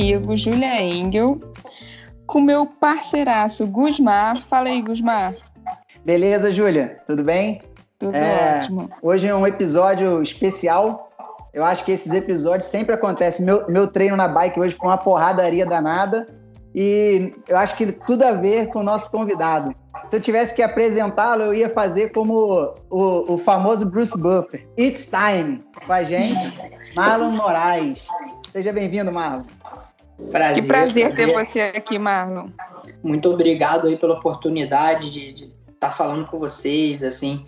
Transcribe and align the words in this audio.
comigo, 0.00 0.34
Julia 0.34 0.80
Engel, 0.80 1.38
com 2.26 2.40
meu 2.40 2.64
parceiraço 2.64 3.66
Gusmar. 3.66 4.38
Fala 4.48 4.68
aí, 4.70 4.80
Gusmar. 4.80 5.34
Beleza, 6.02 6.50
Júlia? 6.50 7.02
Tudo 7.06 7.22
bem? 7.22 7.60
Tudo 7.98 8.16
é, 8.16 8.60
ótimo. 8.60 8.88
Hoje 9.02 9.28
é 9.28 9.34
um 9.34 9.46
episódio 9.46 10.22
especial. 10.22 11.12
Eu 11.52 11.62
acho 11.62 11.84
que 11.84 11.92
esses 11.92 12.14
episódios 12.14 12.70
sempre 12.70 12.94
acontecem. 12.94 13.44
Meu, 13.44 13.68
meu 13.68 13.86
treino 13.86 14.16
na 14.16 14.26
bike 14.26 14.58
hoje 14.58 14.74
foi 14.74 14.88
uma 14.88 14.96
porradaria 14.96 15.66
danada. 15.66 16.26
E 16.74 17.34
eu 17.46 17.58
acho 17.58 17.76
que 17.76 17.92
tudo 17.92 18.22
a 18.22 18.32
ver 18.32 18.68
com 18.68 18.78
o 18.78 18.82
nosso 18.82 19.10
convidado. 19.10 19.74
Se 20.08 20.16
eu 20.16 20.20
tivesse 20.20 20.54
que 20.54 20.62
apresentá-lo, 20.62 21.42
eu 21.42 21.54
ia 21.54 21.68
fazer 21.68 22.10
como 22.12 22.74
o, 22.88 23.34
o 23.34 23.38
famoso 23.38 23.84
Bruce 23.84 24.16
Buffer. 24.16 24.66
It's 24.78 25.10
time 25.10 25.62
com 25.86 25.92
a 25.92 26.02
gente, 26.02 26.58
Marlon 26.96 27.32
Moraes. 27.32 28.06
Seja 28.50 28.72
bem-vindo, 28.72 29.12
Marlon. 29.12 29.44
Prazer, 30.30 30.62
que 30.62 30.68
prazer, 30.68 31.06
prazer 31.06 31.26
ter 31.26 31.32
você 31.32 31.60
aqui, 31.60 31.98
Marlon. 31.98 32.48
Muito 33.02 33.30
obrigado 33.30 33.88
aí 33.88 33.96
pela 33.96 34.14
oportunidade 34.14 35.10
de 35.10 35.44
estar 35.44 35.54
tá 35.78 35.90
falando 35.90 36.26
com 36.26 36.38
vocês, 36.38 37.02
assim, 37.02 37.44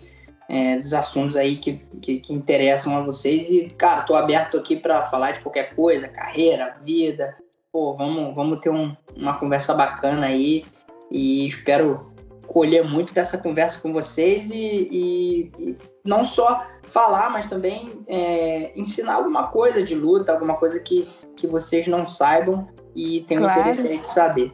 é, 0.49 0.77
dos 0.77 0.93
assuntos 0.93 1.35
aí 1.35 1.57
que, 1.57 1.81
que, 2.01 2.19
que, 2.19 2.33
interessam 2.33 2.95
a 2.97 3.01
vocês. 3.01 3.49
E, 3.49 3.69
cara, 3.69 4.01
tô 4.01 4.15
aberto 4.15 4.57
aqui 4.57 4.75
para 4.75 5.05
falar 5.05 5.31
de 5.31 5.39
qualquer 5.41 5.75
coisa, 5.75 6.07
carreira, 6.07 6.77
vida, 6.83 7.35
pô, 7.71 7.95
vamos, 7.95 8.35
vamos 8.35 8.59
ter 8.59 8.69
um, 8.69 8.95
uma 9.15 9.33
conversa 9.37 9.73
bacana 9.73 10.27
aí 10.27 10.65
e 11.09 11.47
espero 11.47 12.13
colher 12.47 12.87
muito 12.87 13.13
dessa 13.13 13.37
conversa 13.37 13.79
com 13.79 13.91
vocês 13.91 14.49
e, 14.51 14.87
e, 14.91 15.51
e 15.57 15.77
não 16.03 16.23
só 16.23 16.63
falar, 16.83 17.29
mas 17.29 17.47
também 17.47 18.03
é, 18.07 18.77
ensinar 18.77 19.15
alguma 19.15 19.47
coisa 19.47 19.81
de 19.81 19.95
luta, 19.95 20.31
alguma 20.31 20.55
coisa 20.55 20.79
que, 20.79 21.09
que 21.35 21.47
vocês 21.47 21.87
não 21.87 22.05
saibam 22.05 22.67
e 22.95 23.21
tenham 23.21 23.43
claro. 23.43 23.61
interesse 23.61 23.87
aí 23.87 23.97
de 23.97 24.07
saber. 24.07 24.53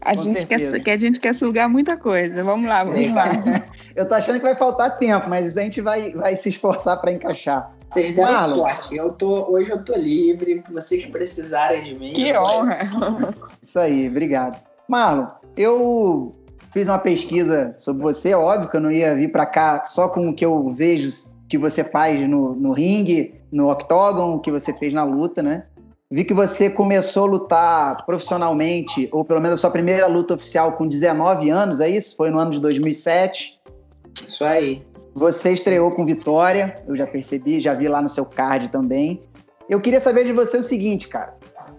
A 0.00 0.14
gente, 0.14 0.46
quer, 0.46 0.80
que 0.80 0.90
a 0.90 0.96
gente 0.96 1.18
quer 1.18 1.34
sugar 1.34 1.68
muita 1.68 1.96
coisa. 1.96 2.44
Vamos 2.44 2.68
lá, 2.68 2.84
vamos 2.84 3.12
lá. 3.12 3.26
eu 3.96 4.06
tô 4.06 4.14
achando 4.14 4.36
que 4.36 4.44
vai 4.44 4.54
faltar 4.54 4.98
tempo, 4.98 5.28
mas 5.28 5.58
a 5.58 5.62
gente 5.62 5.80
vai, 5.80 6.12
vai 6.12 6.36
se 6.36 6.48
esforçar 6.48 7.00
para 7.00 7.12
encaixar. 7.12 7.74
Vocês 7.90 8.14
deram 8.14 8.32
Marlon. 8.32 8.56
sorte. 8.56 8.96
Eu 8.96 9.10
tô, 9.10 9.50
hoje 9.50 9.70
eu 9.70 9.84
tô 9.84 9.96
livre, 9.96 10.62
vocês 10.70 11.06
precisarem 11.06 11.82
de 11.82 11.94
mim. 11.94 12.12
Que 12.12 12.32
honra! 12.36 13.34
Isso 13.60 13.78
aí, 13.78 14.08
obrigado. 14.08 14.60
Marlon, 14.86 15.26
eu 15.56 16.36
fiz 16.70 16.86
uma 16.88 16.98
pesquisa 16.98 17.74
sobre 17.78 18.02
você, 18.02 18.34
óbvio 18.34 18.68
que 18.68 18.76
eu 18.76 18.80
não 18.80 18.92
ia 18.92 19.14
vir 19.14 19.32
para 19.32 19.46
cá 19.46 19.84
só 19.84 20.08
com 20.08 20.28
o 20.28 20.34
que 20.34 20.44
eu 20.44 20.68
vejo 20.68 21.10
que 21.48 21.56
você 21.56 21.82
faz 21.82 22.20
no, 22.28 22.54
no 22.54 22.72
ringue, 22.72 23.34
no 23.50 23.70
octógono, 23.70 24.40
que 24.40 24.50
você 24.50 24.72
fez 24.72 24.92
na 24.92 25.04
luta, 25.04 25.42
né? 25.42 25.64
Vi 26.08 26.24
que 26.24 26.32
você 26.32 26.70
começou 26.70 27.24
a 27.24 27.30
lutar 27.30 28.06
profissionalmente, 28.06 29.08
ou 29.10 29.24
pelo 29.24 29.40
menos 29.40 29.58
a 29.58 29.60
sua 29.60 29.70
primeira 29.70 30.06
luta 30.06 30.34
oficial 30.34 30.72
com 30.74 30.86
19 30.86 31.50
anos, 31.50 31.80
é 31.80 31.88
isso? 31.88 32.14
Foi 32.14 32.30
no 32.30 32.38
ano 32.38 32.52
de 32.52 32.60
2007. 32.60 33.60
Isso 34.24 34.44
aí. 34.44 34.86
Você 35.14 35.50
estreou 35.50 35.90
com 35.90 36.06
vitória, 36.06 36.80
eu 36.86 36.94
já 36.94 37.08
percebi, 37.08 37.58
já 37.58 37.74
vi 37.74 37.88
lá 37.88 38.00
no 38.00 38.08
seu 38.08 38.24
card 38.24 38.68
também. 38.68 39.20
Eu 39.68 39.80
queria 39.80 39.98
saber 39.98 40.24
de 40.24 40.32
você 40.32 40.58
o 40.58 40.62
seguinte, 40.62 41.08
cara. 41.08 41.34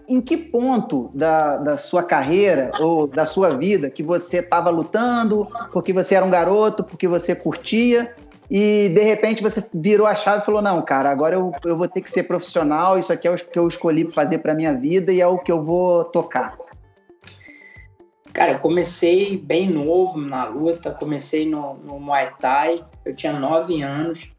Em 0.06 0.20
que 0.20 0.36
ponto 0.36 1.08
da, 1.14 1.56
da 1.56 1.76
sua 1.78 2.02
carreira 2.02 2.70
ou 2.80 3.06
da 3.06 3.24
sua 3.24 3.56
vida 3.56 3.88
que 3.88 4.02
você 4.02 4.38
estava 4.38 4.68
lutando 4.68 5.48
porque 5.72 5.92
você 5.92 6.14
era 6.14 6.24
um 6.24 6.30
garoto, 6.30 6.84
porque 6.84 7.08
você 7.08 7.34
curtia 7.34 8.14
e 8.50 8.88
de 8.88 9.02
repente 9.02 9.42
você 9.42 9.62
virou 9.74 10.06
a 10.06 10.14
chave 10.14 10.42
e 10.42 10.46
falou: 10.46 10.62
Não, 10.62 10.80
cara, 10.82 11.10
agora 11.10 11.34
eu, 11.34 11.52
eu 11.64 11.76
vou 11.76 11.88
ter 11.88 12.00
que 12.00 12.10
ser 12.10 12.22
profissional, 12.24 12.98
isso 12.98 13.12
aqui 13.12 13.28
é 13.28 13.30
o 13.30 13.36
que 13.36 13.58
eu 13.58 13.68
escolhi 13.68 14.10
fazer 14.10 14.38
para 14.38 14.54
minha 14.54 14.72
vida 14.72 15.12
e 15.12 15.20
é 15.20 15.26
o 15.26 15.38
que 15.38 15.52
eu 15.52 15.62
vou 15.62 16.04
tocar? 16.04 16.56
Cara, 18.32 18.52
eu 18.52 18.58
comecei 18.58 19.36
bem 19.36 19.68
novo 19.68 20.18
na 20.18 20.44
luta, 20.44 20.92
comecei 20.92 21.48
no, 21.48 21.74
no 21.74 21.98
Muay 21.98 22.30
Thai, 22.40 22.84
eu 23.04 23.14
tinha 23.14 23.32
nove 23.32 23.82
anos 23.82 24.30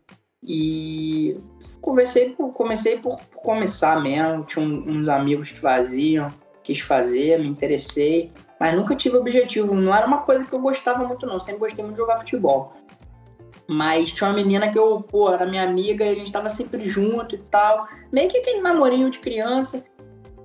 e 0.43 1.37
comecei 1.81 2.29
por, 2.29 2.53
comecei 2.53 2.97
por, 2.97 3.19
começar 3.35 4.01
mesmo. 4.01 4.43
Tinha 4.45 4.65
uns 4.65 5.09
amigos 5.09 5.51
que 5.51 5.59
faziam, 5.59 6.29
quis 6.63 6.79
fazer, 6.79 7.39
me 7.39 7.47
interessei, 7.47 8.31
mas 8.59 8.75
nunca 8.75 8.95
tive 8.95 9.17
objetivo. 9.17 9.75
Não 9.75 9.93
era 9.93 10.07
uma 10.07 10.21
coisa 10.21 10.45
que 10.45 10.53
eu 10.53 10.59
gostava 10.59 11.05
muito, 11.05 11.25
não. 11.25 11.39
Sempre 11.39 11.59
gostei 11.59 11.83
muito 11.83 11.95
de 11.95 12.01
jogar 12.01 12.17
futebol. 12.17 12.73
Mas 13.71 14.11
tinha 14.11 14.27
uma 14.27 14.35
menina 14.35 14.71
que 14.71 14.79
eu, 14.79 14.99
pô, 14.99 15.31
era 15.31 15.45
minha 15.45 15.61
amiga 15.61 16.03
e 16.03 16.09
a 16.09 16.15
gente 16.15 16.31
tava 16.31 16.49
sempre 16.49 16.81
junto 16.81 17.35
e 17.35 17.37
tal. 17.37 17.87
Meio 18.11 18.27
que 18.27 18.39
aquele 18.39 18.61
namorinho 18.61 19.11
de 19.11 19.19
criança. 19.19 19.85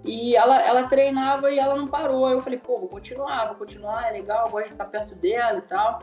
E 0.05 0.37
ela, 0.37 0.61
ela 0.61 0.89
treinava 0.89 1.51
e 1.51 1.59
ela 1.59 1.75
não 1.75 1.89
parou. 1.89 2.29
Eu 2.29 2.43
falei, 2.43 2.59
pô, 2.59 2.79
vou 2.79 2.89
continuar, 2.89 3.47
vou 3.47 3.55
continuar, 3.55 4.07
é 4.07 4.13
legal, 4.13 4.51
gosto 4.51 4.67
de 4.67 4.73
estar 4.73 4.85
perto 4.85 5.15
dela 5.15 5.57
e 5.57 5.63
tal. 5.63 6.01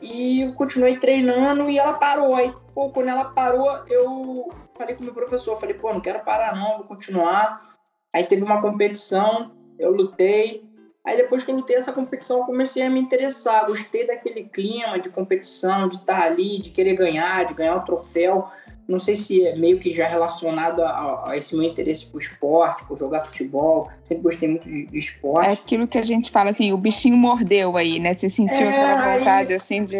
E 0.00 0.40
eu 0.40 0.54
continuei 0.54 0.96
treinando 0.96 1.68
e 1.68 1.78
ela 1.78 1.92
parou. 1.92 2.34
Aí, 2.34 2.50
pô, 2.74 2.88
quando 2.88 3.08
ela 3.08 3.26
parou, 3.26 3.70
eu 3.88 4.48
falei 4.78 4.94
com 4.94 5.02
o 5.02 5.04
meu 5.04 5.14
professor, 5.14 5.58
falei, 5.58 5.74
pô, 5.74 5.92
não 5.92 6.00
quero 6.00 6.20
parar 6.20 6.56
não, 6.56 6.78
vou 6.78 6.86
continuar. 6.86 7.76
Aí 8.14 8.24
teve 8.24 8.42
uma 8.42 8.62
competição, 8.62 9.52
eu 9.78 9.90
lutei. 9.90 10.65
Aí 11.06 11.16
depois 11.16 11.44
que 11.44 11.50
eu 11.50 11.54
lutei 11.54 11.76
essa 11.76 11.92
competição, 11.92 12.38
eu 12.38 12.44
comecei 12.44 12.82
a 12.82 12.90
me 12.90 13.00
interessar. 13.00 13.66
Gostei 13.66 14.06
daquele 14.06 14.44
clima 14.44 14.98
de 14.98 15.08
competição, 15.08 15.88
de 15.88 15.96
estar 15.96 16.22
ali, 16.22 16.60
de 16.60 16.70
querer 16.70 16.96
ganhar, 16.96 17.46
de 17.46 17.54
ganhar 17.54 17.76
o 17.76 17.84
troféu 17.84 18.48
não 18.88 19.00
sei 19.00 19.16
se 19.16 19.44
é 19.44 19.56
meio 19.56 19.80
que 19.80 19.92
já 19.92 20.06
relacionado 20.06 20.80
a, 20.80 21.30
a 21.30 21.36
esse 21.36 21.56
meu 21.56 21.64
interesse 21.64 22.06
por 22.06 22.20
esporte, 22.20 22.84
por 22.84 22.96
jogar 22.96 23.22
futebol. 23.22 23.90
Sempre 24.02 24.22
gostei 24.22 24.48
muito 24.48 24.68
de, 24.68 24.86
de, 24.86 24.98
esporte. 24.98 25.48
É 25.48 25.52
aquilo 25.52 25.88
que 25.88 25.98
a 25.98 26.04
gente 26.04 26.30
fala 26.30 26.50
assim, 26.50 26.72
o 26.72 26.76
bichinho 26.76 27.16
mordeu 27.16 27.76
aí, 27.76 27.98
né? 27.98 28.14
Você 28.14 28.30
sentiu 28.30 28.66
é, 28.66 28.68
aquela 28.68 29.18
vontade 29.18 29.52
aí, 29.52 29.56
assim 29.56 29.84
de. 29.84 29.96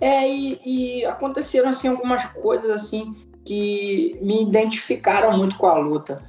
É, 0.00 0.28
e, 0.28 0.58
e, 0.64 1.04
aconteceram 1.04 1.68
assim 1.68 1.88
algumas 1.88 2.24
coisas 2.24 2.70
assim 2.70 3.14
que 3.44 4.18
me 4.22 4.42
identificaram 4.42 5.36
muito 5.36 5.56
com 5.58 5.66
a 5.66 5.76
luta. 5.76 6.22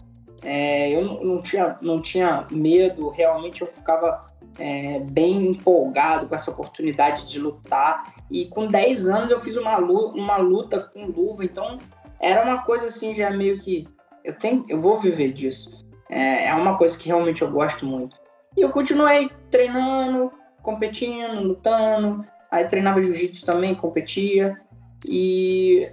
É, 0.49 0.91
eu 0.91 1.03
não, 1.03 1.41
tinha, 1.41 1.77
não 1.81 2.01
tinha 2.01 2.47
medo, 2.49 3.09
realmente 3.09 3.61
eu 3.61 3.67
ficava 3.67 4.31
é, 4.57 4.97
bem 4.99 5.45
empolgado 5.47 6.25
com 6.25 6.35
essa 6.35 6.49
oportunidade 6.49 7.27
de 7.27 7.37
lutar. 7.37 8.15
E 8.31 8.45
com 8.45 8.65
10 8.65 9.09
anos 9.09 9.29
eu 9.29 9.41
fiz 9.41 9.57
uma 9.57 9.75
luta, 9.77 10.17
uma 10.17 10.37
luta 10.37 10.79
com 10.79 11.05
luva, 11.07 11.43
então 11.43 11.79
era 12.17 12.45
uma 12.45 12.63
coisa 12.63 12.87
assim, 12.87 13.13
já 13.13 13.29
meio 13.29 13.59
que 13.59 13.89
eu 14.23 14.33
tenho, 14.35 14.65
eu 14.69 14.79
vou 14.79 14.95
viver 14.95 15.33
disso. 15.33 15.85
É, 16.09 16.47
é 16.47 16.53
uma 16.55 16.77
coisa 16.77 16.97
que 16.97 17.07
realmente 17.07 17.41
eu 17.41 17.51
gosto 17.51 17.85
muito. 17.85 18.15
E 18.55 18.61
eu 18.61 18.69
continuei 18.69 19.29
treinando, 19.51 20.31
competindo, 20.61 21.41
lutando. 21.41 22.25
Aí 22.49 22.63
treinava 22.63 23.01
jiu-jitsu 23.01 23.45
também, 23.45 23.75
competia. 23.75 24.57
E 25.05 25.89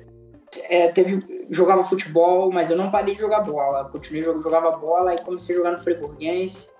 é, 0.70 0.93
teve, 0.93 1.34
jogava 1.50 1.82
futebol, 1.82 2.50
mas 2.53 2.71
eu 2.71 2.77
não 2.77 2.91
parei 2.91 3.15
de 3.15 3.21
jogar 3.21 3.41
bola. 3.41 3.88
Continuei 3.91 4.25
jogava 4.25 4.72
bola 4.72 5.15
e 5.15 5.22
comecei 5.22 5.55
a 5.55 5.59
jogar 5.59 5.72
no 5.72 5.78
Friburguense. 5.78 6.71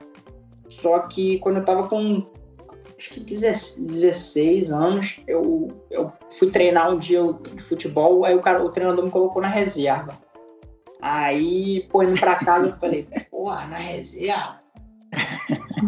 Só 0.69 1.01
que 1.01 1.39
quando 1.39 1.59
eu 1.59 1.65
tava 1.65 1.89
com 1.89 2.27
acho 2.99 3.11
que 3.11 3.21
16 3.21 4.71
anos, 4.71 5.21
eu, 5.27 5.69
eu 5.91 6.13
fui 6.39 6.51
treinar 6.51 6.91
um 6.91 6.99
dia 6.99 7.21
de 7.55 7.63
futebol, 7.63 8.25
aí 8.25 8.35
o, 8.35 8.41
cara, 8.41 8.65
o 8.65 8.71
treinador 8.71 9.05
me 9.05 9.11
colocou 9.11 9.43
na 9.43 9.49
reserva. 9.49 10.19
Aí, 11.01 11.87
pô, 11.91 12.03
indo 12.03 12.19
pra 12.19 12.37
casa, 12.37 12.67
eu 12.67 12.73
falei, 12.73 13.07
porra, 13.31 13.67
na 13.67 13.77
reserva? 13.77 14.63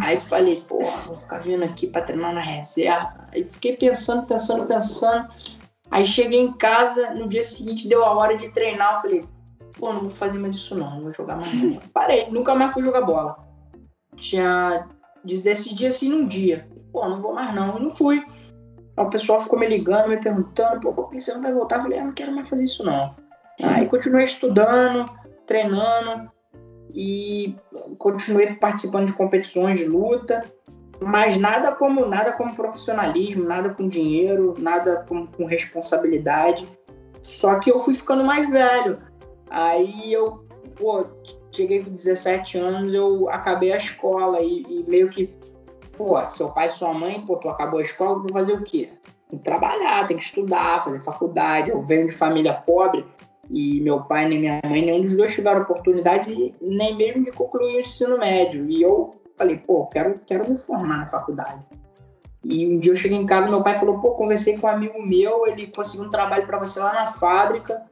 Aí 0.01 0.19
falei, 0.19 0.63
porra, 0.69 1.03
vou 1.07 1.17
ficar 1.17 1.39
vindo 1.39 1.65
aqui 1.65 1.87
pra 1.87 2.03
treinar 2.03 2.35
na 2.35 2.41
reserva. 2.41 3.27
Aí 3.33 3.45
fiquei 3.45 3.77
pensando, 3.77 4.27
pensando, 4.27 4.67
pensando. 4.67 5.29
Aí 5.91 6.07
cheguei 6.07 6.41
em 6.41 6.53
casa, 6.53 7.11
no 7.15 7.29
dia 7.29 7.45
seguinte 7.45 7.89
deu 7.89 8.05
a 8.05 8.13
hora 8.13 8.37
de 8.37 8.49
treinar, 8.51 8.95
eu 8.95 9.01
falei, 9.01 9.25
pô, 9.79 9.93
não 9.93 10.01
vou 10.03 10.11
fazer 10.11 10.39
mais 10.39 10.57
isso 10.57 10.75
não, 10.75 10.91
não 10.97 11.03
vou 11.03 11.13
jogar 11.13 11.37
mais. 11.37 11.53
Parei, 11.93 12.29
nunca 12.31 12.55
mais 12.55 12.73
fui 12.73 12.83
jogar 12.83 13.03
bola. 13.03 13.37
Tinha. 14.17 14.89
Decidi 15.25 15.87
assim 15.87 16.09
num 16.09 16.27
dia 16.27 16.69
pô, 16.97 17.07
não 17.07 17.21
vou 17.21 17.35
mais 17.35 17.55
não. 17.55 17.79
E 17.79 17.83
não 17.83 17.91
fui. 17.91 18.25
o 18.97 19.11
pessoal 19.11 19.39
ficou 19.39 19.59
me 19.59 19.67
ligando, 19.67 20.09
me 20.09 20.17
perguntando, 20.17 20.81
pô, 20.81 20.95
por 20.95 21.11
que 21.11 21.21
você 21.21 21.35
não 21.35 21.43
vai 21.43 21.53
voltar? 21.53 21.77
Eu 21.77 21.83
falei, 21.83 21.99
ah, 21.99 22.05
não 22.05 22.13
quero 22.13 22.33
mais 22.33 22.49
fazer 22.49 22.65
isso 22.65 22.83
não. 22.83 23.15
Aí 23.63 23.87
continuei 23.87 24.25
estudando, 24.25 25.05
treinando 25.47 26.31
e 26.95 27.55
continuei 27.99 28.55
participando 28.55 29.09
de 29.09 29.13
competições 29.13 29.79
de 29.79 29.85
luta, 29.87 30.45
mas 31.01 31.37
nada 31.37 31.73
como 31.73 32.07
nada 32.07 32.33
como 32.33 32.55
profissionalismo, 32.55 33.45
nada 33.45 33.71
com 33.71 33.89
dinheiro, 33.89 34.55
nada 34.59 35.05
com, 35.09 35.27
com 35.27 35.45
responsabilidade. 35.45 36.67
Só 37.21 37.59
que 37.59 37.71
eu 37.71 37.81
fui 37.81 37.95
ficando 37.95 38.25
mais 38.25 38.49
velho. 38.49 38.99
Aí 39.51 40.13
eu, 40.13 40.45
pô, 40.77 41.07
cheguei 41.51 41.83
com 41.85 41.91
17 41.91 42.59
anos, 42.59 42.95
eu 42.95 43.29
acabei 43.31 43.73
a 43.73 43.77
escola 43.77 44.41
e, 44.41 44.63
e 44.69 44.85
meio 44.89 45.09
que 45.09 45.35
pô, 45.97 46.21
seu 46.29 46.51
pai 46.51 46.69
sua 46.69 46.93
mãe, 46.93 47.21
pô, 47.27 47.37
tu 47.37 47.49
acabou 47.49 47.81
a 47.81 47.83
escola, 47.83 48.19
vou 48.19 48.33
fazer 48.33 48.53
o 48.53 48.63
quê? 48.63 48.91
Tem 49.29 49.39
que 49.39 49.45
trabalhar, 49.45 50.07
tem 50.07 50.17
que 50.17 50.23
estudar, 50.23 50.85
fazer 50.85 51.01
faculdade. 51.01 51.71
Eu 51.71 51.83
venho 51.83 52.07
de 52.07 52.13
família 52.13 52.55
pobre, 52.55 53.05
E 53.51 53.81
meu 53.81 54.03
pai 54.03 54.29
nem 54.29 54.41
minha 54.41 54.61
mãe, 54.65 54.85
nenhum 54.85 55.03
dos 55.03 55.17
dois 55.17 55.35
tiveram 55.35 55.63
oportunidade 55.63 56.55
nem 56.61 56.95
mesmo 56.97 57.25
de 57.25 57.33
concluir 57.33 57.77
o 57.77 57.81
ensino 57.81 58.19
médio. 58.19 58.69
E 58.69 58.83
eu 58.83 59.17
falei, 59.37 59.59
pô, 59.59 59.87
quero, 59.87 60.21
quero 60.27 60.49
me 60.49 60.57
formar 60.57 60.99
na 60.99 61.07
faculdade. 61.07 61.65
E 62.45 62.67
um 62.67 62.79
dia 62.79 62.93
eu 62.93 62.97
cheguei 62.97 63.19
em 63.19 63.27
casa, 63.27 63.49
meu 63.49 63.63
pai 63.63 63.75
falou, 63.75 63.99
pô, 63.99 64.13
conversei 64.13 64.57
com 64.57 64.67
um 64.67 64.71
amigo 64.71 65.03
meu, 65.03 65.47
ele 65.47 65.67
conseguiu 65.67 66.07
um 66.07 66.11
trabalho 66.11 66.47
para 66.47 66.59
você 66.59 66.79
lá 66.79 66.93
na 66.93 67.07
fábrica 67.07 67.83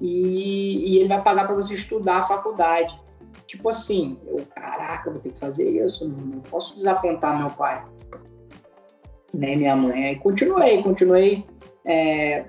e, 0.00 0.94
e 0.94 0.98
ele 0.98 1.08
vai 1.08 1.22
pagar 1.22 1.46
para 1.46 1.54
você 1.54 1.74
estudar 1.74 2.18
a 2.18 2.22
faculdade. 2.22 2.98
Tipo 3.46 3.68
assim, 3.68 4.18
eu, 4.26 4.46
caraca, 4.54 5.10
vou 5.10 5.20
ter 5.20 5.32
que 5.32 5.38
fazer 5.38 5.68
isso, 5.68 6.08
não 6.08 6.40
posso 6.40 6.74
desapontar 6.74 7.36
meu 7.36 7.50
pai, 7.50 7.84
nem 9.34 9.56
minha 9.56 9.76
mãe. 9.76 10.06
Aí 10.06 10.16
continuei, 10.16 10.82
continuei, 10.82 11.44
é, 11.84 12.46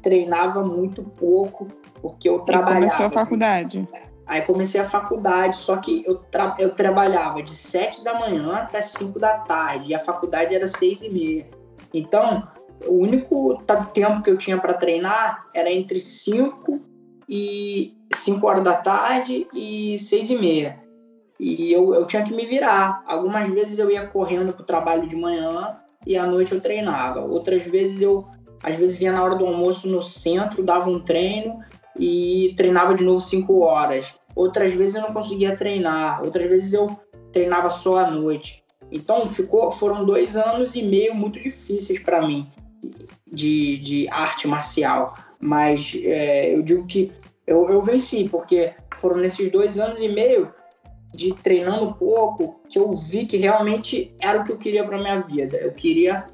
treinava 0.00 0.64
muito 0.64 1.02
pouco, 1.02 1.68
porque 2.00 2.28
eu 2.28 2.40
trabalhava. 2.40 2.86
E 2.86 2.88
começou 2.88 3.06
a 3.06 3.10
faculdade? 3.10 3.88
Aí 4.26 4.42
comecei 4.42 4.80
a 4.80 4.88
faculdade, 4.88 5.58
só 5.58 5.76
que 5.76 6.04
eu, 6.06 6.16
tra 6.30 6.56
eu 6.58 6.74
trabalhava 6.74 7.42
de 7.42 7.56
7 7.56 8.04
da 8.04 8.18
manhã 8.18 8.52
até 8.52 8.80
5 8.80 9.18
da 9.18 9.38
tarde, 9.38 9.90
e 9.90 9.94
a 9.94 10.00
faculdade 10.00 10.54
era 10.54 10.66
6 10.66 11.02
e 11.02 11.08
meia. 11.08 11.46
Então, 11.92 12.48
o 12.86 12.94
único 12.94 13.62
tempo 13.92 14.22
que 14.22 14.30
eu 14.30 14.36
tinha 14.36 14.58
para 14.58 14.74
treinar 14.74 15.46
era 15.54 15.70
entre 15.70 16.00
5 16.00 16.80
e 17.28 17.96
5 18.14 18.46
horas 18.46 18.64
da 18.64 18.74
tarde 18.74 19.46
e 19.52 19.98
6 19.98 20.30
e 20.30 20.36
meia. 20.36 20.80
E 21.38 21.72
eu, 21.72 21.92
eu 21.92 22.06
tinha 22.06 22.22
que 22.22 22.32
me 22.32 22.46
virar. 22.46 23.02
Algumas 23.06 23.48
vezes 23.48 23.78
eu 23.78 23.90
ia 23.90 24.06
correndo 24.06 24.52
para 24.52 24.62
o 24.62 24.66
trabalho 24.66 25.08
de 25.08 25.16
manhã 25.16 25.76
e 26.06 26.16
à 26.16 26.24
noite 26.24 26.52
eu 26.52 26.60
treinava. 26.60 27.20
Outras 27.20 27.62
vezes 27.62 28.00
eu, 28.00 28.26
às 28.62 28.76
vezes, 28.76 28.96
vinha 28.96 29.12
na 29.12 29.24
hora 29.24 29.34
do 29.34 29.46
almoço 29.46 29.88
no 29.88 30.02
centro, 30.02 30.62
dava 30.62 30.88
um 30.88 31.00
treino 31.00 31.60
e 31.98 32.54
treinava 32.56 32.94
de 32.94 33.04
novo 33.04 33.20
5 33.20 33.60
horas. 33.60 34.14
Outras 34.34 34.72
vezes 34.72 34.94
eu 34.94 35.02
não 35.02 35.12
conseguia 35.12 35.56
treinar, 35.56 36.22
outras 36.22 36.48
vezes 36.48 36.72
eu 36.72 36.98
treinava 37.32 37.70
só 37.70 37.98
à 37.98 38.10
noite. 38.10 38.62
Então 38.90 39.26
ficou, 39.26 39.70
foram 39.70 40.04
dois 40.04 40.36
anos 40.36 40.74
e 40.74 40.82
meio 40.82 41.14
muito 41.14 41.40
difíceis 41.40 41.98
para 41.98 42.26
mim 42.26 42.50
de, 43.26 43.78
de 43.78 44.08
arte 44.10 44.46
marcial. 44.46 45.16
Mas 45.40 45.96
é, 46.02 46.54
eu 46.54 46.62
digo 46.62 46.86
que 46.86 47.10
eu, 47.46 47.68
eu 47.68 47.80
venci, 47.80 48.28
porque 48.28 48.72
foram 48.94 49.16
nesses 49.16 49.50
dois 49.50 49.78
anos 49.78 50.00
e 50.00 50.08
meio 50.08 50.52
de 51.12 51.34
treinando 51.34 51.94
pouco 51.94 52.60
que 52.68 52.78
eu 52.78 52.92
vi 52.92 53.26
que 53.26 53.36
realmente 53.36 54.14
era 54.20 54.40
o 54.40 54.44
que 54.44 54.52
eu 54.52 54.58
queria 54.58 54.84
para 54.84 54.98
minha 54.98 55.20
vida. 55.20 55.56
Eu 55.56 55.72
queria 55.72 56.26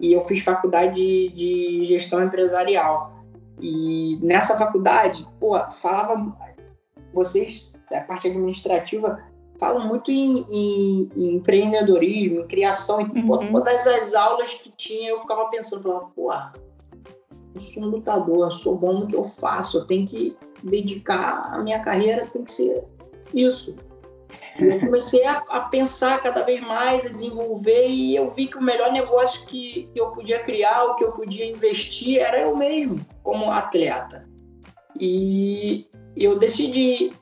e 0.00 0.12
eu 0.12 0.20
fiz 0.20 0.40
faculdade 0.42 0.94
de, 0.94 1.28
de 1.30 1.84
gestão 1.86 2.22
empresarial. 2.22 3.15
E 3.58 4.18
nessa 4.22 4.56
faculdade, 4.56 5.26
pô, 5.40 5.58
falava 5.70 6.36
vocês, 7.12 7.80
a 7.92 8.00
parte 8.02 8.28
administrativa, 8.28 9.18
falam 9.58 9.86
muito 9.86 10.10
em, 10.10 10.44
em, 10.50 11.10
em 11.16 11.34
empreendedorismo, 11.36 12.40
em 12.40 12.46
criação, 12.46 13.00
e 13.00 13.04
uhum. 13.04 13.52
todas 13.52 13.86
as 13.86 14.14
aulas 14.14 14.52
que 14.54 14.70
tinha, 14.76 15.10
eu 15.10 15.20
ficava 15.20 15.48
pensando, 15.48 15.82
falava, 15.82 16.10
pô, 16.14 16.32
eu 17.54 17.60
sou 17.60 17.82
um 17.84 17.86
lutador, 17.86 18.46
eu 18.46 18.50
sou 18.50 18.76
bom 18.76 19.00
no 19.00 19.06
que 19.06 19.16
eu 19.16 19.24
faço, 19.24 19.78
eu 19.78 19.86
tenho 19.86 20.06
que 20.06 20.36
dedicar 20.62 21.54
a 21.54 21.58
minha 21.62 21.80
carreira, 21.80 22.26
tem 22.26 22.44
que 22.44 22.52
ser 22.52 22.84
isso. 23.32 23.74
Eu 24.58 24.80
comecei 24.80 25.24
a, 25.24 25.44
a, 25.48 25.60
pensar 25.60 26.22
cada 26.22 26.42
vez 26.42 26.60
mais, 26.60 27.04
a 27.04 27.10
desenvolver, 27.10 27.88
e 27.88 28.16
eu 28.16 28.28
vi 28.30 28.46
que 28.46 28.56
o 28.56 28.62
melhor 28.62 28.90
negócio 28.92 29.44
que, 29.46 29.88
que 29.92 30.00
eu 30.00 30.10
podia 30.10 30.38
criar, 30.40 30.84
o 30.84 30.94
que 30.96 31.04
eu 31.04 31.12
podia 31.12 31.44
investir, 31.44 32.18
era 32.18 32.40
eu 32.40 32.56
mesmo, 32.56 33.00
como 33.22 33.50
atleta. 33.50 34.26
E 34.98 35.86
eu 36.16 36.38
decidi, 36.38 37.12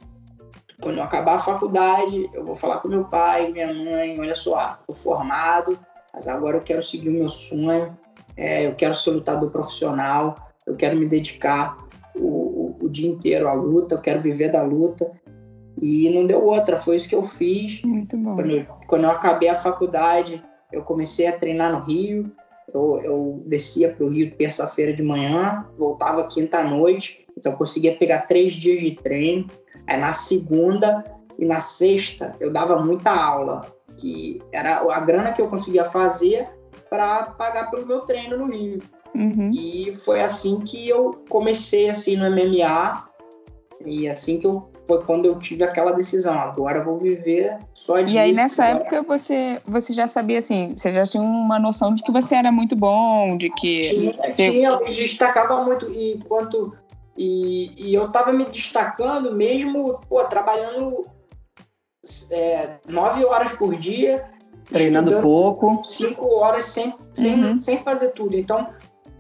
quando 0.81 0.99
eu 0.99 1.02
acabar 1.02 1.34
a 1.34 1.40
faculdade, 1.40 2.31
eu 2.32 2.44
vou 2.44 2.55
falar 2.55 2.78
com 2.78 2.88
meu 2.88 3.05
pai, 3.05 3.50
minha 3.50 3.72
mãe, 3.72 4.19
olha 4.20 4.37
só, 4.37 4.78
estou 4.81 4.94
formado, 4.94 5.78
mas 6.12 6.28
agora 6.28 6.58
eu 6.58 6.62
quero 6.62 6.82
seguir 6.82 7.08
o 7.08 7.12
meu 7.12 7.28
sonho, 7.28 7.99
é, 8.37 8.66
eu 8.66 8.75
quero 8.75 8.94
ser 8.94 9.11
lutador 9.11 9.50
profissional, 9.50 10.37
eu 10.66 10.76
quero 10.76 10.96
me 10.96 11.06
dedicar 11.06 11.76
o, 12.14 12.26
o, 12.26 12.76
o 12.82 12.88
dia 12.88 13.08
inteiro 13.08 13.49
à 13.49 13.52
luta, 13.52 13.96
eu 13.96 14.00
quero 14.00 14.20
viver 14.20 14.50
da 14.50 14.62
luta. 14.62 15.11
E 15.81 16.09
não 16.11 16.26
deu 16.26 16.44
outra, 16.44 16.79
foi 16.79 16.97
isso 16.97 17.09
que 17.09 17.15
eu 17.15 17.23
fiz. 17.23 17.82
Muito 17.82 18.17
bom. 18.17 18.37
Quando 18.37 18.50
eu, 18.50 18.67
quando 18.87 19.05
eu 19.05 19.11
acabei 19.11 19.49
a 19.49 19.56
faculdade, 19.56 20.43
eu 20.73 20.82
comecei 20.82 21.26
a 21.26 21.38
treinar 21.38 21.73
no 21.73 21.85
Rio. 21.85 22.31
Eu, 22.73 23.00
eu 23.03 23.43
descia 23.47 23.93
para 23.93 24.05
o 24.05 24.09
Rio 24.09 24.35
terça-feira 24.37 24.93
de 24.93 25.03
manhã, 25.03 25.67
voltava 25.79 26.29
quinta-noite. 26.29 27.26
Então 27.37 27.53
eu 27.53 27.59
conseguia 27.59 27.97
pegar 27.97 28.23
três 28.23 28.55
dias 28.55 28.81
de 28.81 28.93
treino. 28.93 29.49
Aí 29.87 29.99
na 29.99 30.12
segunda 30.12 31.05
e 31.38 31.44
na 31.44 31.61
sexta 31.61 32.35
eu 32.41 32.53
dava 32.53 32.81
muita 32.82 33.11
aula, 33.11 33.67
que 33.97 34.41
era 34.53 34.79
a 34.79 35.00
grana 35.00 35.32
que 35.32 35.43
eu 35.43 35.49
conseguia 35.49 35.85
fazer 35.85 36.49
para 36.88 37.25
pagar 37.25 37.71
pelo 37.71 37.87
meu 37.87 38.00
treino 38.00 38.38
no 38.38 38.47
Rio. 38.47 38.81
Uhum. 39.15 39.50
E 39.53 39.94
foi 39.94 40.21
assim 40.21 40.61
que 40.61 40.88
eu 40.88 41.25
comecei 41.29 41.88
assim 41.88 42.17
no 42.17 42.29
MMA 42.31 43.09
e 43.87 44.09
assim 44.09 44.38
que 44.38 44.47
eu 44.47 44.73
foi 44.87 45.03
quando 45.05 45.27
eu 45.27 45.39
tive 45.39 45.65
aquela 45.65 45.93
decisão, 45.93 46.39
agora 46.39 46.79
eu 46.79 46.85
vou 46.85 46.99
viver 46.99 47.59
só 47.73 48.01
disso. 48.01 48.15
E 48.15 48.19
aí 48.19 48.33
nessa 48.33 48.65
agora... 48.65 48.85
época 48.85 49.03
você, 49.03 49.61
você 49.67 49.93
já 49.93 50.07
sabia 50.09 50.39
assim, 50.39 50.75
você 50.77 50.93
já 50.93 51.05
tinha 51.05 51.23
uma 51.23 51.59
noção 51.59 51.95
de 51.95 52.03
que 52.03 52.13
você 52.13 52.35
era 52.35 52.53
muito 52.53 52.77
bom, 52.77 53.37
de 53.37 53.51
que... 53.51 53.81
Tinha, 53.81 54.13
você... 54.13 54.51
tinha 54.51 54.69
eu 54.71 54.81
me 54.81 54.93
destacava 54.93 55.65
muito, 55.65 55.91
e 55.91 56.15
enquanto... 56.15 56.77
E, 57.17 57.71
e 57.77 57.95
eu 57.95 58.11
tava 58.11 58.33
me 58.33 58.45
destacando 58.45 59.33
mesmo, 59.33 60.01
pô, 60.09 60.25
trabalhando 60.25 61.07
é, 62.31 62.79
nove 62.89 63.25
horas 63.25 63.53
por 63.53 63.77
dia. 63.77 64.25
Treinando 64.65 65.21
pouco. 65.21 65.83
Cinco 65.87 66.35
horas 66.35 66.65
sem, 66.65 66.93
sem, 67.13 67.35
uhum. 67.35 67.61
sem 67.61 67.79
fazer 67.79 68.11
tudo. 68.15 68.37
Então, 68.37 68.69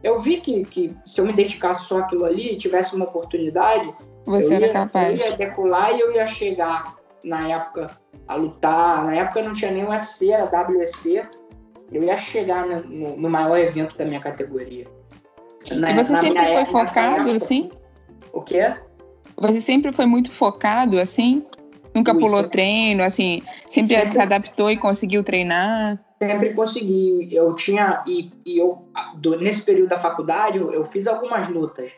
eu 0.02 0.20
vi 0.20 0.40
que, 0.40 0.64
que 0.64 0.96
se 1.04 1.20
eu 1.20 1.24
me 1.24 1.32
dedicasse 1.32 1.84
só 1.84 1.98
aquilo 1.98 2.24
ali, 2.24 2.56
tivesse 2.56 2.96
uma 2.96 3.04
oportunidade, 3.04 3.94
você 4.24 4.52
eu 4.52 4.56
era 4.56 4.66
ia, 4.66 4.72
capaz. 4.72 5.20
Eu 5.20 5.30
ia 5.30 5.36
decolar 5.36 5.92
e 5.94 6.00
eu 6.00 6.12
ia 6.12 6.26
chegar 6.26 6.96
na 7.22 7.48
época 7.48 7.90
a 8.26 8.34
lutar. 8.34 9.04
Na 9.04 9.14
época 9.14 9.42
não 9.42 9.54
tinha 9.54 9.70
nem 9.70 9.84
UFC, 9.84 10.30
era 10.30 10.44
WEC. 10.44 11.26
Eu 11.92 12.02
ia 12.02 12.16
chegar 12.16 12.66
no, 12.66 13.16
no 13.16 13.30
maior 13.30 13.58
evento 13.58 13.96
da 13.96 14.04
minha 14.04 14.20
categoria. 14.20 14.86
Na, 15.70 15.90
e 15.90 15.94
você 15.94 16.16
sempre 16.16 16.48
foi 16.48 16.64
focado, 16.66 17.20
época, 17.20 17.36
assim? 17.36 17.70
O 18.32 18.42
quê? 18.42 18.74
Você 19.36 19.60
sempre 19.60 19.92
foi 19.92 20.06
muito 20.06 20.30
focado, 20.30 20.98
assim? 20.98 21.44
Nunca 21.94 22.12
Ui, 22.12 22.20
pulou 22.20 22.42
sempre... 22.42 22.50
treino, 22.50 23.02
assim? 23.02 23.42
Sempre, 23.68 23.94
sempre, 23.94 24.10
se 24.10 24.20
adaptou 24.20 24.70
e 24.70 24.76
conseguiu 24.76 25.22
treinar? 25.22 25.98
Sempre 26.20 26.52
consegui. 26.54 27.28
Eu 27.32 27.54
tinha... 27.54 28.02
E, 28.06 28.32
e 28.44 28.58
eu, 28.58 28.88
nesse 29.40 29.62
período 29.62 29.90
da 29.90 29.98
faculdade, 29.98 30.58
eu, 30.58 30.72
eu 30.72 30.84
fiz 30.84 31.06
algumas 31.06 31.48
lutas. 31.48 31.92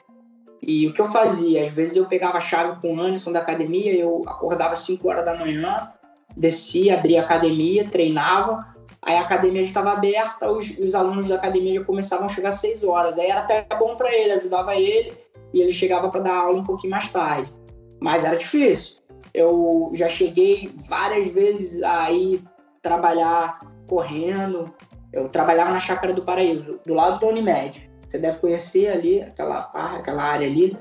E 0.66 0.88
o 0.88 0.92
que 0.92 1.00
eu 1.00 1.06
fazia? 1.06 1.64
Às 1.64 1.72
vezes 1.72 1.96
eu 1.96 2.06
pegava 2.06 2.38
a 2.38 2.40
chave 2.40 2.80
com 2.80 2.92
o 2.92 3.00
Anderson 3.00 3.30
da 3.30 3.38
academia, 3.38 3.94
eu 3.94 4.24
acordava 4.26 4.72
às 4.72 4.80
5 4.80 5.08
horas 5.08 5.24
da 5.24 5.36
manhã, 5.36 5.92
descia, 6.36 6.94
abria 6.94 7.22
a 7.22 7.24
academia, 7.24 7.88
treinava. 7.88 8.74
Aí 9.00 9.14
a 9.14 9.20
academia 9.20 9.62
já 9.62 9.68
estava 9.68 9.92
aberta, 9.92 10.50
os, 10.50 10.76
os, 10.76 10.92
alunos 10.96 11.28
da 11.28 11.36
academia 11.36 11.78
já 11.78 11.84
começavam 11.84 12.26
a 12.26 12.28
chegar 12.28 12.48
às 12.48 12.56
6 12.56 12.82
horas. 12.82 13.16
Aí 13.16 13.30
era 13.30 13.42
até 13.42 13.64
bom 13.78 13.94
para 13.94 14.12
ele, 14.12 14.32
ajudava 14.32 14.74
ele 14.74 15.16
e 15.54 15.60
ele 15.60 15.72
chegava 15.72 16.08
para 16.08 16.22
dar 16.22 16.34
aula 16.34 16.58
um 16.58 16.64
pouquinho 16.64 16.90
mais 16.90 17.08
tarde. 17.12 17.54
Mas 18.00 18.24
era 18.24 18.36
difícil. 18.36 18.96
Eu 19.32 19.92
já 19.94 20.08
cheguei 20.08 20.72
várias 20.88 21.28
vezes 21.32 21.80
aí 21.84 22.42
trabalhar 22.82 23.60
correndo. 23.86 24.74
Eu 25.12 25.28
trabalhava 25.28 25.70
na 25.70 25.78
Chácara 25.78 26.12
do 26.12 26.22
Paraíso, 26.22 26.80
do 26.84 26.92
lado 26.92 27.20
do 27.20 27.26
Unimed. 27.26 27.88
Você 28.08 28.18
deve 28.18 28.38
conhecer 28.38 28.88
ali 28.88 29.22
aquela, 29.22 29.70
aquela 29.72 30.22
área 30.22 30.46
ali. 30.46 30.76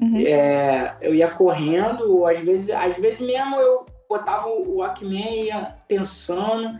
Uhum. 0.00 0.18
É, 0.18 0.96
eu 1.00 1.14
ia 1.14 1.30
correndo, 1.30 2.26
às 2.26 2.38
vezes, 2.40 2.70
às 2.70 2.96
vezes 2.96 3.20
mesmo 3.20 3.56
eu 3.56 3.86
botava 4.08 4.48
o 4.48 4.78
Walkman 4.78 5.34
e 5.34 5.46
ia 5.46 5.74
pensando, 5.88 6.78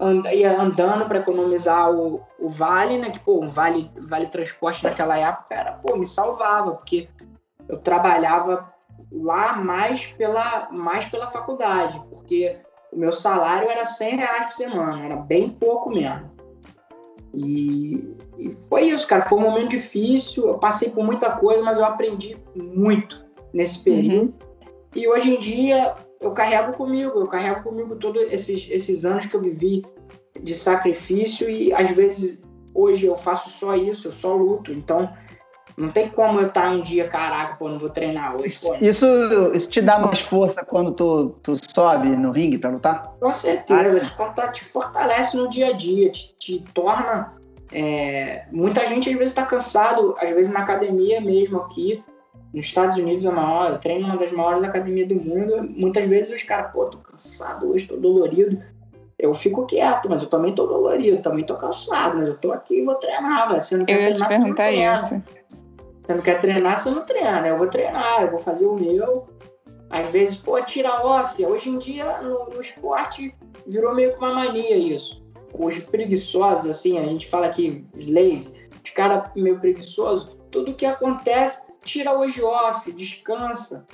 and, 0.00 0.22
ia 0.32 0.60
andando 0.60 1.06
para 1.06 1.18
economizar 1.18 1.90
o, 1.90 2.20
o 2.38 2.48
vale, 2.48 2.98
né? 2.98 3.10
Que, 3.10 3.20
pô, 3.20 3.44
o 3.44 3.48
vale, 3.48 3.90
vale 3.96 4.26
transporte 4.26 4.82
naquela 4.82 5.16
época 5.16 5.54
era, 5.54 5.72
pô, 5.72 5.96
me 5.96 6.06
salvava, 6.06 6.72
porque 6.72 7.08
eu 7.68 7.78
trabalhava 7.78 8.72
lá 9.12 9.56
mais 9.56 10.06
pela, 10.06 10.68
mais 10.70 11.04
pela 11.06 11.28
faculdade, 11.28 12.00
porque 12.10 12.56
o 12.92 12.98
meu 12.98 13.12
salário 13.12 13.70
era 13.70 13.84
100 13.86 14.16
reais 14.16 14.46
por 14.46 14.52
semana, 14.52 15.04
era 15.04 15.16
bem 15.16 15.50
pouco 15.50 15.90
mesmo. 15.90 16.30
E, 17.32 18.16
e, 18.38 18.52
foi 18.68 18.84
isso, 18.84 19.06
cara. 19.06 19.22
Foi 19.22 19.38
um 19.38 19.42
momento 19.42 19.70
difícil. 19.70 20.48
Eu 20.48 20.58
passei 20.58 20.90
por 20.90 21.04
muita 21.04 21.32
coisa, 21.32 21.62
mas 21.62 21.76
eu 21.76 21.84
aprendi 21.84 22.36
muito 22.54 23.24
nesse 23.52 23.80
período. 23.80 24.26
Uhum. 24.26 24.32
E 24.94 25.08
hoje 25.08 25.34
em 25.34 25.40
dia 25.40 25.94
eu 26.20 26.32
carrego 26.32 26.72
comigo, 26.72 27.20
eu 27.20 27.26
carrego 27.26 27.62
comigo 27.62 27.96
todos 27.96 28.22
esses, 28.32 28.66
esses 28.70 29.04
anos 29.04 29.26
que 29.26 29.34
eu 29.34 29.40
vivi 29.40 29.84
de 30.40 30.54
sacrifício 30.54 31.48
e 31.48 31.72
às 31.72 31.94
vezes 31.94 32.42
hoje 32.74 33.06
eu 33.06 33.16
faço 33.16 33.50
só 33.50 33.76
isso, 33.76 34.08
eu 34.08 34.12
só 34.12 34.34
luto. 34.34 34.72
Então 34.72 35.08
Não 35.78 35.90
tem 35.92 36.08
como 36.10 36.40
eu 36.40 36.48
estar 36.48 36.72
um 36.72 36.82
dia, 36.82 37.06
caraca, 37.06 37.54
pô, 37.54 37.68
não 37.68 37.78
vou 37.78 37.88
treinar 37.88 38.34
hoje. 38.34 38.58
Pô. 38.60 38.74
Isso, 38.80 39.06
isso 39.54 39.70
te 39.70 39.80
dá 39.80 39.96
mais 40.00 40.18
força 40.18 40.64
quando 40.64 40.90
tu, 40.90 41.38
tu 41.40 41.56
sobe 41.72 42.08
no 42.08 42.32
ringue 42.32 42.58
pra 42.58 42.70
lutar? 42.70 43.14
Com 43.20 43.32
certeza, 43.32 44.00
te, 44.00 44.10
fortalece, 44.10 44.52
te 44.54 44.64
fortalece 44.64 45.36
no 45.36 45.48
dia 45.48 45.68
a 45.68 45.72
dia, 45.72 46.10
te, 46.10 46.34
te 46.36 46.64
torna. 46.74 47.37
É, 47.72 48.46
muita 48.50 48.86
gente 48.86 49.10
às 49.10 49.16
vezes 49.16 49.30
está 49.30 49.44
cansado, 49.44 50.14
às 50.18 50.30
vezes 50.30 50.52
na 50.52 50.60
academia 50.60 51.20
mesmo 51.20 51.58
aqui, 51.58 52.02
nos 52.52 52.66
Estados 52.66 52.96
Unidos 52.96 53.24
é 53.24 53.30
maior, 53.30 53.70
eu 53.70 53.78
treino 53.78 54.06
uma 54.06 54.16
das 54.16 54.32
maiores 54.32 54.64
academias 54.64 55.08
do 55.08 55.14
mundo. 55.14 55.62
Muitas 55.68 56.06
vezes 56.06 56.32
os 56.32 56.42
caras, 56.42 56.72
pô, 56.72 56.86
tô 56.86 56.98
cansado 56.98 57.70
hoje, 57.70 57.86
tô 57.86 57.96
dolorido. 57.96 58.62
Eu 59.18 59.34
fico 59.34 59.66
quieto, 59.66 60.08
mas 60.08 60.22
eu 60.22 60.28
também 60.28 60.54
tô 60.54 60.66
dolorido, 60.66 61.20
também 61.20 61.44
tô 61.44 61.56
cansado, 61.56 62.16
mas 62.16 62.28
eu 62.28 62.36
tô 62.36 62.52
aqui 62.52 62.80
e 62.80 62.84
vou 62.84 62.94
treinar, 62.94 63.48
velho. 63.48 63.62
Você 63.62 63.76
não 63.76 63.84
quer 63.84 63.96
eu 63.96 64.00
ia 64.00 64.14
treinar, 64.14 64.28
te 64.28 64.34
perguntar 64.34 64.70
isso. 64.72 65.22
Você 66.06 66.14
não 66.14 66.22
quer 66.22 66.40
treinar, 66.40 66.80
você 66.80 66.90
não 66.90 67.04
treina. 67.04 67.48
Eu 67.48 67.58
vou 67.58 67.66
treinar, 67.66 68.22
eu 68.22 68.30
vou 68.30 68.38
fazer 68.38 68.66
o 68.66 68.74
meu. 68.74 69.26
Às 69.90 70.08
vezes, 70.10 70.36
pô, 70.36 70.60
tira 70.62 71.04
off. 71.04 71.44
Hoje 71.44 71.68
em 71.68 71.78
dia, 71.78 72.22
no, 72.22 72.46
no 72.46 72.60
esporte, 72.60 73.34
virou 73.66 73.94
meio 73.94 74.12
que 74.12 74.18
uma 74.18 74.32
mania 74.32 74.76
isso. 74.76 75.17
Os 75.52 75.78
preguiçosos, 75.78 76.70
assim, 76.70 76.98
a 76.98 77.04
gente 77.04 77.26
fala 77.26 77.46
aqui, 77.46 77.86
os 77.96 78.06
lazy, 78.06 78.52
os 78.84 78.90
caras 78.90 79.30
meio 79.34 79.58
preguiçosos, 79.58 80.36
tudo 80.50 80.74
que 80.74 80.86
acontece, 80.86 81.60
tira 81.82 82.12
hoje 82.12 82.42
off, 82.42 82.90
descansa. 82.92 83.86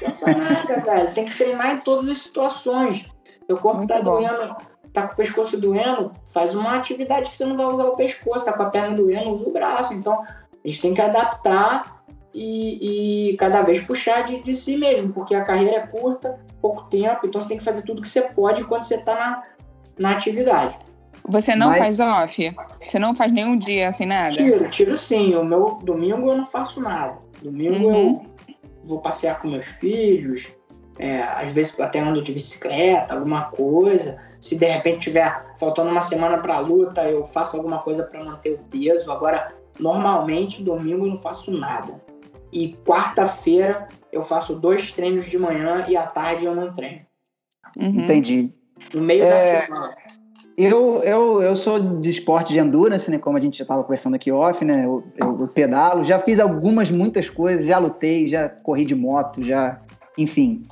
Descansa 0.00 0.34
nada, 0.36 0.80
velho. 0.84 1.14
Tem 1.14 1.24
que 1.24 1.36
treinar 1.36 1.76
em 1.76 1.80
todas 1.80 2.08
as 2.08 2.18
situações. 2.18 3.06
Seu 3.46 3.56
corpo 3.56 3.78
Muito 3.78 3.88
tá 3.88 4.02
bom. 4.02 4.20
doendo, 4.20 4.56
tá 4.92 5.08
com 5.08 5.14
o 5.14 5.16
pescoço 5.16 5.56
doendo, 5.56 6.12
faz 6.26 6.54
uma 6.54 6.76
atividade 6.76 7.30
que 7.30 7.36
você 7.36 7.44
não 7.44 7.56
vai 7.56 7.66
usar 7.66 7.84
o 7.84 7.96
pescoço, 7.96 8.44
tá 8.44 8.52
com 8.52 8.62
a 8.62 8.70
perna 8.70 8.96
doendo, 8.96 9.30
usa 9.30 9.48
o 9.48 9.52
braço. 9.52 9.94
Então, 9.94 10.22
a 10.22 10.68
gente 10.68 10.80
tem 10.80 10.94
que 10.94 11.00
adaptar 11.00 12.00
e, 12.32 13.30
e 13.32 13.36
cada 13.36 13.62
vez 13.62 13.80
puxar 13.80 14.22
de, 14.22 14.42
de, 14.42 14.54
si 14.54 14.76
mesmo, 14.76 15.12
porque 15.12 15.34
a 15.34 15.44
carreira 15.44 15.76
é 15.76 15.86
curta, 15.86 16.38
pouco 16.60 16.84
tempo, 16.84 17.26
então 17.26 17.40
você 17.40 17.48
tem 17.48 17.58
que 17.58 17.64
fazer 17.64 17.82
tudo 17.82 18.02
que 18.02 18.08
você 18.08 18.22
pode 18.22 18.64
quando 18.64 18.84
você 18.84 18.96
está 18.96 19.14
na, 19.14 19.42
na 19.98 20.12
atividade. 20.12 20.78
Você 21.28 21.54
não 21.54 21.68
Mas... 21.68 21.78
faz 21.78 22.00
off? 22.00 22.56
Você 22.84 22.98
não 22.98 23.14
faz 23.14 23.32
nenhum 23.32 23.56
dia 23.56 23.92
sem 23.92 24.06
nada? 24.06 24.32
Tiro, 24.32 24.68
tiro 24.68 24.96
sim. 24.96 25.34
O 25.34 25.44
meu 25.44 25.78
domingo 25.82 26.30
eu 26.30 26.36
não 26.38 26.46
faço 26.46 26.80
nada. 26.80 27.18
Domingo 27.42 27.88
uhum. 27.88 28.22
eu 28.48 28.56
vou 28.84 29.00
passear 29.00 29.40
com 29.40 29.48
meus 29.48 29.66
filhos, 29.66 30.48
é, 30.98 31.22
às 31.22 31.52
vezes 31.52 31.78
até 31.78 32.00
ando 32.00 32.22
de 32.22 32.32
bicicleta, 32.32 33.14
alguma 33.14 33.44
coisa. 33.50 34.18
Se 34.40 34.56
de 34.56 34.66
repente 34.66 35.00
tiver 35.00 35.54
faltando 35.58 35.90
uma 35.90 36.00
semana 36.00 36.38
para 36.38 36.56
a 36.56 36.60
luta, 36.60 37.02
eu 37.08 37.24
faço 37.24 37.56
alguma 37.56 37.78
coisa 37.78 38.04
para 38.04 38.24
manter 38.24 38.54
o 38.54 38.58
peso. 38.70 39.12
Agora, 39.12 39.52
Normalmente, 39.80 40.62
domingo 40.62 41.06
eu 41.06 41.10
não 41.10 41.18
faço 41.18 41.50
nada. 41.50 42.00
E 42.52 42.76
quarta-feira 42.84 43.88
eu 44.12 44.22
faço 44.22 44.54
dois 44.54 44.90
treinos 44.92 45.26
de 45.26 45.38
manhã 45.38 45.86
e 45.88 45.96
à 45.96 46.06
tarde 46.06 46.44
eu 46.44 46.54
não 46.54 46.72
treino. 46.72 47.06
Uhum. 47.76 48.02
Entendi. 48.02 48.52
No 48.92 49.00
meio 49.00 49.24
é... 49.24 49.30
da 49.30 49.66
semana. 49.66 49.96
Eu, 50.62 51.02
eu, 51.02 51.42
eu 51.42 51.56
sou 51.56 51.78
de 52.00 52.10
esporte 52.10 52.52
de 52.52 52.58
endurance, 52.58 53.10
né? 53.10 53.18
Como 53.18 53.34
a 53.34 53.40
gente 53.40 53.56
já 53.56 53.64
estava 53.64 53.82
conversando 53.82 54.16
aqui 54.16 54.30
off, 54.30 54.62
né? 54.62 54.84
Eu, 54.84 55.02
eu, 55.16 55.40
eu, 55.40 55.48
pedalo, 55.48 56.04
já 56.04 56.18
fiz 56.18 56.38
algumas, 56.38 56.90
muitas 56.90 57.30
coisas, 57.30 57.64
já 57.64 57.78
lutei, 57.78 58.26
já 58.26 58.46
corri 58.46 58.84
de 58.84 58.94
moto, 58.94 59.42
já. 59.42 59.80
Enfim. 60.18 60.62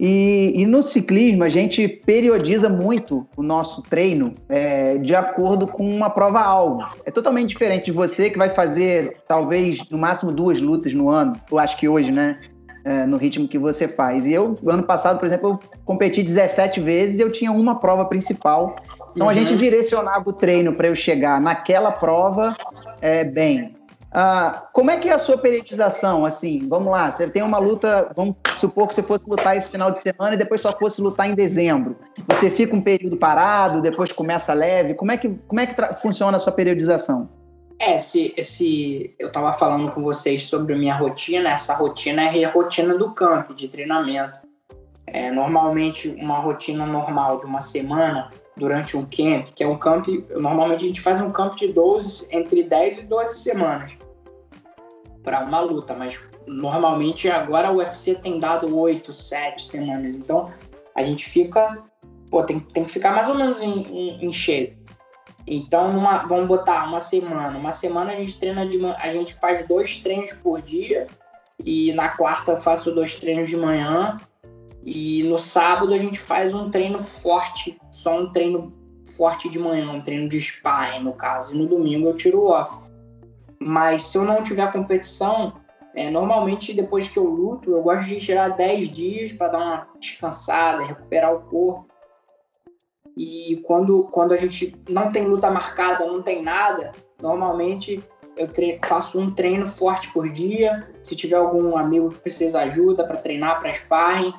E, 0.00 0.52
e, 0.56 0.66
no 0.66 0.82
ciclismo, 0.82 1.44
a 1.44 1.48
gente 1.48 1.86
periodiza 1.86 2.68
muito 2.68 3.28
o 3.36 3.42
nosso 3.42 3.80
treino 3.82 4.34
é, 4.48 4.98
de 4.98 5.14
acordo 5.14 5.68
com 5.68 5.88
uma 5.88 6.10
prova-alvo. 6.10 6.84
É 7.04 7.10
totalmente 7.12 7.50
diferente 7.50 7.86
de 7.86 7.92
você 7.92 8.30
que 8.30 8.38
vai 8.38 8.50
fazer, 8.50 9.18
talvez, 9.28 9.88
no 9.88 9.98
máximo 9.98 10.32
duas 10.32 10.60
lutas 10.60 10.92
no 10.94 11.10
ano. 11.10 11.34
Eu 11.48 11.60
acho 11.60 11.76
que 11.76 11.88
hoje, 11.88 12.10
né? 12.10 12.40
É, 12.84 13.06
no 13.06 13.16
ritmo 13.16 13.46
que 13.46 13.58
você 13.58 13.86
faz. 13.86 14.26
E 14.26 14.32
eu, 14.32 14.56
ano 14.66 14.82
passado, 14.82 15.18
por 15.18 15.26
exemplo, 15.26 15.50
eu 15.50 15.78
competi 15.84 16.22
17 16.22 16.80
vezes 16.80 17.18
e 17.18 17.22
eu 17.22 17.30
tinha 17.30 17.52
uma 17.52 17.78
prova 17.78 18.04
principal. 18.04 18.76
Então 19.12 19.26
uhum. 19.26 19.30
a 19.30 19.34
gente 19.34 19.56
direcionava 19.56 20.28
o 20.28 20.32
treino 20.32 20.74
para 20.74 20.88
eu 20.88 20.94
chegar 20.94 21.40
naquela 21.40 21.90
prova 21.90 22.56
é, 23.00 23.24
bem. 23.24 23.76
Ah, 24.10 24.66
como 24.72 24.90
é 24.90 24.96
que 24.96 25.08
é 25.08 25.12
a 25.12 25.18
sua 25.18 25.36
periodização? 25.36 26.24
Assim, 26.24 26.66
vamos 26.66 26.90
lá, 26.90 27.10
você 27.10 27.28
tem 27.28 27.42
uma 27.42 27.58
luta, 27.58 28.10
vamos 28.16 28.36
supor 28.56 28.88
que 28.88 28.94
você 28.94 29.02
fosse 29.02 29.28
lutar 29.28 29.56
esse 29.56 29.70
final 29.70 29.90
de 29.90 29.98
semana 29.98 30.34
e 30.34 30.36
depois 30.36 30.60
só 30.60 30.72
fosse 30.72 31.00
lutar 31.00 31.28
em 31.28 31.34
dezembro. 31.34 31.96
Você 32.26 32.50
fica 32.50 32.74
um 32.74 32.80
período 32.80 33.16
parado, 33.16 33.82
depois 33.82 34.10
começa 34.10 34.54
leve. 34.54 34.94
Como 34.94 35.12
é 35.12 35.16
que, 35.16 35.28
como 35.46 35.60
é 35.60 35.66
que 35.66 35.94
funciona 35.96 36.36
a 36.36 36.40
sua 36.40 36.52
periodização? 36.52 37.28
É, 37.78 37.96
se, 37.96 38.34
se 38.42 39.14
eu 39.18 39.28
estava 39.28 39.52
falando 39.52 39.92
com 39.92 40.02
vocês 40.02 40.48
sobre 40.48 40.74
a 40.74 40.76
minha 40.76 40.94
rotina, 40.94 41.50
essa 41.50 41.74
rotina 41.74 42.22
é 42.22 42.44
a 42.44 42.50
rotina 42.50 42.96
do 42.96 43.12
camp, 43.12 43.52
de 43.52 43.68
treinamento. 43.68 44.38
É, 45.06 45.30
normalmente, 45.30 46.08
uma 46.08 46.38
rotina 46.38 46.84
normal 46.84 47.38
de 47.38 47.46
uma 47.46 47.60
semana, 47.60 48.30
durante 48.58 48.96
um 48.96 49.04
camp, 49.04 49.48
que 49.54 49.62
é 49.62 49.68
um 49.68 49.78
camp, 49.78 50.08
normalmente 50.36 50.84
a 50.84 50.88
gente 50.88 51.00
faz 51.00 51.20
um 51.20 51.30
camp 51.30 51.54
de 51.56 51.72
12, 51.72 52.28
entre 52.30 52.64
10 52.64 52.98
e 52.98 53.02
12 53.04 53.38
semanas 53.38 53.92
para 55.22 55.40
uma 55.40 55.60
luta, 55.60 55.94
mas 55.94 56.18
normalmente 56.46 57.28
agora 57.28 57.70
o 57.70 57.76
UFC 57.76 58.14
tem 58.14 58.38
dado 58.38 58.76
8, 58.76 59.12
7 59.12 59.66
semanas, 59.66 60.16
então 60.16 60.50
a 60.94 61.02
gente 61.02 61.24
fica, 61.28 61.82
pô, 62.30 62.42
tem, 62.42 62.60
tem 62.60 62.84
que 62.84 62.90
ficar 62.90 63.12
mais 63.12 63.28
ou 63.28 63.34
menos 63.34 63.60
em, 63.62 63.82
em, 63.82 64.24
em 64.24 64.32
cheio. 64.32 64.76
Então, 65.46 65.92
numa, 65.92 66.18
vamos 66.26 66.46
botar 66.46 66.84
uma 66.84 67.00
semana. 67.00 67.56
Uma 67.56 67.72
semana 67.72 68.12
a 68.12 68.16
gente 68.16 68.38
treina 68.38 68.66
de 68.66 68.78
a 68.84 69.10
gente 69.10 69.34
faz 69.34 69.66
dois 69.66 69.98
treinos 69.98 70.32
por 70.32 70.60
dia 70.60 71.06
e 71.64 71.92
na 71.94 72.10
quarta 72.10 72.52
eu 72.52 72.56
faço 72.58 72.92
dois 72.92 73.16
treinos 73.16 73.48
de 73.48 73.56
manhã 73.56 74.18
e 74.90 75.22
no 75.24 75.38
sábado 75.38 75.92
a 75.92 75.98
gente 75.98 76.18
faz 76.18 76.54
um 76.54 76.70
treino 76.70 76.98
forte, 76.98 77.78
só 77.92 78.20
um 78.20 78.32
treino 78.32 78.72
forte 79.18 79.46
de 79.50 79.58
manhã, 79.58 79.92
um 79.92 80.00
treino 80.00 80.30
de 80.30 80.40
sparring 80.40 81.04
no 81.04 81.12
caso. 81.12 81.54
E 81.54 81.58
no 81.58 81.66
domingo 81.66 82.08
eu 82.08 82.16
tiro 82.16 82.42
off. 82.44 82.80
Mas 83.60 84.04
se 84.04 84.16
eu 84.16 84.24
não 84.24 84.42
tiver 84.42 84.72
competição, 84.72 85.60
é, 85.94 86.08
normalmente 86.08 86.72
depois 86.72 87.06
que 87.06 87.18
eu 87.18 87.24
luto, 87.24 87.70
eu 87.70 87.82
gosto 87.82 88.06
de 88.06 88.18
tirar 88.18 88.48
10 88.48 88.88
dias 88.88 89.32
para 89.34 89.48
dar 89.48 89.58
uma 89.58 89.88
descansada, 90.00 90.82
recuperar 90.82 91.34
o 91.34 91.42
corpo. 91.42 91.86
E 93.14 93.62
quando, 93.66 94.04
quando 94.04 94.32
a 94.32 94.38
gente 94.38 94.74
não 94.88 95.12
tem 95.12 95.26
luta 95.26 95.50
marcada, 95.50 96.06
não 96.06 96.22
tem 96.22 96.42
nada, 96.42 96.92
normalmente 97.20 98.02
eu 98.38 98.48
faço 98.86 99.20
um 99.20 99.30
treino 99.34 99.66
forte 99.66 100.10
por 100.14 100.30
dia. 100.30 100.88
Se 101.02 101.14
tiver 101.14 101.36
algum 101.36 101.76
amigo 101.76 102.08
que 102.08 102.20
precisa 102.20 102.60
ajuda 102.60 103.04
para 103.04 103.18
treinar, 103.18 103.60
para 103.60 103.74
sparring, 103.74 104.32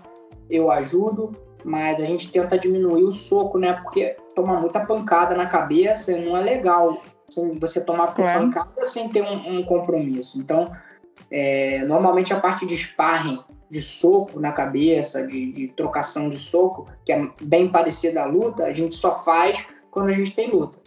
eu 0.50 0.72
ajudo, 0.72 1.32
mas 1.64 2.02
a 2.02 2.06
gente 2.06 2.32
tenta 2.32 2.58
diminuir 2.58 3.04
o 3.04 3.12
soco, 3.12 3.58
né? 3.58 3.74
Porque 3.74 4.16
tomar 4.36 4.60
muita 4.60 4.86
pancada 4.86 5.36
na 5.36 5.46
cabeça 5.46 6.16
não 6.18 6.36
é 6.36 6.42
legal. 6.42 7.02
Você 7.60 7.82
tomar 7.82 8.14
pancada 8.14 8.86
sem 8.86 9.10
ter 9.10 9.22
um, 9.22 9.60
um 9.60 9.64
compromisso. 9.64 10.40
Então, 10.40 10.72
é, 11.30 11.84
normalmente 11.86 12.34
a 12.34 12.40
parte 12.40 12.66
de 12.66 12.76
sparring, 12.76 13.40
de 13.70 13.82
soco 13.82 14.40
na 14.40 14.52
cabeça, 14.52 15.28
de, 15.28 15.52
de, 15.52 15.68
trocação 15.68 16.30
de 16.30 16.40
soco, 16.40 16.88
que 17.06 17.12
é 17.12 17.30
bem 17.42 17.70
parecida 17.70 18.24
à 18.24 18.26
luta, 18.26 18.64
a 18.64 18.74
gente 18.74 18.96
só 18.96 19.24
faz 19.24 19.64
quando 19.92 20.10
a 20.10 20.14
gente 20.14 20.32
tem 20.32 20.50
luta. 20.50 20.80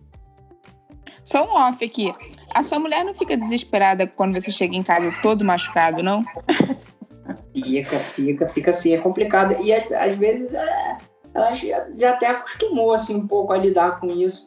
Só 1.25 1.45
um 1.45 1.55
off 1.55 1.85
aqui. 1.85 2.11
A 2.53 2.65
sua 2.65 2.81
mulher 2.81 3.05
não 3.05 3.15
fica 3.15 3.37
desesperada 3.37 4.09
quando 4.09 4.35
você 4.35 4.51
chega 4.51 4.75
em 4.75 4.83
casa 4.83 5.15
todo 5.23 5.45
machucado, 5.45 6.03
não? 6.03 6.25
Fica, 7.55 7.99
fica, 7.99 8.49
fica 8.49 8.71
assim, 8.71 8.95
é 8.95 8.99
complicado. 8.99 9.61
E 9.63 9.73
às 9.73 10.17
vezes 10.17 10.53
é, 10.55 10.97
ela 11.35 11.55
já, 11.55 11.87
já 11.99 12.11
até 12.11 12.27
acostumou 12.27 12.93
assim, 12.93 13.17
um 13.17 13.27
pouco 13.27 13.53
a 13.53 13.59
lidar 13.59 14.01
com 14.01 14.07
isso. 14.07 14.47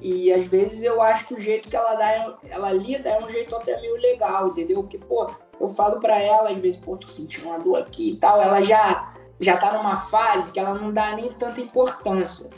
E 0.00 0.32
às 0.32 0.46
vezes 0.46 0.82
eu 0.82 1.00
acho 1.02 1.26
que 1.26 1.34
o 1.34 1.40
jeito 1.40 1.68
que 1.68 1.76
ela 1.76 1.94
dá, 1.94 2.38
ela 2.48 2.72
lida 2.72 3.08
é 3.10 3.22
um 3.22 3.28
jeito 3.28 3.54
até 3.54 3.78
meio 3.80 3.96
legal, 3.96 4.48
entendeu? 4.48 4.82
Porque, 4.82 4.98
pô, 4.98 5.30
eu 5.60 5.68
falo 5.68 6.00
pra 6.00 6.18
ela, 6.18 6.50
às 6.50 6.58
vezes, 6.58 6.80
pô, 6.80 6.96
tô 6.96 7.06
sentindo 7.06 7.46
uma 7.46 7.58
dor 7.58 7.76
aqui 7.76 8.12
e 8.12 8.16
tal, 8.16 8.40
ela 8.40 8.62
já, 8.62 9.12
já 9.38 9.56
tá 9.58 9.74
numa 9.74 9.96
fase 9.96 10.50
que 10.50 10.58
ela 10.58 10.74
não 10.74 10.92
dá 10.92 11.14
nem 11.14 11.30
tanta 11.32 11.60
importância. 11.60 12.48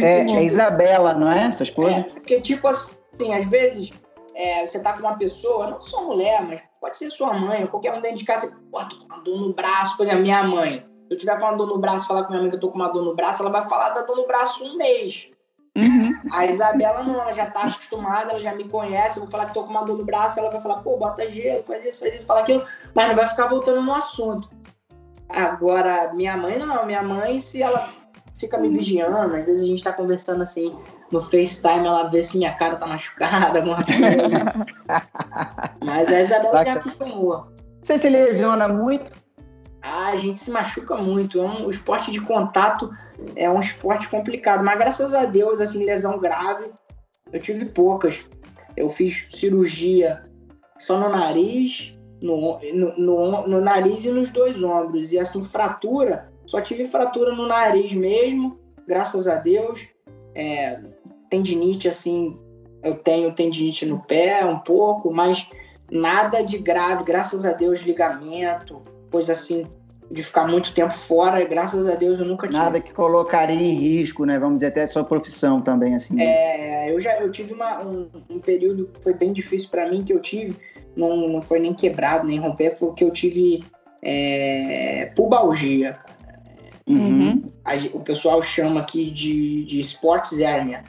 É, 0.00 0.20
é 0.20 0.44
Isabela, 0.44 1.14
não 1.14 1.30
é? 1.30 1.44
Essa 1.44 1.64
esposa? 1.64 1.96
É, 1.96 2.02
porque, 2.04 2.40
tipo 2.40 2.68
assim, 2.68 3.34
às 3.34 3.46
vezes 3.48 3.92
é, 4.34 4.66
você 4.66 4.80
tá 4.80 4.92
com 4.92 5.00
uma 5.00 5.16
pessoa, 5.16 5.70
não 5.70 5.80
só 5.80 6.02
mulher, 6.02 6.42
mas 6.42 6.62
pode 6.80 6.98
ser 6.98 7.10
sua 7.10 7.32
mãe, 7.34 7.62
ou 7.62 7.68
qualquer 7.68 7.92
um 7.92 8.00
dentro 8.00 8.18
de 8.18 8.24
casa, 8.24 8.56
pô, 8.70 8.84
tô 8.84 8.96
com 8.96 9.04
uma 9.04 9.18
dor 9.18 9.40
no 9.40 9.52
braço, 9.52 9.96
por 9.96 10.04
exemplo, 10.04 10.22
minha 10.22 10.42
mãe. 10.42 10.86
Se 11.08 11.14
eu 11.14 11.18
tiver 11.18 11.38
com 11.38 11.44
uma 11.44 11.56
dor 11.56 11.66
no 11.66 11.78
braço, 11.78 12.06
falar 12.06 12.24
com 12.24 12.30
minha 12.30 12.40
mãe 12.40 12.50
que 12.50 12.56
eu 12.56 12.60
tô 12.60 12.70
com 12.70 12.76
uma 12.76 12.88
dor 12.88 13.02
no 13.02 13.14
braço, 13.14 13.42
ela 13.42 13.50
vai 13.50 13.68
falar 13.68 13.90
da 13.90 14.02
dor 14.02 14.16
no 14.16 14.26
braço 14.26 14.64
um 14.64 14.76
mês. 14.76 15.28
Uhum. 15.76 16.12
A 16.32 16.46
Isabela 16.46 17.02
não, 17.02 17.20
ela 17.20 17.32
já 17.32 17.46
tá 17.46 17.62
acostumada, 17.62 18.32
ela 18.32 18.40
já 18.40 18.54
me 18.54 18.64
conhece, 18.64 19.16
eu 19.16 19.22
vou 19.22 19.30
falar 19.30 19.46
que 19.46 19.54
tô 19.54 19.64
com 19.64 19.70
uma 19.70 19.84
dor 19.84 19.98
no 19.98 20.04
braço, 20.04 20.38
ela 20.38 20.50
vai 20.50 20.60
falar, 20.60 20.82
pô, 20.82 20.96
bota 20.96 21.30
gelo, 21.30 21.64
faz 21.64 21.84
isso, 21.84 22.00
faz 22.00 22.14
isso, 22.14 22.26
fala 22.26 22.40
aquilo, 22.40 22.66
mas 22.94 23.08
não 23.08 23.16
vai 23.16 23.26
ficar 23.26 23.46
voltando 23.46 23.80
no 23.80 23.94
assunto. 23.94 24.50
Agora, 25.28 26.12
minha 26.12 26.36
mãe 26.36 26.58
não, 26.58 26.84
minha 26.84 27.02
mãe, 27.02 27.40
se 27.40 27.62
ela 27.62 27.88
fica 28.34 28.58
me 28.58 28.68
vigiando. 28.68 29.36
Às 29.36 29.46
vezes 29.46 29.62
a 29.62 29.66
gente 29.66 29.84
tá 29.84 29.92
conversando 29.92 30.42
assim 30.42 30.76
no 31.12 31.20
FaceTime, 31.20 31.86
ela 31.86 32.04
vê 32.04 32.24
se 32.24 32.38
minha 32.38 32.54
cara 32.54 32.76
tá 32.76 32.86
machucada, 32.86 33.58
alguma 33.58 33.84
coisa. 33.84 34.66
Mas 35.84 36.08
a 36.08 36.20
Isabela 36.20 36.64
já 36.64 36.72
acostumou. 36.72 37.46
Você 37.82 37.98
se 37.98 38.08
lesiona 38.08 38.66
muito? 38.66 39.12
Ah, 39.82 40.08
a 40.08 40.16
gente 40.16 40.40
se 40.40 40.50
machuca 40.50 40.96
muito. 40.96 41.38
É 41.38 41.44
um, 41.44 41.66
o 41.66 41.70
esporte 41.70 42.10
de 42.10 42.20
contato 42.20 42.90
é 43.36 43.50
um 43.50 43.60
esporte 43.60 44.08
complicado. 44.08 44.64
Mas 44.64 44.78
graças 44.78 45.12
a 45.12 45.26
Deus, 45.26 45.60
assim, 45.60 45.84
lesão 45.84 46.18
grave, 46.18 46.70
eu 47.30 47.40
tive 47.40 47.66
poucas. 47.66 48.24
Eu 48.74 48.88
fiz 48.88 49.26
cirurgia 49.28 50.24
só 50.78 50.98
no 50.98 51.10
nariz, 51.10 51.94
no, 52.22 52.58
no, 52.72 52.96
no, 52.96 53.48
no 53.48 53.60
nariz 53.60 54.04
e 54.04 54.10
nos 54.10 54.30
dois 54.30 54.62
ombros. 54.62 55.12
E 55.12 55.18
assim, 55.18 55.44
fratura, 55.44 56.32
só 56.46 56.60
tive 56.60 56.86
fratura 56.86 57.34
no 57.34 57.46
nariz 57.46 57.92
mesmo, 57.92 58.58
graças 58.86 59.28
a 59.28 59.34
Deus. 59.34 59.86
É, 60.34 60.80
tendinite, 61.32 61.88
assim, 61.88 62.36
eu 62.84 62.94
tenho 62.96 63.32
tendinite 63.32 63.86
no 63.86 63.98
pé 64.00 64.44
um 64.44 64.58
pouco, 64.58 65.10
mas 65.10 65.48
nada 65.90 66.42
de 66.42 66.58
grave, 66.58 67.04
graças 67.04 67.46
a 67.46 67.52
Deus, 67.52 67.80
ligamento, 67.80 68.82
coisa 69.10 69.32
assim, 69.32 69.66
de 70.10 70.22
ficar 70.22 70.46
muito 70.46 70.74
tempo 70.74 70.92
fora, 70.92 71.42
graças 71.46 71.88
a 71.88 71.94
Deus 71.94 72.18
eu 72.18 72.26
nunca 72.26 72.46
tive. 72.46 72.58
Nada 72.58 72.80
que 72.80 72.92
colocaria 72.92 73.56
em 73.56 73.72
risco, 73.72 74.26
né? 74.26 74.38
Vamos 74.38 74.56
dizer, 74.56 74.66
até 74.66 74.82
a 74.82 74.88
sua 74.88 75.04
profissão 75.04 75.62
também, 75.62 75.94
assim. 75.94 76.20
É, 76.20 76.94
eu 76.94 77.00
já 77.00 77.18
eu 77.18 77.32
tive 77.32 77.54
uma, 77.54 77.82
um, 77.82 78.10
um 78.28 78.38
período 78.38 78.90
que 78.92 79.02
foi 79.02 79.14
bem 79.14 79.32
difícil 79.32 79.70
para 79.70 79.88
mim, 79.88 80.04
que 80.04 80.12
eu 80.12 80.20
tive, 80.20 80.54
não, 80.94 81.28
não 81.28 81.40
foi 81.40 81.60
nem 81.60 81.72
quebrado, 81.72 82.26
nem 82.26 82.38
romper, 82.38 82.76
foi 82.76 82.92
que 82.92 83.04
eu 83.04 83.10
tive 83.10 83.64
é, 84.02 85.10
pubalgia. 85.16 85.98
Uhum. 86.84 87.44
o 87.94 88.00
pessoal 88.00 88.42
chama 88.42 88.80
aqui 88.80 89.10
de, 89.10 89.64
de 89.64 89.80
sports 89.80 90.38
hernia. 90.38 90.82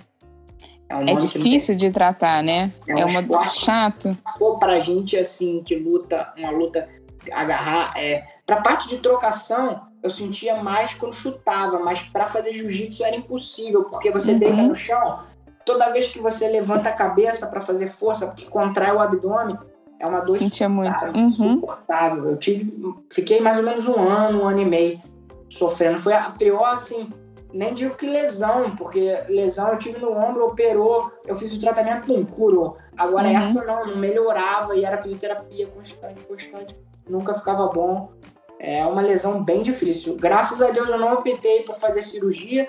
É, 0.93 0.97
um 0.97 1.07
é 1.09 1.15
difícil 1.15 1.75
de 1.75 1.89
tratar, 1.89 2.43
né? 2.43 2.71
É, 2.87 2.95
um 2.95 2.99
é 2.99 3.05
uma 3.05 3.21
esporte, 3.21 3.59
chato. 3.59 4.17
Pô, 4.37 4.59
pra 4.59 4.79
gente, 4.79 5.17
assim, 5.17 5.63
que 5.63 5.75
luta, 5.75 6.31
uma 6.37 6.51
luta 6.51 6.87
agarrar, 7.31 7.93
é, 7.97 8.23
pra 8.45 8.61
parte 8.61 8.87
de 8.89 8.97
trocação, 8.97 9.81
eu 10.03 10.09
sentia 10.09 10.61
mais 10.61 10.93
quando 10.93 11.13
chutava, 11.13 11.79
mas 11.79 12.01
para 12.01 12.27
fazer 12.27 12.53
jiu-jitsu 12.53 13.03
era 13.03 13.15
impossível, 13.15 13.85
porque 13.85 14.11
você 14.11 14.33
uhum. 14.33 14.39
deita 14.39 14.61
no 14.61 14.75
chão, 14.75 15.23
toda 15.65 15.91
vez 15.91 16.09
que 16.09 16.19
você 16.19 16.47
levanta 16.47 16.89
a 16.89 16.93
cabeça 16.93 17.47
para 17.47 17.61
fazer 17.61 17.87
força, 17.87 18.27
porque 18.27 18.45
contrai 18.45 18.93
o 18.93 18.99
abdômen, 18.99 19.57
é 19.99 20.05
uma 20.05 20.19
dor 20.19 20.37
Sentia 20.37 20.67
muito. 20.67 21.03
Uhum. 21.05 21.27
insuportável. 21.27 22.31
Eu 22.31 22.37
tive, 22.37 22.73
fiquei 23.11 23.39
mais 23.39 23.57
ou 23.57 23.63
menos 23.63 23.87
um 23.87 23.97
ano, 23.97 24.43
um 24.43 24.47
ano 24.47 24.59
e 24.59 24.65
meio 24.65 25.01
sofrendo. 25.49 25.97
Foi 25.97 26.13
a 26.13 26.29
pior, 26.31 26.73
assim, 26.73 27.09
nem 27.53 27.73
digo 27.73 27.95
que 27.95 28.07
lesão, 28.07 28.75
porque 28.75 29.23
lesão 29.29 29.69
eu 29.69 29.79
tive 29.79 29.99
no 29.99 30.11
ombro, 30.11 30.47
operou, 30.47 31.11
eu 31.25 31.35
fiz 31.35 31.53
o 31.53 31.59
tratamento, 31.59 32.11
não 32.11 32.25
curou. 32.25 32.77
Agora 32.97 33.27
uhum. 33.27 33.37
essa 33.37 33.63
não, 33.63 33.85
não 33.85 33.97
melhorava 33.97 34.75
e 34.75 34.83
era 34.83 35.01
fisioterapia 35.01 35.67
constante, 35.67 36.23
constante, 36.23 36.75
nunca 37.07 37.33
ficava 37.35 37.67
bom. 37.67 38.11
É 38.59 38.83
uma 38.85 39.01
lesão 39.01 39.43
bem 39.43 39.61
difícil. 39.61 40.15
Graças 40.15 40.61
a 40.61 40.71
Deus 40.71 40.89
eu 40.89 40.97
não 40.97 41.13
optei 41.13 41.63
por 41.63 41.77
fazer 41.77 42.01
cirurgia 42.01 42.67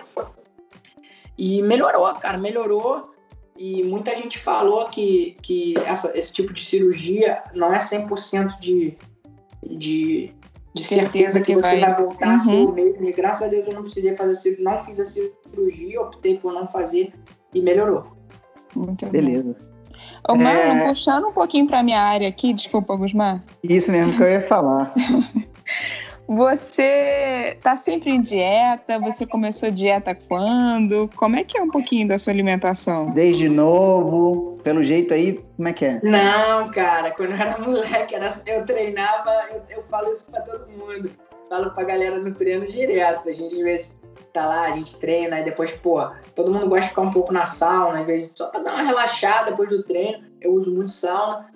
e 1.39 1.63
melhorou, 1.63 2.13
cara, 2.17 2.37
melhorou. 2.37 3.15
E 3.57 3.85
muita 3.85 4.15
gente 4.17 4.39
falou 4.39 4.89
que, 4.89 5.37
que 5.41 5.75
essa, 5.79 6.17
esse 6.19 6.33
tipo 6.33 6.53
de 6.53 6.65
cirurgia 6.65 7.43
não 7.55 7.73
é 7.73 7.79
100% 7.79 8.59
de, 8.59 8.99
de, 9.63 10.35
de 10.75 10.83
certeza 10.83 11.41
que, 11.41 11.47
que 11.47 11.55
você 11.55 11.79
vai, 11.79 11.81
vai 11.81 11.95
voltar 11.95 12.29
uhum. 12.29 12.35
a 12.35 12.39
ser 12.41 12.57
o 12.57 12.73
mesmo. 12.73 13.09
E 13.09 13.13
graças 13.13 13.43
a 13.43 13.47
Deus 13.47 13.67
eu 13.67 13.75
não 13.75 13.83
precisei 13.83 14.17
fazer 14.17 14.35
cirurgia, 14.35 14.65
não 14.65 14.79
fiz 14.79 15.01
a 15.01 15.05
cirurgia, 15.05 16.01
optei 16.01 16.39
por 16.39 16.53
não 16.53 16.67
fazer 16.67 17.13
e 17.55 17.63
melhorou. 17.63 18.07
Muito 18.75 19.07
Beleza. 19.07 19.57
Ô, 20.29 20.35
Mano, 20.35 20.49
é... 20.49 20.89
puxando 20.89 21.29
um 21.29 21.33
pouquinho 21.33 21.67
para 21.67 21.83
minha 21.83 22.01
área 22.01 22.29
aqui, 22.29 22.53
desculpa, 22.53 22.97
Gusmar. 22.97 23.45
Isso 23.63 23.93
mesmo 23.93 24.17
que 24.17 24.23
eu 24.23 24.29
ia 24.29 24.47
falar. 24.47 24.93
Você 26.27 27.59
tá 27.63 27.77
sempre 27.77 28.11
em 28.11 28.21
dieta? 28.21 28.99
Você 28.99 29.27
começou 29.27 29.71
dieta 29.71 30.15
quando? 30.15 31.09
Como 31.17 31.37
é 31.37 31.45
que 31.45 31.59
é 31.59 31.63
um 31.63 31.71
pouquinho 31.71 32.09
da 32.09 32.19
sua 32.19 32.33
alimentação? 32.33 33.11
Desde 33.11 33.49
novo, 33.49 34.59
pelo 34.63 34.83
jeito 34.83 35.13
aí, 35.13 35.45
como 35.57 35.69
é 35.69 35.73
que 35.73 35.85
é? 35.85 36.01
Não, 36.03 36.71
cara, 36.71 37.11
quando 37.11 37.31
eu 37.31 37.37
era 37.37 37.59
moleque, 37.59 38.15
era, 38.15 38.33
eu 38.47 38.65
treinava, 38.65 39.31
eu, 39.53 39.63
eu 39.79 39.85
falo 39.91 40.11
isso 40.13 40.31
pra 40.31 40.41
todo 40.41 40.67
mundo. 40.69 41.11
Falo 41.49 41.71
pra 41.73 41.85
galera 41.85 42.19
no 42.19 42.35
treino 42.35 42.67
direto. 42.67 43.29
A 43.29 43.33
gente 43.33 43.55
às 43.55 43.63
vezes 43.63 43.97
tá 44.33 44.47
lá, 44.47 44.63
a 44.63 44.77
gente 44.77 44.99
treina, 44.99 45.41
e 45.41 45.45
depois, 45.45 45.71
pô, 45.73 46.05
todo 46.35 46.53
mundo 46.53 46.69
gosta 46.69 46.83
de 46.83 46.89
ficar 46.89 47.03
um 47.03 47.11
pouco 47.11 47.33
na 47.33 47.47
sauna, 47.47 48.01
às 48.01 48.07
vezes 48.07 48.33
só 48.35 48.49
pra 48.49 48.61
dar 48.61 48.73
uma 48.73 48.83
relaxada 48.83 49.51
depois 49.51 49.69
do 49.69 49.83
treino. 49.83 50.25
Eu 50.41 50.55
uso 50.55 50.75
muito 50.75 50.91
sauna. 50.91 51.54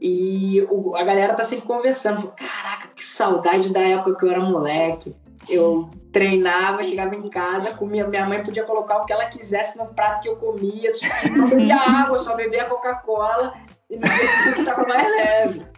E 0.00 0.66
o, 0.70 0.94
a 0.94 1.02
galera 1.02 1.34
tá 1.34 1.44
sempre 1.44 1.66
conversando. 1.66 2.32
Caraca, 2.36 2.88
que 2.94 3.04
saudade 3.04 3.72
da 3.72 3.80
época 3.80 4.16
que 4.16 4.24
eu 4.24 4.30
era 4.30 4.40
moleque. 4.40 5.14
Eu 5.48 5.90
treinava, 6.12 6.82
chegava 6.82 7.14
em 7.14 7.28
casa, 7.28 7.74
comia. 7.74 8.06
Minha 8.06 8.26
mãe 8.26 8.42
podia 8.42 8.64
colocar 8.64 8.98
o 8.98 9.06
que 9.06 9.12
ela 9.12 9.26
quisesse 9.26 9.78
no 9.78 9.86
prato 9.86 10.22
que 10.22 10.28
eu 10.28 10.36
comia. 10.36 10.90
Não 11.30 11.48
bebia 11.48 11.76
água, 11.76 12.18
só 12.18 12.34
bebia 12.34 12.64
Coca-Cola. 12.64 13.54
E 13.88 13.96
no 13.96 14.02
dia 14.02 14.26
seguinte 14.26 14.60
estava 14.60 14.86
mais 14.86 15.08
leve. 15.08 15.66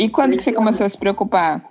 E 0.00 0.08
quando 0.08 0.34
que 0.34 0.42
você 0.42 0.50
começou 0.50 0.86
a 0.86 0.88
se 0.88 0.96
preocupar? 0.96 1.62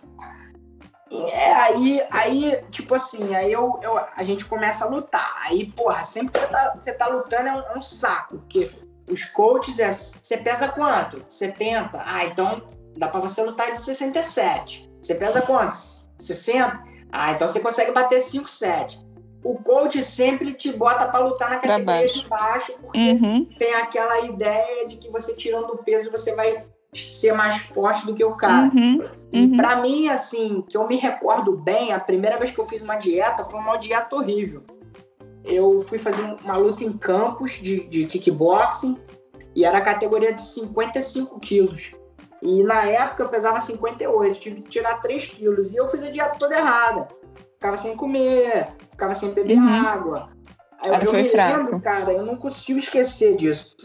É, 1.39 1.53
aí, 1.53 2.01
aí, 2.11 2.63
tipo 2.69 2.93
assim, 2.95 3.33
aí 3.33 3.49
eu, 3.49 3.79
eu, 3.81 3.97
a 3.97 4.23
gente 4.23 4.43
começa 4.43 4.83
a 4.83 4.89
lutar. 4.89 5.33
Aí, 5.37 5.71
porra, 5.71 6.03
sempre 6.03 6.33
que 6.33 6.39
você 6.39 6.47
tá, 6.47 6.77
você 6.81 6.93
tá 6.93 7.07
lutando 7.07 7.47
é 7.47 7.53
um, 7.53 7.59
é 7.59 7.77
um 7.77 7.81
saco, 7.81 8.39
porque 8.39 8.69
os 9.09 9.23
coaches 9.23 9.79
é. 9.79 9.89
Você 9.89 10.35
pesa 10.35 10.67
quanto? 10.67 11.23
70? 11.29 11.91
Ah, 11.93 12.25
então 12.25 12.61
dá 12.97 13.07
pra 13.07 13.21
você 13.21 13.41
lutar 13.41 13.71
de 13.71 13.79
67. 13.79 14.91
Você 15.01 15.15
pesa 15.15 15.41
quanto? 15.41 15.73
60? 16.19 16.83
Ah, 17.09 17.31
então 17.31 17.47
você 17.47 17.61
consegue 17.61 17.93
bater 17.93 18.21
5, 18.21 18.49
7. 18.49 18.99
O 19.41 19.55
coach 19.63 20.03
sempre 20.03 20.53
te 20.53 20.73
bota 20.73 21.07
para 21.07 21.19
lutar 21.21 21.49
na 21.49 21.55
categoria 21.55 21.85
baixo. 21.85 22.21
de 22.21 22.27
baixo, 22.27 22.73
porque 22.81 23.11
uhum. 23.11 23.45
tem 23.57 23.73
aquela 23.75 24.19
ideia 24.25 24.89
de 24.89 24.97
que 24.97 25.09
você 25.09 25.33
tirando 25.33 25.69
o 25.69 25.77
peso 25.77 26.11
você 26.11 26.35
vai 26.35 26.65
ser 26.93 27.33
mais 27.33 27.61
forte 27.63 28.05
do 28.05 28.13
que 28.13 28.23
o 28.23 28.35
cara. 28.35 28.71
Uhum, 28.73 29.03
e 29.31 29.41
uhum. 29.41 29.57
para 29.57 29.81
mim, 29.81 30.09
assim, 30.09 30.63
que 30.67 30.75
eu 30.75 30.87
me 30.87 30.97
recordo 30.97 31.55
bem, 31.55 31.93
a 31.93 31.99
primeira 31.99 32.37
vez 32.37 32.51
que 32.51 32.59
eu 32.59 32.67
fiz 32.67 32.81
uma 32.81 32.95
dieta 32.95 33.43
foi 33.43 33.59
uma 33.59 33.77
dieta 33.77 34.15
horrível. 34.15 34.63
Eu 35.45 35.81
fui 35.83 35.97
fazer 35.97 36.21
uma 36.43 36.57
luta 36.57 36.83
em 36.83 36.97
campos 36.97 37.53
de, 37.53 37.87
de 37.87 38.05
kickboxing 38.07 38.97
e 39.55 39.63
era 39.63 39.77
a 39.77 39.81
categoria 39.81 40.33
de 40.33 40.41
55 40.41 41.39
quilos. 41.39 41.95
E 42.41 42.63
na 42.63 42.85
época 42.85 43.23
eu 43.23 43.29
pesava 43.29 43.59
58, 43.59 44.39
tive 44.39 44.61
que 44.61 44.69
tirar 44.69 45.01
3 45.01 45.25
quilos. 45.25 45.73
E 45.73 45.77
eu 45.77 45.87
fiz 45.87 46.03
a 46.03 46.09
dieta 46.09 46.37
toda 46.39 46.57
errada. 46.57 47.07
Ficava 47.55 47.77
sem 47.77 47.95
comer, 47.95 48.69
ficava 48.91 49.13
sem 49.13 49.31
beber 49.31 49.57
uhum. 49.57 49.67
água. 49.85 50.29
Aí 50.81 50.89
eu, 50.89 51.13
eu 51.13 51.13
me 51.13 51.25
fraco. 51.25 51.57
lembro, 51.57 51.81
cara, 51.81 52.13
eu 52.13 52.25
não 52.25 52.37
consigo 52.37 52.79
esquecer 52.79 53.35
disso. 53.35 53.75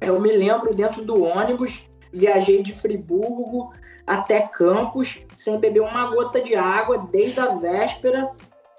Eu 0.00 0.20
me 0.20 0.30
lembro 0.30 0.74
dentro 0.74 1.04
do 1.04 1.22
ônibus, 1.22 1.84
viajei 2.12 2.62
de 2.62 2.72
Friburgo 2.72 3.72
até 4.06 4.40
Campos 4.40 5.22
sem 5.36 5.58
beber 5.58 5.80
uma 5.80 6.08
gota 6.08 6.40
de 6.40 6.54
água 6.56 7.06
desde 7.12 7.40
a 7.40 7.54
véspera, 7.54 8.30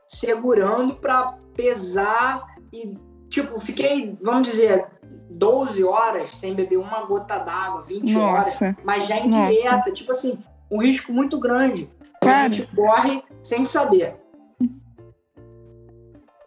segurando 0.07 0.95
para 0.95 1.37
pesar 1.55 2.45
e 2.73 2.97
tipo, 3.29 3.59
fiquei, 3.59 4.17
vamos 4.21 4.49
dizer, 4.49 4.87
12 5.29 5.83
horas 5.83 6.31
sem 6.31 6.53
beber 6.53 6.77
uma 6.77 7.05
gota 7.05 7.39
d'água, 7.39 7.81
20 7.83 8.11
Nossa. 8.11 8.65
horas, 8.65 8.75
mas 8.83 9.07
já 9.07 9.17
em 9.17 9.29
Nossa. 9.29 9.53
dieta, 9.53 9.91
tipo 9.91 10.11
assim, 10.11 10.37
um 10.69 10.77
risco 10.77 11.11
muito 11.11 11.39
grande. 11.39 11.89
A 12.21 12.43
gente 12.49 12.67
corre 12.75 13.23
sem 13.41 13.63
saber. 13.63 14.15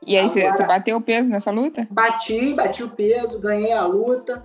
E 0.06 0.18
aí, 0.18 0.26
Agora, 0.26 0.52
você 0.52 0.66
bateu 0.66 0.96
o 0.98 1.00
peso 1.00 1.30
nessa 1.30 1.50
luta? 1.50 1.88
Bati, 1.90 2.52
bati 2.52 2.82
o 2.82 2.90
peso, 2.90 3.40
ganhei 3.40 3.72
a 3.72 3.86
luta. 3.86 4.44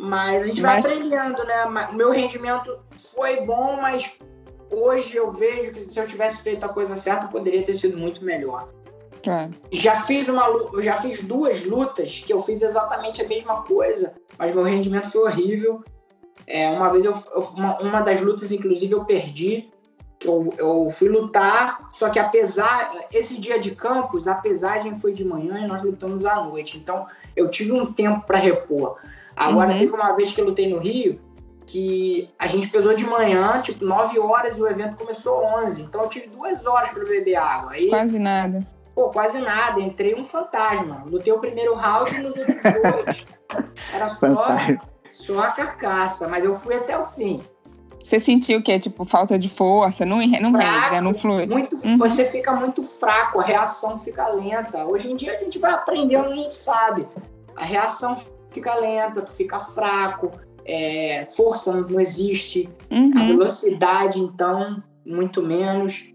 Mas 0.00 0.44
a 0.44 0.46
gente 0.46 0.62
vai 0.62 0.76
mas... 0.76 0.86
aprendendo, 0.86 1.44
né? 1.44 1.64
O 1.90 1.94
meu 1.94 2.10
rendimento 2.10 2.78
foi 3.12 3.42
bom, 3.42 3.78
mas 3.78 4.10
hoje 4.70 5.14
eu 5.14 5.30
vejo 5.30 5.72
que 5.72 5.80
se 5.80 6.00
eu 6.00 6.06
tivesse 6.06 6.42
feito 6.42 6.64
a 6.64 6.70
coisa 6.70 6.96
certa, 6.96 7.28
poderia 7.28 7.62
ter 7.62 7.74
sido 7.74 7.98
muito 7.98 8.24
melhor. 8.24 8.70
É. 9.28 9.50
Já 9.70 9.96
fiz 9.96 10.26
uma 10.28 10.46
já 10.80 10.96
fiz 10.96 11.22
duas 11.22 11.62
lutas 11.66 12.22
que 12.24 12.32
eu 12.32 12.40
fiz 12.40 12.62
exatamente 12.62 13.22
a 13.22 13.28
mesma 13.28 13.62
coisa, 13.62 14.14
mas 14.38 14.54
meu 14.54 14.64
rendimento 14.64 15.10
foi 15.10 15.22
horrível. 15.22 15.84
É, 16.46 16.70
uma 16.70 16.90
vez 16.90 17.04
eu, 17.04 17.14
eu 17.34 17.42
uma, 17.54 17.78
uma, 17.82 18.00
das 18.00 18.22
lutas, 18.22 18.50
inclusive, 18.50 18.94
eu 18.94 19.04
perdi. 19.04 19.68
Eu, 20.24 20.52
eu 20.56 20.90
fui 20.90 21.10
lutar, 21.10 21.88
só 21.92 22.08
que 22.08 22.18
apesar 22.18 22.90
esse 23.12 23.38
dia 23.38 23.58
de 23.58 23.74
campos, 23.74 24.26
a 24.26 24.34
pesagem 24.34 24.98
foi 24.98 25.12
de 25.12 25.24
manhã 25.24 25.58
e 25.58 25.66
nós 25.66 25.82
lutamos 25.82 26.24
à 26.24 26.42
noite. 26.42 26.78
Então 26.78 27.06
eu 27.36 27.50
tive 27.50 27.72
um 27.72 27.92
tempo 27.92 28.26
para 28.26 28.38
repor. 28.38 28.96
Agora, 29.40 29.72
uhum. 29.72 29.78
teve 29.78 29.92
uma 29.94 30.12
vez 30.12 30.32
que 30.32 30.40
eu 30.40 30.44
lutei 30.44 30.68
no 30.68 30.78
Rio, 30.78 31.18
que 31.64 32.28
a 32.38 32.46
gente 32.46 32.68
pesou 32.68 32.94
de 32.94 33.06
manhã, 33.06 33.58
tipo, 33.62 33.82
9 33.82 34.18
horas 34.18 34.58
e 34.58 34.60
o 34.60 34.68
evento 34.68 34.96
começou 34.96 35.42
11. 35.62 35.82
Então 35.82 36.02
eu 36.02 36.08
tive 36.10 36.26
duas 36.26 36.66
horas 36.66 36.90
para 36.90 37.02
beber 37.06 37.36
água. 37.36 37.72
Aí, 37.72 37.88
quase 37.88 38.18
nada. 38.18 38.66
Pô, 38.94 39.08
quase 39.08 39.38
nada. 39.38 39.80
Entrei 39.80 40.14
um 40.14 40.26
fantasma. 40.26 41.04
Lutei 41.06 41.32
o 41.32 41.38
primeiro 41.38 41.74
round 41.74 42.14
e 42.14 42.18
nos 42.20 42.36
outros 42.36 42.60
dois. 42.62 43.26
Era 43.94 44.10
só, 44.10 44.46
só 45.10 45.42
a 45.42 45.52
carcaça, 45.52 46.28
mas 46.28 46.44
eu 46.44 46.54
fui 46.54 46.74
até 46.74 46.98
o 46.98 47.06
fim. 47.06 47.42
Você 48.04 48.20
sentiu 48.20 48.62
que 48.62 48.72
é 48.72 48.78
tipo 48.78 49.06
falta 49.06 49.38
de 49.38 49.48
força, 49.48 50.04
não, 50.04 50.18
não 50.18 50.52
fraco, 50.52 51.00
não 51.00 51.14
flui? 51.14 51.46
Muito, 51.46 51.76
uhum. 51.76 51.96
Você 51.96 52.26
fica 52.26 52.52
muito 52.52 52.82
fraco, 52.82 53.40
a 53.40 53.44
reação 53.44 53.96
fica 53.96 54.28
lenta. 54.28 54.84
Hoje 54.84 55.10
em 55.10 55.16
dia 55.16 55.34
a 55.34 55.38
gente 55.38 55.58
vai 55.58 55.72
aprendendo, 55.72 56.28
a 56.28 56.34
gente 56.34 56.54
sabe. 56.54 57.06
A 57.56 57.64
reação 57.64 58.16
fica 58.50 58.74
lenta, 58.74 59.22
tu 59.22 59.32
fica 59.32 59.58
fraco, 59.58 60.30
é, 60.64 61.26
força 61.26 61.72
não 61.72 62.00
existe, 62.00 62.68
uhum. 62.90 63.12
a 63.16 63.24
velocidade, 63.24 64.20
então, 64.20 64.82
muito 65.04 65.42
menos. 65.42 66.12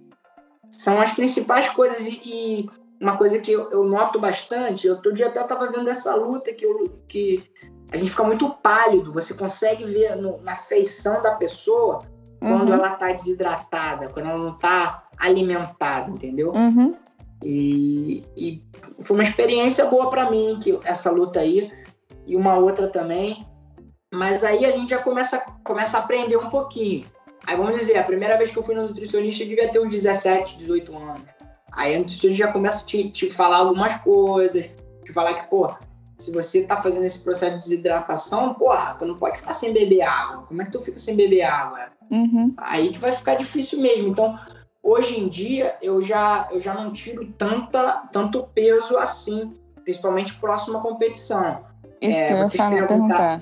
São 0.69 0.99
as 0.99 1.11
principais 1.11 1.69
coisas 1.69 2.07
e, 2.07 2.21
e 2.23 2.69
uma 2.99 3.17
coisa 3.17 3.39
que 3.39 3.51
eu, 3.51 3.69
eu, 3.71 3.83
noto 3.83 4.19
bastante, 4.19 4.89
outro 4.89 5.13
dia 5.13 5.27
até 5.27 5.41
estava 5.41 5.71
vendo 5.71 5.89
essa 5.89 6.15
luta 6.15 6.53
que, 6.53 6.65
eu, 6.65 6.99
que 7.07 7.43
a 7.91 7.97
gente 7.97 8.09
fica 8.09 8.23
muito 8.23 8.49
pálido, 8.49 9.13
você 9.13 9.33
consegue 9.33 9.85
ver 9.85 10.15
no, 10.15 10.41
na 10.41 10.55
feição 10.55 11.21
da 11.21 11.35
pessoa 11.35 11.99
quando 12.39 12.67
uhum. 12.67 12.73
ela 12.73 12.93
está 12.93 13.11
desidratada, 13.11 14.09
quando 14.09 14.27
ela 14.27 14.37
não 14.37 14.55
está 14.55 15.03
alimentada, 15.17 16.11
entendeu? 16.11 16.51
Uhum. 16.51 16.95
E, 17.43 18.25
e, 18.35 18.63
foi 19.01 19.17
uma 19.17 19.23
experiência 19.23 19.85
boa 19.85 20.09
para 20.09 20.29
mim 20.29 20.59
que 20.61 20.79
essa 20.83 21.11
luta 21.11 21.39
aí 21.39 21.71
e 22.25 22.35
uma 22.35 22.57
outra 22.57 22.87
também. 22.87 23.45
Mas 24.13 24.43
aí 24.43 24.65
a 24.65 24.71
gente 24.71 24.89
já 24.89 24.99
começa, 24.99 25.39
começa 25.63 25.97
a 25.97 26.01
aprender 26.01 26.37
um 26.37 26.49
pouquinho. 26.49 27.05
Aí 27.45 27.55
vamos 27.55 27.77
dizer, 27.77 27.97
a 27.97 28.03
primeira 28.03 28.37
vez 28.37 28.51
que 28.51 28.57
eu 28.57 28.63
fui 28.63 28.73
no 28.73 28.87
nutricionista 28.87 29.43
eu 29.43 29.49
devia 29.49 29.69
ter 29.69 29.79
uns 29.79 29.89
17, 29.89 30.57
18 30.57 30.97
anos. 30.97 31.23
Aí 31.71 31.95
a 31.95 31.99
nutricionista 31.99 32.45
já 32.45 32.51
começa 32.51 32.83
a 32.83 32.87
te, 32.87 33.09
te 33.11 33.29
falar 33.29 33.57
algumas 33.57 33.95
coisas, 34.01 34.65
te 35.03 35.13
falar 35.13 35.33
que, 35.33 35.49
pô, 35.49 35.69
se 36.17 36.31
você 36.31 36.63
tá 36.63 36.77
fazendo 36.77 37.05
esse 37.05 37.23
processo 37.23 37.57
de 37.57 37.63
desidratação, 37.63 38.53
porra, 38.53 38.95
tu 38.97 39.05
não 39.05 39.17
pode 39.17 39.37
ficar 39.37 39.53
sem 39.53 39.73
beber 39.73 40.01
água. 40.01 40.43
Como 40.47 40.61
é 40.61 40.65
que 40.65 40.71
tu 40.71 40.79
fica 40.79 40.97
sem 40.97 41.15
beber 41.15 41.43
água? 41.43 41.89
Uhum. 42.09 42.53
Aí 42.57 42.89
que 42.89 42.99
vai 42.99 43.11
ficar 43.11 43.35
difícil 43.35 43.81
mesmo. 43.81 44.07
Então, 44.07 44.39
hoje 44.81 45.19
em 45.19 45.27
dia, 45.27 45.75
eu 45.81 46.01
já, 46.01 46.47
eu 46.51 46.59
já 46.59 46.73
não 46.73 46.93
tiro 46.93 47.31
tanta, 47.37 48.07
tanto 48.11 48.43
peso 48.53 48.97
assim, 48.97 49.53
principalmente 49.83 50.33
próximo 50.35 50.77
à 50.77 50.81
competição. 50.81 51.65
Isso 52.01 52.19
é, 52.19 52.27
que 52.27 52.33
eu 52.33 52.37
ia 52.37 52.49
falar, 52.49 52.87
perguntar. 52.87 53.41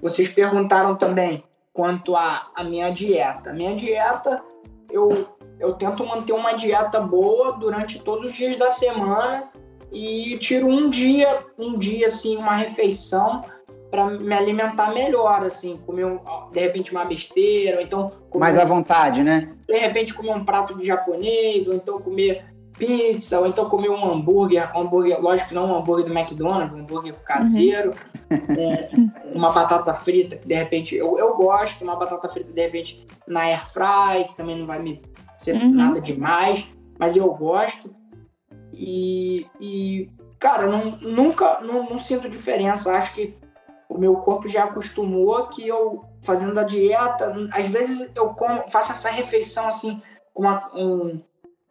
Vocês 0.00 0.28
perguntaram 0.28 0.96
também 0.96 1.44
quanto 1.72 2.16
à 2.16 2.50
a, 2.54 2.62
a 2.62 2.64
minha 2.64 2.90
dieta. 2.90 3.50
A 3.50 3.52
minha 3.52 3.74
dieta, 3.74 4.42
eu, 4.90 5.28
eu 5.58 5.72
tento 5.74 6.04
manter 6.04 6.32
uma 6.32 6.52
dieta 6.52 7.00
boa 7.00 7.52
durante 7.52 7.98
todos 8.00 8.30
os 8.30 8.34
dias 8.34 8.56
da 8.56 8.70
semana 8.70 9.48
e 9.90 10.36
tiro 10.38 10.66
um 10.66 10.88
dia, 10.88 11.44
um 11.58 11.78
dia 11.78 12.08
assim, 12.08 12.36
uma 12.36 12.56
refeição 12.56 13.44
para 13.90 14.06
me 14.06 14.34
alimentar 14.34 14.94
melhor, 14.94 15.44
assim, 15.44 15.78
comer 15.84 16.06
um, 16.06 16.18
de 16.50 16.58
repente 16.58 16.92
uma 16.92 17.04
besteira, 17.04 17.76
ou 17.76 17.82
então 17.82 18.10
mais 18.34 18.56
à 18.56 18.64
vontade, 18.64 19.22
né? 19.22 19.50
De 19.68 19.76
repente 19.76 20.14
comer 20.14 20.30
um 20.30 20.44
prato 20.44 20.74
de 20.78 20.86
japonês, 20.86 21.68
ou 21.68 21.74
então 21.74 22.00
comer 22.00 22.42
pizza, 22.78 23.38
ou 23.38 23.46
então 23.46 23.68
comer 23.68 23.90
um 23.90 24.04
hambúrguer, 24.04 24.70
um 24.76 24.80
hambúrguer, 24.80 25.20
lógico 25.20 25.48
que 25.48 25.54
não 25.54 25.66
um 25.66 25.76
hambúrguer 25.76 26.06
do 26.06 26.18
McDonald's, 26.18 26.74
um 26.74 26.80
hambúrguer 26.80 27.14
caseiro, 27.24 27.94
uhum. 28.30 29.10
uma 29.34 29.52
batata 29.52 29.94
frita, 29.94 30.36
que 30.36 30.46
de 30.46 30.54
repente 30.54 30.94
eu, 30.94 31.18
eu 31.18 31.36
gosto, 31.36 31.82
uma 31.82 31.96
batata 31.96 32.28
frita 32.28 32.52
de 32.52 32.62
repente 32.62 33.06
na 33.26 33.40
air 33.40 33.66
fry, 33.68 34.26
que 34.28 34.36
também 34.36 34.58
não 34.58 34.66
vai 34.66 34.80
me 34.80 35.02
ser 35.36 35.56
uhum. 35.56 35.72
nada 35.72 36.00
demais, 36.00 36.66
mas 36.98 37.16
eu 37.16 37.32
gosto. 37.34 37.94
E, 38.72 39.46
e 39.60 40.10
cara, 40.38 40.66
não, 40.66 40.98
nunca, 41.00 41.60
não, 41.60 41.88
não 41.88 41.98
sinto 41.98 42.28
diferença. 42.28 42.92
Acho 42.92 43.14
que 43.14 43.36
o 43.88 43.98
meu 43.98 44.16
corpo 44.16 44.48
já 44.48 44.64
acostumou 44.64 45.48
que 45.48 45.66
eu 45.66 46.04
fazendo 46.22 46.58
a 46.58 46.64
dieta, 46.64 47.34
às 47.52 47.68
vezes 47.68 48.10
eu 48.14 48.28
como, 48.30 48.68
faço 48.68 48.92
essa 48.92 49.10
refeição 49.10 49.66
assim 49.66 50.00
com, 50.32 50.44
uma, 50.44 50.70
um, 50.74 51.20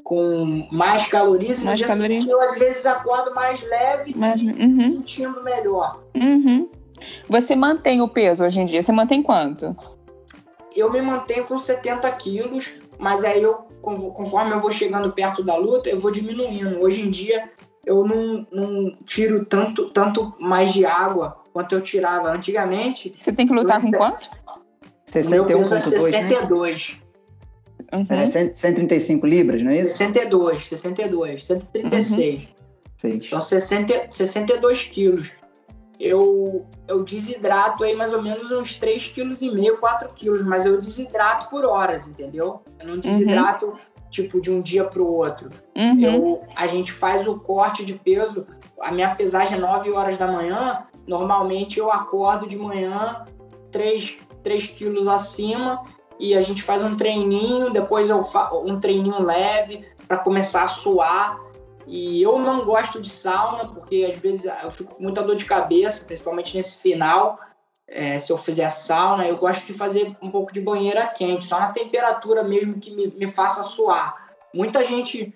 com 0.04 0.68
mais 0.72 1.08
calorias 1.08 1.60
mais 1.60 1.80
e 1.80 1.84
no 1.84 1.88
calorias. 1.88 2.28
eu 2.28 2.42
às 2.42 2.58
vezes 2.58 2.86
acordo 2.86 3.34
mais 3.34 3.62
leve 3.62 4.16
mais, 4.18 4.42
e 4.42 4.48
uhum. 4.48 4.82
sentindo 4.82 5.44
melhor. 5.44 6.02
Uhum. 6.16 6.70
Você 7.30 7.56
mantém 7.56 8.02
o 8.02 8.08
peso 8.08 8.44
hoje 8.44 8.62
em 8.62 8.66
dia? 8.66 8.84
Você 8.84 8.92
mantém 8.92 9.24
quanto? 9.24 9.76
Eu 10.76 10.92
me 10.92 11.02
mantenho 11.02 11.46
com 11.46 11.58
70 11.58 12.10
quilos, 12.14 12.74
mas 12.98 13.24
aí 13.24 13.42
eu 13.42 13.72
conforme 13.82 14.52
eu 14.52 14.60
vou 14.60 14.72
chegando 14.72 15.12
perto 15.12 15.44
da 15.44 15.56
luta, 15.56 15.90
eu 15.90 16.00
vou 16.00 16.12
diminuindo. 16.12 16.82
Hoje 16.82 17.02
em 17.02 17.10
dia, 17.10 17.50
eu 17.86 18.06
não, 18.06 18.46
não 18.52 18.96
tiro 19.06 19.44
tanto, 19.46 19.90
tanto 19.90 20.34
mais 20.40 20.72
de 20.72 20.86
água 20.86 21.42
quanto 21.52 21.74
eu 21.74 21.82
tirava 21.82 22.30
antigamente. 22.30 23.14
Você 23.18 23.32
tem 23.32 23.48
que 23.48 23.54
lutar 23.54 23.82
com 23.82 23.92
quanto? 23.92 24.30
61, 25.06 25.46
meu 25.46 25.70
peso 25.70 25.74
é 25.74 25.80
62. 25.80 26.98
Né? 27.02 27.11
Uhum. 27.94 28.06
É 28.10 28.26
135 28.26 29.26
libras, 29.26 29.62
não 29.62 29.72
é 29.72 29.80
isso? 29.80 29.98
62, 29.98 30.68
62, 30.68 31.46
136. 31.46 32.42
Uhum. 33.04 33.12
Então, 33.14 33.42
60, 33.42 34.08
62 34.12 34.84
quilos 34.84 35.32
eu, 36.02 36.66
eu 36.88 37.04
desidrato 37.04 37.84
aí 37.84 37.96
mais 37.96 38.12
ou 38.12 38.22
menos 38.22 38.52
uns 38.52 38.80
3,5 38.80 39.36
kg, 39.38 39.78
4 39.78 40.10
kg, 40.16 40.44
mas 40.44 40.66
eu 40.66 40.80
desidrato 40.80 41.50
por 41.50 41.64
horas, 41.64 42.08
entendeu? 42.08 42.62
Eu 42.80 42.88
não 42.88 42.98
desidrato 42.98 43.68
uhum. 43.68 43.78
tipo 44.10 44.42
de 44.42 44.50
um 44.50 44.62
dia 44.62 44.84
para 44.84 45.02
o 45.02 45.06
outro. 45.06 45.52
Uhum. 45.76 46.00
Eu, 46.02 46.48
a 46.56 46.66
gente 46.66 46.92
faz 46.92 47.28
o 47.28 47.40
corte 47.40 47.86
de 47.86 47.94
peso, 47.94 48.48
a 48.82 48.92
minha 48.92 49.14
pesagem 49.14 49.58
é 49.58 49.62
9 49.62 49.92
horas 49.92 50.18
da 50.18 50.26
manhã, 50.26 50.88
normalmente 51.06 51.78
eu 51.78 51.92
acordo 51.92 52.48
de 52.48 52.58
manhã 52.58 53.24
3, 53.72 54.18
3 54.42 54.68
quilos 54.68 55.08
acima 55.08 55.84
e 56.22 56.38
a 56.38 56.42
gente 56.44 56.62
faz 56.62 56.84
um 56.84 56.96
treininho, 56.96 57.72
depois 57.72 58.08
eu 58.08 58.24
um 58.64 58.80
treininho 58.80 59.24
leve 59.24 59.84
para 60.08 60.20
começar 60.20 60.64
a 60.66 60.70
suar 60.70 61.42
e 61.88 62.22
eu 62.22 62.38
não 62.38 62.64
gosto 62.64 63.02
de 63.02 63.10
sauna, 63.10 63.66
porque 63.66 64.08
às 64.14 64.20
vezes 64.20 64.46
eu 64.64 64.70
fico 64.70 64.94
com 64.94 65.02
muita 65.02 65.24
dor 65.24 65.36
de 65.36 65.46
cabeça, 65.46 66.06
principalmente 66.06 66.56
nesse 66.56 66.80
final. 66.80 67.40
É, 67.88 68.20
se 68.20 68.32
eu 68.32 68.38
fizer 68.38 68.70
sauna, 68.70 69.26
eu 69.26 69.36
gosto 69.36 69.66
de 69.66 69.74
fazer 69.74 70.16
um 70.22 70.30
pouco 70.30 70.54
de 70.54 70.62
banheira 70.62 71.08
quente, 71.08 71.44
só 71.46 71.60
na 71.60 71.72
temperatura 71.72 72.44
mesmo 72.44 72.76
que 72.76 72.96
me, 72.96 73.08
me 73.08 73.28
faça 73.28 73.64
suar. 73.64 74.30
Muita 74.54 74.86
gente 74.86 75.34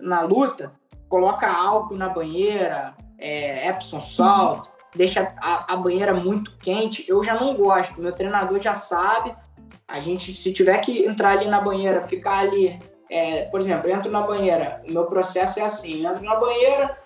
na 0.00 0.20
luta 0.20 0.72
coloca 1.08 1.50
álcool 1.50 1.96
na 1.96 2.08
banheira, 2.08 2.94
é, 3.18 3.68
Epsom 3.68 4.00
Salt, 4.00 4.68
deixa 4.94 5.34
a, 5.42 5.74
a, 5.74 5.76
banheira 5.76 6.14
muito 6.14 6.56
quente. 6.58 7.04
Eu 7.08 7.24
já 7.24 7.34
não 7.34 7.54
gosto, 7.54 8.00
meu 8.00 8.12
treinador 8.12 8.60
já 8.60 8.72
sabe. 8.72 9.36
A 9.88 10.00
gente, 10.00 10.34
se 10.34 10.52
tiver 10.52 10.78
que 10.78 11.06
entrar 11.06 11.38
ali 11.38 11.48
na 11.48 11.60
banheira, 11.60 12.06
ficar 12.06 12.40
ali 12.40 12.78
é, 13.10 13.46
por 13.46 13.60
exemplo, 13.60 13.88
eu 13.88 13.96
entro 13.96 14.10
na 14.10 14.22
banheira, 14.22 14.82
o 14.86 14.92
meu 14.92 15.06
processo 15.06 15.58
é 15.58 15.62
assim: 15.62 16.02
eu 16.02 16.10
entro 16.10 16.24
na 16.24 16.36
banheira, 16.36 16.98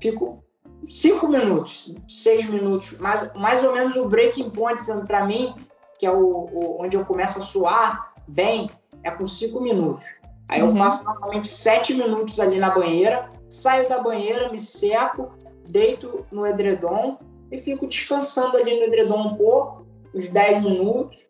fico 0.00 0.44
cinco 0.88 1.26
minutos, 1.28 1.94
seis 2.08 2.48
minutos, 2.48 2.96
mais, 2.98 3.32
mais 3.34 3.64
ou 3.64 3.72
menos 3.72 3.96
o 3.96 4.08
breaking 4.08 4.50
point 4.50 4.80
para 5.06 5.24
mim, 5.24 5.54
que 5.98 6.06
é 6.06 6.10
o, 6.10 6.48
o, 6.52 6.82
onde 6.82 6.96
eu 6.96 7.04
começo 7.04 7.40
a 7.40 7.42
suar 7.42 8.12
bem, 8.28 8.70
é 9.02 9.10
com 9.10 9.26
cinco 9.26 9.60
minutos. 9.60 10.06
Aí 10.48 10.62
uhum. 10.62 10.68
eu 10.68 10.76
faço 10.76 11.04
normalmente 11.04 11.48
sete 11.48 11.94
minutos 11.94 12.38
ali 12.38 12.58
na 12.58 12.70
banheira, 12.70 13.28
saio 13.48 13.88
da 13.88 14.00
banheira, 14.00 14.50
me 14.50 14.58
seco, 14.58 15.32
deito 15.68 16.24
no 16.30 16.46
edredom 16.46 17.18
e 17.50 17.58
fico 17.58 17.86
descansando 17.86 18.56
ali 18.56 18.78
no 18.78 18.84
edredom 18.84 19.28
um 19.28 19.34
pouco, 19.36 19.86
uns 20.14 20.28
10 20.28 20.62
minutos. 20.62 21.28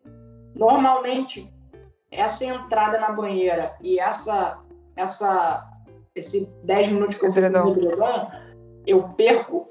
Normalmente, 0.61 1.51
essa 2.11 2.45
entrada 2.45 2.99
na 2.99 3.11
banheira 3.11 3.73
e 3.81 3.99
essa, 3.99 4.59
essa 4.95 5.67
esse 6.13 6.47
10 6.63 6.89
minutos 6.89 7.17
que 7.17 7.25
eu 7.25 7.31
fico 7.31 7.49
no 7.49 7.71
edredom, 7.71 8.29
eu 8.85 9.01
perco, 9.17 9.67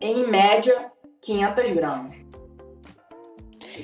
em 0.00 0.24
média, 0.28 0.92
500 1.22 1.72
gramas. 1.72 2.14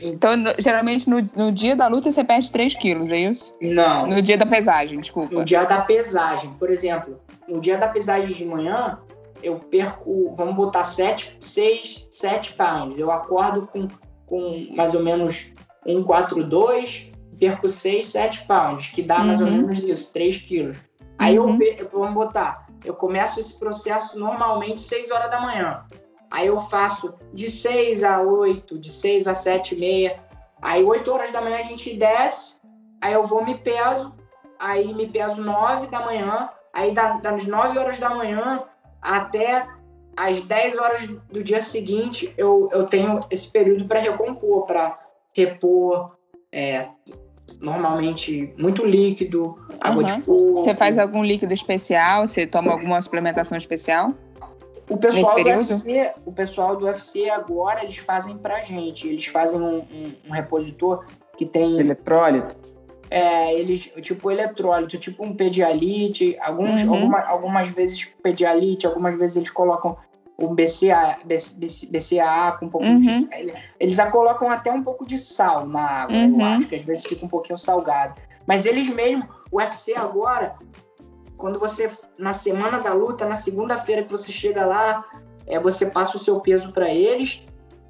Então, 0.01 0.31
geralmente, 0.61 1.11
no, 1.11 1.29
no 1.35 1.51
dia 1.51 1.75
da 1.75 1.89
luta, 1.89 2.13
você 2.13 2.23
perde 2.23 2.53
3 2.53 2.77
quilos, 2.77 3.11
é 3.11 3.17
isso? 3.17 3.53
Não. 3.61 4.07
No 4.07 4.23
dia 4.23 4.39
da 4.39 4.47
pesagem, 4.47 5.01
desculpa. 5.01 5.35
No 5.35 5.45
dia 5.45 5.65
da 5.65 5.81
pesagem. 5.81 6.53
Por 6.53 6.71
exemplo, 6.71 7.21
no 7.49 7.61
dia 7.61 7.77
da 7.77 7.89
pesagem 7.89 8.33
de 8.33 8.45
manhã, 8.45 9.01
eu 9.43 9.59
perco, 9.59 10.37
vamos 10.37 10.55
botar 10.55 10.85
7, 10.85 11.37
6, 11.41 12.07
7 12.13 12.53
pounds. 12.53 12.97
Eu 12.97 13.11
acordo 13.11 13.67
com, 13.67 13.89
com 14.25 14.69
mais 14.77 14.95
ou 14.95 15.03
menos 15.03 15.58
142, 15.89 17.11
perco 17.39 17.69
6, 17.69 18.05
7 18.05 18.47
pounds, 18.47 18.89
que 18.89 19.03
dá 19.03 19.21
uhum. 19.21 19.27
mais 19.27 19.41
ou 19.41 19.47
uhum. 19.47 19.53
menos 19.53 19.83
isso, 19.83 20.13
3 20.13 20.37
quilos. 20.39 20.79
Aí 21.19 21.39
uhum. 21.39 21.59
eu, 21.61 21.89
vamos 21.93 22.15
botar, 22.15 22.67
eu 22.85 22.95
começo 22.95 23.41
esse 23.41 23.59
processo 23.59 24.19
normalmente 24.19 24.83
6 24.83 25.11
horas 25.11 25.31
da 25.31 25.41
manhã. 25.41 25.85
Aí 26.31 26.47
eu 26.47 26.59
faço 26.59 27.15
de 27.33 27.51
6 27.51 28.05
a 28.05 28.21
8, 28.21 28.79
de 28.79 28.91
6 28.91 29.27
a 29.27 29.35
7 29.35 29.75
e 29.75 29.79
meia. 29.79 30.21
Aí 30.61 30.85
8 30.85 31.11
horas 31.11 31.33
da 31.33 31.41
manhã 31.41 31.59
a 31.61 31.65
gente 31.65 31.95
desce, 31.95 32.57
aí 33.01 33.15
eu 33.15 33.25
vou 33.25 33.45
me 33.45 33.55
peso, 33.55 34.15
aí 34.59 34.93
me 34.93 35.07
peso 35.07 35.43
9 35.43 35.87
da 35.87 36.01
manhã, 36.01 36.51
aí 36.73 36.93
das 36.93 37.47
9 37.47 37.79
horas 37.79 37.99
da 37.99 38.11
manhã 38.11 38.63
até 39.01 39.67
às 40.17 40.43
10 40.43 40.79
horas 40.79 41.07
do 41.31 41.45
dia 41.45 41.63
seguinte 41.63 42.35
eu, 42.37 42.69
eu 42.73 42.87
tenho 42.89 43.21
esse 43.31 43.49
período 43.49 43.87
para 43.87 44.01
recompor, 44.01 44.67
para 44.67 44.99
repor 45.39 46.17
é, 46.53 46.89
normalmente 47.61 48.53
muito 48.59 48.85
líquido, 48.85 49.57
água 49.81 50.03
uhum. 50.03 50.17
de 50.17 50.23
coco. 50.23 50.55
Você 50.55 50.75
faz 50.75 50.99
algum 50.99 51.23
líquido 51.23 51.53
especial? 51.53 52.27
Você 52.27 52.47
toma 52.47 52.73
alguma 52.73 53.01
suplementação 53.01 53.57
especial? 53.57 54.15
O 54.89 54.97
pessoal, 54.97 55.43
do 55.43 55.49
UFC, 55.51 56.13
o 56.25 56.33
pessoal 56.33 56.77
do 56.77 56.87
UFC 56.87 57.29
agora, 57.29 57.85
eles 57.85 57.99
fazem 57.99 58.39
pra 58.39 58.63
gente. 58.63 59.07
Eles 59.07 59.27
fazem 59.27 59.61
um, 59.61 59.81
um, 59.81 60.13
um 60.29 60.33
repositor 60.33 61.05
que 61.37 61.45
tem... 61.45 61.79
Eletrólito. 61.79 62.57
É, 63.11 63.55
eles, 63.55 63.91
tipo 64.03 64.31
eletrólito, 64.31 64.99
tipo 64.99 65.25
um 65.25 65.35
pedialite, 65.35 66.37
alguns, 66.41 66.83
uhum. 66.83 66.95
alguma, 66.95 67.21
algumas 67.21 67.71
vezes 67.71 68.07
pedialite, 68.23 68.87
algumas 68.87 69.19
vezes 69.19 69.37
eles 69.37 69.51
colocam 69.51 69.97
o 70.39 70.55
BCA, 70.55 71.19
BCAA 71.25 72.53
com 72.59 72.67
um 72.67 72.69
pouco 72.69 72.87
uhum. 72.87 73.01
de. 73.01 73.29
Eles 73.81 73.99
a 73.99 74.09
colocam 74.09 74.49
até 74.49 74.73
um 74.73 74.85
pouco 74.85 75.05
de 75.05 75.19
sal 75.19 75.67
na 75.67 75.83
água, 75.83 76.17
uhum. 76.17 76.41
eu 76.41 76.47
acho 76.47 76.67
que 76.69 76.77
às 76.77 76.85
vezes 76.85 77.05
fica 77.05 77.27
um 77.27 77.29
pouquinho 77.29 77.59
salgado. 77.59 78.15
Mas 78.47 78.65
eles 78.65 78.89
mesmo, 78.95 79.29
o 79.51 79.59
UFC 79.59 79.95
agora, 79.97 80.55
quando 81.37 81.59
você, 81.59 81.91
na 82.17 82.33
semana 82.33 82.79
da 82.79 82.93
luta, 82.93 83.27
na 83.27 83.35
segunda-feira 83.35 84.05
que 84.05 84.13
você 84.13 84.31
chega 84.31 84.65
lá, 84.65 85.05
é, 85.45 85.59
você 85.59 85.87
passa 85.87 86.17
o 86.17 86.21
seu 86.21 86.39
peso 86.41 86.73
para 86.73 86.89
eles. 86.89 87.43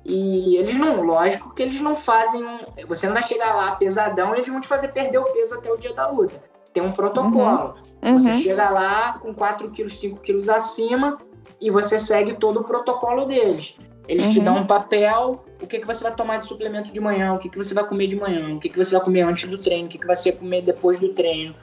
E 0.04 0.56
eles 0.56 0.78
não, 0.78 1.02
lógico 1.02 1.52
que 1.52 1.62
eles 1.62 1.82
não 1.82 1.94
fazem. 1.94 2.42
Você 2.88 3.06
não 3.06 3.12
vai 3.12 3.22
chegar 3.22 3.54
lá 3.54 3.76
pesadão 3.76 4.34
e 4.34 4.38
eles 4.38 4.48
vão 4.48 4.60
te 4.60 4.66
fazer 4.66 4.88
perder 4.88 5.18
o 5.18 5.24
peso 5.24 5.54
até 5.54 5.70
o 5.70 5.76
dia 5.76 5.92
da 5.92 6.10
luta. 6.10 6.42
Tem 6.72 6.82
um 6.82 6.92
protocolo. 6.92 7.74
Uhum. 8.02 8.18
Você 8.18 8.30
uhum. 8.30 8.40
chega 8.40 8.70
lá 8.70 9.18
com 9.18 9.34
4 9.34 9.70
quilos, 9.70 9.98
5 9.98 10.20
quilos 10.20 10.48
acima 10.48 11.18
e 11.60 11.70
você 11.70 11.98
segue 11.98 12.34
todo 12.34 12.60
o 12.60 12.64
protocolo 12.64 13.24
deles. 13.24 13.74
Eles 14.08 14.26
uhum. 14.26 14.32
te 14.32 14.40
dão 14.40 14.56
um 14.56 14.66
papel, 14.66 15.44
o 15.60 15.66
que, 15.66 15.78
que 15.78 15.86
você 15.86 16.02
vai 16.02 16.14
tomar 16.14 16.38
de 16.38 16.46
suplemento 16.46 16.90
de 16.90 17.00
manhã, 17.00 17.34
o 17.34 17.38
que, 17.38 17.48
que 17.48 17.58
você 17.58 17.74
vai 17.74 17.86
comer 17.86 18.06
de 18.06 18.16
manhã, 18.16 18.54
o 18.54 18.58
que, 18.58 18.70
que 18.70 18.78
você 18.78 18.96
vai 18.96 19.04
comer 19.04 19.20
antes 19.20 19.48
do 19.48 19.58
treino, 19.58 19.86
o 19.86 19.90
que, 19.90 19.98
que 19.98 20.06
você 20.06 20.30
vai 20.30 20.40
comer 20.40 20.62
depois 20.62 20.98
do 20.98 21.12
treino, 21.12 21.54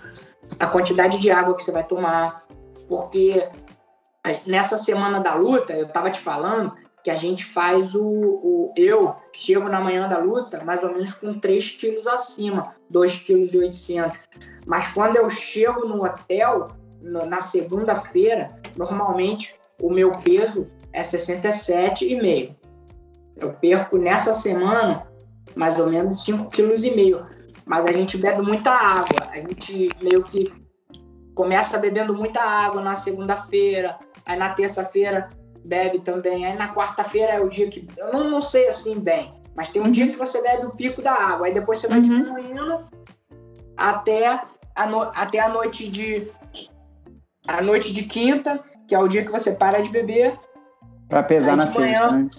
a 0.60 0.68
quantidade 0.68 1.18
de 1.18 1.32
água 1.32 1.56
que 1.56 1.64
você 1.64 1.72
vai 1.72 1.84
tomar. 1.84 2.46
Porque 2.88 3.50
nessa 4.46 4.78
semana 4.78 5.20
da 5.20 5.34
luta, 5.34 5.74
eu 5.74 5.88
tava 5.88 6.12
te 6.12 6.20
falando 6.20 6.74
que 7.04 7.10
a 7.10 7.16
gente 7.16 7.46
faz 7.46 7.94
o. 7.94 8.04
o 8.04 8.74
eu 8.76 9.16
chego 9.32 9.70
na 9.70 9.80
manhã 9.80 10.08
da 10.08 10.18
luta 10.18 10.64
mais 10.64 10.82
ou 10.84 10.92
menos 10.92 11.14
com 11.14 11.40
3 11.40 11.70
quilos 11.72 12.08
acima, 12.08 12.76
2,8 12.92 13.72
kg. 13.72 14.20
Mas 14.66 14.92
quando 14.92 15.16
eu 15.16 15.30
chego 15.30 15.88
no 15.88 16.04
hotel, 16.04 16.70
no, 17.02 17.26
na 17.26 17.42
segunda-feira, 17.42 18.56
normalmente 18.76 19.56
o 19.82 19.92
meu 19.92 20.12
peso 20.12 20.68
é 20.94 21.02
67,5. 21.02 22.56
Eu 23.38 23.54
perco 23.54 23.98
nessa 23.98 24.34
semana 24.34 25.06
mais 25.56 25.80
ou 25.80 25.88
menos 25.88 26.26
5,5 26.26 26.50
kg. 26.50 27.36
Mas 27.66 27.86
a 27.86 27.92
gente 27.92 28.18
bebe 28.18 28.42
muita 28.42 28.72
água. 28.72 29.28
A 29.32 29.38
gente 29.38 29.90
meio 30.02 30.24
que 30.24 30.54
começa 31.34 31.78
bebendo 31.78 32.14
muita 32.14 32.42
água 32.42 32.82
na 32.82 32.96
segunda-feira. 32.96 33.98
Aí 34.26 34.38
na 34.38 34.52
terça-feira 34.52 35.30
bebe 35.64 36.00
também. 36.00 36.46
Aí 36.46 36.56
na 36.56 36.74
quarta-feira 36.74 37.34
é 37.34 37.40
o 37.40 37.50
dia 37.50 37.70
que. 37.70 37.88
Eu 37.98 38.14
não, 38.14 38.30
não 38.30 38.42
sei 38.42 38.68
assim 38.68 39.00
bem. 39.00 39.34
Mas 39.56 39.70
tem 39.70 39.82
um 39.82 39.86
uhum. 39.86 39.92
dia 39.92 40.12
que 40.12 40.18
você 40.18 40.42
bebe 40.42 40.66
o 40.66 40.76
pico 40.76 41.02
da 41.02 41.14
água. 41.14 41.48
Aí 41.48 41.54
depois 41.54 41.80
você 41.80 41.88
vai 41.88 42.00
uhum. 42.00 42.04
diminuindo 42.04 42.88
até 43.76 44.42
a, 44.76 44.86
no... 44.86 45.02
até 45.02 45.40
a 45.40 45.50
noite 45.50 45.88
de. 45.88 46.28
A 47.48 47.62
noite 47.62 47.94
de 47.94 48.04
quinta 48.04 48.64
que 48.88 48.96
é 48.96 49.00
o 49.00 49.08
dia 49.08 49.24
que 49.24 49.32
você 49.32 49.52
para 49.52 49.82
de 49.82 49.90
beber. 49.90 50.38
Pra 51.08 51.24
pesar 51.24 51.56
na 51.56 51.68
sexta, 51.68 52.12
né? 52.12 52.30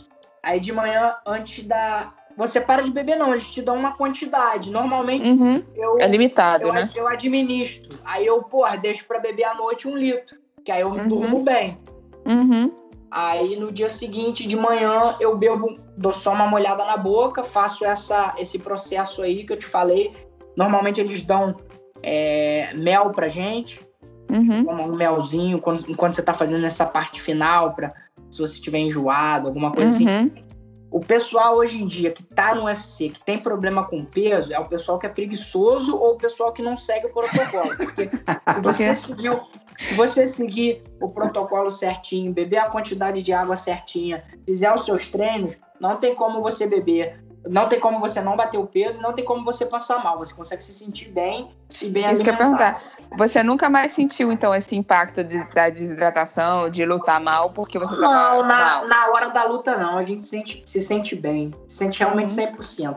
Aí 0.42 0.60
de 0.60 0.72
manhã, 0.72 1.14
antes 1.26 1.64
da. 1.64 2.12
Você 2.36 2.60
para 2.60 2.82
de 2.82 2.90
beber, 2.90 3.16
não, 3.16 3.32
eles 3.32 3.50
te 3.50 3.62
dão 3.62 3.76
uma 3.76 3.96
quantidade. 3.96 4.70
Normalmente 4.70 5.28
uhum. 5.28 5.62
eu. 5.74 5.98
É 5.98 6.06
limitado, 6.06 6.64
eu, 6.64 6.72
né? 6.72 6.88
Eu 6.94 7.08
administro. 7.08 7.98
Aí 8.04 8.26
eu, 8.26 8.42
porra, 8.42 8.76
deixo 8.76 9.06
pra 9.06 9.18
beber 9.18 9.44
à 9.44 9.54
noite 9.54 9.88
um 9.88 9.96
litro. 9.96 10.36
Que 10.64 10.70
aí 10.70 10.82
eu 10.82 10.90
uhum. 10.90 11.08
durmo 11.08 11.42
bem. 11.42 11.78
Uhum. 12.26 12.70
Aí 13.10 13.56
no 13.56 13.72
dia 13.72 13.88
seguinte, 13.88 14.46
de 14.46 14.56
manhã, 14.56 15.16
eu 15.20 15.36
bebo, 15.36 15.78
dou 15.96 16.12
só 16.12 16.32
uma 16.32 16.46
molhada 16.46 16.84
na 16.84 16.96
boca, 16.96 17.42
faço 17.42 17.84
essa, 17.84 18.34
esse 18.36 18.58
processo 18.58 19.22
aí 19.22 19.44
que 19.44 19.52
eu 19.52 19.58
te 19.58 19.66
falei. 19.66 20.12
Normalmente 20.56 21.00
eles 21.00 21.22
dão 21.22 21.56
é, 22.02 22.74
mel 22.74 23.10
pra 23.10 23.28
gente. 23.28 23.85
Uhum. 24.28 24.66
um 24.68 24.96
melzinho 24.96 25.60
quando, 25.60 25.84
enquanto 25.88 26.14
você 26.14 26.22
tá 26.22 26.34
fazendo 26.34 26.66
essa 26.66 26.84
parte 26.84 27.20
final, 27.20 27.74
para 27.74 27.94
se 28.30 28.40
você 28.40 28.60
tiver 28.60 28.78
enjoado, 28.78 29.48
alguma 29.48 29.72
coisa 29.72 29.90
assim. 29.90 30.06
uhum. 30.06 30.30
assim. 30.32 30.46
O 30.90 31.00
pessoal 31.00 31.56
hoje 31.56 31.82
em 31.82 31.86
dia 31.86 32.10
que 32.10 32.22
tá 32.22 32.54
no 32.54 32.64
UFC, 32.64 33.10
que 33.10 33.20
tem 33.20 33.38
problema 33.38 33.84
com 33.84 34.04
peso, 34.04 34.52
é 34.52 34.58
o 34.58 34.68
pessoal 34.68 34.98
que 34.98 35.06
é 35.06 35.08
preguiçoso 35.08 35.96
ou 35.96 36.14
o 36.14 36.16
pessoal 36.16 36.52
que 36.52 36.62
não 36.62 36.76
segue 36.76 37.06
o 37.06 37.12
protocolo. 37.12 37.76
Porque 37.76 38.08
se 38.54 38.60
você 38.60 38.96
seguir, 38.96 39.42
se 39.76 39.94
você 39.94 40.26
seguir 40.26 40.84
o 41.00 41.08
protocolo 41.08 41.70
certinho, 41.70 42.32
beber 42.32 42.58
a 42.58 42.70
quantidade 42.70 43.20
de 43.20 43.32
água 43.32 43.56
certinha, 43.56 44.24
fizer 44.44 44.72
os 44.72 44.84
seus 44.84 45.08
treinos, 45.08 45.56
não 45.80 45.96
tem 45.96 46.14
como 46.14 46.40
você 46.40 46.66
beber 46.66 47.20
não 47.48 47.68
tem 47.68 47.78
como 47.78 48.00
você 48.00 48.20
não 48.20 48.36
bater 48.36 48.58
o 48.58 48.66
peso, 48.66 49.00
não 49.00 49.12
tem 49.12 49.24
como 49.24 49.44
você 49.44 49.64
passar 49.64 50.02
mal. 50.02 50.18
Você 50.18 50.34
consegue 50.34 50.62
se 50.62 50.72
sentir 50.72 51.10
bem 51.10 51.50
e 51.80 51.88
bem 51.88 52.10
Isso 52.10 52.22
que 52.22 52.30
eu 52.30 52.36
perguntar. 52.36 52.82
Você 53.16 53.42
nunca 53.42 53.70
mais 53.70 53.92
sentiu, 53.92 54.32
então, 54.32 54.54
esse 54.54 54.76
impacto 54.76 55.22
de, 55.22 55.42
da 55.54 55.70
desidratação, 55.70 56.68
de 56.68 56.84
lutar 56.84 57.20
mal, 57.20 57.50
porque 57.50 57.78
você 57.78 57.94
não, 57.94 58.42
na, 58.42 58.44
mal? 58.44 58.88
na 58.88 59.06
hora 59.08 59.30
da 59.30 59.44
luta, 59.44 59.76
não. 59.76 59.98
A 59.98 60.04
gente 60.04 60.26
sente, 60.26 60.62
se 60.66 60.80
sente 60.80 61.14
bem. 61.14 61.54
Se 61.66 61.76
sente 61.76 61.98
realmente 62.00 62.32
100%. 62.32 62.88
Uhum. 62.88 62.96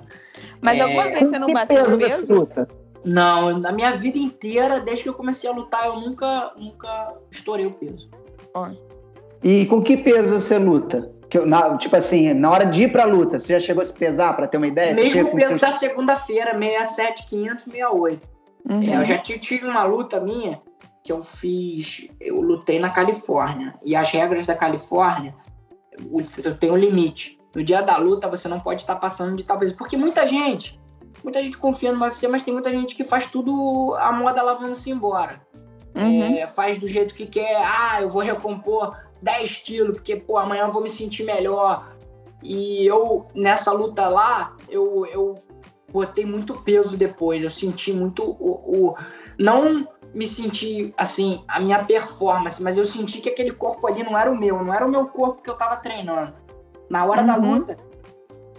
Mas 0.61 0.79
é... 0.79 0.81
alguma 0.81 1.03
vez 1.03 1.29
você 1.29 1.39
não 1.39 1.47
bateu 1.47 1.85
peso? 1.85 1.97
peso? 1.97 2.33
Luta? 2.33 2.67
Não, 3.03 3.57
na 3.57 3.71
minha 3.71 3.93
vida 3.93 4.17
inteira, 4.17 4.81
desde 4.81 5.03
que 5.03 5.09
eu 5.09 5.13
comecei 5.13 5.49
a 5.49 5.53
lutar, 5.53 5.85
eu 5.85 5.95
nunca, 5.99 6.51
nunca 6.57 7.13
estourei 7.31 7.65
o 7.65 7.71
peso. 7.71 8.09
E 9.43 9.65
com 9.67 9.81
que 9.81 9.95
peso 9.95 10.33
você 10.33 10.57
luta? 10.57 11.09
Que, 11.29 11.39
na, 11.39 11.77
tipo 11.77 11.95
assim, 11.95 12.33
na 12.33 12.49
hora 12.49 12.65
de 12.65 12.83
ir 12.83 12.91
pra 12.91 13.05
luta, 13.05 13.39
você 13.39 13.53
já 13.53 13.59
chegou 13.59 13.81
a 13.81 13.85
se 13.85 13.93
pesar, 13.93 14.33
pra 14.35 14.47
ter 14.47 14.57
uma 14.57 14.67
ideia? 14.67 14.93
Mesmo 14.95 15.31
peso 15.31 15.47
seus... 15.47 15.61
da 15.61 15.71
segunda-feira, 15.71 16.57
67, 16.57 17.25
568. 17.27 18.38
Uhum. 18.69 18.83
É, 18.83 18.97
eu 18.97 19.03
já 19.03 19.17
tive 19.17 19.65
uma 19.65 19.83
luta 19.83 20.19
minha 20.19 20.61
que 21.03 21.11
eu 21.11 21.23
fiz, 21.23 22.07
eu 22.21 22.39
lutei 22.39 22.79
na 22.79 22.89
Califórnia. 22.89 23.73
E 23.83 23.95
as 23.95 24.11
regras 24.11 24.45
da 24.45 24.55
Califórnia, 24.55 25.33
eu 26.43 26.55
tenho 26.55 26.73
um 26.73 26.77
limite. 26.77 27.39
No 27.55 27.63
dia 27.63 27.81
da 27.81 27.97
luta, 27.97 28.27
você 28.27 28.47
não 28.47 28.59
pode 28.59 28.81
estar 28.81 28.95
passando 28.95 29.35
de 29.35 29.43
tal 29.43 29.57
peso. 29.57 29.75
Porque 29.75 29.97
muita 29.97 30.27
gente, 30.27 30.79
muita 31.23 31.41
gente 31.41 31.57
confia 31.57 31.91
no 31.91 32.03
UFC, 32.03 32.27
mas 32.27 32.43
tem 32.43 32.53
muita 32.53 32.69
gente 32.69 32.95
que 32.95 33.03
faz 33.03 33.25
tudo 33.25 33.95
a 33.97 34.11
moda 34.11 34.43
lavando-se 34.43 34.91
embora. 34.91 35.41
Uhum. 35.95 36.37
É, 36.37 36.45
faz 36.45 36.77
do 36.77 36.87
jeito 36.87 37.15
que 37.15 37.25
quer. 37.25 37.59
Ah, 37.65 38.01
eu 38.01 38.09
vou 38.09 38.21
recompor 38.21 38.95
10 39.21 39.57
quilos, 39.57 39.97
porque, 39.97 40.15
pô, 40.15 40.37
amanhã 40.37 40.65
eu 40.65 40.71
vou 40.71 40.83
me 40.83 40.89
sentir 40.89 41.23
melhor. 41.23 41.91
E 42.43 42.85
eu, 42.85 43.27
nessa 43.33 43.71
luta 43.71 44.07
lá, 44.07 44.55
eu, 44.69 45.05
eu 45.07 45.35
botei 45.91 46.25
muito 46.25 46.53
peso 46.61 46.97
depois. 46.97 47.43
Eu 47.43 47.49
senti 47.49 47.91
muito 47.91 48.23
o, 48.23 48.87
o, 48.89 48.97
Não 49.37 49.87
me 50.13 50.27
senti, 50.27 50.93
assim, 50.97 51.43
a 51.47 51.59
minha 51.59 51.83
performance, 51.83 52.61
mas 52.61 52.77
eu 52.77 52.85
senti 52.85 53.19
que 53.21 53.29
aquele 53.29 53.51
corpo 53.51 53.87
ali 53.87 54.03
não 54.03 54.17
era 54.17 54.31
o 54.31 54.37
meu, 54.37 54.63
não 54.63 54.73
era 54.73 54.85
o 54.85 54.89
meu 54.89 55.07
corpo 55.07 55.41
que 55.41 55.49
eu 55.49 55.55
tava 55.55 55.77
treinando. 55.77 56.33
Na 56.89 57.05
hora 57.05 57.21
uhum. 57.21 57.27
da 57.27 57.35
luta, 57.35 57.77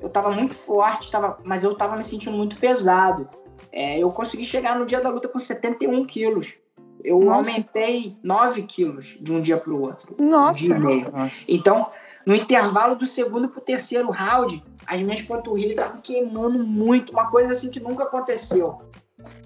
eu 0.00 0.08
tava 0.08 0.30
muito 0.30 0.54
forte, 0.54 1.10
tava, 1.10 1.38
mas 1.44 1.64
eu 1.64 1.74
tava 1.74 1.96
me 1.96 2.04
sentindo 2.04 2.36
muito 2.36 2.56
pesado. 2.56 3.28
É, 3.72 3.98
eu 3.98 4.10
consegui 4.10 4.44
chegar 4.44 4.78
no 4.78 4.86
dia 4.86 5.00
da 5.00 5.08
luta 5.08 5.28
com 5.28 5.38
71 5.38 6.04
quilos. 6.06 6.54
Eu 7.02 7.20
Nossa. 7.20 7.50
aumentei 7.50 8.16
9 8.22 8.62
quilos 8.62 9.16
de 9.20 9.32
um 9.32 9.40
dia 9.40 9.56
para 9.56 9.72
o 9.72 9.80
outro. 9.80 10.14
Nossa. 10.18 10.64
Um 10.64 10.78
meio. 10.78 11.12
Então, 11.48 11.90
no 12.26 12.34
intervalo 12.34 12.94
do 12.94 13.06
segundo 13.06 13.48
para 13.48 13.58
o 13.58 13.62
terceiro 13.62 14.10
round, 14.10 14.62
as 14.90 15.00
minhas 15.00 15.22
panturrilhas 15.22 15.76
estavam 15.76 16.00
queimando 16.00 16.58
muito. 16.58 17.12
Uma 17.12 17.30
coisa 17.30 17.52
assim 17.52 17.70
que 17.70 17.78
nunca 17.78 18.04
aconteceu. 18.04 18.82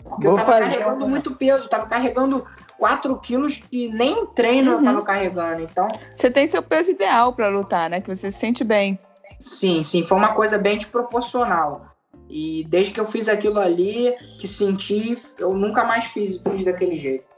Porque 0.03 0.27
Vou 0.27 0.39
eu 0.39 0.45
tava 0.45 0.61
carregando 0.61 1.09
muito 1.09 1.35
peso, 1.35 1.69
tava 1.69 1.87
carregando 1.87 2.47
4 2.79 3.15
quilos 3.19 3.57
que 3.57 3.89
nem 3.89 4.27
treino 4.29 4.73
uhum. 4.73 4.79
eu 4.79 4.85
tava 4.85 5.03
carregando. 5.03 5.61
Então. 5.61 5.87
Você 6.17 6.31
tem 6.31 6.47
seu 6.47 6.63
peso 6.63 6.93
ideal 6.93 7.35
para 7.35 7.49
lutar, 7.49 7.91
né? 7.91 8.01
Que 8.01 8.15
você 8.15 8.31
se 8.31 8.39
sente 8.39 8.65
bem. 8.65 8.99
Sim, 9.39 9.83
sim. 9.83 10.03
Foi 10.07 10.17
uma 10.17 10.33
coisa 10.33 10.57
bem 10.57 10.79
desproporcional. 10.79 11.87
E 12.29 12.65
desde 12.71 12.93
que 12.93 13.01
eu 13.01 13.05
fiz 13.05 13.29
aquilo 13.29 13.61
ali, 13.61 14.15
que 14.41 14.49
senti, 14.49 15.19
eu 15.39 15.53
nunca 15.53 15.85
mais 15.85 16.07
fiz, 16.07 16.41
fiz 16.41 16.65
daquele 16.65 16.97
jeito. 16.97 17.34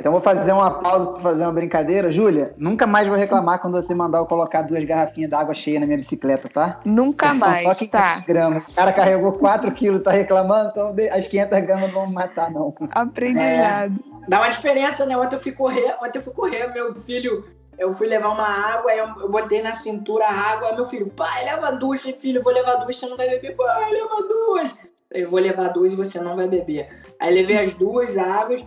Então 0.00 0.12
vou 0.12 0.20
fazer 0.22 0.50
uma 0.50 0.70
pausa 0.70 1.10
para 1.10 1.20
fazer 1.20 1.42
uma 1.42 1.52
brincadeira. 1.52 2.10
Júlia, 2.10 2.54
nunca 2.56 2.86
mais 2.86 3.06
vou 3.06 3.18
reclamar 3.18 3.58
quando 3.58 3.74
você 3.74 3.94
mandar 3.94 4.18
eu 4.18 4.24
colocar 4.24 4.62
duas 4.62 4.82
garrafinhas 4.82 5.28
d'água 5.28 5.52
cheia 5.52 5.78
na 5.78 5.84
minha 5.84 5.98
bicicleta, 5.98 6.48
tá? 6.48 6.80
Nunca 6.86 7.34
mais, 7.34 7.62
só 7.62 7.74
500 7.74 7.88
tá. 7.88 8.20
gramas. 8.26 8.68
O 8.72 8.76
cara 8.76 8.94
carregou 8.94 9.32
4 9.32 9.70
quilos, 9.72 10.02
tá 10.02 10.10
reclamando, 10.10 10.70
então 10.70 10.94
as 11.12 11.26
500 11.26 11.60
gramas 11.60 11.82
não 11.82 11.90
vão 11.90 12.06
me 12.06 12.14
matar, 12.14 12.50
não. 12.50 12.74
Aprendizado. 12.92 13.92
É, 13.92 14.26
dá 14.26 14.38
uma 14.38 14.48
diferença, 14.48 15.04
né? 15.04 15.14
Ontem 15.18 15.36
eu 15.36 15.42
fui 15.42 15.52
correr, 15.52 15.94
ontem 16.02 16.18
eu 16.18 16.22
fui 16.22 16.32
correr, 16.32 16.72
meu 16.72 16.94
filho, 16.94 17.44
eu 17.78 17.92
fui 17.92 18.08
levar 18.08 18.30
uma 18.30 18.48
água, 18.48 18.90
aí 18.90 18.98
eu, 18.98 19.06
eu 19.20 19.30
botei 19.30 19.60
na 19.60 19.74
cintura 19.74 20.24
a 20.24 20.32
água, 20.32 20.68
aí 20.68 20.76
meu 20.76 20.86
filho, 20.86 21.08
pai, 21.08 21.44
leva 21.44 21.72
duas, 21.72 22.00
filho, 22.00 22.42
vou 22.42 22.54
levar 22.54 22.76
duas, 22.76 22.96
você 22.96 23.06
não 23.06 23.18
vai 23.18 23.28
beber, 23.28 23.54
pai, 23.54 23.92
leva 23.92 24.22
duas. 24.26 24.74
Eu 25.10 25.28
vou 25.28 25.40
levar 25.40 25.68
duas 25.68 25.92
e 25.92 25.96
você 25.96 26.18
não 26.20 26.36
vai 26.36 26.46
beber. 26.46 26.88
Aí 27.20 27.34
levei 27.34 27.58
as 27.58 27.74
duas 27.74 28.16
águas, 28.16 28.64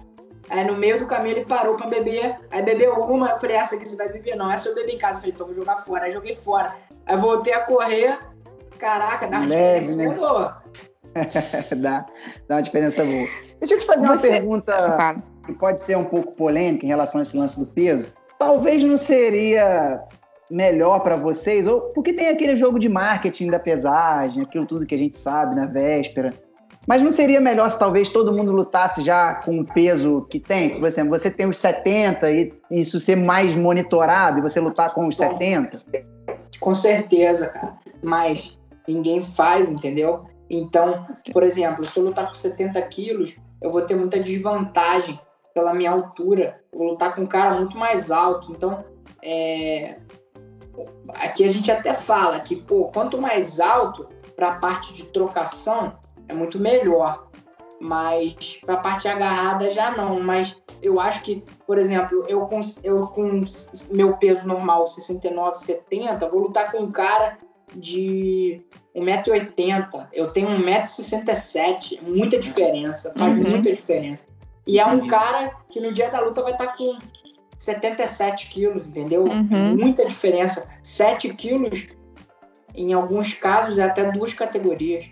Aí 0.49 0.63
no 0.65 0.75
meio 0.75 0.99
do 0.99 1.07
caminho 1.07 1.37
ele 1.37 1.45
parou 1.45 1.75
pra 1.75 1.87
beber. 1.87 2.37
Aí 2.51 2.61
bebeu 2.61 2.93
uma, 2.93 3.31
eu 3.31 3.37
falei, 3.37 3.55
essa 3.55 3.75
aqui 3.75 3.87
você 3.87 3.95
vai 3.95 4.09
beber? 4.09 4.35
Não, 4.35 4.51
essa 4.51 4.69
eu 4.69 4.75
bebi 4.75 4.93
em 4.93 4.97
casa. 4.97 5.15
Eu 5.15 5.21
falei, 5.21 5.33
então 5.33 5.47
vou 5.47 5.55
jogar 5.55 5.77
fora. 5.77 6.05
Aí 6.05 6.11
joguei 6.11 6.35
fora. 6.35 6.75
Aí 7.05 7.17
voltei 7.17 7.53
a 7.53 7.61
correr. 7.61 8.19
Caraca, 8.77 9.27
dá 9.27 9.37
uma 9.37 9.47
Leve, 9.47 9.85
diferença 9.85 10.09
né? 10.09 10.15
boa. 10.15 10.63
dá, 11.77 12.05
dá 12.47 12.55
uma 12.55 12.61
diferença 12.61 13.05
boa. 13.05 13.27
Deixa 13.59 13.75
eu 13.75 13.79
te 13.79 13.85
fazer 13.85 14.05
uma 14.05 14.17
pergunta 14.17 15.21
que 15.45 15.53
pode 15.53 15.79
ser 15.79 15.97
um 15.97 16.03
pouco 16.03 16.33
polêmica 16.33 16.85
em 16.85 16.89
relação 16.89 17.19
a 17.19 17.21
esse 17.21 17.37
lance 17.37 17.59
do 17.59 17.65
peso. 17.65 18.11
Talvez 18.37 18.83
não 18.83 18.97
seria 18.97 20.01
melhor 20.49 20.99
para 20.99 21.15
vocês, 21.15 21.65
ou 21.65 21.81
porque 21.93 22.13
tem 22.13 22.29
aquele 22.29 22.55
jogo 22.55 22.77
de 22.77 22.89
marketing 22.89 23.49
da 23.49 23.59
pesagem, 23.59 24.43
aquilo 24.43 24.65
tudo 24.65 24.85
que 24.85 24.95
a 24.95 24.97
gente 24.97 25.17
sabe 25.17 25.55
na 25.55 25.65
véspera. 25.65 26.33
Mas 26.85 27.01
não 27.01 27.11
seria 27.11 27.39
melhor 27.39 27.69
se 27.71 27.79
talvez 27.79 28.09
todo 28.09 28.33
mundo 28.33 28.51
lutasse 28.51 29.03
já 29.03 29.35
com 29.35 29.59
o 29.59 29.65
peso 29.65 30.27
que 30.29 30.39
tem? 30.39 30.79
Por 30.79 30.87
exemplo, 30.87 31.17
você 31.17 31.31
tem 31.31 31.47
os 31.47 31.57
70 31.57 32.29
e 32.31 32.53
isso 32.69 32.99
ser 32.99 33.15
mais 33.15 33.55
monitorado 33.55 34.39
e 34.39 34.41
você 34.41 34.59
lutar 34.59 34.93
com 34.93 35.07
os 35.07 35.17
Bom, 35.17 35.29
70? 35.29 35.81
Com 36.59 36.75
certeza, 36.75 37.47
cara. 37.47 37.77
Mas 38.01 38.59
ninguém 38.87 39.23
faz, 39.23 39.69
entendeu? 39.69 40.25
Então, 40.49 41.07
por 41.31 41.43
exemplo, 41.43 41.85
se 41.85 41.97
eu 41.97 42.03
lutar 42.03 42.27
com 42.27 42.35
70 42.35 42.81
quilos, 42.83 43.35
eu 43.61 43.71
vou 43.71 43.81
ter 43.81 43.95
muita 43.95 44.19
desvantagem 44.19 45.19
pela 45.53 45.73
minha 45.73 45.91
altura. 45.91 46.61
Eu 46.71 46.79
vou 46.79 46.87
lutar 46.89 47.15
com 47.15 47.21
um 47.21 47.27
cara 47.27 47.55
muito 47.55 47.77
mais 47.77 48.11
alto. 48.11 48.51
Então, 48.51 48.83
é... 49.23 49.95
aqui 51.15 51.45
a 51.45 51.51
gente 51.51 51.71
até 51.71 51.93
fala 51.93 52.41
que, 52.41 52.57
pô, 52.57 52.91
quanto 52.93 53.21
mais 53.21 53.61
alto 53.61 54.07
para 54.35 54.49
a 54.49 54.55
parte 54.55 54.93
de 54.93 55.03
trocação, 55.05 55.93
é 56.27 56.33
muito 56.33 56.59
melhor. 56.59 57.27
Mas 57.79 58.59
para 58.65 58.75
a 58.75 58.77
parte 58.77 59.07
agarrada 59.07 59.69
já 59.71 59.91
não. 59.91 60.19
Mas 60.21 60.55
eu 60.81 60.99
acho 60.99 61.21
que, 61.21 61.43
por 61.67 61.77
exemplo, 61.77 62.23
eu 62.27 62.45
com, 62.45 62.59
eu 62.83 63.07
com 63.07 63.41
meu 63.91 64.15
peso 64.17 64.47
normal, 64.47 64.87
69, 64.87 65.57
70, 65.57 66.29
vou 66.29 66.41
lutar 66.41 66.71
com 66.71 66.79
um 66.79 66.91
cara 66.91 67.37
de 67.75 68.61
1,80m. 68.95 70.07
Eu 70.13 70.31
tenho 70.31 70.49
1,67m. 70.49 72.01
Muita 72.03 72.39
diferença. 72.39 73.13
Faz 73.17 73.33
uhum. 73.33 73.49
muita 73.49 73.73
diferença. 73.73 74.23
E 74.65 74.79
é 74.79 74.85
um 74.85 75.07
cara 75.07 75.53
que 75.69 75.79
no 75.79 75.91
dia 75.91 76.09
da 76.09 76.21
luta 76.21 76.41
vai 76.41 76.53
estar 76.53 76.67
tá 76.67 76.77
com 76.77 76.97
77 77.57 78.49
quilos, 78.49 78.87
entendeu? 78.87 79.23
Uhum. 79.23 79.75
Muita 79.75 80.05
diferença. 80.05 80.67
7 80.81 81.33
quilos, 81.33 81.87
em 82.75 82.93
alguns 82.93 83.33
casos, 83.33 83.77
é 83.77 83.83
até 83.83 84.11
duas 84.11 84.33
categorias. 84.33 85.05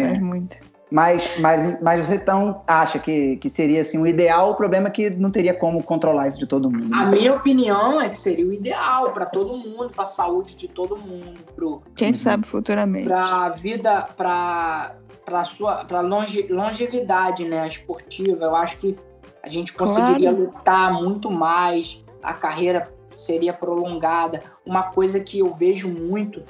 É. 0.00 0.18
muito. 0.18 0.56
Mas, 0.90 1.38
mas, 1.40 1.82
mas 1.82 2.06
você 2.06 2.14
então 2.14 2.62
acha 2.68 3.00
que, 3.00 3.36
que 3.38 3.50
seria 3.50 3.80
assim 3.80 3.98
o 3.98 4.06
ideal, 4.06 4.52
o 4.52 4.54
problema 4.54 4.86
é 4.88 4.90
que 4.90 5.10
não 5.10 5.28
teria 5.28 5.52
como 5.52 5.82
controlar 5.82 6.28
isso 6.28 6.38
de 6.38 6.46
todo 6.46 6.70
mundo. 6.70 6.88
Né? 6.88 6.96
A 6.96 7.06
minha 7.06 7.34
opinião 7.34 8.00
é 8.00 8.08
que 8.08 8.16
seria 8.16 8.46
o 8.46 8.52
ideal 8.52 9.10
para 9.12 9.26
todo 9.26 9.56
mundo, 9.56 9.90
para 9.90 10.04
a 10.04 10.06
saúde 10.06 10.54
de 10.54 10.68
todo 10.68 10.96
mundo, 10.96 11.40
pro 11.56 11.82
quem 11.96 12.08
uhum. 12.08 12.14
sabe 12.14 12.46
futuramente. 12.46 13.08
Para 13.08 13.46
a 13.46 13.48
vida, 13.48 14.02
para 14.16 14.94
para 15.24 15.44
sua 15.44 15.84
para 15.84 16.00
longe, 16.00 16.46
longevidade, 16.48 17.44
né, 17.44 17.66
esportiva. 17.66 18.44
Eu 18.44 18.54
acho 18.54 18.76
que 18.76 18.96
a 19.42 19.48
gente 19.48 19.72
conseguiria 19.72 20.30
claro. 20.30 20.44
lutar 20.44 20.92
muito 20.92 21.30
mais, 21.30 22.04
a 22.22 22.34
carreira 22.34 22.88
seria 23.16 23.52
prolongada. 23.52 24.42
Uma 24.64 24.84
coisa 24.84 25.18
que 25.18 25.40
eu 25.40 25.52
vejo 25.52 25.88
muito 25.88 26.42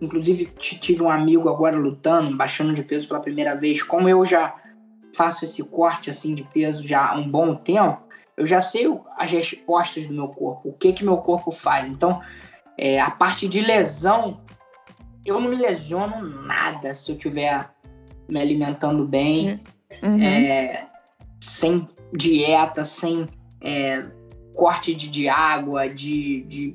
Inclusive, 0.00 0.46
tive 0.56 1.02
um 1.02 1.10
amigo 1.10 1.48
agora 1.48 1.76
lutando, 1.76 2.36
baixando 2.36 2.74
de 2.74 2.82
peso 2.82 3.06
pela 3.06 3.20
primeira 3.20 3.54
vez. 3.54 3.82
Como 3.82 4.08
eu 4.08 4.24
já 4.24 4.54
faço 5.14 5.44
esse 5.44 5.62
corte 5.62 6.08
assim 6.08 6.34
de 6.34 6.42
peso 6.44 6.86
já 6.86 7.10
há 7.10 7.16
um 7.16 7.28
bom 7.28 7.54
tempo, 7.54 8.00
eu 8.36 8.46
já 8.46 8.62
sei 8.62 8.86
as 9.18 9.30
respostas 9.30 10.06
do 10.06 10.14
meu 10.14 10.28
corpo, 10.28 10.70
o 10.70 10.72
que 10.72 10.92
que 10.92 11.04
meu 11.04 11.18
corpo 11.18 11.50
faz. 11.50 11.86
Então, 11.88 12.22
é, 12.78 12.98
a 12.98 13.10
parte 13.10 13.46
de 13.46 13.60
lesão, 13.60 14.40
eu 15.26 15.38
não 15.38 15.50
me 15.50 15.56
lesiono 15.56 16.26
nada 16.46 16.94
se 16.94 17.10
eu 17.10 17.16
estiver 17.16 17.68
me 18.26 18.40
alimentando 18.40 19.04
bem, 19.04 19.60
uhum. 20.02 20.22
é, 20.22 20.86
sem 21.40 21.86
dieta, 22.14 22.84
sem 22.84 23.28
é, 23.60 24.06
corte 24.54 24.94
de, 24.94 25.08
de 25.08 25.28
água, 25.28 25.88
de, 25.88 26.42
de, 26.44 26.74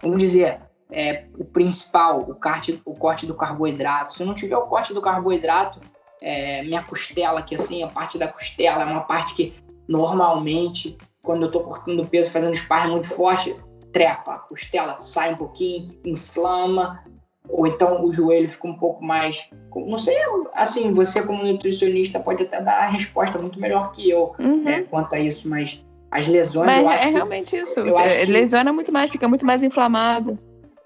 vamos 0.00 0.18
dizer, 0.18 0.60
é, 0.92 1.24
o 1.38 1.44
principal, 1.44 2.20
o 2.20 2.34
corte, 2.34 2.80
o 2.84 2.94
corte 2.94 3.26
do 3.26 3.34
carboidrato. 3.34 4.12
Se 4.12 4.22
eu 4.22 4.26
não 4.26 4.34
tiver 4.34 4.56
o 4.56 4.66
corte 4.66 4.92
do 4.92 5.00
carboidrato, 5.00 5.80
é, 6.20 6.62
minha 6.62 6.82
costela, 6.82 7.42
que 7.42 7.54
assim, 7.54 7.82
a 7.82 7.88
parte 7.88 8.18
da 8.18 8.28
costela 8.28 8.82
é 8.82 8.84
uma 8.84 9.00
parte 9.00 9.34
que 9.34 9.54
normalmente, 9.88 10.96
quando 11.22 11.46
eu 11.46 11.50
tô 11.50 11.60
cortando 11.60 12.06
peso, 12.06 12.30
fazendo 12.30 12.54
sparring 12.54 12.92
muito 12.92 13.08
forte, 13.08 13.56
trepa, 13.90 14.34
a 14.34 14.38
costela 14.38 15.00
sai 15.00 15.32
um 15.32 15.36
pouquinho, 15.36 15.98
inflama, 16.04 17.02
ou 17.48 17.66
então 17.66 18.04
o 18.04 18.12
joelho 18.12 18.48
fica 18.48 18.68
um 18.68 18.78
pouco 18.78 19.02
mais. 19.02 19.48
Não 19.74 19.98
sei, 19.98 20.16
assim, 20.52 20.92
você 20.92 21.22
como 21.22 21.42
nutricionista 21.42 22.20
pode 22.20 22.44
até 22.44 22.60
dar 22.60 22.82
a 22.82 22.86
resposta 22.86 23.38
muito 23.38 23.58
melhor 23.58 23.90
que 23.92 24.08
eu 24.08 24.34
uhum. 24.38 24.62
né, 24.62 24.82
quanto 24.82 25.14
a 25.14 25.18
isso, 25.18 25.48
mas 25.48 25.82
as 26.10 26.28
lesões. 26.28 26.66
Mas 26.66 26.82
eu 26.82 26.90
é 26.90 26.94
acho 26.94 27.10
realmente 27.10 27.50
que, 27.50 27.56
isso. 27.56 27.82
Você 27.82 28.24
lesiona 28.26 28.72
muito 28.72 28.92
mais, 28.92 29.10
fica 29.10 29.26
muito 29.26 29.44
mais 29.44 29.62
inflamado 29.62 30.38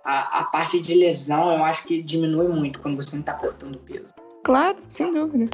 a, 0.07 0.41
a 0.41 0.45
parte 0.45 0.81
de 0.81 0.95
lesão 0.95 1.53
eu 1.53 1.65
acho 1.65 1.83
que 1.85 2.01
diminui 2.01 2.47
muito 2.47 2.81
quando 2.81 2.97
você 2.97 3.17
não 3.17 3.21
está 3.21 3.35
cortando 3.35 3.77
peso. 3.79 4.07
Claro, 4.45 4.79
sem 4.89 5.11
dúvida. 5.11 5.51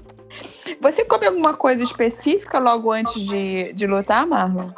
Você 0.80 1.04
come 1.06 1.26
alguma 1.26 1.56
coisa 1.56 1.82
específica 1.82 2.58
logo 2.58 2.92
antes 2.92 3.22
de, 3.22 3.72
de 3.72 3.86
lutar, 3.86 4.26
Marlon? 4.26 4.68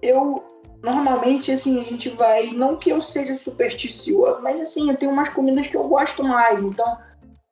Eu 0.00 0.44
normalmente 0.80 1.50
assim 1.50 1.80
a 1.80 1.84
gente 1.84 2.08
vai, 2.10 2.52
não 2.52 2.76
que 2.76 2.90
eu 2.90 3.00
seja 3.00 3.34
supersticioso, 3.34 4.40
mas 4.42 4.60
assim 4.60 4.88
eu 4.88 4.96
tenho 4.96 5.10
umas 5.10 5.28
comidas 5.30 5.66
que 5.66 5.76
eu 5.76 5.88
gosto 5.88 6.22
mais. 6.22 6.62
Então, 6.62 6.96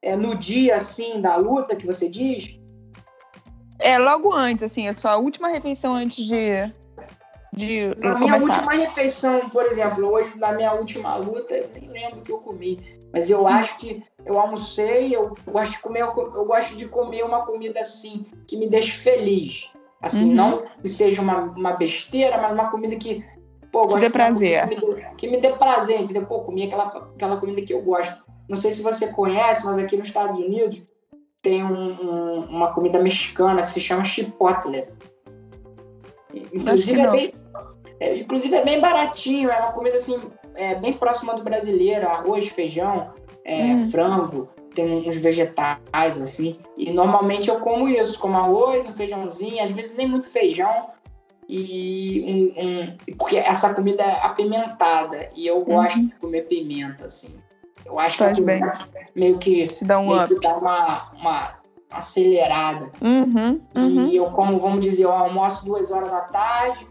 é, 0.00 0.14
no 0.14 0.36
dia 0.36 0.76
assim 0.76 1.20
da 1.20 1.34
luta 1.34 1.74
que 1.74 1.84
você 1.86 2.08
diz. 2.08 2.56
É 3.80 3.98
logo 3.98 4.32
antes, 4.32 4.62
assim, 4.62 4.86
a 4.86 4.96
sua 4.96 5.16
última 5.16 5.48
refeição 5.48 5.94
antes 5.94 6.24
de 6.24 6.72
de 7.56 7.94
Na 7.96 8.18
minha 8.18 8.36
última 8.36 8.72
refeição, 8.74 9.48
por 9.48 9.64
exemplo, 9.64 10.06
hoje 10.06 10.36
na 10.36 10.52
minha 10.52 10.72
última 10.74 11.16
luta, 11.16 11.54
eu 11.54 11.70
nem 11.74 11.88
lembro 11.88 12.20
o 12.20 12.22
que 12.22 12.30
eu 12.30 12.38
comi. 12.38 12.96
Mas 13.12 13.30
eu 13.30 13.46
acho 13.46 13.78
que 13.78 14.04
eu 14.26 14.38
almocei, 14.38 15.14
eu 15.14 15.34
gosto 15.46 15.72
de 15.72 15.78
comer, 15.80 16.02
eu 16.02 16.44
gosto 16.44 16.76
de 16.76 16.86
comer 16.86 17.24
uma 17.24 17.46
comida 17.46 17.80
assim, 17.80 18.26
que 18.46 18.56
me 18.56 18.68
deixe 18.68 18.90
feliz. 18.90 19.70
Assim, 20.02 20.28
uhum. 20.28 20.34
não 20.34 20.64
que 20.82 20.88
seja 20.88 21.22
uma, 21.22 21.40
uma 21.40 21.72
besteira, 21.72 22.36
mas 22.36 22.52
uma 22.52 22.70
comida 22.70 22.94
que. 22.96 23.24
Pô, 23.72 23.88
que 23.88 24.00
dê 24.00 24.10
prazer. 24.10 24.68
Que 24.68 24.86
me, 24.86 25.04
que 25.16 25.28
me 25.28 25.40
dê 25.40 25.50
prazer, 25.54 26.02
entendeu? 26.02 26.26
Pô, 26.26 26.40
comer 26.40 26.66
aquela, 26.66 26.86
aquela 27.14 27.36
comida 27.38 27.62
que 27.62 27.72
eu 27.72 27.80
gosto. 27.80 28.22
Não 28.48 28.56
sei 28.56 28.72
se 28.72 28.82
você 28.82 29.08
conhece, 29.08 29.64
mas 29.64 29.78
aqui 29.78 29.96
nos 29.96 30.08
Estados 30.08 30.38
Unidos 30.38 30.82
tem 31.40 31.64
um, 31.64 31.90
um, 32.02 32.40
uma 32.50 32.74
comida 32.74 33.02
mexicana 33.02 33.62
que 33.62 33.70
se 33.70 33.80
chama 33.80 34.04
chipotle. 34.04 34.84
Inclusive 36.52 37.00
é, 37.00 37.10
bem, 37.10 37.32
é, 38.00 38.18
inclusive 38.18 38.54
é 38.54 38.64
bem 38.64 38.80
baratinho, 38.80 39.50
é 39.50 39.58
uma 39.58 39.72
comida 39.72 39.96
assim, 39.96 40.20
é, 40.54 40.74
bem 40.74 40.92
próxima 40.92 41.34
do 41.34 41.42
brasileiro, 41.42 42.08
arroz, 42.08 42.48
feijão, 42.48 43.12
é, 43.44 43.64
hum. 43.64 43.90
frango, 43.90 44.48
tem 44.74 45.08
uns 45.08 45.16
vegetais 45.16 46.20
assim. 46.20 46.58
E 46.76 46.90
normalmente 46.92 47.48
eu 47.48 47.60
como 47.60 47.88
isso, 47.88 48.18
como 48.18 48.36
arroz, 48.36 48.86
um 48.86 48.94
feijãozinho, 48.94 49.64
às 49.64 49.70
vezes 49.70 49.96
nem 49.96 50.06
muito 50.06 50.28
feijão. 50.28 50.90
E 51.48 52.52
um, 52.58 52.64
um, 52.64 53.14
porque 53.16 53.36
essa 53.36 53.72
comida 53.72 54.02
é 54.02 54.26
apimentada 54.26 55.30
e 55.34 55.46
eu 55.46 55.64
gosto 55.64 55.96
uhum. 55.96 56.06
de 56.08 56.14
comer 56.16 56.42
pimenta, 56.42 57.06
assim. 57.06 57.36
Eu 57.84 58.00
acho 58.00 58.18
Faz 58.18 58.36
que 58.36 58.44
bem. 58.44 58.60
meio 59.14 59.38
que, 59.38 59.72
Se 59.72 59.84
dá, 59.84 59.98
um 60.00 60.08
meio 60.08 60.26
que 60.26 60.40
dá 60.40 60.56
uma, 60.56 61.12
uma 61.12 61.60
acelerada. 61.88 62.90
Uhum, 63.00 63.60
uhum. 63.76 64.08
E 64.08 64.16
eu, 64.16 64.26
como 64.26 64.58
vamos 64.58 64.80
dizer, 64.80 65.04
eu 65.04 65.12
almoço 65.12 65.64
duas 65.64 65.90
horas 65.92 66.10
da 66.10 66.22
tarde, 66.22 66.84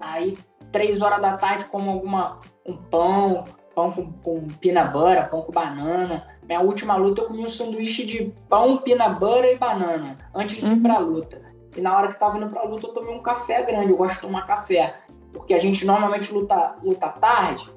aí 0.00 0.36
três 0.72 1.00
horas 1.00 1.20
da 1.20 1.36
tarde 1.36 1.66
como 1.66 1.90
alguma 1.90 2.38
um 2.66 2.76
pão, 2.76 3.44
pão 3.74 3.92
com, 3.92 4.12
com 4.12 4.46
peanut 4.60 4.92
butter, 4.92 5.28
pão 5.28 5.42
com 5.42 5.52
banana. 5.52 6.26
Minha 6.42 6.60
última 6.60 6.96
luta 6.96 7.22
eu 7.22 7.26
comi 7.26 7.44
um 7.44 7.48
sanduíche 7.48 8.04
de 8.04 8.34
pão, 8.48 8.78
peanut 8.78 9.20
butter 9.20 9.52
e 9.52 9.58
banana, 9.58 10.18
antes 10.34 10.56
de 10.56 10.64
uhum. 10.64 10.72
ir 10.72 10.80
pra 10.80 10.98
luta. 10.98 11.50
E 11.76 11.80
na 11.80 11.96
hora 11.96 12.08
que 12.08 12.18
tava 12.18 12.36
indo 12.36 12.48
pra 12.48 12.64
luta, 12.64 12.86
eu 12.86 12.92
tomei 12.92 13.14
um 13.14 13.22
café 13.22 13.62
grande. 13.62 13.90
Eu 13.90 13.96
gosto 13.96 14.14
de 14.14 14.20
tomar 14.22 14.46
café. 14.46 14.96
Porque 15.32 15.54
a 15.54 15.58
gente 15.58 15.86
normalmente 15.86 16.32
luta, 16.32 16.76
luta 16.82 17.08
tarde. 17.08 17.70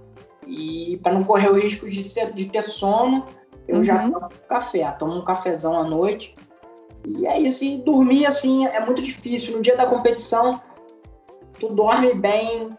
E 0.45 0.99
para 1.03 1.13
não 1.13 1.23
correr 1.23 1.49
o 1.49 1.59
risco 1.59 1.87
de, 1.87 2.03
ser, 2.03 2.33
de 2.33 2.49
ter 2.49 2.63
sono, 2.63 3.25
eu 3.67 3.77
uhum. 3.77 3.83
já 3.83 3.99
tomo 3.99 4.29
café. 4.47 4.91
Tomo 4.91 5.13
um 5.13 5.23
cafezão 5.23 5.77
à 5.77 5.83
noite. 5.83 6.35
E 7.05 7.27
é 7.27 7.39
isso. 7.39 7.63
E 7.63 7.77
dormir, 7.77 8.25
assim, 8.25 8.65
é 8.65 8.83
muito 8.83 9.01
difícil. 9.01 9.55
No 9.55 9.61
dia 9.61 9.77
da 9.77 9.85
competição, 9.85 10.59
tu 11.59 11.69
dorme 11.69 12.13
bem. 12.13 12.77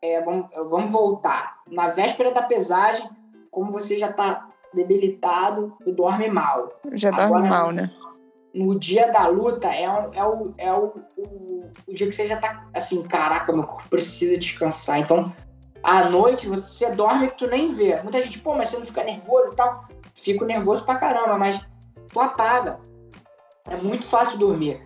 É, 0.00 0.20
vamos, 0.20 0.46
vamos 0.68 0.92
voltar. 0.92 1.58
Na 1.66 1.88
véspera 1.88 2.32
da 2.32 2.42
pesagem, 2.42 3.08
como 3.50 3.70
você 3.70 3.96
já 3.96 4.12
tá 4.12 4.48
debilitado, 4.74 5.76
tu 5.84 5.92
dorme 5.92 6.28
mal. 6.28 6.72
Já 6.92 7.10
Agora, 7.10 7.28
dorme 7.28 7.48
mal, 7.48 7.70
né? 7.70 7.90
no 8.54 8.78
dia 8.78 9.10
da 9.10 9.26
luta 9.26 9.68
é, 9.68 9.84
é, 9.84 10.24
o, 10.24 10.54
é 10.58 10.72
o, 10.72 10.92
o, 11.16 11.70
o, 11.86 11.94
dia 11.94 12.06
que 12.06 12.14
você 12.14 12.26
já 12.26 12.36
tá 12.36 12.66
assim, 12.74 13.02
caraca, 13.02 13.52
meu 13.52 13.64
corpo 13.64 13.88
precisa 13.88 14.36
descansar. 14.36 14.98
Então, 14.98 15.32
à 15.82 16.04
noite 16.04 16.46
você 16.46 16.90
dorme 16.90 17.28
que 17.28 17.38
tu 17.38 17.46
nem 17.46 17.68
vê. 17.68 18.00
Muita 18.02 18.22
gente, 18.22 18.38
pô, 18.38 18.54
mas 18.54 18.68
você 18.68 18.78
não 18.78 18.86
fica 18.86 19.04
nervoso 19.04 19.52
e 19.52 19.56
tal. 19.56 19.84
Fico 20.14 20.44
nervoso 20.44 20.84
pra 20.84 20.96
caramba, 20.96 21.38
mas 21.38 21.60
tu 22.12 22.20
apaga. 22.20 22.78
É 23.64 23.76
muito 23.76 24.06
fácil 24.06 24.38
dormir. 24.38 24.80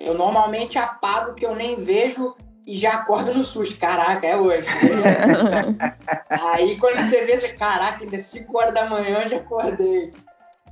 Eu 0.00 0.14
normalmente 0.14 0.78
apago 0.78 1.34
que 1.34 1.44
eu 1.44 1.54
nem 1.54 1.76
vejo 1.76 2.34
e 2.66 2.76
já 2.76 2.94
acordo 2.94 3.34
no 3.34 3.44
susto. 3.44 3.78
Caraca, 3.78 4.26
é 4.26 4.36
hoje. 4.36 4.66
Aí 6.28 6.78
quando 6.78 6.98
você 6.98 7.24
vê, 7.24 7.38
você, 7.38 7.48
caraca, 7.52 8.02
ainda 8.02 8.18
5 8.18 8.58
horas 8.58 8.74
da 8.74 8.88
manhã 8.88 9.28
já 9.28 9.36
acordei. 9.36 10.12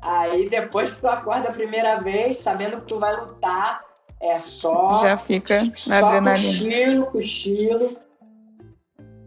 Aí 0.01 0.49
depois 0.49 0.91
que 0.91 0.99
tu 0.99 1.09
acorda 1.09 1.49
a 1.49 1.53
primeira 1.53 2.01
vez, 2.01 2.39
sabendo 2.39 2.81
que 2.81 2.87
tu 2.87 2.99
vai 2.99 3.15
lutar, 3.17 3.83
é 4.21 4.39
só. 4.39 5.01
Já 5.03 5.19
fica 5.19 5.65
na 5.87 6.01
só 6.01 6.07
adrenalina. 6.07 6.53
Cochilo, 6.53 7.07
cochilo. 7.07 7.99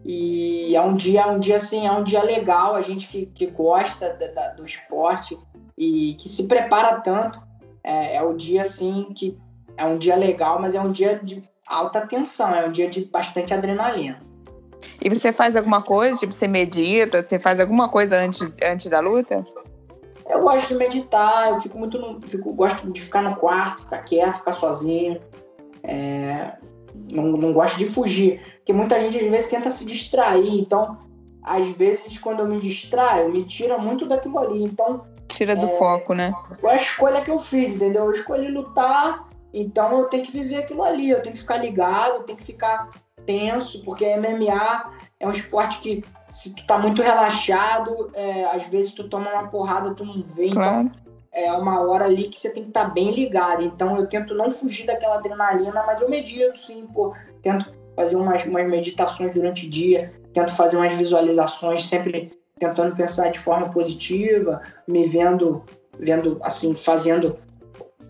E 0.04 0.76
é 0.76 0.82
um 0.82 0.94
dia, 0.94 1.26
um 1.28 1.38
dia 1.38 1.56
assim, 1.56 1.86
é 1.86 1.92
um 1.92 2.04
dia 2.04 2.22
legal, 2.22 2.74
a 2.74 2.82
gente 2.82 3.08
que, 3.08 3.24
que 3.24 3.46
gosta 3.46 4.12
da, 4.12 4.26
da, 4.28 4.48
do 4.48 4.64
esporte 4.64 5.38
e 5.78 6.14
que 6.14 6.28
se 6.28 6.46
prepara 6.46 7.00
tanto. 7.00 7.42
É, 7.82 8.16
é 8.16 8.22
o 8.22 8.34
dia 8.34 8.62
assim 8.62 9.12
que 9.14 9.38
é 9.76 9.84
um 9.84 9.98
dia 9.98 10.16
legal, 10.16 10.60
mas 10.60 10.74
é 10.74 10.80
um 10.80 10.92
dia 10.92 11.18
de 11.22 11.42
alta 11.66 12.06
tensão, 12.06 12.54
é 12.54 12.66
um 12.66 12.72
dia 12.72 12.88
de 12.88 13.04
bastante 13.04 13.52
adrenalina. 13.52 14.20
E 15.00 15.08
você 15.08 15.32
faz 15.32 15.56
alguma 15.56 15.82
coisa, 15.82 16.18
tipo, 16.18 16.32
você 16.32 16.46
medita, 16.46 17.22
você 17.22 17.38
faz 17.38 17.58
alguma 17.58 17.88
coisa 17.88 18.16
antes, 18.16 18.40
antes 18.62 18.90
da 18.90 19.00
luta? 19.00 19.42
Eu 20.28 20.42
gosto 20.42 20.68
de 20.68 20.74
meditar, 20.74 21.50
eu 21.50 21.60
fico 21.60 21.78
muito 21.78 21.98
no, 21.98 22.20
fico, 22.22 22.52
gosto 22.52 22.90
de 22.90 23.00
ficar 23.00 23.22
no 23.22 23.36
quarto, 23.36 23.82
ficar 23.82 23.98
quieto, 23.98 24.38
ficar 24.38 24.52
sozinho. 24.52 25.20
É, 25.82 26.52
não, 27.12 27.24
não 27.32 27.52
gosto 27.52 27.76
de 27.76 27.86
fugir, 27.86 28.40
porque 28.56 28.72
muita 28.72 28.98
gente 29.00 29.18
às 29.18 29.30
vezes 29.30 29.50
tenta 29.50 29.70
se 29.70 29.84
distrair, 29.84 30.60
então 30.60 30.98
às 31.42 31.68
vezes 31.70 32.18
quando 32.18 32.40
eu 32.40 32.46
me 32.46 32.58
distraio, 32.58 33.30
me 33.30 33.44
tira 33.44 33.76
muito 33.76 34.06
daquilo 34.06 34.38
ali, 34.38 34.64
então 34.64 35.04
tira 35.28 35.54
do 35.54 35.66
é, 35.66 35.78
foco, 35.78 36.14
né? 36.14 36.32
Foi 36.60 36.70
a 36.70 36.76
escolha 36.76 37.20
que 37.20 37.30
eu 37.30 37.38
fiz, 37.38 37.74
entendeu? 37.74 38.04
Eu 38.04 38.12
escolhi 38.12 38.48
lutar, 38.48 39.28
então 39.54 40.00
eu 40.00 40.06
tenho 40.06 40.24
que 40.24 40.32
viver 40.32 40.56
aquilo 40.56 40.82
ali, 40.82 41.08
eu 41.08 41.22
tenho 41.22 41.34
que 41.34 41.40
ficar 41.40 41.58
ligado, 41.58 42.16
eu 42.16 42.22
tenho 42.24 42.36
que 42.38 42.44
ficar 42.44 42.90
tenso, 43.24 43.82
porque 43.84 44.16
MMA 44.16 44.92
é 45.20 45.26
um 45.26 45.30
esporte 45.30 45.80
que 45.80 46.04
se 46.28 46.52
tu 46.52 46.66
tá 46.66 46.76
muito 46.78 47.00
relaxado, 47.00 48.10
é, 48.14 48.44
às 48.46 48.66
vezes 48.66 48.92
tu 48.92 49.08
toma 49.08 49.30
uma 49.30 49.48
porrada, 49.48 49.94
tu 49.94 50.04
não 50.04 50.22
vê, 50.22 50.46
então 50.48 50.62
claro. 50.62 50.90
então 50.90 51.04
é 51.34 51.52
uma 51.52 51.80
hora 51.80 52.04
ali 52.04 52.28
que 52.28 52.38
você 52.38 52.48
tem 52.48 52.62
que 52.62 52.70
estar 52.70 52.86
tá 52.86 52.90
bem 52.90 53.10
ligado. 53.10 53.64
Então 53.64 53.96
eu 53.96 54.06
tento 54.06 54.34
não 54.34 54.50
fugir 54.50 54.86
daquela 54.86 55.16
adrenalina, 55.16 55.82
mas 55.84 56.00
eu 56.00 56.08
medito 56.08 56.58
sim, 56.58 56.86
pô, 56.86 57.12
tento 57.42 57.72
fazer 57.96 58.16
umas, 58.16 58.44
umas 58.44 58.68
meditações 58.68 59.32
durante 59.32 59.66
o 59.66 59.70
dia, 59.70 60.12
tento 60.32 60.54
fazer 60.54 60.76
umas 60.76 60.92
visualizações, 60.96 61.86
sempre 61.86 62.32
tentando 62.58 62.94
pensar 62.94 63.30
de 63.30 63.38
forma 63.38 63.68
positiva, 63.68 64.62
me 64.86 65.06
vendo, 65.06 65.64
vendo 65.98 66.38
assim, 66.42 66.74
fazendo 66.74 67.36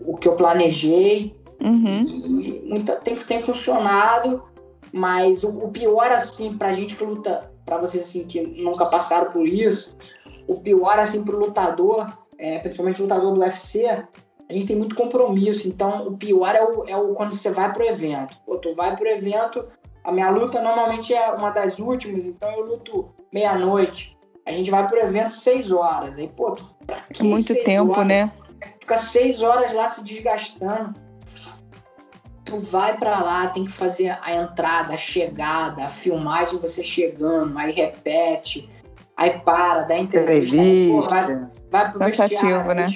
o 0.07 0.17
que 0.17 0.27
eu 0.27 0.35
planejei. 0.35 1.35
Uhum. 1.61 2.03
E 2.03 2.61
muita, 2.65 2.95
tem, 2.97 3.15
tem 3.15 3.41
funcionado, 3.41 4.43
mas 4.91 5.43
o, 5.43 5.49
o 5.49 5.69
pior, 5.69 6.11
assim, 6.11 6.57
pra 6.57 6.73
gente 6.73 6.95
que 6.95 7.03
luta 7.03 7.51
para 7.65 7.77
vocês 7.77 8.03
assim 8.03 8.23
que 8.25 8.41
nunca 8.61 8.85
passaram 8.85 9.31
por 9.31 9.47
isso, 9.47 9.97
o 10.47 10.59
pior 10.59 10.99
assim 10.99 11.23
pro 11.23 11.39
lutador, 11.39 12.07
é, 12.37 12.59
principalmente 12.59 13.01
o 13.01 13.05
lutador 13.05 13.33
do 13.33 13.39
UFC, 13.39 13.87
a 13.87 14.53
gente 14.53 14.67
tem 14.67 14.75
muito 14.75 14.95
compromisso. 14.95 15.67
Então, 15.67 16.07
o 16.07 16.15
pior 16.15 16.55
é 16.55 16.63
o, 16.63 16.85
é 16.87 16.95
o 16.95 17.13
quando 17.13 17.35
você 17.35 17.49
vai 17.49 17.71
pro 17.73 17.83
evento. 17.83 18.37
Pô, 18.45 18.57
tu 18.57 18.75
vai 18.75 18.95
pro 18.95 19.07
evento, 19.07 19.65
a 20.03 20.11
minha 20.11 20.29
luta 20.29 20.61
normalmente 20.61 21.13
é 21.13 21.31
uma 21.31 21.49
das 21.49 21.79
últimas, 21.79 22.25
então 22.25 22.49
eu 22.51 22.65
luto 22.65 23.09
meia-noite. 23.33 24.15
A 24.45 24.51
gente 24.51 24.69
vai 24.69 24.87
pro 24.87 24.99
evento 24.99 25.33
seis 25.33 25.71
horas. 25.71 26.17
Aí, 26.17 26.27
pô, 26.27 26.51
tu, 26.51 26.63
pra 26.85 27.01
que 27.11 27.23
é 27.23 27.25
muito 27.25 27.55
tempo, 27.63 27.93
horas? 27.93 28.07
né? 28.07 28.31
Fica 28.79 28.97
seis 28.97 29.41
horas 29.41 29.73
lá 29.73 29.87
se 29.87 30.03
desgastando 30.03 31.05
tu 32.45 32.59
vai 32.59 32.95
para 32.95 33.19
lá, 33.19 33.47
tem 33.47 33.65
que 33.65 33.71
fazer 33.71 34.17
a 34.21 34.33
entrada, 34.33 34.93
a 34.93 34.97
chegada, 34.97 35.85
a 35.85 35.89
filmagem 35.89 36.59
você 36.59 36.83
chegando, 36.83 37.57
aí 37.57 37.71
repete, 37.71 38.69
aí 39.17 39.39
para, 39.39 39.81
dá 39.81 39.97
entrevista, 39.97 40.55
entrevista. 40.55 41.09
vai, 41.09 41.49
vai 41.71 41.91
pro 41.91 41.99
vestiário, 42.05 42.75
né? 42.75 42.87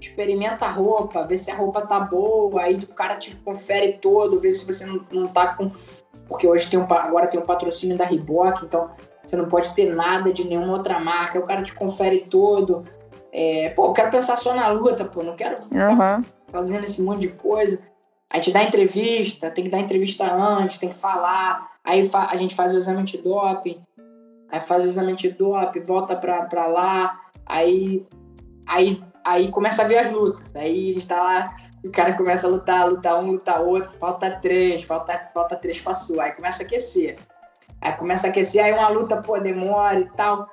experimenta 0.00 0.66
a 0.66 0.70
roupa, 0.70 1.24
vê 1.24 1.38
se 1.38 1.50
a 1.50 1.54
roupa 1.54 1.86
tá 1.86 2.00
boa, 2.00 2.62
aí 2.62 2.76
o 2.76 2.86
cara 2.88 3.16
te 3.16 3.36
confere 3.36 3.94
todo, 3.94 4.40
vê 4.40 4.50
se 4.50 4.66
você 4.66 4.84
não, 4.84 5.04
não 5.12 5.26
tá 5.28 5.54
com... 5.54 5.70
Porque 6.28 6.46
hoje 6.46 6.70
tem 6.70 6.78
um, 6.78 6.84
agora 6.84 7.26
tem 7.26 7.38
um 7.38 7.44
patrocínio 7.44 7.96
da 7.96 8.04
Reebok, 8.04 8.64
então 8.64 8.90
você 9.24 9.36
não 9.36 9.48
pode 9.48 9.74
ter 9.74 9.94
nada 9.94 10.32
de 10.32 10.44
nenhuma 10.44 10.72
outra 10.72 10.98
marca, 10.98 11.38
o 11.38 11.46
cara 11.46 11.62
te 11.62 11.72
confere 11.72 12.26
todo. 12.28 12.84
É, 13.32 13.70
pô, 13.70 13.86
eu 13.86 13.92
quero 13.94 14.10
pensar 14.10 14.36
só 14.36 14.54
na 14.54 14.68
luta, 14.68 15.06
pô, 15.06 15.22
não 15.22 15.34
quero 15.34 15.56
uhum. 15.72 16.22
fazendo 16.48 16.84
esse 16.84 17.00
monte 17.00 17.22
de 17.22 17.28
coisa. 17.28 17.80
A 18.28 18.36
gente 18.36 18.52
dá 18.52 18.62
entrevista, 18.62 19.50
tem 19.50 19.64
que 19.64 19.70
dar 19.70 19.80
entrevista 19.80 20.30
antes, 20.30 20.78
tem 20.78 20.90
que 20.90 20.96
falar. 20.96 21.70
Aí 21.82 22.08
a 22.12 22.36
gente 22.36 22.54
faz 22.54 22.72
o 22.74 22.76
exame 22.76 23.02
de 23.04 23.18
doping, 23.18 23.82
aí 24.50 24.60
faz 24.60 24.84
o 24.84 24.86
exame 24.86 25.16
de 25.16 25.30
doping, 25.30 25.80
volta 25.80 26.14
pra, 26.14 26.44
pra 26.44 26.66
lá, 26.66 27.20
aí, 27.46 28.06
aí, 28.66 29.02
aí 29.24 29.50
começa 29.50 29.82
a 29.82 29.88
ver 29.88 29.98
as 29.98 30.12
lutas. 30.12 30.54
Aí 30.54 30.90
a 30.90 30.92
gente 30.92 31.06
tá 31.06 31.22
lá, 31.22 31.56
o 31.82 31.90
cara 31.90 32.12
começa 32.12 32.46
a 32.46 32.50
lutar, 32.50 32.88
lutar 32.88 33.18
um, 33.18 33.32
lutar 33.32 33.62
outro, 33.62 33.90
falta 33.98 34.30
três, 34.30 34.82
falta, 34.82 35.30
falta 35.32 35.56
três 35.56 35.80
passou. 35.80 36.20
Aí 36.20 36.32
começa 36.32 36.62
a 36.62 36.66
aquecer. 36.66 37.18
Aí 37.80 37.92
começa 37.94 38.26
a 38.26 38.30
aquecer, 38.30 38.64
aí 38.64 38.72
uma 38.72 38.88
luta, 38.88 39.16
pô, 39.16 39.40
demora 39.40 39.98
e 39.98 40.08
tal. 40.10 40.48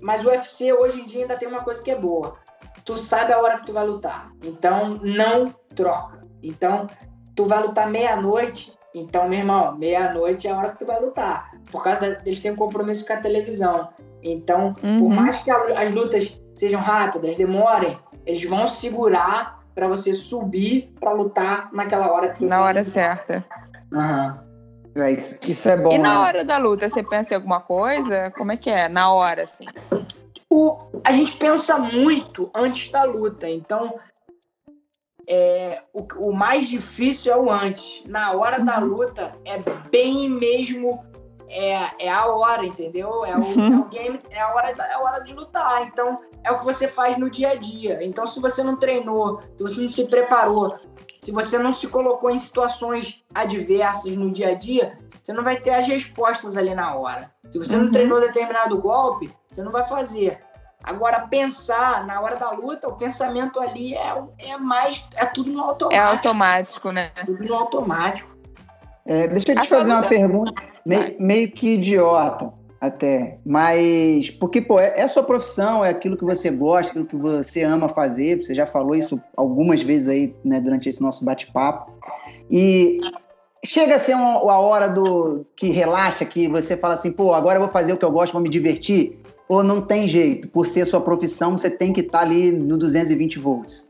Mas 0.00 0.24
o 0.24 0.28
UFC 0.28 0.72
hoje 0.72 1.00
em 1.00 1.06
dia 1.06 1.22
ainda 1.22 1.36
tem 1.36 1.48
uma 1.48 1.62
coisa 1.62 1.82
que 1.82 1.90
é 1.90 1.96
boa. 1.96 2.36
Tu 2.84 2.96
sabe 2.96 3.32
a 3.32 3.40
hora 3.40 3.58
que 3.58 3.66
tu 3.66 3.72
vai 3.72 3.86
lutar. 3.86 4.30
Então 4.42 4.98
não 5.02 5.54
troca. 5.74 6.24
Então, 6.42 6.88
tu 7.34 7.44
vai 7.44 7.62
lutar 7.62 7.88
meia-noite, 7.90 8.72
então, 8.94 9.28
meu 9.28 9.38
irmão, 9.38 9.76
meia-noite 9.76 10.48
é 10.48 10.50
a 10.50 10.56
hora 10.56 10.70
que 10.70 10.78
tu 10.78 10.86
vai 10.86 11.00
lutar. 11.00 11.52
Por 11.70 11.82
causa 11.82 12.00
deles 12.00 12.18
eles 12.26 12.40
têm 12.40 12.52
um 12.52 12.56
compromisso 12.56 13.06
com 13.06 13.12
a 13.12 13.18
televisão. 13.18 13.88
Então, 14.22 14.74
uhum. 14.82 14.98
por 14.98 15.08
mais 15.08 15.36
que 15.38 15.50
as 15.50 15.92
lutas 15.92 16.36
sejam 16.56 16.80
rápidas, 16.80 17.36
demorem, 17.36 17.98
eles 18.26 18.44
vão 18.44 18.66
segurar 18.66 19.60
para 19.74 19.86
você 19.86 20.12
subir 20.12 20.92
para 20.98 21.12
lutar 21.12 21.70
naquela 21.72 22.12
hora 22.12 22.30
que 22.30 22.44
Na 22.44 22.62
hora 22.62 22.84
certa. 22.84 23.44
Uhum. 23.92 24.49
É, 24.94 25.12
isso, 25.12 25.38
isso 25.46 25.68
é 25.68 25.76
bom. 25.76 25.92
E 25.92 25.98
na 25.98 26.14
né? 26.14 26.18
hora 26.18 26.44
da 26.44 26.58
luta, 26.58 26.88
você 26.88 27.02
pensa 27.02 27.34
em 27.34 27.36
alguma 27.36 27.60
coisa? 27.60 28.30
Como 28.32 28.52
é 28.52 28.56
que 28.56 28.70
é? 28.70 28.88
Na 28.88 29.12
hora, 29.12 29.44
assim? 29.44 29.66
O, 30.48 30.78
a 31.04 31.12
gente 31.12 31.36
pensa 31.36 31.78
muito 31.78 32.50
antes 32.54 32.90
da 32.90 33.04
luta. 33.04 33.48
Então, 33.48 34.00
é, 35.28 35.82
o, 35.92 36.02
o, 36.16 36.32
mais 36.32 36.68
difícil 36.68 37.32
é 37.32 37.36
o 37.36 37.50
antes. 37.50 38.02
Na 38.06 38.32
hora 38.32 38.58
da 38.58 38.80
uhum. 38.80 38.86
luta 38.86 39.34
é 39.44 39.58
bem 39.90 40.28
mesmo 40.28 41.04
é, 41.50 42.06
é 42.06 42.08
a 42.08 42.26
hora, 42.26 42.64
entendeu? 42.64 43.24
É 43.24 43.36
o, 43.36 43.40
uhum. 43.40 43.74
é 43.74 43.78
o 43.80 43.84
game, 43.88 44.20
é 44.30 44.40
a, 44.40 44.54
hora, 44.54 44.68
é 44.70 44.94
a 44.94 45.00
hora 45.00 45.24
de 45.24 45.34
lutar. 45.34 45.82
Então 45.82 46.20
é 46.44 46.50
o 46.50 46.58
que 46.58 46.64
você 46.64 46.86
faz 46.86 47.18
no 47.18 47.28
dia 47.28 47.50
a 47.50 47.54
dia. 47.56 48.02
Então 48.02 48.26
se 48.26 48.40
você 48.40 48.62
não 48.62 48.76
treinou, 48.76 49.42
se 49.56 49.62
você 49.62 49.80
não 49.80 49.88
se 49.88 50.04
preparou, 50.06 50.78
se 51.20 51.32
você 51.32 51.58
não 51.58 51.72
se 51.72 51.88
colocou 51.88 52.30
em 52.30 52.38
situações 52.38 53.22
adversas 53.34 54.16
no 54.16 54.30
dia 54.30 54.50
a 54.50 54.54
dia, 54.54 54.98
você 55.22 55.32
não 55.32 55.44
vai 55.44 55.60
ter 55.60 55.70
as 55.70 55.86
respostas 55.86 56.56
ali 56.56 56.74
na 56.74 56.94
hora. 56.94 57.30
Se 57.50 57.58
você 57.58 57.76
uhum. 57.76 57.84
não 57.84 57.92
treinou 57.92 58.20
determinado 58.20 58.80
golpe, 58.80 59.34
você 59.50 59.62
não 59.62 59.72
vai 59.72 59.84
fazer. 59.84 60.40
Agora, 60.82 61.26
pensar 61.26 62.06
na 62.06 62.20
hora 62.20 62.36
da 62.36 62.50
luta, 62.52 62.88
o 62.88 62.96
pensamento 62.96 63.60
ali 63.60 63.94
é, 63.94 64.24
é 64.38 64.56
mais. 64.56 65.06
É 65.14 65.26
tudo 65.26 65.50
no 65.50 65.60
automático. 65.60 65.94
É 65.94 65.98
automático, 65.98 66.90
né? 66.90 67.10
Tudo 67.26 67.44
no 67.44 67.54
automático. 67.54 68.30
É, 69.06 69.26
deixa 69.28 69.52
eu 69.52 69.60
te 69.60 69.68
fazer 69.68 69.90
uma 69.90 70.02
pergunta 70.02 70.52
meio, 70.84 71.16
meio, 71.20 71.50
que 71.50 71.74
idiota, 71.74 72.52
até. 72.80 73.38
Mas. 73.44 74.30
Porque, 74.30 74.60
pô, 74.60 74.78
é, 74.78 75.00
é 75.00 75.02
a 75.02 75.08
sua 75.08 75.22
profissão, 75.22 75.84
é 75.84 75.90
aquilo 75.90 76.16
que 76.16 76.24
você 76.24 76.50
gosta, 76.50 76.90
aquilo 76.90 77.06
que 77.06 77.16
você 77.16 77.62
ama 77.62 77.88
fazer. 77.88 78.42
Você 78.42 78.54
já 78.54 78.66
falou 78.66 78.94
isso 78.94 79.20
algumas 79.36 79.82
vezes 79.82 80.08
aí, 80.08 80.34
né, 80.44 80.60
durante 80.60 80.88
esse 80.88 81.02
nosso 81.02 81.24
bate-papo. 81.24 81.92
E 82.50 83.00
chega 83.64 83.96
a 83.96 83.98
ser 83.98 84.14
uma, 84.14 84.52
a 84.52 84.58
hora 84.58 84.88
do 84.88 85.44
que 85.56 85.70
relaxa, 85.70 86.24
que 86.24 86.48
você 86.48 86.76
fala 86.76 86.94
assim, 86.94 87.12
pô, 87.12 87.34
agora 87.34 87.56
eu 87.56 87.62
vou 87.62 87.70
fazer 87.70 87.92
o 87.92 87.96
que 87.96 88.04
eu 88.04 88.10
gosto, 88.10 88.32
vou 88.32 88.42
me 88.42 88.48
divertir. 88.48 89.18
Ou 89.48 89.64
não 89.64 89.80
tem 89.80 90.06
jeito, 90.06 90.46
por 90.48 90.68
ser 90.68 90.84
sua 90.84 91.00
profissão, 91.00 91.58
você 91.58 91.68
tem 91.68 91.92
que 91.92 92.02
estar 92.02 92.20
tá 92.20 92.24
ali 92.24 92.52
no 92.52 92.78
220 92.78 93.38
volts? 93.40 93.89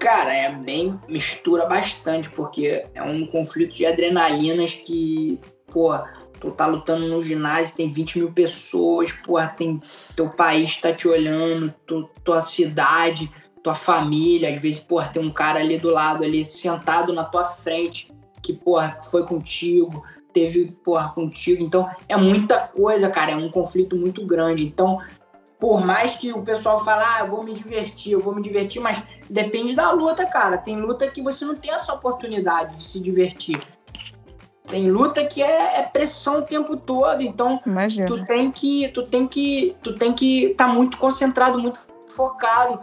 Cara, 0.00 0.34
é 0.34 0.50
bem. 0.50 0.98
mistura 1.06 1.66
bastante, 1.66 2.30
porque 2.30 2.86
é 2.94 3.02
um 3.02 3.26
conflito 3.26 3.76
de 3.76 3.84
adrenalinas 3.84 4.72
que, 4.72 5.38
pô, 5.70 5.92
tu 6.40 6.50
tá 6.52 6.66
lutando 6.66 7.06
no 7.06 7.22
ginásio, 7.22 7.76
tem 7.76 7.92
20 7.92 8.18
mil 8.18 8.32
pessoas, 8.32 9.12
pô, 9.12 9.36
tem. 9.56 9.78
Teu 10.16 10.30
país 10.30 10.78
tá 10.78 10.90
te 10.90 11.06
olhando, 11.06 11.72
tu, 11.86 12.08
tua 12.24 12.40
cidade, 12.40 13.30
tua 13.62 13.74
família, 13.74 14.54
às 14.54 14.60
vezes, 14.60 14.80
pô, 14.80 15.02
tem 15.02 15.22
um 15.22 15.30
cara 15.30 15.60
ali 15.60 15.76
do 15.76 15.90
lado, 15.90 16.24
ali, 16.24 16.46
sentado 16.46 17.12
na 17.12 17.24
tua 17.24 17.44
frente, 17.44 18.10
que, 18.42 18.54
pô, 18.54 18.76
foi 19.10 19.26
contigo, 19.26 20.02
teve, 20.32 20.72
porra, 20.82 21.12
contigo. 21.12 21.62
Então, 21.62 21.88
é 22.08 22.16
muita 22.16 22.58
coisa, 22.58 23.10
cara, 23.10 23.32
é 23.32 23.36
um 23.36 23.50
conflito 23.50 23.96
muito 23.96 24.24
grande. 24.26 24.64
Então, 24.66 24.98
por 25.60 25.84
mais 25.84 26.14
que 26.14 26.32
o 26.32 26.42
pessoal 26.42 26.82
fale, 26.82 27.04
ah, 27.04 27.20
eu 27.20 27.30
vou 27.30 27.44
me 27.44 27.52
divertir, 27.52 28.12
eu 28.12 28.20
vou 28.20 28.34
me 28.34 28.40
divertir, 28.40 28.80
mas 28.80 29.00
depende 29.28 29.76
da 29.76 29.92
luta, 29.92 30.24
cara. 30.24 30.56
Tem 30.56 30.80
luta 30.80 31.06
que 31.08 31.20
você 31.20 31.44
não 31.44 31.54
tem 31.54 31.70
essa 31.70 31.92
oportunidade 31.92 32.76
de 32.76 32.82
se 32.82 32.98
divertir. 32.98 33.60
Tem 34.66 34.90
luta 34.90 35.22
que 35.26 35.42
é, 35.42 35.80
é 35.80 35.82
pressão 35.82 36.38
o 36.38 36.42
tempo 36.42 36.76
todo, 36.76 37.20
então 37.22 37.60
Imagina. 37.66 38.06
tu 38.06 38.24
tem 38.24 38.50
que 38.50 38.88
tu 38.88 39.02
tem 39.02 39.26
que 39.26 39.76
tu 39.82 39.96
tem 39.96 40.14
que 40.14 40.52
estar 40.52 40.68
tá 40.68 40.72
muito 40.72 40.96
concentrado, 40.96 41.58
muito 41.58 41.86
focado. 42.08 42.80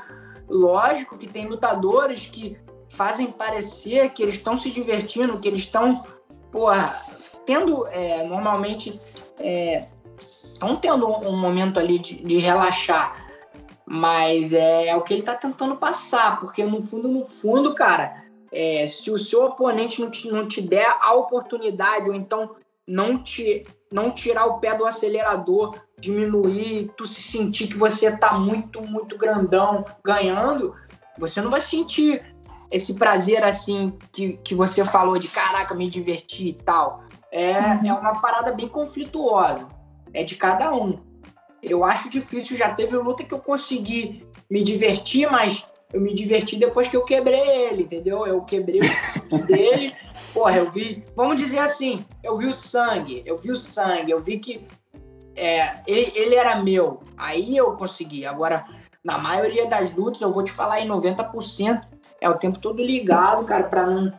Lógico 0.47 1.17
que 1.17 1.25
tem 1.25 1.47
lutadores 1.47 2.27
que 2.27 2.57
fazem 2.89 3.31
parecer 3.31 4.11
que 4.11 4.21
eles 4.21 4.35
estão 4.35 4.57
se 4.57 4.69
divertindo, 4.69 5.39
que 5.39 5.47
eles 5.47 5.61
estão, 5.61 6.03
porra, 6.51 7.01
tendo 7.45 7.87
é, 7.87 8.23
normalmente 8.23 8.99
é, 9.39 9.87
estão 10.57 10.75
tendo 10.75 11.07
um 11.07 11.37
momento 11.37 11.79
ali 11.79 11.99
de, 11.99 12.15
de 12.15 12.37
relaxar. 12.37 13.25
Mas 13.85 14.51
é, 14.51 14.87
é, 14.87 14.95
o 14.95 15.01
que 15.01 15.13
ele 15.13 15.21
está 15.21 15.35
tentando 15.35 15.77
passar, 15.77 16.41
porque 16.41 16.65
no 16.65 16.81
fundo, 16.81 17.07
no 17.07 17.25
fundo, 17.25 17.73
cara, 17.73 18.25
é, 18.51 18.85
se 18.85 19.09
o 19.09 19.17
seu 19.17 19.45
oponente 19.45 20.01
não 20.01 20.09
te, 20.09 20.29
não 20.29 20.47
te 20.47 20.61
der 20.61 20.97
a 20.99 21.13
oportunidade, 21.13 22.09
ou 22.09 22.15
então 22.15 22.55
não 22.85 23.17
te 23.17 23.65
não 23.89 24.11
tirar 24.11 24.45
o 24.47 24.59
pé 24.59 24.75
do 24.75 24.85
acelerador, 24.85 25.79
diminuir, 25.97 26.91
tu 26.97 27.05
se 27.05 27.21
sentir 27.21 27.67
que 27.67 27.77
você 27.77 28.11
tá 28.11 28.37
muito, 28.37 28.81
muito 28.81 29.17
grandão 29.17 29.85
ganhando, 30.03 30.75
você 31.17 31.41
não 31.41 31.49
vai 31.49 31.61
sentir 31.61 32.35
esse 32.69 32.95
prazer 32.95 33.45
assim 33.45 33.97
que, 34.11 34.33
que 34.43 34.53
você 34.53 34.83
falou 34.83 35.17
de 35.17 35.29
caraca, 35.29 35.73
me 35.73 35.89
diverti 35.89 36.49
e 36.49 36.53
tal. 36.53 37.03
É, 37.31 37.61
uhum. 37.61 37.87
é 37.87 37.93
uma 37.93 38.19
parada 38.19 38.51
bem 38.51 38.67
conflituosa 38.67 39.76
é 40.17 40.23
de 40.23 40.35
cada 40.35 40.73
um. 40.73 40.99
Eu 41.61 41.83
acho 41.83 42.09
difícil, 42.09 42.57
já 42.57 42.73
teve 42.73 42.97
luta 42.97 43.23
que 43.23 43.33
eu 43.33 43.39
consegui 43.39 44.25
me 44.49 44.63
divertir, 44.63 45.29
mas 45.29 45.63
eu 45.93 46.01
me 46.01 46.13
diverti 46.13 46.55
depois 46.55 46.87
que 46.87 46.97
eu 46.97 47.05
quebrei 47.05 47.39
ele, 47.39 47.83
entendeu? 47.83 48.25
Eu 48.25 48.41
quebrei 48.41 48.79
o 49.31 49.37
dele. 49.45 49.93
Porra, 50.33 50.57
eu 50.57 50.71
vi. 50.71 51.03
Vamos 51.15 51.37
dizer 51.39 51.59
assim, 51.59 52.03
eu 52.23 52.35
vi 52.35 52.47
o 52.47 52.53
sangue, 52.53 53.21
eu 53.25 53.37
vi 53.37 53.51
o 53.51 53.55
sangue, 53.55 54.11
eu 54.11 54.21
vi 54.21 54.39
que 54.39 54.65
é, 55.35 55.81
ele, 55.85 56.11
ele 56.15 56.35
era 56.35 56.63
meu. 56.63 56.99
Aí 57.15 57.55
eu 57.55 57.73
consegui. 57.73 58.25
Agora, 58.25 58.65
na 59.03 59.19
maioria 59.19 59.67
das 59.67 59.93
lutas, 59.93 60.21
eu 60.21 60.31
vou 60.31 60.43
te 60.43 60.51
falar 60.51 60.81
em 60.81 60.87
90%, 60.87 61.83
é 62.19 62.27
o 62.27 62.37
tempo 62.37 62.59
todo 62.59 62.81
ligado, 62.81 63.45
cara, 63.45 63.65
para 63.65 63.85
não, 63.85 64.11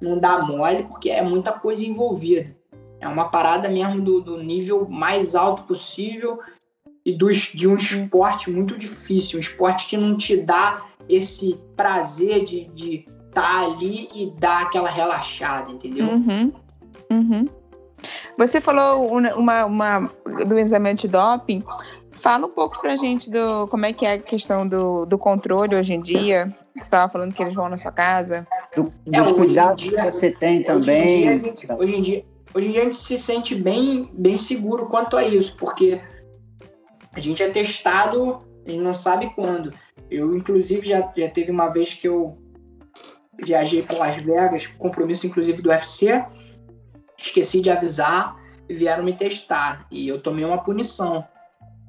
não 0.00 0.18
dar 0.18 0.44
mole, 0.44 0.82
porque 0.84 1.10
é 1.10 1.22
muita 1.22 1.52
coisa 1.52 1.84
envolvida. 1.84 2.56
É 3.00 3.08
uma 3.08 3.28
parada 3.28 3.68
mesmo 3.68 4.00
do, 4.00 4.20
do 4.20 4.42
nível 4.42 4.88
mais 4.88 5.34
alto 5.34 5.64
possível 5.64 6.38
e 7.04 7.12
do, 7.12 7.30
de 7.30 7.68
um 7.68 7.74
esporte 7.74 8.50
muito 8.50 8.78
difícil, 8.78 9.36
um 9.36 9.40
esporte 9.40 9.86
que 9.86 9.96
não 9.96 10.16
te 10.16 10.36
dá 10.36 10.84
esse 11.08 11.60
prazer 11.76 12.44
de 12.44 12.60
estar 12.60 12.72
de 12.74 13.08
tá 13.32 13.64
ali 13.64 14.08
e 14.14 14.30
dar 14.38 14.62
aquela 14.62 14.88
relaxada, 14.88 15.70
entendeu? 15.70 16.06
Uhum. 16.06 16.52
Uhum. 17.10 17.46
Você 18.38 18.60
falou 18.60 19.06
uma, 19.06 19.64
uma, 19.64 20.10
do 20.46 20.58
exame 20.58 20.94
de 20.94 21.08
doping. 21.08 21.62
Fala 22.12 22.46
um 22.46 22.50
pouco 22.50 22.80
pra 22.80 22.96
gente 22.96 23.30
do 23.30 23.68
como 23.68 23.84
é 23.84 23.92
que 23.92 24.06
é 24.06 24.14
a 24.14 24.18
questão 24.18 24.66
do, 24.66 25.04
do 25.04 25.18
controle 25.18 25.76
hoje 25.76 25.92
em 25.92 26.00
dia. 26.00 26.46
Você 26.74 26.84
estava 26.84 27.10
falando 27.10 27.34
que 27.34 27.42
eles 27.42 27.54
vão 27.54 27.68
na 27.68 27.76
sua 27.76 27.92
casa. 27.92 28.46
Do, 28.74 28.90
dos 29.04 29.28
é, 29.28 29.34
cuidados 29.34 29.82
dia, 29.82 29.96
que 29.98 30.12
você 30.12 30.30
tem 30.30 30.62
também. 30.62 31.28
Hoje 31.28 31.48
em, 31.48 31.52
dia, 31.52 31.76
hoje 31.76 31.96
em 31.96 32.02
dia, 32.02 32.24
hoje 32.54 32.68
em 32.68 32.72
dia 32.72 32.82
a 32.82 32.84
gente 32.84 32.96
se 32.96 33.18
sente 33.18 33.54
bem, 33.54 34.10
bem 34.12 34.36
seguro 34.36 34.86
quanto 34.86 35.16
a 35.16 35.24
isso, 35.24 35.56
porque 35.56 36.00
a 37.12 37.20
gente 37.20 37.42
é 37.42 37.50
testado 37.50 38.42
e 38.66 38.76
não 38.76 38.94
sabe 38.94 39.34
quando. 39.34 39.72
Eu, 40.10 40.36
inclusive, 40.36 40.86
já, 40.86 41.12
já 41.16 41.28
teve 41.28 41.50
uma 41.50 41.68
vez 41.68 41.94
que 41.94 42.08
eu 42.08 42.38
viajei 43.42 43.82
para 43.82 43.98
Las 43.98 44.16
Vegas, 44.16 44.66
compromisso 44.66 45.26
inclusive 45.26 45.60
do 45.60 45.70
UFC, 45.70 46.24
esqueci 47.18 47.60
de 47.60 47.70
avisar 47.70 48.42
vieram 48.68 49.04
me 49.04 49.12
testar. 49.12 49.86
E 49.90 50.08
eu 50.08 50.20
tomei 50.20 50.44
uma 50.44 50.62
punição. 50.62 51.24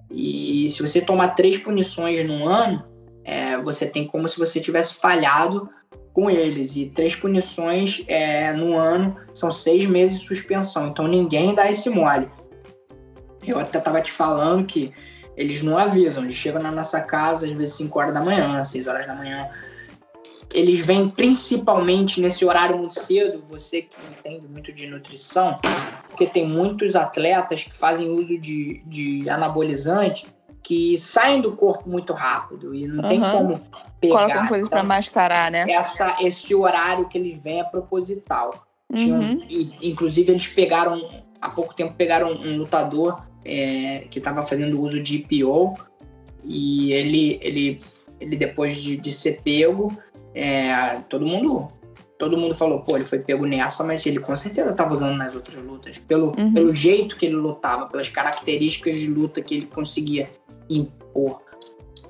E 0.09 0.69
se 0.69 0.81
você 0.81 1.01
tomar 1.01 1.29
três 1.29 1.57
punições 1.57 2.25
num 2.25 2.47
ano, 2.47 2.85
é, 3.23 3.57
você 3.57 3.87
tem 3.87 4.05
como 4.07 4.29
se 4.29 4.37
você 4.37 4.59
tivesse 4.59 4.95
falhado 4.95 5.69
com 6.15 6.29
eles. 6.29 6.77
E 6.77 6.85
três 6.85 7.13
punições 7.13 8.01
é, 8.07 8.53
no 8.53 8.75
ano 8.75 9.17
são 9.33 9.51
seis 9.51 9.85
meses 9.85 10.21
de 10.21 10.25
suspensão. 10.25 10.87
Então 10.87 11.07
ninguém 11.07 11.53
dá 11.53 11.69
esse 11.69 11.89
mole. 11.89 12.31
Eu 13.45 13.59
até 13.59 13.77
estava 13.77 14.01
te 14.01 14.11
falando 14.11 14.65
que 14.65 14.91
eles 15.35 15.61
não 15.61 15.77
avisam, 15.77 16.23
eles 16.23 16.35
chegam 16.35 16.63
na 16.63 16.71
nossa 16.71 17.01
casa 17.01 17.45
às 17.45 17.51
vezes 17.51 17.75
5 17.75 17.99
horas 17.99 18.13
da 18.13 18.23
manhã, 18.23 18.63
6 18.63 18.87
horas 18.87 19.05
da 19.05 19.13
manhã. 19.13 19.49
Eles 20.53 20.79
vêm 20.79 21.09
principalmente 21.09 22.21
nesse 22.21 22.45
horário 22.45 22.77
muito 22.77 22.97
cedo, 22.97 23.43
você 23.49 23.81
que 23.81 23.97
entende 24.09 24.47
muito 24.47 24.71
de 24.71 24.87
nutrição, 24.87 25.59
porque 26.07 26.25
tem 26.25 26.47
muitos 26.47 26.95
atletas 26.95 27.63
que 27.63 27.75
fazem 27.75 28.09
uso 28.09 28.39
de, 28.39 28.81
de 28.85 29.29
anabolizante 29.29 30.25
que 30.65 30.97
saem 30.97 31.41
do 31.41 31.51
corpo 31.51 31.87
muito 31.87 32.11
rápido 32.11 32.73
e 32.73 32.87
não 32.87 33.03
uhum. 33.03 33.09
tem 33.09 33.21
como 33.21 33.59
pegar. 34.01 34.17
Colocam 34.17 34.47
coisas 34.47 34.67
então, 34.67 34.79
para 34.79 34.83
mascarar, 34.83 35.51
né? 35.51 35.63
Essa, 35.69 36.17
esse 36.19 36.55
horário 36.55 37.07
que 37.07 37.19
eles 37.19 37.39
vêm 37.39 37.59
é 37.59 37.63
proposital. 37.63 38.65
Uhum. 38.91 39.43
e, 39.49 39.89
inclusive, 39.89 40.31
eles 40.31 40.47
pegaram, 40.47 41.07
há 41.39 41.49
pouco 41.49 41.73
tempo, 41.73 41.93
pegaram 41.95 42.31
um 42.31 42.57
lutador 42.57 43.21
é, 43.43 44.05
que 44.09 44.17
estava 44.17 44.41
fazendo 44.41 44.81
uso 44.81 45.01
de 45.01 45.17
IPO 45.17 45.77
e 46.43 46.93
ele, 46.93 47.39
ele, 47.43 47.81
ele 48.19 48.35
depois 48.35 48.75
de, 48.75 48.97
de 48.97 49.11
ser 49.11 49.41
pego, 49.43 49.95
é, 50.33 50.99
todo 51.09 51.25
mundo 51.25 51.71
todo 52.17 52.37
mundo 52.37 52.55
falou, 52.55 52.79
pô, 52.79 52.95
ele 52.95 53.05
foi 53.05 53.19
pego 53.19 53.45
nessa, 53.45 53.83
mas 53.83 54.05
ele 54.05 54.19
com 54.19 54.35
certeza 54.35 54.71
estava 54.71 54.93
usando 54.93 55.17
nas 55.17 55.35
outras 55.35 55.61
lutas. 55.61 55.97
Pelo, 55.97 56.27
uhum. 56.37 56.53
pelo 56.53 56.71
jeito 56.71 57.17
que 57.17 57.25
ele 57.25 57.35
lutava, 57.35 57.87
pelas 57.87 58.07
características 58.07 58.95
de 58.95 59.07
luta 59.07 59.41
que 59.41 59.55
ele 59.55 59.65
conseguia 59.65 60.29
impor. 60.69 61.41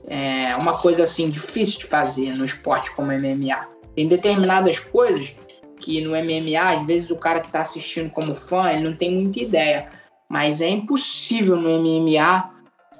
É 0.07 0.55
uma 0.55 0.77
coisa 0.77 1.03
assim 1.03 1.29
difícil 1.29 1.79
de 1.79 1.85
fazer 1.87 2.35
no 2.35 2.45
esporte 2.45 2.91
como 2.91 3.11
MMA. 3.11 3.67
Tem 3.95 4.07
determinadas 4.07 4.77
coisas 4.79 5.33
que 5.77 6.01
no 6.01 6.11
MMA, 6.11 6.77
às 6.77 6.85
vezes 6.85 7.09
o 7.09 7.15
cara 7.15 7.39
que 7.39 7.47
está 7.47 7.61
assistindo 7.61 8.09
como 8.09 8.35
fã, 8.35 8.71
ele 8.71 8.87
não 8.87 8.95
tem 8.95 9.13
muita 9.13 9.39
ideia. 9.39 9.89
Mas 10.29 10.61
é 10.61 10.67
impossível 10.67 11.55
no 11.55 11.69
MMA 11.79 12.51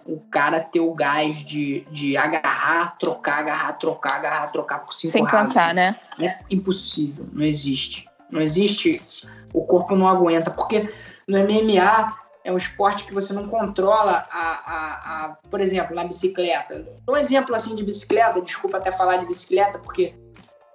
o 0.05 0.19
cara 0.19 0.59
ter 0.59 0.79
o 0.79 0.93
gás 0.93 1.37
de, 1.37 1.81
de 1.91 2.15
agarrar, 2.15 2.95
trocar, 2.97 3.39
agarrar, 3.39 3.73
trocar, 3.73 4.17
agarrar, 4.17 4.51
trocar 4.51 4.79
por 4.79 4.93
cinco 4.93 5.13
Sem 5.13 5.25
cansar, 5.25 5.73
né? 5.73 5.95
É 6.19 6.37
impossível, 6.51 7.27
não 7.33 7.43
existe. 7.43 8.07
Não 8.29 8.39
existe, 8.39 9.01
o 9.53 9.63
corpo 9.63 9.95
não 9.95 10.07
aguenta, 10.07 10.51
porque 10.51 10.89
no 11.27 11.39
MMA 11.39 12.15
é 12.45 12.51
um 12.51 12.57
esporte 12.57 13.05
que 13.05 13.13
você 13.13 13.33
não 13.33 13.47
controla 13.47 14.27
a, 14.31 14.39
a, 14.39 15.25
a 15.25 15.37
por 15.49 15.59
exemplo, 15.59 15.95
na 15.95 16.03
bicicleta. 16.03 16.85
Um 17.09 17.17
exemplo 17.17 17.55
assim 17.55 17.73
de 17.73 17.83
bicicleta, 17.83 18.39
desculpa 18.39 18.77
até 18.77 18.91
falar 18.91 19.17
de 19.17 19.25
bicicleta, 19.25 19.79
porque 19.79 20.13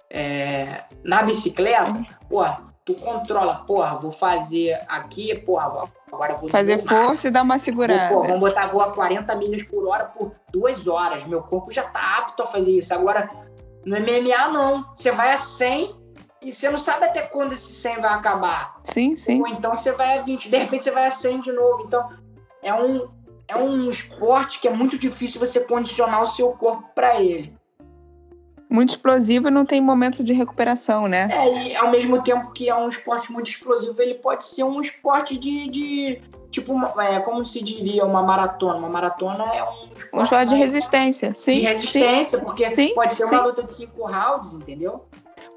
é, 0.09 0.83
na 1.01 1.23
bicicleta, 1.23 1.91
uhum. 1.91 2.05
porra, 2.27 2.61
tu 2.83 2.93
controla, 2.95 3.63
porra, 3.65 3.95
vou 3.95 4.11
fazer 4.11 4.77
aqui, 4.85 5.33
porra, 5.33 5.89
agora 6.11 6.35
vou 6.35 6.49
fazer 6.49 6.77
força 6.79 7.29
e 7.29 7.31
dar 7.31 7.41
uma 7.41 7.57
segurada. 7.57 8.09
Vou, 8.09 8.17
porra, 8.17 8.27
vamos 8.33 8.49
botar 8.49 8.67
vou 8.67 8.81
a 8.81 8.91
40 8.91 9.33
milhas 9.35 9.63
por 9.63 9.87
hora 9.87 10.05
por 10.07 10.35
duas 10.51 10.89
horas. 10.89 11.25
Meu 11.25 11.41
corpo 11.41 11.71
já 11.71 11.83
tá 11.83 12.17
apto 12.17 12.43
a 12.43 12.47
fazer 12.47 12.71
isso. 12.71 12.93
Agora, 12.93 13.31
no 13.85 13.97
MMA, 13.97 14.49
não. 14.49 14.85
Você 14.93 15.09
vai 15.09 15.31
a 15.31 15.37
100 15.37 16.00
e 16.41 16.51
você 16.51 16.69
não 16.69 16.79
sabe 16.79 17.05
até 17.05 17.21
quando 17.21 17.53
esse 17.53 17.71
100 17.71 18.01
vai 18.01 18.13
acabar. 18.13 18.79
Sim, 18.83 19.15
sim. 19.15 19.39
Ou 19.39 19.47
então 19.47 19.75
você 19.75 19.91
vai 19.91 20.17
a 20.17 20.21
20, 20.21 20.49
de 20.49 20.57
repente 20.57 20.83
você 20.83 20.91
vai 20.91 21.05
a 21.05 21.11
100 21.11 21.41
de 21.41 21.51
novo. 21.51 21.83
Então, 21.85 22.09
é 22.63 22.73
um, 22.73 23.07
é 23.47 23.55
um 23.55 23.89
esporte 23.89 24.59
que 24.59 24.67
é 24.67 24.71
muito 24.71 24.97
difícil 24.97 25.39
você 25.39 25.59
condicionar 25.59 26.21
o 26.23 26.27
seu 26.27 26.49
corpo 26.53 26.89
para 26.95 27.21
ele. 27.21 27.53
muito 28.67 28.89
explosivo 28.89 29.49
e 29.49 29.51
não 29.51 29.65
tem 29.65 29.79
momento 29.79 30.23
de 30.23 30.33
recuperação, 30.33 31.07
né? 31.07 31.27
É, 31.31 31.67
e 31.67 31.75
ao 31.75 31.91
mesmo 31.91 32.23
tempo 32.23 32.51
que 32.51 32.69
é 32.69 32.75
um 32.75 32.87
esporte 32.87 33.31
muito 33.31 33.49
explosivo, 33.49 34.01
ele 34.01 34.15
pode 34.15 34.45
ser 34.45 34.63
um 34.63 34.81
esporte 34.81 35.37
de. 35.37 35.69
de 35.69 36.21
tipo, 36.49 36.73
é, 36.99 37.19
como 37.19 37.45
se 37.45 37.63
diria, 37.63 38.03
uma 38.03 38.23
maratona. 38.23 38.79
Uma 38.79 38.89
maratona 38.89 39.43
é 39.53 39.63
um 39.63 39.93
esporte. 39.95 40.15
Um 40.15 40.23
esporte 40.23 40.49
de 40.49 40.55
resistência, 40.55 41.33
sim. 41.35 41.59
De 41.59 41.65
resistência, 41.65 42.39
sim, 42.39 42.43
porque 42.43 42.67
sim, 42.69 42.93
pode 42.95 43.13
ser 43.13 43.27
sim. 43.27 43.35
uma 43.35 43.43
luta 43.43 43.63
de 43.63 43.73
cinco 43.73 44.07
rounds, 44.07 44.53
entendeu? 44.53 45.05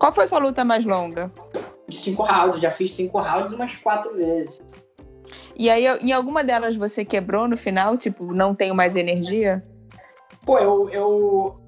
Qual 0.05 0.13
foi 0.13 0.27
sua 0.27 0.39
luta 0.39 0.67
mais 0.67 0.85
longa? 0.85 1.33
De 1.89 1.97
cinco 1.97 2.25
rounds, 2.25 2.61
já 2.61 2.71
fiz 2.71 2.93
cinco 2.93 3.19
rounds 3.19 3.55
umas 3.55 3.75
quatro 3.77 4.15
vezes. 4.15 4.61
E 5.57 5.71
aí, 5.71 5.87
em 5.87 6.13
alguma 6.13 6.45
delas 6.45 6.77
você 6.77 7.07
quebrou 7.07 7.49
no 7.49 7.57
final? 7.57 7.97
Tipo, 7.97 8.35
não 8.35 8.55
tenho 8.55 8.75
mais 8.75 8.97
energia? 8.97 9.65
Pô, 10.45 10.59
eu, 10.59 10.91
eu 10.91 11.59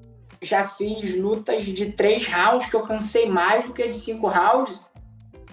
já 0.43 0.67
fiz 0.67 1.17
lutas 1.17 1.65
de 1.65 1.93
três 1.93 2.27
rounds 2.27 2.69
que 2.69 2.77
eu 2.77 2.83
cansei 2.83 3.27
mais 3.27 3.65
do 3.65 3.73
que 3.73 3.89
de 3.89 3.97
cinco 3.97 4.29
rounds. 4.29 4.85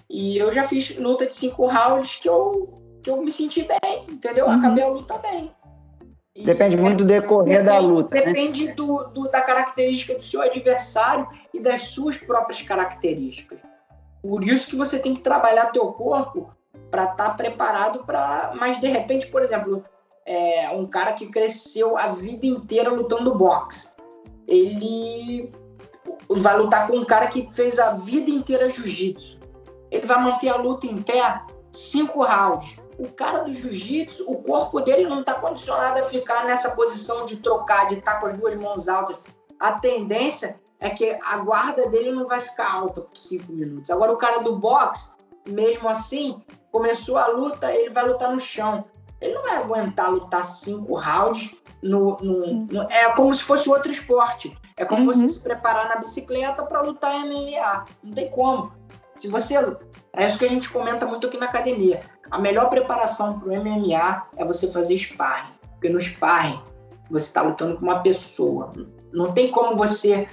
E 0.09 0.37
eu 0.37 0.51
já 0.51 0.65
fiz 0.65 0.93
luta 0.97 1.25
de 1.25 1.37
cinco 1.37 1.65
rounds 1.65 2.17
que 2.17 2.27
eu, 2.27 2.99
que 3.01 3.09
eu 3.09 3.15
me 3.21 3.31
senti 3.31 3.65
bem, 3.65 4.07
entendeu? 4.09 4.47
Uhum. 4.47 4.59
Acabei 4.59 4.83
a 4.83 4.89
luta 4.89 5.17
bem. 5.19 5.55
Depende 6.35 6.75
muito 6.75 6.97
do 6.99 7.05
decorrer 7.05 7.63
depende, 7.63 7.65
da 7.65 7.79
luta. 7.79 8.15
Né? 8.15 8.25
Depende 8.25 8.65
né? 8.67 8.73
do, 8.73 9.03
do, 9.05 9.29
da 9.29 9.41
característica 9.41 10.15
do 10.15 10.23
seu 10.23 10.41
adversário 10.41 11.27
e 11.53 11.59
das 11.59 11.89
suas 11.89 12.17
próprias 12.17 12.61
características. 12.61 13.59
Por 14.21 14.43
isso 14.43 14.69
que 14.69 14.75
você 14.75 14.97
tem 14.97 15.13
que 15.13 15.21
trabalhar 15.21 15.67
teu 15.67 15.87
corpo 15.91 16.51
para 16.89 17.03
estar 17.03 17.15
tá 17.15 17.33
preparado 17.33 18.03
para. 18.03 18.53
Mas 18.55 18.79
de 18.79 18.87
repente, 18.87 19.27
por 19.27 19.43
exemplo, 19.43 19.83
é 20.25 20.69
um 20.71 20.87
cara 20.87 21.13
que 21.13 21.27
cresceu 21.27 21.97
a 21.97 22.07
vida 22.07 22.45
inteira 22.45 22.89
lutando 22.89 23.35
boxe 23.35 23.93
ele 24.47 25.51
vai 26.29 26.57
lutar 26.57 26.87
com 26.87 26.97
um 26.97 27.05
cara 27.05 27.27
que 27.27 27.49
fez 27.51 27.79
a 27.79 27.91
vida 27.91 28.29
inteira 28.29 28.69
jiu-jitsu. 28.69 29.39
Ele 29.91 30.05
vai 30.05 30.21
manter 30.21 30.49
a 30.49 30.55
luta 30.55 30.87
em 30.87 31.01
pé 31.01 31.41
cinco 31.71 32.23
rounds. 32.23 32.77
O 32.97 33.11
cara 33.11 33.39
do 33.39 33.51
jiu-jitsu, 33.51 34.29
o 34.29 34.41
corpo 34.41 34.79
dele 34.81 35.05
não 35.05 35.21
está 35.21 35.33
condicionado 35.33 35.99
a 35.99 36.03
ficar 36.03 36.45
nessa 36.45 36.71
posição 36.71 37.25
de 37.25 37.37
trocar, 37.37 37.87
de 37.87 37.95
estar 37.95 38.15
tá 38.15 38.19
com 38.19 38.27
as 38.27 38.37
duas 38.37 38.55
mãos 38.55 38.87
altas. 38.87 39.19
A 39.59 39.73
tendência 39.73 40.59
é 40.79 40.89
que 40.89 41.17
a 41.23 41.37
guarda 41.37 41.89
dele 41.89 42.11
não 42.11 42.27
vai 42.27 42.39
ficar 42.41 42.71
alta 42.71 43.01
por 43.01 43.17
cinco 43.17 43.51
minutos. 43.51 43.89
Agora, 43.89 44.11
o 44.11 44.17
cara 44.17 44.39
do 44.39 44.57
boxe, 44.57 45.11
mesmo 45.47 45.87
assim, 45.87 46.43
começou 46.71 47.17
a 47.17 47.27
luta, 47.27 47.71
ele 47.73 47.89
vai 47.89 48.05
lutar 48.07 48.31
no 48.31 48.39
chão. 48.39 48.85
Ele 49.21 49.33
não 49.33 49.43
vai 49.43 49.55
aguentar 49.55 50.11
lutar 50.11 50.45
cinco 50.45 50.95
rounds 50.95 51.55
no, 51.81 52.17
no, 52.17 52.65
no, 52.65 52.81
é 52.83 53.09
como 53.13 53.33
se 53.33 53.43
fosse 53.43 53.69
outro 53.69 53.91
esporte. 53.91 54.57
É 54.75 54.83
como 54.83 55.01
uhum. 55.01 55.13
você 55.13 55.29
se 55.29 55.39
preparar 55.39 55.87
na 55.87 55.97
bicicleta 55.97 56.63
para 56.63 56.81
lutar 56.81 57.13
MMA. 57.25 57.85
Não 58.03 58.13
tem 58.13 58.29
como. 58.29 58.73
Se 59.23 59.29
você. 59.29 59.55
É 60.11 60.27
isso 60.27 60.37
que 60.37 60.43
a 60.43 60.49
gente 60.49 60.69
comenta 60.69 61.05
muito 61.05 61.27
aqui 61.27 61.37
na 61.37 61.45
academia. 61.45 62.01
A 62.29 62.37
melhor 62.37 62.69
preparação 62.69 63.39
para 63.39 63.47
o 63.47 63.55
MMA 63.55 64.27
é 64.35 64.43
você 64.43 64.69
fazer 64.69 64.97
sparring. 64.97 65.53
Porque 65.71 65.87
no 65.87 65.97
sparring 65.97 66.59
você 67.09 67.27
está 67.27 67.41
lutando 67.41 67.77
com 67.77 67.85
uma 67.85 68.01
pessoa. 68.01 68.73
Não 69.13 69.31
tem 69.31 69.49
como 69.49 69.77
você, 69.77 70.27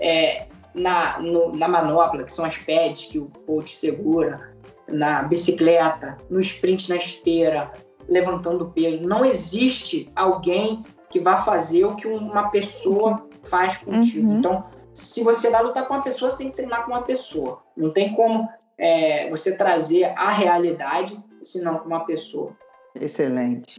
é, 0.00 0.48
na, 0.74 1.20
no, 1.20 1.56
na 1.56 1.68
manopla, 1.68 2.24
que 2.24 2.32
são 2.32 2.44
as 2.44 2.56
pads 2.56 3.04
que 3.04 3.20
o 3.20 3.30
coach 3.46 3.76
segura, 3.76 4.52
na 4.88 5.22
bicicleta, 5.22 6.18
no 6.28 6.40
sprint 6.40 6.88
na 6.88 6.96
esteira, 6.96 7.70
levantando 8.08 8.72
peso. 8.74 9.06
Não 9.06 9.24
existe 9.24 10.10
alguém 10.16 10.84
que 11.10 11.20
vá 11.20 11.36
fazer 11.36 11.84
o 11.84 11.94
que 11.94 12.08
uma 12.08 12.48
pessoa 12.48 13.24
faz 13.44 13.76
contigo. 13.76 14.28
Uhum. 14.28 14.38
Então, 14.38 14.66
se 14.94 15.22
você 15.22 15.50
vai 15.50 15.62
lutar 15.62 15.86
com 15.86 15.94
uma 15.94 16.02
pessoa, 16.02 16.30
você 16.30 16.38
tem 16.38 16.50
que 16.50 16.56
treinar 16.56 16.84
com 16.84 16.92
uma 16.92 17.02
pessoa. 17.02 17.62
Não 17.76 17.92
tem 17.92 18.14
como 18.14 18.48
é, 18.76 19.28
você 19.30 19.54
trazer 19.56 20.04
a 20.16 20.30
realidade 20.30 21.22
senão 21.44 21.78
com 21.78 21.86
uma 21.86 22.04
pessoa. 22.04 22.56
Excelente. 22.94 23.78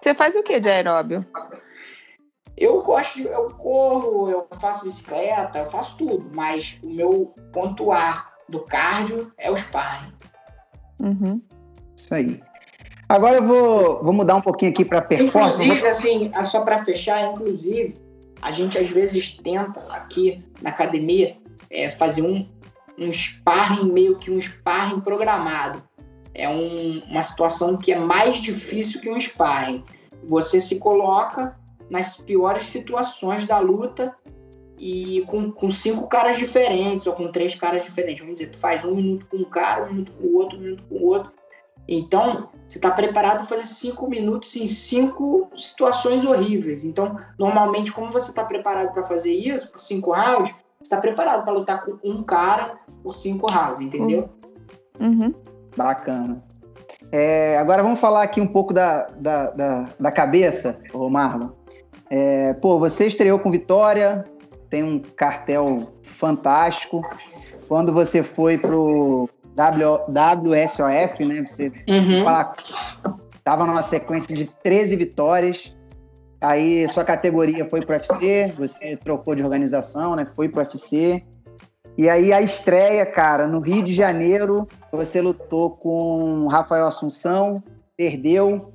Você 0.00 0.14
faz 0.14 0.34
o 0.34 0.42
que 0.42 0.60
de 0.60 0.68
aeróbio? 0.68 1.24
Eu 2.56 2.82
gosto, 2.82 3.16
de, 3.16 3.26
eu 3.26 3.50
corro, 3.50 4.30
eu 4.30 4.46
faço 4.60 4.84
bicicleta, 4.84 5.58
eu 5.58 5.66
faço 5.66 5.96
tudo, 5.96 6.30
mas 6.32 6.78
o 6.82 6.88
meu 6.88 7.34
ponto 7.52 7.90
A 7.90 8.30
do 8.48 8.60
cardio 8.60 9.32
é 9.36 9.50
o 9.50 9.56
sparring. 9.56 10.12
Uhum. 11.00 11.42
Isso 11.96 12.14
aí. 12.14 12.40
Agora 13.08 13.36
eu 13.36 13.42
vou, 13.42 14.02
vou 14.02 14.12
mudar 14.12 14.36
um 14.36 14.40
pouquinho 14.40 14.70
aqui 14.70 14.84
para 14.84 15.02
performance. 15.02 15.62
Inclusive, 15.64 15.88
assim, 15.88 16.32
só 16.46 16.62
para 16.62 16.78
fechar, 16.78 17.32
inclusive, 17.32 17.98
a 18.44 18.52
gente 18.52 18.76
às 18.76 18.90
vezes 18.90 19.32
tenta 19.32 19.80
aqui 19.88 20.44
na 20.60 20.68
academia 20.68 21.38
é, 21.70 21.88
fazer 21.88 22.20
um, 22.20 22.46
um 22.98 23.10
sparring, 23.10 23.90
meio 23.90 24.18
que 24.18 24.30
um 24.30 24.38
sparring 24.38 25.00
programado. 25.00 25.82
É 26.34 26.46
um, 26.46 26.98
uma 27.08 27.22
situação 27.22 27.74
que 27.74 27.90
é 27.90 27.98
mais 27.98 28.36
difícil 28.36 29.00
que 29.00 29.08
um 29.08 29.18
sparring. 29.18 29.82
Você 30.24 30.60
se 30.60 30.78
coloca 30.78 31.58
nas 31.88 32.18
piores 32.18 32.66
situações 32.66 33.46
da 33.46 33.58
luta 33.58 34.14
e 34.78 35.24
com, 35.26 35.50
com 35.50 35.70
cinco 35.70 36.06
caras 36.06 36.36
diferentes 36.36 37.06
ou 37.06 37.14
com 37.14 37.32
três 37.32 37.54
caras 37.54 37.82
diferentes. 37.82 38.20
Vamos 38.20 38.40
dizer, 38.40 38.50
tu 38.50 38.58
faz 38.58 38.84
um 38.84 38.94
minuto 38.94 39.24
com 39.24 39.38
um 39.38 39.44
cara, 39.44 39.84
um 39.84 39.92
minuto 39.94 40.12
com 40.20 40.26
o 40.26 40.34
outro, 40.34 40.58
um 40.58 40.60
minuto 40.60 40.84
com 40.86 40.96
o 40.96 41.06
outro 41.06 41.32
então, 41.88 42.50
você 42.66 42.78
está 42.78 42.90
preparado 42.90 43.38
para 43.38 43.46
fazer 43.46 43.66
cinco 43.66 44.08
minutos 44.08 44.56
em 44.56 44.66
cinco 44.66 45.50
situações 45.54 46.24
horríveis. 46.24 46.84
Então, 46.84 47.18
normalmente, 47.38 47.92
como 47.92 48.10
você 48.10 48.30
está 48.30 48.44
preparado 48.44 48.92
para 48.92 49.04
fazer 49.04 49.32
isso, 49.32 49.70
por 49.70 49.80
cinco 49.80 50.12
rounds, 50.12 50.50
você 50.78 50.82
está 50.82 50.96
preparado 50.96 51.44
para 51.44 51.52
lutar 51.52 51.84
com 51.84 51.98
um 52.02 52.22
cara 52.22 52.78
por 53.02 53.14
cinco 53.14 53.50
rounds, 53.50 53.80
entendeu? 53.80 54.28
Uhum. 54.98 55.34
Bacana. 55.76 56.42
É, 57.12 57.58
agora 57.58 57.82
vamos 57.82 58.00
falar 58.00 58.22
aqui 58.22 58.40
um 58.40 58.46
pouco 58.46 58.72
da, 58.72 59.06
da, 59.18 59.50
da, 59.50 59.88
da 60.00 60.12
cabeça, 60.12 60.78
ô 60.92 61.08
Marlon. 61.10 61.50
É, 62.10 62.54
pô, 62.54 62.78
você 62.78 63.06
estreou 63.06 63.38
com 63.38 63.50
vitória, 63.50 64.24
tem 64.70 64.82
um 64.82 64.98
cartel 64.98 65.92
fantástico. 66.02 67.02
Quando 67.68 67.92
você 67.92 68.22
foi 68.22 68.58
pro 68.58 69.28
WSOF, 69.56 71.24
né? 71.24 71.44
Você 71.46 71.72
uhum. 71.88 72.24
tava 73.42 73.64
numa 73.66 73.82
sequência 73.82 74.36
de 74.36 74.46
13 74.46 74.96
vitórias. 74.96 75.74
Aí 76.40 76.86
sua 76.88 77.04
categoria 77.04 77.64
foi 77.64 77.80
pro 77.80 77.94
UFC, 77.94 78.52
você 78.56 78.96
trocou 78.96 79.34
de 79.34 79.42
organização, 79.42 80.14
né? 80.14 80.26
Foi 80.34 80.48
pro 80.48 80.60
UFC. 80.60 81.24
E 81.96 82.08
aí 82.08 82.32
a 82.32 82.42
estreia, 82.42 83.06
cara, 83.06 83.46
no 83.46 83.60
Rio 83.60 83.82
de 83.82 83.94
Janeiro, 83.94 84.68
você 84.90 85.20
lutou 85.20 85.70
com 85.70 86.48
Rafael 86.48 86.86
Assunção, 86.86 87.62
perdeu. 87.96 88.72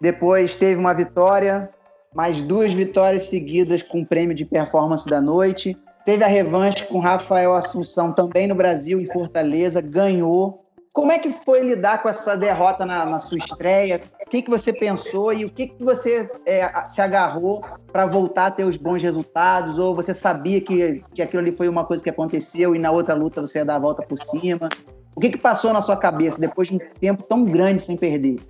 Depois 0.00 0.54
teve 0.56 0.80
uma 0.80 0.94
vitória, 0.94 1.70
mais 2.14 2.42
duas 2.42 2.72
vitórias 2.72 3.24
seguidas 3.24 3.82
com 3.82 4.04
prêmio 4.04 4.34
de 4.34 4.44
performance 4.44 5.06
da 5.06 5.20
noite. 5.20 5.76
Teve 6.04 6.22
a 6.22 6.26
revanche 6.26 6.84
com 6.84 6.98
Rafael 6.98 7.54
Assunção 7.54 8.12
também 8.12 8.46
no 8.46 8.54
Brasil, 8.54 9.00
em 9.00 9.06
Fortaleza, 9.06 9.80
ganhou. 9.80 10.62
Como 10.92 11.10
é 11.10 11.18
que 11.18 11.32
foi 11.32 11.60
lidar 11.60 12.02
com 12.02 12.08
essa 12.08 12.36
derrota 12.36 12.84
na, 12.84 13.06
na 13.06 13.18
sua 13.18 13.38
estreia? 13.38 14.00
O 14.24 14.30
que, 14.30 14.42
que 14.42 14.50
você 14.50 14.72
pensou 14.72 15.32
e 15.32 15.44
o 15.44 15.50
que, 15.50 15.68
que 15.68 15.82
você 15.82 16.30
é, 16.46 16.68
se 16.86 17.00
agarrou 17.00 17.64
para 17.90 18.06
voltar 18.06 18.46
a 18.46 18.50
ter 18.50 18.64
os 18.64 18.76
bons 18.76 19.02
resultados? 19.02 19.78
Ou 19.78 19.94
você 19.94 20.14
sabia 20.14 20.60
que, 20.60 21.02
que 21.12 21.22
aquilo 21.22 21.40
ali 21.40 21.52
foi 21.52 21.68
uma 21.68 21.84
coisa 21.84 22.02
que 22.02 22.10
aconteceu 22.10 22.76
e 22.76 22.78
na 22.78 22.90
outra 22.92 23.14
luta 23.14 23.40
você 23.40 23.58
ia 23.58 23.64
dar 23.64 23.76
a 23.76 23.80
volta 23.80 24.02
por 24.02 24.18
cima? 24.18 24.68
O 25.16 25.20
que, 25.20 25.30
que 25.30 25.38
passou 25.38 25.72
na 25.72 25.80
sua 25.80 25.96
cabeça 25.96 26.38
depois 26.38 26.68
de 26.68 26.74
um 26.74 26.78
tempo 27.00 27.22
tão 27.22 27.44
grande 27.44 27.80
sem 27.80 27.96
perder? 27.96 28.40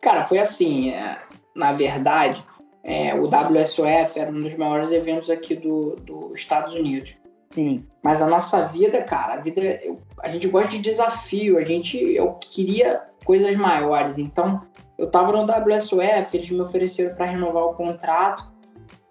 Cara, 0.00 0.24
foi 0.24 0.38
assim. 0.38 0.90
É, 0.90 1.18
na 1.54 1.72
verdade, 1.72 2.42
é, 2.88 3.14
o 3.14 3.24
WSOF 3.24 4.18
era 4.18 4.30
um 4.30 4.40
dos 4.40 4.56
maiores 4.56 4.90
eventos 4.90 5.28
aqui 5.28 5.54
dos 5.54 6.00
do 6.00 6.32
Estados 6.34 6.72
Unidos. 6.72 7.14
Sim. 7.50 7.82
Mas 8.02 8.22
a 8.22 8.26
nossa 8.26 8.66
vida, 8.66 9.02
cara, 9.02 9.34
a 9.34 9.36
vida, 9.36 9.60
eu, 9.60 10.00
a 10.22 10.30
gente 10.30 10.48
gosta 10.48 10.70
de 10.70 10.78
desafio, 10.78 11.58
a 11.58 11.64
gente, 11.64 11.98
eu 11.98 12.38
queria 12.40 13.02
coisas 13.26 13.54
maiores. 13.56 14.16
Então, 14.16 14.62
eu 14.96 15.10
tava 15.10 15.32
no 15.32 15.42
WSOF, 15.42 16.34
eles 16.34 16.48
me 16.48 16.62
ofereceram 16.62 17.14
para 17.14 17.26
renovar 17.26 17.64
o 17.64 17.74
contrato, 17.74 18.50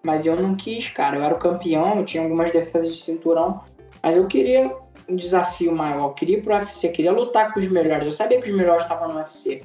mas 0.02 0.26
eu 0.26 0.36
não 0.36 0.56
quis, 0.56 0.90
cara. 0.90 1.18
Eu 1.18 1.24
era 1.24 1.36
o 1.36 1.40
campeão, 1.40 2.00
eu 2.00 2.06
tinha 2.06 2.24
algumas 2.24 2.52
defesas 2.52 2.96
de 2.96 3.04
cinturão, 3.04 3.62
mas 4.02 4.18
eu 4.18 4.26
queria 4.26 4.76
um 5.08 5.16
desafio 5.16 5.72
maior, 5.72 6.06
eu 6.10 6.14
queria 6.14 6.40
ir 6.40 6.42
pro 6.42 6.56
UFC, 6.56 6.90
queria 6.90 7.12
lutar 7.12 7.54
com 7.54 7.60
os 7.60 7.70
melhores. 7.70 8.06
Eu 8.08 8.12
sabia 8.12 8.42
que 8.42 8.50
os 8.50 8.58
melhores 8.58 8.82
estavam 8.82 9.10
no 9.10 9.20
UFC. 9.20 9.64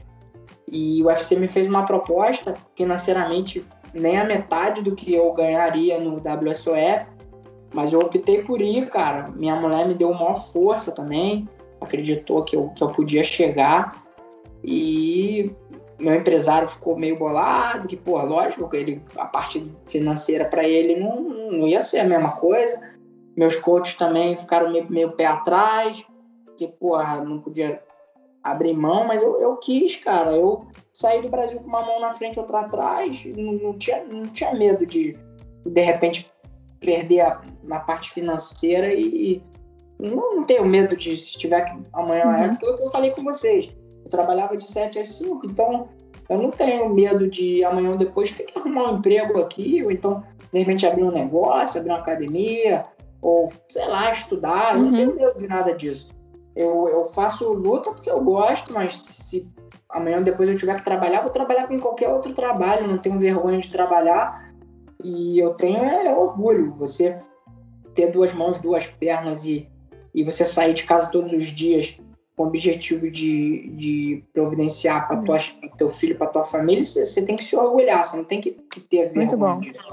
E 0.71 1.03
o 1.03 1.07
UFC 1.07 1.35
me 1.37 1.49
fez 1.49 1.67
uma 1.67 1.87
proposta 1.87 2.55
financeiramente 2.77 3.65
nem 3.93 4.19
a 4.19 4.25
metade 4.25 4.83
do 4.83 4.95
que 4.95 5.15
eu 5.15 5.33
ganharia 5.33 5.99
no 5.99 6.17
WSOF, 6.17 7.11
mas 7.75 7.93
eu 7.93 8.01
optei 8.01 8.43
por 8.43 8.61
ir, 8.61 8.89
cara. 8.89 9.29
Minha 9.29 9.57
mulher 9.57 9.87
me 9.87 9.95
deu 9.95 10.13
maior 10.13 10.53
força 10.53 10.93
também, 10.93 11.49
acreditou 11.81 12.45
que 12.45 12.57
eu, 12.57 12.69
que 12.71 12.83
eu 12.83 12.89
podia 12.91 13.25
chegar 13.25 14.03
e 14.63 15.51
meu 15.99 16.15
empresário 16.15 16.69
ficou 16.69 16.97
meio 16.97 17.19
bolado, 17.19 17.89
que, 17.89 17.97
pô, 17.97 18.21
lógico, 18.23 18.69
ele, 18.75 19.03
a 19.17 19.27
parte 19.27 19.73
financeira 19.87 20.45
para 20.45 20.67
ele 20.67 20.97
não, 20.97 21.21
não 21.21 21.67
ia 21.67 21.83
ser 21.83 22.01
a 22.01 22.05
mesma 22.05 22.33
coisa, 22.33 22.81
Meus 23.37 23.57
coaches 23.57 23.95
também 23.95 24.37
ficaram 24.37 24.71
meio, 24.71 24.91
meio 24.91 25.13
pé 25.13 25.27
atrás, 25.27 26.05
que, 26.57 26.69
porra, 26.69 27.25
não 27.25 27.39
podia 27.41 27.83
abrir 28.43 28.75
mão, 28.75 29.07
mas 29.07 29.23
eu, 29.23 29.39
eu 29.39 29.57
quis, 29.57 29.97
cara. 29.97 30.33
Eu 30.33 30.67
saí 30.93 31.23
do 31.23 31.29
Brasil 31.29 31.59
com 31.59 31.67
uma 31.67 31.83
mão 31.83 32.01
na 32.01 32.13
frente 32.13 32.37
e 32.37 32.41
outra 32.41 32.61
atrás, 32.61 33.25
não, 33.37 33.53
não, 33.55 33.79
tinha, 33.79 34.05
não 34.05 34.27
tinha 34.27 34.55
medo 34.55 34.85
de, 34.85 35.17
de 35.65 35.81
repente, 35.81 36.31
perder 36.81 37.21
a, 37.21 37.43
na 37.63 37.81
parte 37.81 38.11
financeira 38.11 38.93
e, 38.93 39.43
não, 39.99 40.37
não, 40.37 40.45
tenho 40.45 40.65
medo 40.65 40.97
de 40.97 41.17
se 41.17 41.39
tiver 41.39 41.63
que 41.63 41.79
amanhã 41.93 42.27
uhum. 42.27 42.35
é 42.35 42.45
aquilo 42.47 42.77
que 42.77 42.83
eu 42.83 42.91
falei 42.91 43.11
com 43.13 43.23
vocês. 43.23 43.73
Eu 44.05 44.11
trabalhava 44.11 44.57
de 44.57 44.69
7 44.69 44.99
às 44.99 45.13
5, 45.13 45.47
então 45.47 45.89
eu 46.29 46.39
não 46.39 46.51
tenho 46.51 46.89
medo 46.89 47.29
de 47.29 47.65
amanhã 47.65 47.91
ou 47.91 47.97
depois 47.97 48.33
ter 48.33 48.45
que 48.45 48.59
arrumar 48.59 48.91
um 48.91 48.99
emprego 48.99 49.39
aqui, 49.39 49.83
ou 49.85 49.91
então, 49.91 50.25
de 50.53 50.59
repente, 50.59 50.87
abrir 50.87 51.05
um 51.05 51.13
negócio, 51.13 51.81
abrir 51.81 51.93
uma 51.93 52.01
academia, 52.01 52.87
ou, 53.21 53.49
sei 53.69 53.87
lá, 53.87 54.13
estudar. 54.13 54.75
Eu 54.75 54.83
não 54.83 54.93
tenho 54.93 55.11
uhum. 55.11 55.17
medo 55.17 55.37
de 55.37 55.47
nada 55.47 55.73
disso. 55.73 56.11
Eu, 56.55 56.89
eu 56.89 57.05
faço 57.05 57.51
luta 57.53 57.93
porque 57.93 58.11
eu 58.11 58.23
gosto, 58.23 58.73
mas 58.73 58.99
se 58.99 59.49
amanhã 59.93 60.19
ou 60.19 60.25
depois 60.25 60.49
eu 60.49 60.57
tiver 60.57 60.77
que 60.77 60.85
trabalhar, 60.85 61.21
vou 61.21 61.31
trabalhar 61.31 61.67
com 61.67 61.79
qualquer 61.79 62.09
outro 62.09 62.33
trabalho, 62.33 62.89
não 62.89 62.99
tenho 62.99 63.19
vergonha 63.19 63.61
de 63.61 63.71
trabalhar. 63.71 64.53
E 65.03 65.39
eu 65.39 65.55
tenho 65.55 65.85
é, 65.85 66.15
orgulho. 66.15 66.75
Você 66.79 67.19
ter 67.95 68.11
duas 68.11 68.33
mãos, 68.33 68.61
duas 68.61 68.87
pernas 68.87 69.45
e, 69.45 69.69
e 70.15 70.25
você 70.25 70.45
sair 70.45 70.75
de 70.75 70.85
casa 70.85 71.11
todos 71.11 71.33
os 71.33 71.47
dias 71.47 71.97
com 72.37 72.45
o 72.45 72.47
objetivo 72.47 73.11
de, 73.11 73.69
de 73.77 74.25
providenciar 74.33 75.07
para 75.07 75.19
uhum. 75.19 75.77
teu 75.77 75.91
filho, 75.91 76.17
para 76.17 76.29
tua 76.29 76.45
família, 76.45 76.83
você, 76.83 77.05
você, 77.05 77.23
tem 77.23 77.37
que 77.37 77.45
se 77.45 77.55
orgulhar, 77.55 78.05
você 78.05 78.17
não 78.17 78.25
tem 78.25 78.41
que, 78.41 78.53
que 78.53 78.81
ter 78.81 79.13
vergonha 79.13 79.27
Muito 79.27 79.37
bom. 79.37 79.61
disso. 79.61 79.85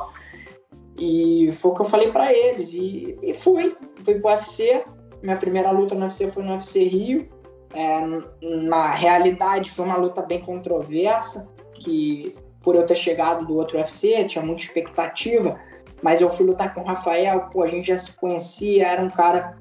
E 0.97 1.52
foi 1.54 1.72
o 1.72 1.74
que 1.74 1.82
eu 1.82 1.86
falei 1.86 2.12
para 2.12 2.34
eles. 2.34 2.74
E, 2.74 3.18
e 3.22 3.34
fui. 3.34 3.76
Fui 4.04 4.16
pro 4.16 4.32
UFC. 4.32 4.84
Minha 5.22 5.38
primeira 5.38 5.72
luta 5.72 5.95
no 5.95 6.06
UFC 6.06 6.30
foi 6.30 6.43
no 6.43 6.54
UFC 6.54 6.84
Rio. 6.84 7.28
É, 7.74 8.01
na 8.41 8.91
realidade, 8.91 9.72
foi 9.72 9.86
uma 9.86 9.97
luta 9.97 10.22
bem 10.22 10.41
controversa. 10.41 11.47
Que 11.74 12.36
por 12.61 12.76
eu 12.76 12.86
ter 12.86 12.95
chegado 12.95 13.45
do 13.45 13.55
outro 13.55 13.78
UFC, 13.78 14.26
tinha 14.26 14.43
muita 14.43 14.63
expectativa. 14.63 15.59
Mas 16.01 16.22
eu 16.22 16.30
fui 16.30 16.45
lutar 16.45 16.74
com 16.74 16.82
o 16.82 16.86
Rafael. 16.86 17.49
Pô, 17.51 17.63
a 17.63 17.67
gente 17.67 17.88
já 17.88 17.97
se 17.97 18.11
conhecia. 18.13 18.88
Era 18.88 19.01
um 19.01 19.09
cara 19.09 19.57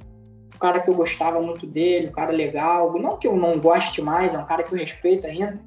um 0.55 0.59
cara 0.59 0.81
que 0.81 0.91
eu 0.91 0.95
gostava 0.95 1.41
muito 1.41 1.65
dele, 1.65 2.09
um 2.09 2.13
cara 2.13 2.33
legal. 2.33 2.93
Não 2.99 3.17
que 3.17 3.29
eu 3.29 3.37
não 3.37 3.61
goste 3.61 4.03
mais, 4.03 4.35
é 4.35 4.39
um 4.39 4.45
cara 4.45 4.65
que 4.65 4.75
eu 4.75 4.79
respeito 4.79 5.25
ainda. 5.25 5.61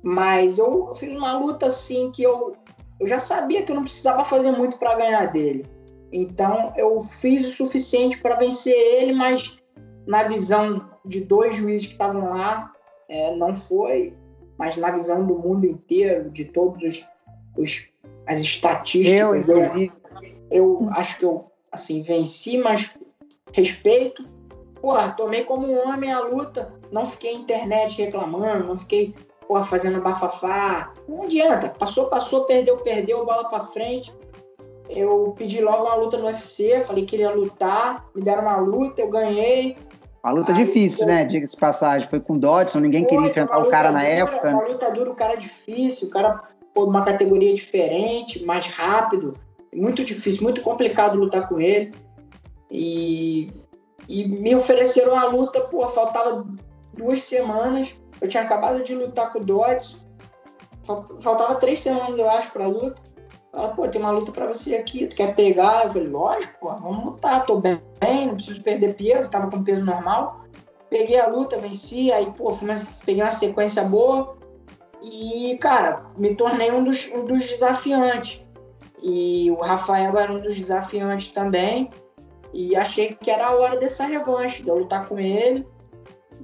Mas 0.00 0.58
eu 0.58 0.94
fiz 0.94 1.10
uma 1.10 1.36
luta 1.36 1.66
assim 1.66 2.12
que 2.12 2.22
eu, 2.22 2.54
eu 3.00 3.06
já 3.08 3.18
sabia 3.18 3.64
que 3.64 3.72
eu 3.72 3.74
não 3.74 3.82
precisava 3.82 4.24
fazer 4.24 4.52
muito 4.52 4.78
para 4.78 4.94
ganhar 4.94 5.26
dele. 5.32 5.66
Então 6.12 6.72
eu 6.76 7.00
fiz 7.00 7.48
o 7.48 7.52
suficiente 7.52 8.20
para 8.20 8.36
vencer 8.36 8.72
ele, 8.72 9.12
mas 9.12 9.58
na 10.06 10.22
visão 10.24 10.88
de 11.04 11.20
dois 11.20 11.56
juízes 11.56 11.86
que 11.86 11.92
estavam 11.92 12.28
lá, 12.28 12.72
é, 13.08 13.34
não 13.34 13.54
foi. 13.54 14.14
Mas 14.58 14.76
na 14.76 14.90
visão 14.90 15.26
do 15.26 15.38
mundo 15.38 15.66
inteiro, 15.66 16.30
de 16.30 16.46
todos 16.46 16.82
os, 16.82 17.04
os 17.56 17.88
as 18.26 18.40
estatísticas, 18.40 19.20
eu, 19.20 19.36
inclusive, 19.36 19.92
eu 20.50 20.88
acho 20.92 21.18
que 21.18 21.24
eu 21.24 21.44
assim 21.70 22.02
venci, 22.02 22.56
mas 22.58 22.90
respeito. 23.52 24.26
Porra, 24.80 25.10
tomei 25.10 25.42
como 25.44 25.66
um 25.66 25.88
homem 25.88 26.12
a 26.12 26.20
luta, 26.20 26.72
não 26.90 27.06
fiquei 27.06 27.34
na 27.34 27.40
internet 27.40 28.00
reclamando, 28.00 28.66
não 28.66 28.76
fiquei 28.76 29.14
porra, 29.46 29.64
fazendo 29.64 30.00
bafafá. 30.00 30.92
Não 31.08 31.22
adianta. 31.22 31.68
Passou, 31.68 32.06
passou, 32.06 32.44
perdeu, 32.44 32.76
perdeu, 32.78 33.24
bola 33.24 33.48
pra 33.48 33.60
frente. 33.60 34.12
Eu 34.88 35.34
pedi 35.36 35.60
logo 35.60 35.84
uma 35.84 35.94
luta 35.94 36.16
no 36.16 36.26
UFC, 36.26 36.80
falei 36.82 37.04
que 37.04 37.10
queria 37.10 37.30
lutar, 37.30 38.06
me 38.14 38.22
deram 38.22 38.42
uma 38.42 38.58
luta, 38.58 39.00
eu 39.00 39.10
ganhei. 39.10 39.76
Uma 40.26 40.32
luta 40.32 40.52
Aí, 40.52 40.64
difícil, 40.64 41.06
né? 41.06 41.24
Diga-se 41.24 41.56
passagem. 41.56 42.08
Foi 42.08 42.18
com 42.18 42.36
Dodson, 42.36 42.80
ninguém 42.80 43.04
Foi, 43.04 43.10
queria 43.10 43.28
enfrentar 43.28 43.58
o 43.58 43.70
cara 43.70 43.90
dura, 43.90 44.02
na 44.02 44.08
época. 44.08 44.50
Uma 44.50 44.66
luta 44.66 44.90
dura, 44.90 45.12
o 45.12 45.14
cara 45.14 45.34
é 45.34 45.36
difícil, 45.36 46.08
o 46.08 46.10
cara 46.10 46.42
pô, 46.74 46.84
uma 46.86 47.04
categoria 47.04 47.54
diferente, 47.54 48.44
mais 48.44 48.66
rápido. 48.66 49.38
Muito 49.72 50.04
difícil, 50.04 50.42
muito 50.42 50.62
complicado 50.62 51.16
lutar 51.16 51.48
com 51.48 51.60
ele. 51.60 51.94
E, 52.68 53.52
e 54.08 54.26
me 54.26 54.52
ofereceram 54.56 55.12
uma 55.12 55.26
luta, 55.26 55.60
pô, 55.60 55.86
faltava 55.86 56.44
duas 56.92 57.22
semanas. 57.22 57.94
Eu 58.20 58.28
tinha 58.28 58.42
acabado 58.42 58.82
de 58.82 58.96
lutar 58.96 59.32
com 59.32 59.38
o 59.38 59.44
Dodds. 59.44 59.96
Faltava 61.20 61.54
três 61.54 61.80
semanas, 61.80 62.18
eu 62.18 62.28
acho, 62.28 62.50
pra 62.50 62.66
luta. 62.66 63.00
Ela, 63.56 63.68
pô, 63.68 63.88
tem 63.88 63.98
uma 63.98 64.10
luta 64.10 64.30
pra 64.30 64.46
você 64.46 64.76
aqui, 64.76 65.06
tu 65.06 65.16
quer 65.16 65.34
pegar? 65.34 65.84
Eu 65.84 65.92
falei, 65.92 66.08
lógico, 66.08 66.52
pô, 66.60 66.74
vamos 66.74 67.04
lutar, 67.06 67.46
tô 67.46 67.58
bem, 67.58 67.80
não 68.26 68.34
preciso 68.34 68.62
perder 68.62 68.94
peso, 68.94 69.30
tava 69.30 69.50
com 69.50 69.64
peso 69.64 69.82
normal. 69.82 70.44
Peguei 70.90 71.18
a 71.18 71.26
luta, 71.26 71.56
venci, 71.56 72.12
aí, 72.12 72.30
pô, 72.36 72.54
peguei 73.06 73.22
uma 73.22 73.30
sequência 73.30 73.82
boa. 73.82 74.36
E, 75.02 75.56
cara, 75.58 76.04
me 76.18 76.34
tornei 76.34 76.70
um 76.70 76.84
dos, 76.84 77.10
um 77.14 77.24
dos 77.24 77.46
desafiantes. 77.48 78.46
E 79.02 79.50
o 79.50 79.60
Rafael 79.62 80.18
era 80.18 80.30
um 80.30 80.40
dos 80.40 80.54
desafiantes 80.54 81.32
também. 81.32 81.90
E 82.52 82.76
achei 82.76 83.14
que 83.14 83.30
era 83.30 83.46
a 83.46 83.56
hora 83.56 83.78
dessa 83.78 84.04
revanche, 84.04 84.62
de 84.62 84.68
eu 84.68 84.78
lutar 84.78 85.08
com 85.08 85.18
ele. 85.18 85.66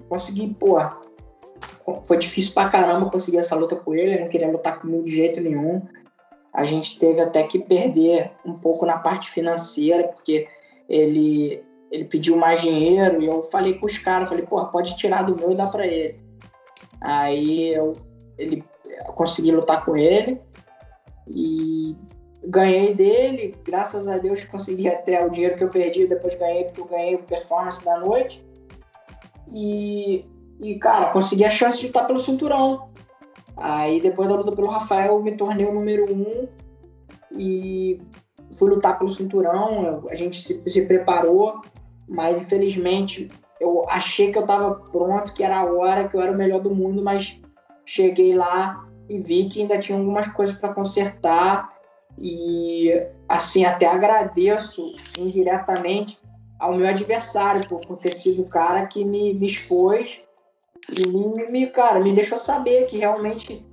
Consegui, 0.08 0.54
pô, 0.54 0.78
foi 2.04 2.16
difícil 2.16 2.54
pra 2.54 2.70
caramba 2.70 3.10
conseguir 3.10 3.38
essa 3.38 3.54
luta 3.54 3.76
com 3.76 3.94
ele, 3.94 4.12
ele 4.12 4.22
não 4.22 4.28
queria 4.28 4.50
lutar 4.50 4.80
comigo 4.80 5.04
de 5.04 5.14
jeito 5.14 5.42
nenhum. 5.42 5.82
A 6.53 6.64
gente 6.64 6.98
teve 6.98 7.20
até 7.20 7.42
que 7.44 7.59
perder 7.59 8.30
um 8.44 8.55
pouco 8.55 8.84
na 8.84 8.98
parte 8.98 9.30
financeira, 9.30 10.09
porque 10.09 10.46
ele, 10.88 11.64
ele 11.90 12.05
pediu 12.05 12.36
mais 12.36 12.61
dinheiro 12.61 13.22
e 13.22 13.26
eu 13.26 13.42
falei 13.42 13.74
com 13.74 13.86
os 13.86 13.96
caras, 13.98 14.28
falei, 14.28 14.44
pô, 14.44 14.62
pode 14.66 14.96
tirar 14.96 15.22
do 15.22 15.36
meu 15.36 15.53
e 15.53 15.57
dar 15.57 15.70
pra 15.70 15.86
ele. 15.86 16.20
Aí 17.00 17.72
eu, 17.74 17.94
ele, 18.38 18.62
eu 18.84 19.12
consegui 19.14 19.50
lutar 19.50 19.84
com 19.84 19.96
ele 19.96 20.40
e 21.26 21.96
ganhei 22.44 22.94
dele, 22.94 23.57
graças 23.64 24.09
a 24.09 24.18
Deus 24.18 24.44
consegui 24.44 24.88
até 24.88 25.24
o 25.24 25.30
dinheiro 25.30 25.57
que 25.57 25.64
eu 25.64 25.70
perdi, 25.70 26.07
depois 26.07 26.38
ganhei 26.38 26.64
porque 26.64 26.80
eu 26.80 26.86
ganhei 26.86 27.14
o 27.14 27.22
performance 27.22 27.84
da 27.84 27.98
noite. 27.98 28.44
E, 29.50 30.24
e 30.61 30.78
cara, 30.78 31.12
consegui 31.12 31.44
a 31.44 31.50
chance 31.50 31.80
de 31.80 31.86
estar 31.86 32.05
pelo 32.05 32.18
cinturão. 32.18 32.91
Aí 33.57 34.00
depois 34.00 34.28
da 34.28 34.34
luta 34.34 34.53
pelo 34.53 34.68
Rafael, 34.68 35.14
eu 35.14 35.22
me 35.22 35.36
tornei 35.36 35.66
o 35.66 35.74
número 35.74 36.12
um 36.12 36.48
e 37.30 38.00
fui 38.59 38.70
lutar 38.70 38.98
pelo 38.98 39.14
cinturão. 39.14 40.07
A 40.09 40.14
gente 40.14 40.42
se, 40.42 40.62
se 40.66 40.86
preparou, 40.86 41.62
mas 42.09 42.40
infelizmente 42.40 43.30
eu 43.61 43.86
achei 43.88 44.32
que 44.32 44.38
eu 44.38 44.42
estava 44.42 44.74
pronto, 44.74 45.32
que 45.32 45.44
era 45.44 45.59
a 45.59 45.64
hora, 45.64 46.09
que 46.09 46.16
eu 46.16 46.20
era 46.20 46.32
o 46.32 46.36
melhor 46.36 46.61
do 46.61 46.74
mundo, 46.74 47.03
mas 47.03 47.40
cheguei 47.84 48.34
lá 48.34 48.86
e 49.09 49.18
vi 49.18 49.48
que 49.48 49.61
ainda 49.61 49.78
tinha 49.78 49.98
algumas 49.98 50.28
coisas 50.28 50.57
para 50.57 50.74
consertar 50.74 51.70
e 52.18 52.90
assim 53.28 53.64
até 53.64 53.86
agradeço 53.86 54.82
indiretamente 55.18 56.20
ao 56.59 56.74
meu 56.74 56.86
adversário 56.86 57.68
por, 57.68 57.80
por 57.80 57.98
ter 57.98 58.12
sido 58.12 58.42
o 58.42 58.48
cara 58.48 58.86
que 58.86 59.05
me, 59.05 59.34
me 59.34 59.46
expôs 59.46 60.22
e 60.89 61.07
me, 61.51 61.66
cara, 61.68 62.01
me 62.01 62.12
deixou 62.12 62.39
saber 62.39 62.87
que 62.87 62.99
realmente 62.99 63.64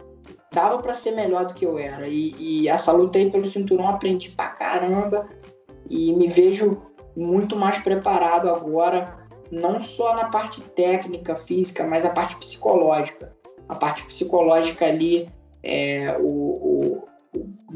dava 0.51 0.79
para 0.79 0.93
ser 0.93 1.11
melhor 1.11 1.45
do 1.45 1.53
que 1.53 1.65
eu 1.65 1.77
era. 1.77 2.07
E, 2.07 2.33
e, 2.37 2.67
essa 2.67 2.91
luta 2.91 3.17
aí 3.17 3.29
pelo 3.29 3.47
cinturão 3.47 3.87
aprendi 3.87 4.29
pra 4.29 4.47
caramba 4.49 5.27
e 5.89 6.13
me 6.13 6.27
vejo 6.27 6.81
muito 7.15 7.55
mais 7.55 7.77
preparado 7.79 8.49
agora, 8.49 9.17
não 9.51 9.81
só 9.81 10.15
na 10.15 10.25
parte 10.25 10.61
técnica, 10.61 11.35
física, 11.35 11.85
mas 11.85 12.05
a 12.05 12.11
parte 12.11 12.35
psicológica. 12.37 13.33
A 13.67 13.75
parte 13.75 14.03
psicológica 14.05 14.85
ali, 14.85 15.29
é, 15.61 16.17
o, 16.19 16.23
o 16.23 17.07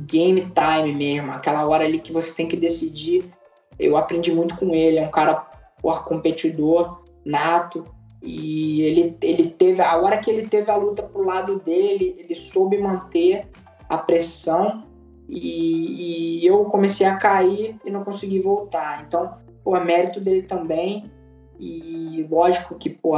game 0.07 0.41
time 0.41 0.93
mesmo, 0.93 1.31
aquela 1.31 1.67
hora 1.67 1.83
ali 1.83 1.99
que 1.99 2.11
você 2.11 2.33
tem 2.33 2.47
que 2.47 2.57
decidir. 2.57 3.31
Eu 3.79 3.97
aprendi 3.97 4.31
muito 4.31 4.55
com 4.57 4.73
ele, 4.73 4.97
é 4.97 5.07
um 5.07 5.11
cara 5.11 5.47
por 5.81 6.03
competidor 6.03 7.03
nato 7.25 7.85
e 8.23 8.81
ele, 8.81 9.17
ele 9.21 9.49
teve 9.49 9.81
a 9.81 9.97
hora 9.97 10.17
que 10.17 10.31
ele 10.31 10.47
teve 10.47 10.71
a 10.71 10.77
luta 10.77 11.03
pro 11.03 11.25
lado 11.25 11.59
dele, 11.59 12.15
ele 12.17 12.35
soube 12.35 12.77
manter 12.77 13.45
a 13.89 13.97
pressão 13.97 14.85
e, 15.27 16.39
e 16.39 16.47
eu 16.47 16.63
comecei 16.65 17.05
a 17.05 17.17
cair 17.17 17.75
e 17.85 17.91
não 17.91 18.03
consegui 18.05 18.39
voltar. 18.39 19.03
Então, 19.05 19.33
pô, 19.61 19.75
é 19.75 19.83
mérito 19.83 20.21
dele 20.21 20.43
também 20.43 21.11
e 21.59 22.25
lógico 22.31 22.75
que, 22.75 22.89
pô, 22.89 23.15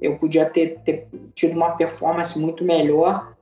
eu 0.00 0.16
podia 0.18 0.44
ter, 0.44 0.80
ter 0.80 1.08
tido 1.36 1.54
uma 1.54 1.76
performance 1.76 2.36
muito 2.36 2.64
melhor, 2.64 3.36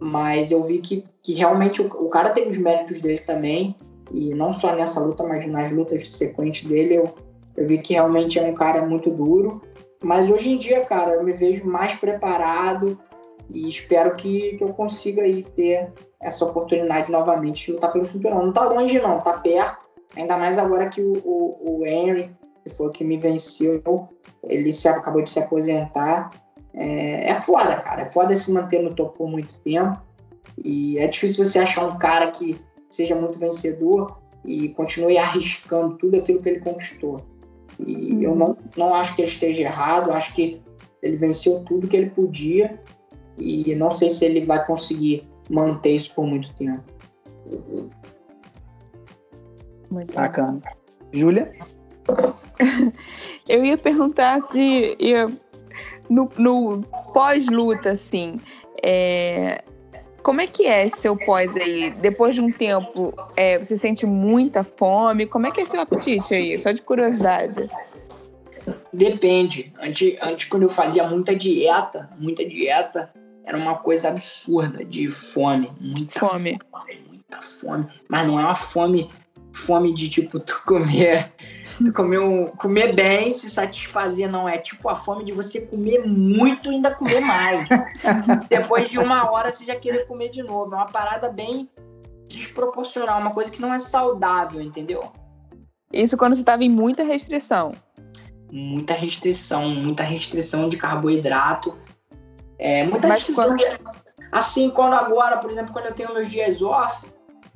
mas 0.00 0.50
eu 0.50 0.62
vi 0.62 0.78
que, 0.78 1.04
que 1.22 1.34
realmente 1.34 1.80
o, 1.80 1.86
o, 1.86 2.08
cara 2.08 2.30
tem 2.30 2.48
os 2.48 2.58
méritos 2.58 3.00
dele 3.00 3.20
também, 3.20 3.76
e 4.12 4.34
não 4.34 4.52
só 4.52 4.74
nessa 4.74 5.00
luta, 5.00 5.24
mas 5.24 5.48
nas 5.48 5.72
lutas 5.72 6.08
sequentes 6.10 6.64
dele, 6.68 6.94
eu, 6.94 7.14
eu 7.56 7.66
vi 7.66 7.78
que 7.78 7.94
realmente 7.94 8.38
é 8.38 8.42
um 8.42 8.54
cara 8.54 8.86
muito 8.86 9.10
duro. 9.10 9.60
Mas 10.02 10.30
hoje 10.30 10.50
em 10.50 10.58
dia, 10.58 10.84
cara, 10.84 11.12
eu 11.12 11.24
me 11.24 11.32
vejo 11.32 11.66
mais 11.66 11.94
preparado 11.94 12.98
e 13.48 13.68
espero 13.68 14.14
que, 14.16 14.56
que 14.56 14.64
eu 14.64 14.68
consiga 14.68 15.22
aí 15.22 15.42
ter 15.42 15.92
essa 16.20 16.44
oportunidade 16.44 17.10
novamente 17.10 17.66
de 17.66 17.72
lutar 17.72 17.92
pelo 17.92 18.06
cinturão. 18.06 18.44
Não 18.44 18.52
tá 18.52 18.64
longe 18.64 18.98
não, 18.98 19.20
tá 19.20 19.34
perto, 19.34 19.86
Ainda 20.16 20.38
mais 20.38 20.58
agora 20.58 20.88
que 20.88 21.02
o, 21.02 21.12
o, 21.24 21.80
o 21.80 21.86
Henry, 21.86 22.34
que 22.62 22.70
foi 22.70 22.86
o 22.86 22.90
que 22.90 23.04
me 23.04 23.18
venceu, 23.18 24.08
ele 24.42 24.72
se, 24.72 24.88
acabou 24.88 25.22
de 25.22 25.28
se 25.28 25.38
aposentar. 25.38 26.30
É, 26.72 27.30
é 27.30 27.34
foda, 27.34 27.76
cara. 27.76 28.02
É 28.02 28.06
foda 28.06 28.34
se 28.34 28.50
manter 28.50 28.82
no 28.82 28.94
topo 28.94 29.18
por 29.18 29.28
muito 29.28 29.56
tempo. 29.58 30.00
E 30.56 30.98
é 30.98 31.06
difícil 31.06 31.44
você 31.44 31.58
achar 31.58 31.86
um 31.86 31.98
cara 31.98 32.30
que 32.30 32.58
seja 32.88 33.14
muito 33.14 33.38
vencedor 33.38 34.18
e 34.44 34.70
continue 34.70 35.18
arriscando 35.18 35.98
tudo 35.98 36.16
aquilo 36.16 36.40
que 36.40 36.48
ele 36.48 36.60
conquistou. 36.60 37.20
E 37.78 37.94
uhum. 37.94 38.22
eu 38.22 38.34
não, 38.34 38.56
não 38.76 38.94
acho 38.94 39.14
que 39.14 39.22
ele 39.22 39.30
esteja 39.30 39.62
errado, 39.62 40.10
acho 40.10 40.34
que 40.34 40.60
ele 41.02 41.16
venceu 41.16 41.64
tudo 41.64 41.88
que 41.88 41.96
ele 41.96 42.10
podia 42.10 42.80
e 43.38 43.74
não 43.74 43.90
sei 43.90 44.08
se 44.08 44.24
ele 44.24 44.44
vai 44.44 44.64
conseguir 44.64 45.28
manter 45.50 45.90
isso 45.90 46.14
por 46.14 46.26
muito 46.26 46.52
tempo. 46.54 46.82
Muito 49.90 50.14
bacana. 50.14 50.60
Júlia? 51.12 51.52
Eu 53.48 53.64
ia 53.64 53.78
perguntar 53.78 54.40
de. 54.52 54.96
Ia, 54.98 55.28
no, 56.08 56.28
no 56.36 56.82
pós-luta, 57.12 57.92
assim. 57.92 58.40
É, 58.82 59.62
como 60.26 60.40
é 60.40 60.46
que 60.48 60.66
é 60.66 60.88
seu 60.88 61.16
pós 61.16 61.54
aí? 61.54 61.90
Depois 62.00 62.34
de 62.34 62.40
um 62.40 62.50
tempo, 62.50 63.14
é, 63.36 63.58
você 63.58 63.78
sente 63.78 64.04
muita 64.04 64.64
fome? 64.64 65.24
Como 65.24 65.46
é 65.46 65.52
que 65.52 65.60
é 65.60 65.66
seu 65.66 65.80
apetite 65.80 66.34
aí? 66.34 66.58
Só 66.58 66.72
de 66.72 66.82
curiosidade. 66.82 67.70
Depende. 68.92 69.72
Antes, 69.80 70.18
antes, 70.20 70.48
quando 70.48 70.64
eu 70.64 70.68
fazia 70.68 71.06
muita 71.06 71.32
dieta, 71.32 72.10
muita 72.18 72.44
dieta, 72.44 73.08
era 73.44 73.56
uma 73.56 73.76
coisa 73.76 74.08
absurda 74.08 74.84
de 74.84 75.08
fome. 75.08 75.70
Muita 75.80 76.18
fome. 76.18 76.58
fome 76.72 77.00
muita 77.08 77.40
fome. 77.40 77.86
Mas 78.08 78.26
não 78.26 78.40
é 78.40 78.42
uma 78.42 78.56
fome, 78.56 79.08
fome 79.52 79.94
de 79.94 80.08
tipo 80.08 80.40
tu 80.40 80.60
comer 80.66 81.32
comer, 81.94 82.18
um, 82.18 82.46
comer 82.46 82.94
bem, 82.94 83.32
se 83.32 83.50
satisfazer, 83.50 84.30
não 84.30 84.48
é 84.48 84.58
tipo 84.58 84.88
a 84.88 84.96
fome 84.96 85.24
de 85.24 85.32
você 85.32 85.60
comer 85.60 86.06
muito 86.06 86.70
e 86.70 86.76
ainda 86.76 86.94
comer 86.94 87.20
mais. 87.20 87.68
Depois 88.48 88.88
de 88.88 88.98
uma 88.98 89.30
hora 89.30 89.52
você 89.52 89.64
já 89.64 89.76
querer 89.76 90.06
comer 90.06 90.30
de 90.30 90.42
novo. 90.42 90.74
É 90.74 90.76
uma 90.76 90.86
parada 90.86 91.30
bem 91.30 91.68
desproporcional, 92.28 93.20
uma 93.20 93.32
coisa 93.32 93.50
que 93.50 93.60
não 93.60 93.72
é 93.72 93.78
saudável, 93.78 94.60
entendeu? 94.60 95.12
Isso 95.92 96.16
quando 96.16 96.34
você 96.34 96.42
estava 96.42 96.64
em 96.64 96.70
muita 96.70 97.04
restrição. 97.04 97.72
Muita 98.50 98.94
restrição, 98.94 99.68
muita 99.68 100.02
restrição 100.02 100.68
de 100.68 100.76
carboidrato. 100.76 101.76
É, 102.58 102.84
muita 102.84 103.06
Mas 103.06 103.22
restrição 103.22 103.56
quando... 103.56 103.58
de... 103.58 103.96
Assim, 104.32 104.70
quando 104.70 104.94
agora, 104.94 105.36
por 105.38 105.50
exemplo, 105.50 105.72
quando 105.72 105.86
eu 105.86 105.94
tenho 105.94 106.12
meus 106.12 106.28
dias 106.28 106.60
off, 106.60 107.06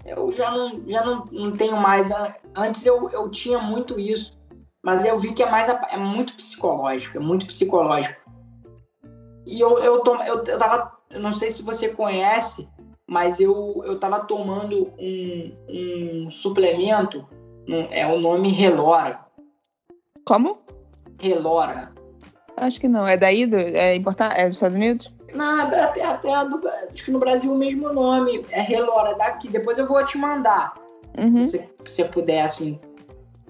eu 0.05 0.33
já 0.33 0.51
não, 0.51 0.83
já 0.87 1.05
não, 1.05 1.25
não 1.31 1.57
tenho 1.57 1.77
mais. 1.77 2.09
Antes 2.57 2.85
eu, 2.87 3.09
eu 3.11 3.31
tinha 3.31 3.59
muito 3.59 3.99
isso, 3.99 4.39
mas 4.83 5.05
eu 5.05 5.19
vi 5.19 5.33
que 5.33 5.43
é 5.43 5.51
mais 5.51 5.69
é 5.69 5.97
muito 5.97 6.35
psicológico, 6.35 7.17
é 7.17 7.21
muito 7.21 7.47
psicológico. 7.47 8.21
E 9.47 9.61
eu, 9.61 9.79
eu, 9.79 10.01
tom, 10.01 10.23
eu, 10.23 10.45
eu 10.45 10.59
tava, 10.59 10.93
eu 11.11 11.21
não 11.21 11.33
sei 11.33 11.51
se 11.51 11.63
você 11.63 11.89
conhece, 11.89 12.69
mas 13.07 13.41
eu, 13.41 13.83
eu 13.85 13.99
tava 13.99 14.25
tomando 14.25 14.93
um, 14.99 15.53
um 15.69 16.31
suplemento, 16.31 17.27
um, 17.69 17.83
é 17.91 18.07
o 18.07 18.19
nome 18.19 18.51
Relora. 18.51 19.21
Como? 20.25 20.63
Relora. 21.21 21.93
Acho 22.57 22.81
que 22.81 22.89
não. 22.89 23.07
É 23.07 23.17
daí? 23.17 23.47
Do, 23.47 23.57
é, 23.57 23.95
importante, 23.95 24.39
é 24.39 24.47
dos 24.47 24.55
Estados 24.55 24.77
Unidos? 24.77 25.13
Não, 25.35 25.61
até, 25.61 26.05
até 26.05 26.45
no, 26.45 26.61
acho 26.93 27.05
que 27.05 27.11
no 27.11 27.19
Brasil 27.19 27.53
o 27.53 27.59
mesmo 27.59 27.93
nome. 27.93 28.45
É 28.51 28.61
Relora 28.61 29.15
daqui. 29.15 29.49
Depois 29.49 29.79
eu 29.79 29.87
vou 29.87 30.05
te 30.05 30.19
mandar. 30.19 30.75
Uhum. 31.19 31.49
Se 31.49 31.69
você 31.85 32.05
puder, 32.05 32.43
assim, 32.43 32.79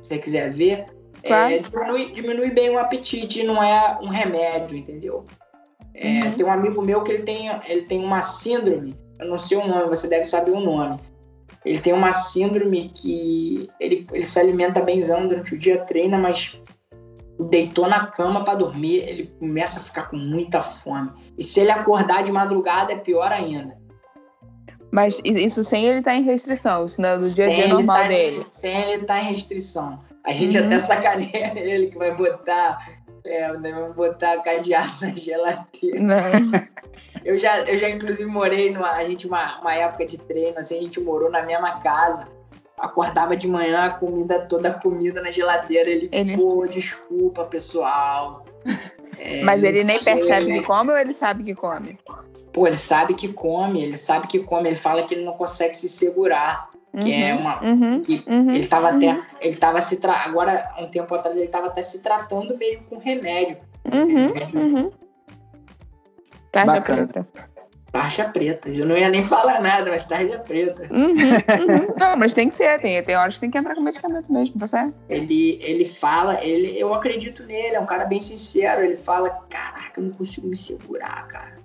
se 0.01 0.09
você 0.09 0.19
quiser 0.19 0.51
ver. 0.51 0.87
Claro. 1.25 1.55
É, 1.55 1.59
diminui, 1.59 2.13
diminui 2.13 2.51
bem 2.51 2.71
o 2.71 2.79
apetite, 2.79 3.43
não 3.43 3.63
é 3.63 3.99
um 4.01 4.09
remédio, 4.09 4.77
entendeu? 4.77 5.27
É, 5.95 6.25
uhum. 6.25 6.33
Tem 6.33 6.47
um 6.47 6.53
amigo 6.53 6.81
meu 6.81 7.03
que 7.03 7.13
ele 7.13 7.23
tem, 7.25 7.51
ele 7.69 7.83
tem 7.83 8.03
uma 8.03 8.23
síndrome, 8.23 8.97
eu 9.19 9.29
não 9.29 9.39
sei 9.39 9.59
o 9.59 9.67
nome, 9.67 9.89
você 9.89 10.09
deve 10.09 10.25
saber 10.25 10.53
o 10.53 10.61
nome. 10.61 10.99
Ele 11.63 11.79
tem 11.79 11.93
uma 11.93 12.13
síndrome 12.13 12.89
que 12.89 13.69
ele, 13.79 14.07
ele 14.13 14.25
se 14.25 14.39
alimenta 14.39 14.81
benzão 14.81 15.29
durante 15.29 15.55
o 15.55 15.59
dia, 15.59 15.85
treina, 15.85 16.17
mas 16.17 16.59
deitou 17.39 17.87
na 17.87 18.07
cama 18.07 18.45
para 18.45 18.59
dormir, 18.59 18.97
ele 19.07 19.27
começa 19.39 19.81
a 19.81 19.83
ficar 19.83 20.05
com 20.05 20.17
muita 20.17 20.63
fome. 20.63 21.11
E 21.41 21.43
se 21.43 21.59
ele 21.61 21.71
acordar 21.71 22.23
de 22.23 22.31
madrugada, 22.31 22.93
é 22.93 22.97
pior 22.97 23.33
ainda. 23.33 23.75
Mas 24.93 25.19
isso 25.25 25.65
sem 25.65 25.87
ele 25.87 26.01
estar 26.01 26.11
tá 26.11 26.17
em 26.19 26.23
restrição, 26.23 26.85
isso 26.85 27.01
não 27.01 27.09
é 27.09 27.17
do 27.17 27.31
dia 27.31 27.47
a 27.47 27.55
dia 27.55 27.69
normal 27.69 27.97
tá 27.97 28.09
dele. 28.09 28.45
sem 28.51 28.77
ele 28.83 29.03
estar 29.03 29.15
tá 29.15 29.21
em 29.23 29.33
restrição. 29.33 30.01
A 30.27 30.33
gente 30.33 30.59
uhum. 30.59 30.67
até 30.67 30.79
sacaneia 30.79 31.53
ele 31.59 31.87
que 31.87 31.97
vai 31.97 32.15
botar, 32.15 32.87
é, 33.25 33.53
vai 33.57 33.93
botar 33.95 34.43
cadeado 34.43 34.93
na 35.01 35.15
geladeira. 35.15 35.99
Não. 35.99 36.21
Eu 37.25 37.37
já, 37.37 37.61
eu 37.63 37.77
já 37.77 37.89
inclusive 37.89 38.25
morei 38.25 38.73
numa, 38.73 38.93
a 38.93 39.05
gente 39.05 39.27
uma, 39.27 39.61
uma 39.61 39.75
época 39.75 40.07
de 40.07 40.17
treino, 40.17 40.59
assim, 40.59 40.79
a 40.79 40.83
gente 40.83 40.99
morou 41.01 41.31
na 41.31 41.43
mesma 41.43 41.79
casa 41.81 42.27
acordava 42.79 43.37
de 43.37 43.47
manhã, 43.47 43.85
a 43.85 43.91
comida, 43.91 44.41
toda 44.47 44.71
a 44.71 44.75
comida 44.75 45.21
na 45.21 45.31
geladeira. 45.31 45.91
Ele, 45.91 46.09
ele... 46.11 46.37
pô, 46.37 46.67
desculpa, 46.67 47.45
pessoal. 47.45 48.45
É, 49.21 49.43
Mas 49.43 49.63
ele 49.63 49.85
nem 49.85 49.99
sei, 49.99 50.15
percebe 50.15 50.53
que 50.53 50.63
come 50.63 50.91
ou 50.91 50.97
ele 50.97 51.13
sabe 51.13 51.45
que 51.45 51.55
come? 51.55 51.99
Pô, 52.53 52.67
ele 52.67 52.77
sabe 52.77 53.15
que 53.15 53.29
come, 53.29 53.83
ele 53.83 53.99
sabe 53.99 54.27
que 54.27 54.41
come. 54.41 54.71
Ele 54.71 54.77
fala 54.77 55.07
que 55.07 55.15
ele 55.15 55.25
não 55.25 55.35
consegue 55.35 55.77
se 55.77 55.89
segurar. 55.89 56.71
Uhum, 56.93 57.03
que 57.03 57.13
é 57.13 57.35
uhum, 57.35 57.41
uma. 57.41 57.65
Uhum, 57.65 58.01
que 58.01 58.25
uhum, 58.27 58.51
ele 58.51 58.67
tava 58.67 58.89
até. 58.89 59.13
Uhum. 59.13 59.23
Ele 59.41 59.57
tava 59.57 59.81
se 59.81 59.99
tra... 59.99 60.13
Agora, 60.25 60.75
um 60.79 60.89
tempo 60.91 61.15
atrás, 61.15 61.37
ele 61.37 61.49
tava 61.49 61.69
até 61.69 61.83
se 61.83 62.01
tratando 62.01 62.57
meio 62.57 62.83
com 62.85 62.99
remédio. 62.99 63.59
Uhum, 63.85 64.33
uhum. 64.61 64.91
Tarja 66.51 66.81
preta. 66.81 67.29
Tarja 67.93 68.29
preta. 68.29 68.69
Eu 68.69 68.87
não 68.87 68.97
ia 68.97 69.09
nem 69.09 69.23
falar 69.23 69.61
nada, 69.61 69.91
mas 69.91 70.07
tarja 70.07 70.39
preta. 70.39 70.87
Uhum, 70.93 71.09
uhum. 71.09 71.95
Não, 71.99 72.17
mas 72.17 72.33
tem 72.33 72.49
que 72.49 72.57
ser, 72.57 72.81
tem, 72.81 73.03
tem 73.03 73.17
horas 73.17 73.35
que 73.35 73.41
tem 73.41 73.51
que 73.51 73.59
entrar 73.59 73.75
com 73.75 73.81
medicamento 73.81 74.33
mesmo, 74.33 74.59
tá 74.61 74.67
certo? 74.67 74.95
Ele, 75.09 75.59
ele 75.63 75.85
fala, 75.85 76.43
ele, 76.45 76.79
eu 76.79 76.95
acredito 76.95 77.43
nele, 77.45 77.75
é 77.75 77.81
um 77.81 77.87
cara 77.87 78.05
bem 78.05 78.21
sincero. 78.21 78.85
Ele 78.85 78.97
fala: 78.97 79.31
Caraca, 79.49 80.01
eu 80.01 80.05
não 80.05 80.13
consigo 80.13 80.47
me 80.47 80.57
segurar, 80.57 81.27
cara. 81.27 81.59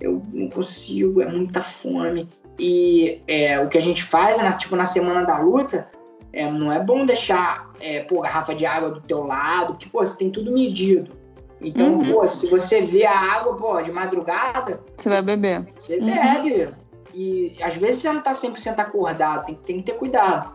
Eu 0.00 0.22
não 0.32 0.48
consigo, 0.48 1.22
é 1.22 1.26
muita 1.26 1.62
fome. 1.62 2.28
E 2.58 3.22
é, 3.26 3.58
o 3.60 3.68
que 3.68 3.78
a 3.78 3.82
gente 3.82 4.02
faz, 4.02 4.38
né, 4.42 4.52
tipo, 4.58 4.74
na 4.76 4.86
semana 4.86 5.22
da 5.22 5.38
luta, 5.38 5.88
é, 6.32 6.50
não 6.50 6.70
é 6.72 6.82
bom 6.82 7.06
deixar 7.06 7.72
é, 7.80 8.00
pô, 8.00 8.20
garrafa 8.20 8.54
de 8.54 8.66
água 8.66 8.90
do 8.90 9.00
teu 9.00 9.22
lado, 9.22 9.76
tipo, 9.76 9.98
você 9.98 10.16
tem 10.18 10.30
tudo 10.30 10.52
medido. 10.52 11.23
Então, 11.64 11.94
uhum. 11.94 12.12
pô, 12.12 12.28
se 12.28 12.48
você 12.48 12.82
vê 12.82 13.06
a 13.06 13.18
água, 13.36 13.56
pô, 13.56 13.80
de 13.80 13.90
madrugada. 13.90 14.80
Você 14.96 15.08
vai 15.08 15.22
beber. 15.22 15.66
Você 15.78 15.98
uhum. 15.98 16.06
bebe. 16.06 16.74
E 17.14 17.56
às 17.62 17.76
vezes 17.76 18.02
você 18.02 18.12
não 18.12 18.20
tá 18.20 18.32
100% 18.32 18.78
acordado, 18.78 19.46
tem, 19.46 19.54
tem 19.54 19.76
que 19.78 19.92
ter 19.92 19.98
cuidado. 19.98 20.52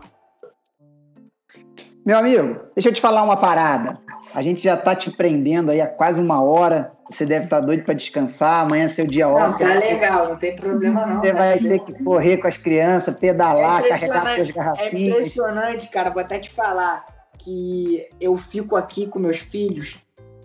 Meu 2.04 2.18
amigo, 2.18 2.60
deixa 2.74 2.88
eu 2.88 2.92
te 2.92 3.00
falar 3.00 3.22
uma 3.22 3.36
parada. 3.36 3.98
A 4.34 4.42
gente 4.42 4.62
já 4.62 4.76
tá 4.76 4.94
te 4.94 5.10
prendendo 5.10 5.70
aí 5.70 5.80
há 5.80 5.86
quase 5.86 6.20
uma 6.20 6.42
hora. 6.42 6.92
Você 7.10 7.26
deve 7.26 7.46
estar 7.46 7.60
tá 7.60 7.66
doido 7.66 7.84
para 7.84 7.94
descansar. 7.94 8.64
Amanhã 8.64 8.84
é 8.84 8.88
seu 8.88 9.06
dia 9.06 9.28
off. 9.28 9.62
Não, 9.62 9.70
tá 9.70 9.78
legal, 9.78 10.28
não 10.28 10.36
tem 10.36 10.54
problema 10.54 11.06
não. 11.06 11.20
Você 11.20 11.32
tá 11.32 11.38
vai 11.38 11.58
ter 11.58 11.78
que 11.80 12.04
correr 12.04 12.36
com 12.36 12.46
as 12.46 12.56
crianças, 12.56 13.16
pedalar, 13.16 13.84
é 13.84 13.88
carregar 13.88 14.34
suas 14.34 14.50
garrafinhas. 14.50 14.92
É 14.92 14.98
impressionante, 14.98 15.90
cara. 15.90 16.10
Vou 16.10 16.22
até 16.22 16.38
te 16.38 16.50
falar 16.50 17.04
que 17.38 18.06
eu 18.20 18.36
fico 18.36 18.76
aqui 18.76 19.06
com 19.06 19.18
meus 19.18 19.38
filhos 19.38 19.98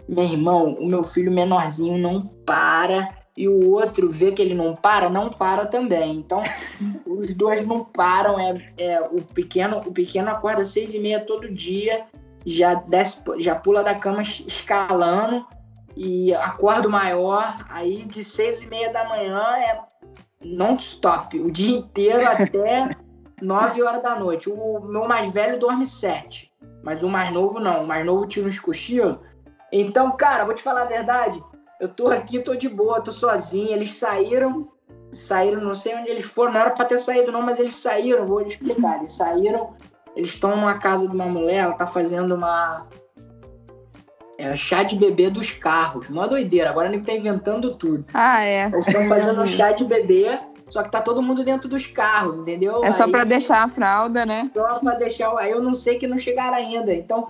meu 0.07 0.23
irmão, 0.23 0.73
o 0.73 0.85
meu 0.85 1.03
filho 1.03 1.31
menorzinho 1.31 1.97
não 1.97 2.27
para 2.45 3.09
e 3.37 3.49
o 3.49 3.71
outro 3.71 4.09
vê 4.09 4.31
que 4.31 4.41
ele 4.41 4.53
não 4.53 4.75
para, 4.75 5.09
não 5.09 5.29
para 5.29 5.65
também. 5.65 6.15
Então, 6.15 6.41
os 7.05 7.33
dois 7.33 7.65
não 7.65 7.83
param. 7.83 8.39
É, 8.39 8.63
é 8.77 9.01
o 9.01 9.21
pequeno, 9.21 9.79
o 9.79 9.91
pequeno 9.91 10.29
acorda 10.29 10.61
às 10.61 10.69
seis 10.69 10.93
e 10.93 10.99
meia 10.99 11.19
todo 11.19 11.51
dia, 11.51 12.05
já 12.45 12.75
desce, 12.75 13.21
já 13.39 13.55
pula 13.55 13.83
da 13.83 13.95
cama 13.95 14.21
escalando 14.21 15.45
e 15.95 16.33
acorda 16.35 16.87
o 16.87 16.91
maior. 16.91 17.65
Aí 17.69 18.03
de 18.05 18.23
seis 18.23 18.61
e 18.61 18.67
meia 18.67 18.91
da 18.91 19.03
manhã 19.03 19.41
é 19.57 19.79
non-stop, 20.41 21.39
o 21.39 21.51
dia 21.51 21.77
inteiro 21.77 22.25
até 22.25 22.95
nove 23.41 23.81
horas 23.81 24.01
da 24.01 24.15
noite. 24.15 24.49
O 24.49 24.79
meu 24.79 25.07
mais 25.07 25.31
velho 25.31 25.59
dorme 25.59 25.85
sete, 25.85 26.53
mas 26.83 27.03
o 27.03 27.09
mais 27.09 27.31
novo 27.31 27.59
não. 27.59 27.83
O 27.83 27.87
mais 27.87 28.05
novo 28.05 28.25
tira 28.25 28.47
uns 28.47 28.59
cochilos 28.59 29.17
então, 29.81 30.11
cara, 30.11 30.45
vou 30.45 30.53
te 30.53 30.63
falar 30.63 30.83
a 30.83 30.85
verdade. 30.85 31.43
Eu 31.79 31.89
tô 31.89 32.07
aqui, 32.07 32.39
tô 32.39 32.55
de 32.55 32.69
boa, 32.69 33.01
tô 33.01 33.11
sozinho. 33.11 33.71
Eles 33.71 33.93
saíram, 33.93 34.69
saíram, 35.11 35.61
não 35.61 35.75
sei 35.75 35.95
onde 35.95 36.09
eles 36.09 36.25
foram. 36.25 36.53
Não 36.53 36.61
era 36.61 36.69
pra 36.71 36.85
ter 36.85 36.97
saído, 36.97 37.31
não, 37.31 37.41
mas 37.41 37.59
eles 37.59 37.75
saíram. 37.75 38.25
Vou 38.25 38.43
te 38.43 38.51
explicar. 38.51 38.99
Eles 38.99 39.13
saíram, 39.13 39.73
eles 40.15 40.31
estão 40.31 40.55
numa 40.55 40.77
casa 40.77 41.07
de 41.07 41.13
uma 41.13 41.25
mulher, 41.25 41.63
ela 41.63 41.73
tá 41.73 41.85
fazendo 41.85 42.35
uma. 42.35 42.87
É, 44.37 44.55
chá 44.55 44.83
de 44.83 44.95
bebê 44.95 45.29
dos 45.29 45.51
carros. 45.51 46.09
Mó 46.09 46.27
doideira. 46.27 46.69
Agora 46.69 46.87
ele 46.87 47.01
tá 47.01 47.13
inventando 47.13 47.75
tudo. 47.75 48.05
Ah, 48.13 48.43
é. 48.43 48.65
Eles 48.65 48.87
estão 48.87 49.07
fazendo 49.07 49.41
um 49.41 49.47
chá 49.47 49.71
de 49.71 49.85
bebê 49.85 50.39
só 50.69 50.81
que 50.83 50.91
tá 50.91 51.01
todo 51.01 51.21
mundo 51.21 51.43
dentro 51.43 51.69
dos 51.69 51.85
carros, 51.85 52.37
entendeu? 52.37 52.83
É 52.83 52.91
só 52.91 53.07
para 53.07 53.23
deixar 53.23 53.63
a 53.63 53.69
fralda, 53.69 54.25
né? 54.25 54.49
Só 54.53 54.79
pra 54.79 54.95
deixar. 54.95 55.35
Aí 55.37 55.51
eu 55.51 55.61
não 55.61 55.73
sei 55.73 55.97
que 55.97 56.07
não 56.07 56.17
chegaram 56.17 56.57
ainda. 56.57 56.93
Então, 56.93 57.27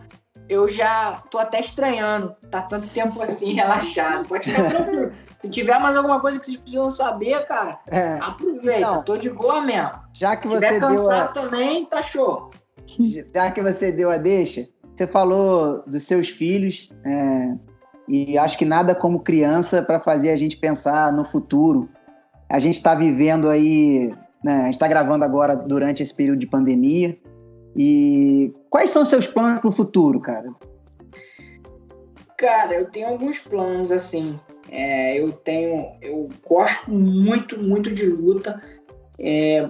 eu 0.49 0.69
já 0.69 1.23
tô 1.31 1.37
até 1.37 1.59
estranhando. 1.59 2.35
Tá 2.49 2.61
tanto 2.61 2.87
tempo 2.87 3.21
assim, 3.21 3.53
relaxado. 3.55 4.27
Pode 4.27 4.49
ficar 4.49 4.69
tranquilo. 4.69 5.11
Se 5.41 5.49
tiver 5.49 5.79
mais 5.79 5.95
alguma 5.95 6.19
coisa 6.19 6.39
que 6.39 6.45
vocês 6.45 6.57
precisam 6.57 6.89
saber, 6.89 7.45
cara, 7.45 7.79
é. 7.87 8.17
aproveita. 8.19 8.77
Então, 8.77 9.03
tô 9.03 9.17
de 9.17 9.29
boa 9.29 9.61
mesmo. 9.61 9.91
Já 10.13 10.35
que 10.35 10.47
Se 10.47 10.55
você 10.55 10.65
tiver 10.65 10.79
cansado 10.79 11.33
deu 11.33 11.43
a... 11.43 11.45
também, 11.45 11.85
tá 11.85 12.01
show. 12.01 12.49
Já 13.33 13.51
que 13.51 13.61
você 13.61 13.91
deu 13.91 14.09
a 14.09 14.17
deixa, 14.17 14.67
você 14.95 15.05
falou 15.05 15.83
dos 15.85 16.03
seus 16.03 16.29
filhos. 16.29 16.91
É, 17.05 17.55
e 18.07 18.37
acho 18.37 18.57
que 18.57 18.65
nada 18.65 18.95
como 18.95 19.19
criança 19.19 19.81
para 19.81 19.99
fazer 19.99 20.31
a 20.31 20.35
gente 20.35 20.57
pensar 20.57 21.11
no 21.11 21.25
futuro. 21.25 21.89
A 22.49 22.59
gente 22.59 22.75
está 22.75 22.93
vivendo 22.93 23.49
aí, 23.49 24.13
né, 24.43 24.61
a 24.61 24.65
gente 24.65 24.75
está 24.75 24.87
gravando 24.87 25.25
agora 25.25 25.55
durante 25.55 26.03
esse 26.03 26.13
período 26.13 26.39
de 26.39 26.47
pandemia. 26.47 27.17
E 27.75 28.53
quais 28.69 28.89
são 28.89 29.01
os 29.01 29.09
seus 29.09 29.27
planos 29.27 29.59
para 29.59 29.69
o 29.69 29.71
futuro, 29.71 30.19
cara? 30.19 30.49
Cara, 32.37 32.75
eu 32.75 32.89
tenho 32.89 33.09
alguns 33.09 33.39
planos 33.39 33.91
assim. 33.91 34.39
É, 34.69 35.19
eu 35.19 35.31
tenho, 35.31 35.91
eu 36.01 36.29
gosto 36.47 36.89
muito, 36.91 37.61
muito 37.61 37.93
de 37.93 38.05
luta, 38.07 38.61
é, 39.19 39.69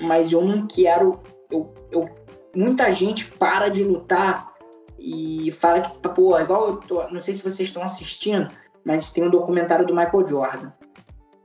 mas 0.00 0.32
eu 0.32 0.42
não 0.42 0.66
quero. 0.66 1.20
Eu, 1.50 1.72
eu, 1.90 2.08
muita 2.54 2.92
gente 2.92 3.26
para 3.26 3.68
de 3.68 3.84
lutar 3.84 4.52
e 4.98 5.50
fala 5.52 5.80
que, 5.80 6.08
pô, 6.08 6.38
igual 6.38 6.68
eu 6.68 6.76
tô, 6.76 7.08
não 7.10 7.20
sei 7.20 7.34
se 7.34 7.42
vocês 7.42 7.68
estão 7.68 7.82
assistindo, 7.82 8.48
mas 8.84 9.12
tem 9.12 9.24
um 9.24 9.30
documentário 9.30 9.86
do 9.86 9.94
Michael 9.94 10.28
Jordan. 10.28 10.72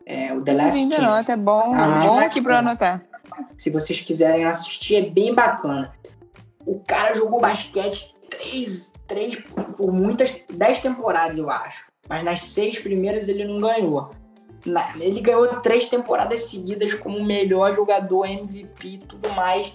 É, 0.06 0.34
o 0.34 0.42
The 0.42 0.54
Last 0.54 0.80
Chance. 0.80 1.02
Nota, 1.02 1.32
é 1.34 1.36
bom, 1.36 1.74
ah, 1.76 2.02
bom 2.02 2.20
aqui 2.20 2.42
para 2.42 2.60
anotar. 2.60 3.04
Se 3.58 3.70
vocês 3.70 4.02
quiserem 4.02 4.46
assistir, 4.46 4.96
é 4.96 5.10
bem 5.10 5.34
bacana. 5.34 5.94
O 6.66 6.80
cara 6.80 7.16
jogou 7.16 7.40
basquete 7.40 8.16
três, 8.30 8.92
três 9.08 9.38
por 9.78 9.92
muitas, 9.92 10.36
dez 10.50 10.82
temporadas, 10.82 11.38
eu 11.38 11.50
acho 11.50 11.88
mas 12.08 12.24
nas 12.24 12.42
seis 12.42 12.80
primeiras 12.80 13.28
ele 13.28 13.46
não 13.46 13.60
ganhou. 13.60 14.12
Ele 15.00 15.22
ganhou 15.22 15.48
três 15.62 15.88
temporadas 15.88 16.42
seguidas 16.42 16.94
como 16.94 17.24
melhor 17.24 17.74
jogador, 17.74 18.26
MVP 18.26 18.88
e 18.88 18.98
tudo 19.00 19.30
mais. 19.30 19.74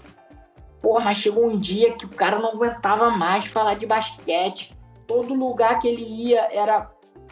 Porra, 0.80 1.04
mas 1.04 1.18
chegou 1.18 1.46
um 1.46 1.56
dia 1.56 1.92
que 1.92 2.04
o 2.04 2.08
cara 2.08 2.38
não 2.38 2.50
aguentava 2.50 3.10
mais 3.10 3.44
falar 3.46 3.74
de 3.74 3.86
basquete. 3.86 4.76
Todo 5.06 5.34
lugar 5.34 5.80
que 5.80 5.88
ele 5.88 6.02
ia 6.02 6.48
era 6.52 6.90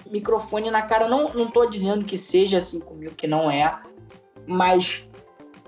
microfone 0.09 0.71
na 0.71 0.83
cara. 0.83 1.09
Não, 1.09 1.33
não 1.35 1.51
tô 1.51 1.67
dizendo 1.67 2.05
que 2.05 2.17
seja 2.17 2.59
assim 2.59 2.79
comigo, 2.79 3.15
que 3.15 3.27
não 3.27 3.51
é. 3.51 3.79
Mas 4.47 5.05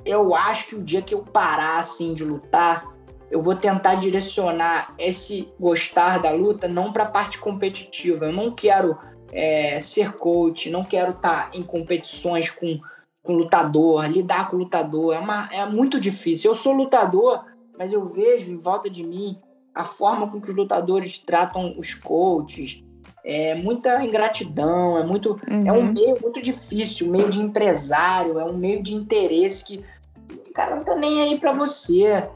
eu 0.05 0.35
acho 0.35 0.69
que 0.69 0.75
o 0.75 0.83
dia 0.83 1.03
que 1.03 1.15
eu 1.15 1.23
parar 1.23 1.79
assim 1.79 2.15
de 2.15 2.25
lutar, 2.25 2.93
eu 3.31 3.41
vou 3.41 3.57
tentar 3.57 3.95
direcionar 3.95 4.95
esse 4.99 5.49
gostar 5.59 6.21
da 6.21 6.31
luta 6.31 6.69
não 6.69 6.93
para 6.93 7.05
a 7.05 7.11
parte 7.11 7.39
competitiva. 7.39 8.27
Eu 8.27 8.33
não 8.33 8.55
quero 8.55 8.99
é, 9.33 9.81
ser 9.81 10.13
coach, 10.13 10.69
não 10.69 10.85
quero 10.85 11.13
estar 11.13 11.51
tá 11.51 11.57
em 11.57 11.63
competições 11.63 12.51
com, 12.51 12.79
com 13.23 13.33
lutador, 13.33 14.07
lidar 14.07 14.51
com 14.51 14.57
lutador. 14.59 15.15
É, 15.15 15.19
uma, 15.19 15.49
é 15.51 15.65
muito 15.65 15.99
difícil. 15.99 16.51
Eu 16.51 16.55
sou 16.55 16.73
lutador, 16.75 17.47
mas 17.79 17.93
eu 17.93 18.05
vejo 18.05 18.51
em 18.51 18.59
volta 18.59 18.91
de 18.91 19.03
mim 19.03 19.39
a 19.75 19.85
forma 19.85 20.31
com 20.31 20.41
que 20.41 20.51
os 20.51 20.57
lutadores 20.57 21.19
tratam 21.19 21.75
os 21.79 21.95
coaches. 21.95 22.85
É 23.25 23.55
muita 23.55 24.05
ingratidão, 24.05 24.99
é 24.99 25.05
muito. 25.07 25.41
Uhum. 25.49 25.67
É 25.67 25.73
um 25.73 25.87
uhum. 25.87 25.93
meio 25.93 26.19
muito 26.21 26.43
difícil, 26.43 27.09
meio 27.09 27.31
de 27.31 27.41
empresário, 27.41 28.39
é 28.39 28.45
um 28.45 28.57
meio 28.57 28.83
de 28.83 28.95
interesse 28.95 29.65
que 29.65 29.83
o 30.53 30.55
cara 30.55 30.77
não 30.77 30.85
tá 30.85 30.95
nem 30.95 31.23
aí 31.23 31.39
para 31.39 31.53
você. 31.53 32.31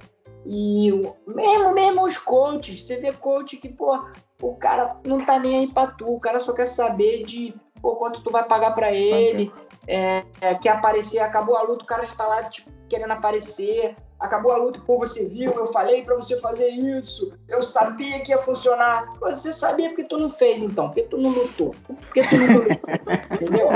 E 0.44 0.90
mesmo, 1.26 1.72
mesmo 1.72 2.04
os 2.04 2.16
coaches, 2.16 2.82
você 2.82 2.96
vê 2.96 3.12
coach 3.12 3.58
que, 3.58 3.68
pô, 3.68 4.04
o 4.40 4.54
cara 4.54 4.96
não 5.04 5.24
tá 5.24 5.38
nem 5.38 5.60
aí 5.60 5.66
pra 5.68 5.88
tu, 5.88 6.14
o 6.14 6.20
cara 6.20 6.40
só 6.40 6.52
quer 6.52 6.66
saber 6.66 7.24
de 7.24 7.54
pô, 7.80 7.96
quanto 7.96 8.22
tu 8.22 8.30
vai 8.30 8.44
pagar 8.44 8.74
para 8.74 8.92
ele, 8.92 9.52
é, 9.86 10.24
é, 10.40 10.54
quer 10.54 10.70
aparecer, 10.70 11.18
acabou 11.18 11.56
a 11.56 11.62
luta, 11.62 11.84
o 11.84 11.86
cara 11.86 12.04
está 12.04 12.26
lá 12.26 12.44
tipo, 12.44 12.70
querendo 12.88 13.10
aparecer, 13.10 13.96
acabou 14.18 14.52
a 14.52 14.56
luta, 14.56 14.80
pô, 14.80 14.98
você 14.98 15.26
viu, 15.26 15.52
eu 15.52 15.66
falei 15.66 16.02
para 16.02 16.14
você 16.14 16.38
fazer 16.40 16.68
isso, 16.68 17.32
eu 17.48 17.62
sabia 17.62 18.20
que 18.20 18.30
ia 18.30 18.38
funcionar. 18.38 19.12
Pô, 19.18 19.30
você 19.30 19.52
sabia 19.52 19.88
porque 19.88 20.04
tu 20.04 20.16
não 20.16 20.28
fez, 20.28 20.62
então, 20.62 20.88
porque 20.88 21.02
tu 21.02 21.18
não 21.18 21.30
lutou, 21.30 21.74
porque 21.86 22.22
tu 22.22 22.36
não 22.36 22.46
lutou, 22.46 22.66
entendeu? 23.32 23.68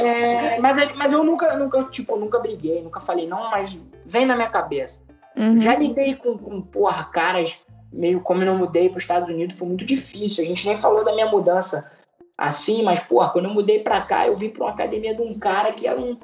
É, 0.00 0.60
mas, 0.60 0.94
mas 0.94 1.12
eu 1.12 1.24
nunca, 1.24 1.56
nunca, 1.56 1.84
tipo, 1.84 2.16
nunca 2.16 2.38
briguei, 2.38 2.82
nunca 2.82 3.00
falei, 3.00 3.26
não, 3.26 3.50
mas 3.50 3.76
vem 4.04 4.26
na 4.26 4.36
minha 4.36 4.48
cabeça. 4.48 5.00
Uhum. 5.36 5.60
Já 5.60 5.76
lidei 5.76 6.14
com, 6.14 6.38
com, 6.38 6.62
porra, 6.62 7.04
caras 7.04 7.58
meio 7.92 8.20
como 8.20 8.42
eu 8.42 8.46
não 8.46 8.58
mudei 8.58 8.88
para 8.88 8.98
os 8.98 9.04
Estados 9.04 9.28
Unidos, 9.28 9.56
foi 9.56 9.68
muito 9.68 9.84
difícil. 9.84 10.44
A 10.44 10.46
gente 10.46 10.66
nem 10.66 10.76
falou 10.76 11.04
da 11.04 11.12
minha 11.12 11.26
mudança 11.26 11.90
assim, 12.36 12.82
mas, 12.82 13.00
porra, 13.00 13.30
quando 13.30 13.46
eu 13.46 13.54
mudei 13.54 13.80
para 13.80 14.02
cá, 14.02 14.26
eu 14.26 14.36
vim 14.36 14.50
para 14.50 14.64
uma 14.64 14.72
academia 14.72 15.14
de 15.14 15.22
um 15.22 15.38
cara 15.38 15.72
que 15.72 15.86
era 15.86 15.98
um 15.98 16.16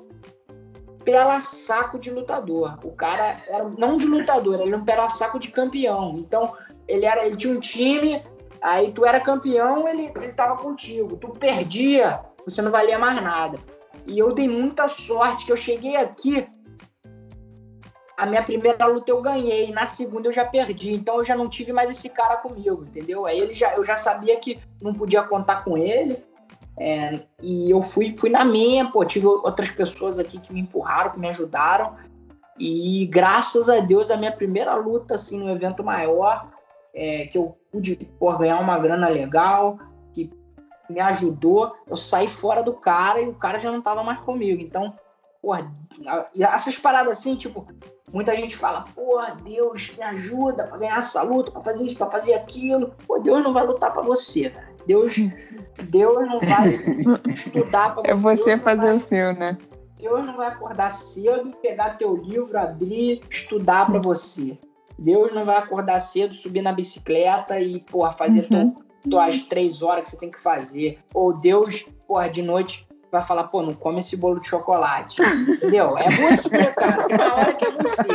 pela 1.05 1.41
saco 1.41 1.99
de 1.99 2.11
lutador. 2.11 2.79
O 2.85 2.93
cara 2.93 3.37
era 3.49 3.65
não 3.65 3.97
de 3.97 4.07
lutador, 4.07 4.55
ele 4.55 4.69
era 4.69 4.77
um 4.77 4.85
pela 4.85 5.09
saco 5.09 5.39
de 5.39 5.49
campeão. 5.49 6.17
Então, 6.19 6.55
ele 6.87 7.05
era, 7.05 7.27
ele 7.27 7.37
tinha 7.37 7.57
um 7.57 7.61
time, 7.61 8.23
aí 8.61 8.93
tu 8.93 9.05
era 9.05 9.21
campeão, 9.21 9.89
ele, 9.89 10.13
ele 10.17 10.33
tava 10.33 10.57
contigo. 10.57 11.17
Tu 11.17 11.29
perdia, 11.31 12.21
você 12.45 12.63
não 12.63 12.71
valia 12.71 12.99
mais 12.99 13.23
nada. 13.23 13.59
E 14.07 14.19
eu 14.19 14.33
dei 14.33 14.49
muita 14.49 14.89
sorte 14.89 15.47
que 15.47 15.53
eu 15.53 15.57
cheguei 15.57 15.97
aqui 15.97 16.49
a 18.23 18.27
minha 18.27 18.43
primeira 18.43 18.87
luta 18.87 19.11
eu 19.11 19.21
ganhei, 19.21 19.73
na 19.73 19.85
segunda 19.85 20.29
eu 20.29 20.33
já 20.33 20.45
perdi, 20.45 20.93
então 20.93 21.17
eu 21.17 21.25
já 21.25 21.35
não 21.35 21.49
tive 21.49 21.73
mais 21.73 21.91
esse 21.91 22.09
cara 22.09 22.37
comigo, 22.37 22.85
entendeu? 22.85 23.27
Aí 23.27 23.39
ele 23.39 23.53
já, 23.53 23.75
eu 23.75 23.85
já 23.85 23.97
sabia 23.97 24.39
que 24.39 24.61
não 24.81 24.95
podia 24.95 25.25
contar 25.25 25.65
com 25.65 25.77
ele, 25.77 26.23
é, 26.79 27.21
e 27.41 27.71
eu 27.71 27.83
fui, 27.83 28.17
fui 28.19 28.31
na 28.31 28.45
minha, 28.45 28.91
pô, 28.91 29.05
tive 29.05 29.27
outras 29.27 29.71
pessoas 29.71 30.19
aqui 30.19 30.39
que 30.39 30.53
me 30.53 30.61
empurraram, 30.61 31.13
que 31.13 31.19
me 31.21 31.29
ajudaram, 31.29 31.97
e 32.59 33.07
graças 33.07 33.69
a 33.69 33.81
Deus 33.81 34.11
a 34.11 34.17
minha 34.17 34.33
primeira 34.33 34.75
luta, 34.75 35.15
assim, 35.15 35.39
no 35.39 35.51
evento 35.51 35.83
maior, 35.85 36.49
é, 36.95 37.27
que 37.27 37.39
eu 37.39 37.57
pude 37.71 37.97
pô, 38.19 38.37
ganhar 38.37 38.59
uma 38.61 38.79
grana 38.79 39.09
legal, 39.09 39.79
que 40.13 40.31
me 40.89 41.01
ajudou, 41.01 41.75
eu 41.87 41.97
saí 41.97 42.29
fora 42.29 42.63
do 42.63 42.75
cara 42.75 43.21
e 43.21 43.29
o 43.29 43.35
cara 43.35 43.59
já 43.59 43.71
não 43.71 43.83
tava 43.83 44.03
mais 44.03 44.21
comigo, 44.21 44.63
então 44.63 44.95
porra, 45.43 45.75
essas 46.39 46.79
paradas 46.79 47.19
assim, 47.19 47.35
tipo, 47.35 47.67
muita 48.13 48.35
gente 48.37 48.57
fala, 48.57 48.85
porra, 48.95 49.37
Deus 49.43 49.95
me 49.97 50.05
ajuda 50.05 50.69
pra 50.69 50.79
ganhar 50.79 50.99
essa 50.99 51.21
luta, 51.23 51.51
pra 51.51 51.63
fazer 51.63 51.85
isso, 51.85 51.99
pra 51.99 52.11
fazer 52.11 52.35
aquilo. 52.35 52.95
Pô, 53.07 53.19
Deus 53.19 53.43
não 53.43 53.53
vai 53.53 53.67
lutar 53.67 53.93
pra 53.93 54.03
você, 54.03 54.51
cara. 54.51 54.72
Deus, 54.87 55.17
Deus 55.85 56.27
não 56.27 56.41
vai 56.41 56.75
estudar 57.35 57.95
pra 57.95 58.03
você. 58.03 58.11
É 58.11 58.15
você 58.15 58.57
Deus 58.57 58.63
fazer 58.63 58.87
vai, 58.87 58.97
o 58.97 58.99
seu, 58.99 59.35
né? 59.35 59.59
Deus 59.99 60.27
não 60.27 60.37
vai 60.37 60.49
acordar 60.49 60.91
cedo, 60.91 61.53
pegar 61.63 61.97
teu 61.97 62.17
livro, 62.17 62.59
abrir, 62.59 63.21
estudar 63.31 63.87
pra 63.87 64.01
você. 64.01 64.59
Deus 64.99 65.33
não 65.33 65.45
vai 65.45 65.57
acordar 65.57 66.01
cedo, 66.01 66.35
subir 66.35 66.63
na 66.63 66.73
bicicleta 66.73 67.59
e, 67.61 67.81
porra, 67.81 68.13
fazer 68.13 68.47
uhum. 68.51 68.75
tuas 69.09 69.43
três 69.43 69.83
horas 69.83 70.05
que 70.05 70.11
você 70.11 70.17
tem 70.17 70.31
que 70.31 70.41
fazer. 70.41 70.99
Ou 71.15 71.33
Deus, 71.33 71.87
porra, 72.07 72.29
de 72.29 72.43
noite 72.43 72.87
vai 73.13 73.23
falar, 73.23 73.45
pô, 73.45 73.63
não 73.63 73.75
come 73.75 74.01
esse 74.01 74.17
bolo 74.17 74.41
de 74.41 74.49
chocolate. 74.49 75.21
Entendeu? 75.23 75.97
É 75.99 76.09
você, 76.09 76.65
cara. 76.73 77.05
Tem 77.05 77.17
uma 77.17 77.35
hora 77.35 77.53
que 77.53 77.65
é 77.67 77.71
você. 77.71 78.09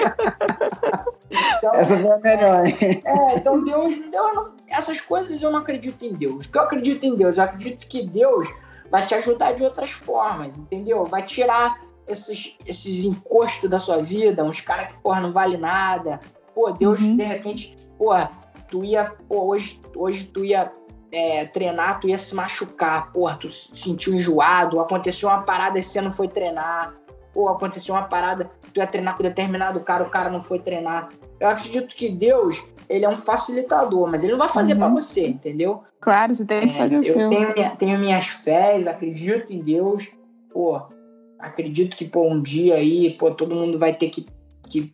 Então, 1.58 1.74
Essa 1.76 1.98
foi 1.98 2.12
a 2.12 2.18
melhor. 2.18 2.66
É, 2.68 3.36
então 3.36 3.64
Deus, 3.64 3.96
Deus 3.96 4.34
não, 4.34 4.52
essas 4.68 5.00
coisas 5.00 5.42
eu 5.42 5.52
não 5.52 5.60
acredito 5.60 6.04
em 6.04 6.14
Deus. 6.14 6.46
O 6.46 6.52
que 6.52 6.58
eu 6.58 6.64
acredito 6.64 7.06
em 7.06 7.16
Deus? 7.16 7.38
Eu 7.38 7.44
acredito 7.44 7.88
que 7.88 8.08
Deus 8.08 8.48
vai 8.90 9.06
te 9.06 9.14
ajudar 9.14 9.52
de 9.52 9.64
outras 9.64 9.92
formas, 9.92 10.58
entendeu? 10.58 11.06
Vai 11.06 11.24
tirar 11.24 11.80
esses, 12.08 12.58
esses 12.66 13.04
encostos 13.04 13.70
da 13.70 13.80
sua 13.80 14.02
vida, 14.02 14.44
uns 14.44 14.62
caras 14.62 14.88
que, 14.88 14.98
porra, 15.00 15.22
não 15.22 15.32
vale 15.32 15.58
nada. 15.58 16.20
Pô, 16.56 16.72
Deus, 16.72 17.00
uhum. 17.00 17.18
de 17.18 17.24
repente, 17.24 17.78
porra, 17.98 18.32
tu 18.70 18.84
ia, 18.84 19.14
pô, 19.28 19.48
hoje, 19.48 19.80
hoje 19.96 20.24
tu 20.24 20.44
ia 20.44 20.72
é, 21.12 21.46
treinar, 21.46 22.00
tu 22.00 22.08
ia 22.08 22.18
se 22.18 22.36
machucar, 22.36 23.12
porra, 23.12 23.38
tu 23.38 23.52
sentiu 23.52 24.14
enjoado, 24.14 24.80
aconteceu 24.80 25.30
uma 25.30 25.44
parada 25.44 25.80
e 25.80 25.84
você 25.84 26.02
não 26.02 26.12
foi 26.12 26.28
treinar, 26.28 26.96
ou 27.34 27.50
aconteceu 27.50 27.96
uma 27.96 28.04
parada, 28.04 28.52
tu 28.74 28.80
ia 28.80 28.88
treinar 28.88 29.16
com 29.16 29.24
determinado 29.24 29.80
cara, 29.82 30.04
o 30.04 30.10
cara 30.10 30.30
não 30.30 30.42
foi 30.42 30.60
treinar. 30.60 31.10
Eu 31.40 31.48
acredito 31.48 31.96
que 31.96 32.10
Deus, 32.10 32.64
ele 32.90 33.06
é 33.06 33.10
um 33.10 33.18
facilitador, 33.18 34.10
mas 34.10 34.24
ele 34.24 34.34
não 34.34 34.40
vai 34.40 34.50
fazer 34.50 34.74
uhum. 34.74 34.80
para 34.80 34.90
você, 34.90 35.28
entendeu? 35.28 35.84
Claro, 36.02 36.34
você 36.34 36.46
tem 36.46 36.62
que 36.62 36.76
é, 36.76 36.78
fazer 36.78 36.96
é, 36.96 36.98
o 36.98 37.02
eu 37.02 37.14
seu. 37.14 37.30
Tenho, 37.30 37.54
minha, 37.54 37.70
tenho 37.76 38.00
minhas 38.00 38.26
fés, 38.28 38.88
acredito 38.88 39.54
em 39.54 39.62
Deus, 39.62 40.08
pô, 40.52 40.82
acredito 41.40 41.96
que, 41.96 42.06
pô, 42.06 42.28
um 42.28 42.42
dia 42.42 42.76
aí, 42.76 43.16
pô, 43.18 43.32
todo 43.32 43.56
mundo 43.56 43.78
vai 43.78 43.94
ter 43.94 44.10
que, 44.10 44.26
que 44.70 44.94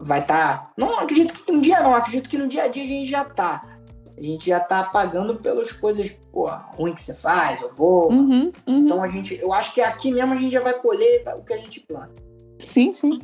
vai 0.00 0.20
estar... 0.20 0.58
Tá... 0.58 0.70
Não 0.76 0.98
acredito 0.98 1.34
que 1.34 1.52
um 1.52 1.60
dia 1.60 1.80
não, 1.80 1.94
acredito 1.94 2.28
que 2.28 2.38
no 2.38 2.48
dia 2.48 2.64
a 2.64 2.68
dia 2.68 2.84
a 2.84 2.86
gente 2.86 3.10
já 3.10 3.24
tá 3.24 3.71
A 4.16 4.22
gente 4.22 4.46
já 4.46 4.60
tá 4.60 4.84
pagando 4.84 5.36
pelas 5.36 5.72
coisas, 5.72 6.10
pô, 6.30 6.48
ruim 6.76 6.94
que 6.94 7.02
você 7.02 7.14
faz, 7.14 7.62
ou 7.62 7.72
boa. 7.72 8.12
Uhum, 8.12 8.52
uhum. 8.66 8.78
Então 8.78 9.02
a 9.02 9.08
gente, 9.08 9.38
eu 9.40 9.52
acho 9.52 9.74
que 9.74 9.80
aqui 9.80 10.12
mesmo 10.12 10.32
a 10.34 10.36
gente 10.36 10.52
já 10.52 10.60
vai 10.60 10.74
colher 10.74 11.24
o 11.36 11.42
que 11.42 11.52
a 11.52 11.58
gente 11.58 11.80
planta. 11.80 12.14
Sim, 12.58 12.92
sim. 12.92 13.18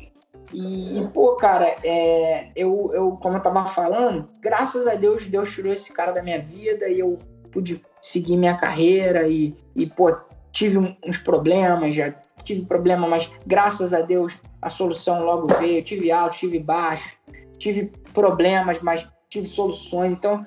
E, 0.53 0.99
e, 0.99 1.09
pô, 1.09 1.37
cara, 1.37 1.67
é, 1.85 2.51
eu, 2.57 2.91
eu, 2.95 3.13
como 3.13 3.37
eu 3.37 3.43
tava 3.43 3.67
falando, 3.67 4.29
graças 4.41 4.87
a 4.87 4.95
Deus, 4.95 5.27
Deus 5.27 5.53
tirou 5.55 5.73
esse 5.73 5.93
cara 5.93 6.13
da 6.13 6.23
minha 6.23 6.41
vida 6.41 6.89
e 6.89 7.01
eu 7.01 7.19
pude 7.53 7.83
seguir 8.01 8.37
minha 8.37 8.57
carreira 8.57 9.29
e, 9.29 9.55
e 9.77 9.87
pô, 9.87 10.17
tive 10.53 10.79
uns 11.05 11.19
problemas, 11.19 11.95
já 11.95 12.15
tive 12.43 12.65
problema, 12.65 13.07
mas 13.07 13.31
graças 13.47 13.93
a 13.93 14.01
Deus 14.01 14.35
a 14.61 14.71
solução 14.71 15.25
logo 15.25 15.47
veio. 15.59 15.85
Tive 15.85 16.11
alto, 16.11 16.39
tive 16.39 16.59
baixo, 16.59 17.15
tive 17.59 17.93
problemas, 18.13 18.81
mas 18.81 19.07
tive 19.29 19.47
soluções. 19.47 20.13
Então, 20.13 20.47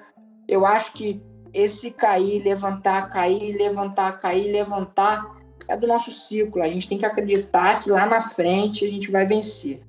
eu 0.52 0.66
acho 0.66 0.92
que 0.92 1.24
esse 1.54 1.90
cair, 1.90 2.44
levantar, 2.44 3.10
cair, 3.10 3.56
levantar, 3.56 4.20
cair, 4.20 4.52
levantar 4.52 5.38
é 5.66 5.78
do 5.78 5.88
nosso 5.88 6.12
ciclo. 6.12 6.62
A 6.62 6.70
gente 6.70 6.90
tem 6.90 6.98
que 6.98 7.06
acreditar 7.06 7.80
que 7.80 7.90
lá 7.90 8.06
na 8.06 8.20
frente 8.20 8.86
a 8.86 8.90
gente 8.90 9.10
vai 9.10 9.26
vencer. 9.26 9.82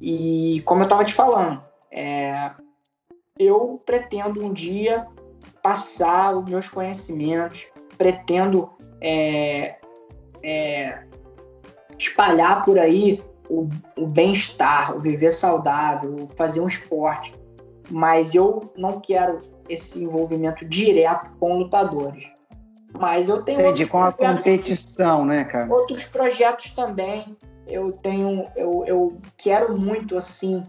E 0.00 0.62
como 0.64 0.82
eu 0.82 0.84
estava 0.84 1.04
te 1.04 1.12
falando, 1.12 1.60
é, 1.90 2.52
eu 3.36 3.82
pretendo 3.84 4.44
um 4.44 4.52
dia 4.52 5.08
passar 5.60 6.36
os 6.36 6.48
meus 6.48 6.68
conhecimentos, 6.68 7.66
pretendo 7.98 8.70
é, 9.00 9.76
é, 10.40 11.04
espalhar 11.98 12.64
por 12.64 12.78
aí 12.78 13.20
o, 13.48 13.68
o 13.96 14.06
bem-estar, 14.06 14.96
o 14.96 15.00
viver 15.00 15.32
saudável, 15.32 16.28
fazer 16.36 16.60
um 16.60 16.68
esporte. 16.68 17.34
Mas 17.90 18.36
eu 18.36 18.72
não 18.76 19.00
quero 19.00 19.53
esse 19.68 20.02
envolvimento 20.02 20.64
direto 20.64 21.30
com 21.38 21.58
lutadores. 21.58 22.26
Mas 22.92 23.28
eu 23.28 23.42
tenho. 23.42 23.60
Entendi, 23.60 23.86
com 23.86 24.02
a 24.02 24.12
competição, 24.12 25.24
né, 25.24 25.44
cara? 25.44 25.72
Outros 25.72 26.04
projetos 26.04 26.70
também. 26.72 27.36
Eu 27.66 27.92
tenho. 27.92 28.46
Eu, 28.54 28.84
eu 28.86 29.20
quero 29.36 29.76
muito, 29.76 30.16
assim, 30.16 30.64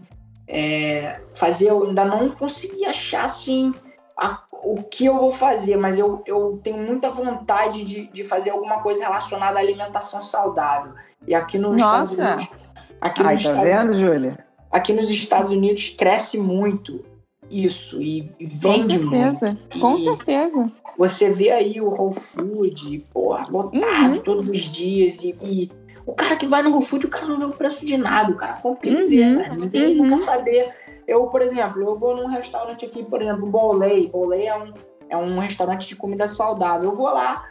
é, 0.48 1.20
fazer. 1.34 1.70
Eu 1.70 1.84
ainda 1.84 2.04
não 2.04 2.30
consegui 2.30 2.84
achar, 2.84 3.26
assim, 3.26 3.72
a, 4.16 4.42
o 4.52 4.82
que 4.82 5.06
eu 5.06 5.16
vou 5.16 5.30
fazer, 5.30 5.76
mas 5.76 5.98
eu, 5.98 6.22
eu 6.26 6.58
tenho 6.64 6.78
muita 6.78 7.10
vontade 7.10 7.84
de, 7.84 8.08
de 8.08 8.24
fazer 8.24 8.50
alguma 8.50 8.80
coisa 8.82 9.04
relacionada 9.04 9.58
à 9.58 9.62
alimentação 9.62 10.20
saudável. 10.20 10.94
E 11.26 11.34
aqui 11.34 11.58
nos 11.58 11.76
Nossa. 11.76 12.12
Estados 12.12 12.36
Unidos. 12.36 12.66
Aqui 13.00 13.22
Ai, 13.22 13.34
nos 13.34 13.44
tá 13.44 13.50
Estados 13.50 13.72
vendo, 13.72 13.96
Júlia? 13.98 14.46
aqui 14.70 14.92
nos 14.92 15.10
Estados 15.10 15.50
Unidos 15.50 15.88
cresce 15.90 16.38
muito 16.38 17.04
isso 17.50 18.00
e, 18.00 18.32
e 18.38 18.46
Com 18.48 18.56
vende 18.58 18.98
muito. 18.98 19.10
certeza. 19.10 19.58
Com 19.80 19.96
E 19.96 20.00
certeza. 20.00 20.72
Você 20.98 21.30
vê 21.30 21.50
aí 21.50 21.80
o 21.80 21.88
Whole 21.90 22.14
Food, 22.14 23.04
porra, 23.12 23.44
lotado 23.50 24.14
Uhum. 24.14 24.18
todos 24.22 24.48
os 24.48 24.60
dias 24.62 25.22
e, 25.22 25.36
e 25.42 25.70
o 26.06 26.12
cara 26.12 26.36
que 26.36 26.46
vai 26.46 26.62
no 26.62 26.70
Whole 26.70 26.84
Food, 26.84 27.06
o 27.06 27.10
cara 27.10 27.26
não 27.26 27.38
vê 27.38 27.44
o 27.44 27.50
preço 27.50 27.84
de 27.84 27.96
nada, 27.96 28.32
o 28.32 28.36
cara 28.36 28.54
compra 28.54 28.78
o 28.78 28.80
que 28.80 28.90
Uhum, 29.02 29.08
vê, 29.08 29.24
né? 29.26 29.50
Ninguém 29.56 29.98
uhum. 30.00 30.06
nunca 30.06 30.18
saber. 30.22 30.72
Eu, 31.06 31.26
por 31.26 31.40
exemplo, 31.42 31.82
eu 31.82 31.96
vou 31.96 32.16
num 32.16 32.26
restaurante 32.28 32.84
aqui, 32.84 33.04
por 33.04 33.20
exemplo, 33.22 33.46
Bolei. 33.46 34.08
Bolei 34.08 34.46
é 34.46 34.56
um, 34.58 34.72
é 35.08 35.16
um 35.16 35.38
restaurante 35.38 35.86
de 35.86 35.96
comida 35.96 36.26
saudável. 36.26 36.90
Eu 36.90 36.96
vou 36.96 37.06
lá, 37.06 37.44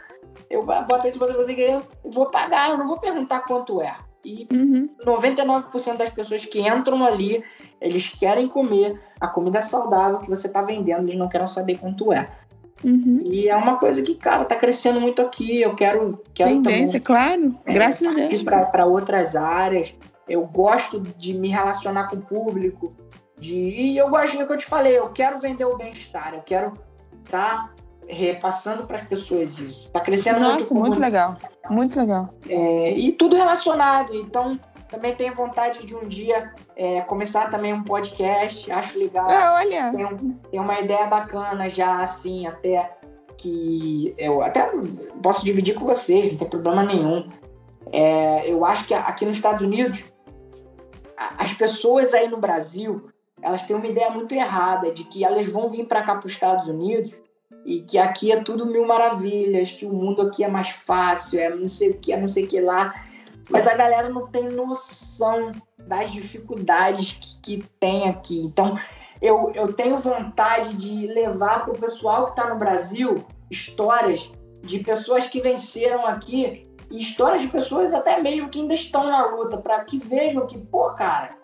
eu 0.50 0.64
boto 0.64 1.08
isso, 1.08 1.18
boto 1.18 1.32
isso, 1.50 1.60
eu 1.60 1.82
vou 2.04 2.26
pagar, 2.26 2.70
eu 2.70 2.78
não 2.78 2.86
vou 2.86 2.98
perguntar 2.98 3.40
quanto 3.40 3.80
é. 3.80 3.96
E 4.26 4.48
Uhum. 4.52 4.88
99% 5.04 5.96
das 5.96 6.10
pessoas 6.10 6.44
que 6.44 6.60
entram 6.60 7.04
ali, 7.04 7.44
eles 7.80 8.08
querem 8.08 8.48
comer 8.48 9.00
a 9.20 9.28
comida 9.28 9.62
saudável 9.62 10.18
que 10.18 10.28
você 10.28 10.48
está 10.48 10.62
vendendo, 10.62 11.04
eles 11.04 11.16
não 11.16 11.28
querem 11.28 11.46
saber 11.46 11.78
quanto 11.78 12.12
é. 12.12 12.28
Uhum. 12.84 13.22
E 13.24 13.48
é 13.48 13.54
uma 13.56 13.76
coisa 13.78 14.02
que, 14.02 14.16
cara, 14.16 14.44
tá 14.44 14.56
crescendo 14.56 15.00
muito 15.00 15.22
aqui. 15.22 15.60
Eu 15.60 15.74
quero, 15.76 16.20
quero 16.34 16.50
Tendência, 16.50 17.00
claro. 17.00 17.54
É, 17.64 17.72
Graças 17.72 18.06
a 18.06 18.12
Deus. 18.12 18.42
para 18.42 18.84
outras 18.84 19.36
áreas. 19.36 19.94
Eu 20.28 20.44
gosto 20.44 21.00
de 21.00 21.32
me 21.32 21.48
relacionar 21.48 22.08
com 22.08 22.16
o 22.16 22.20
público. 22.20 22.92
De, 23.38 23.54
e 23.54 23.96
eu 23.96 24.08
gosto 24.08 24.36
do 24.36 24.46
que 24.46 24.52
eu 24.52 24.56
te 24.56 24.66
falei, 24.66 24.98
eu 24.98 25.10
quero 25.10 25.38
vender 25.38 25.66
o 25.66 25.76
bem-estar, 25.76 26.34
eu 26.34 26.40
quero 26.40 26.72
estar 27.22 27.74
repassando 28.08 28.86
para 28.86 28.96
as 28.96 29.02
pessoas 29.02 29.58
isso. 29.58 29.90
Tá 29.90 30.00
crescendo 30.00 30.40
muito. 30.40 30.60
Nossa, 30.60 30.74
muito 30.74 30.84
público. 30.84 31.00
legal. 31.00 31.36
Muito 31.70 31.98
legal. 31.98 32.34
É, 32.48 32.92
e 32.92 33.12
tudo 33.12 33.36
relacionado. 33.36 34.14
Então, 34.14 34.58
também 34.88 35.14
tenho 35.14 35.34
vontade 35.34 35.84
de 35.84 35.94
um 35.94 36.06
dia 36.06 36.52
é, 36.76 37.00
começar 37.02 37.50
também 37.50 37.72
um 37.72 37.82
podcast. 37.82 38.70
Acho 38.70 38.98
legal. 38.98 39.26
Ah, 39.28 39.54
olha. 39.58 39.90
Tem, 39.92 40.04
um- 40.06 40.32
tem 40.50 40.60
uma 40.60 40.78
ideia 40.78 41.06
bacana 41.06 41.68
já, 41.68 42.00
assim, 42.00 42.46
até 42.46 42.92
que 43.36 44.14
eu 44.16 44.40
até 44.40 44.70
posso 45.22 45.44
dividir 45.44 45.74
com 45.74 45.84
você, 45.84 46.30
não 46.30 46.38
tem 46.38 46.48
problema 46.48 46.82
nenhum. 46.82 47.28
É, 47.92 48.50
eu 48.50 48.64
acho 48.64 48.86
que 48.86 48.94
aqui 48.94 49.26
nos 49.26 49.36
Estados 49.36 49.62
Unidos, 49.64 50.02
as 51.38 51.52
pessoas 51.54 52.14
aí 52.14 52.28
no 52.28 52.38
Brasil, 52.38 53.08
elas 53.42 53.62
têm 53.62 53.76
uma 53.76 53.86
ideia 53.86 54.10
muito 54.10 54.32
errada 54.34 54.92
de 54.92 55.04
que 55.04 55.24
elas 55.24 55.50
vão 55.50 55.68
vir 55.68 55.86
para 55.86 56.02
cá 56.02 56.14
para 56.16 56.26
os 56.26 56.32
Estados 56.32 56.66
Unidos 56.66 57.12
e 57.64 57.80
que 57.82 57.98
aqui 57.98 58.32
é 58.32 58.40
tudo 58.42 58.66
mil 58.66 58.86
maravilhas, 58.86 59.70
que 59.70 59.86
o 59.86 59.92
mundo 59.92 60.22
aqui 60.22 60.44
é 60.44 60.48
mais 60.48 60.68
fácil, 60.68 61.38
é 61.38 61.48
não 61.48 61.68
sei 61.68 61.90
o 61.90 61.98
que, 61.98 62.12
é 62.12 62.20
não 62.20 62.28
sei 62.28 62.44
o 62.44 62.48
que 62.48 62.60
lá. 62.60 62.94
Mas 63.48 63.66
a 63.66 63.74
galera 63.74 64.08
não 64.08 64.26
tem 64.26 64.48
noção 64.48 65.52
das 65.78 66.10
dificuldades 66.10 67.14
que, 67.14 67.40
que 67.58 67.68
tem 67.78 68.08
aqui. 68.08 68.40
Então, 68.40 68.78
eu, 69.22 69.52
eu 69.54 69.72
tenho 69.72 69.98
vontade 69.98 70.74
de 70.74 71.06
levar 71.06 71.64
para 71.64 71.74
o 71.74 71.78
pessoal 71.78 72.26
que 72.26 72.32
está 72.32 72.52
no 72.52 72.58
Brasil 72.58 73.24
histórias 73.50 74.30
de 74.62 74.80
pessoas 74.80 75.26
que 75.26 75.40
venceram 75.40 76.04
aqui 76.04 76.68
e 76.90 77.00
histórias 77.00 77.42
de 77.42 77.48
pessoas 77.48 77.92
até 77.92 78.20
mesmo 78.20 78.48
que 78.48 78.60
ainda 78.60 78.74
estão 78.74 79.04
na 79.04 79.24
luta, 79.26 79.58
para 79.58 79.82
que 79.84 79.98
vejam 79.98 80.46
que, 80.46 80.58
pô, 80.58 80.90
cara, 80.90 81.36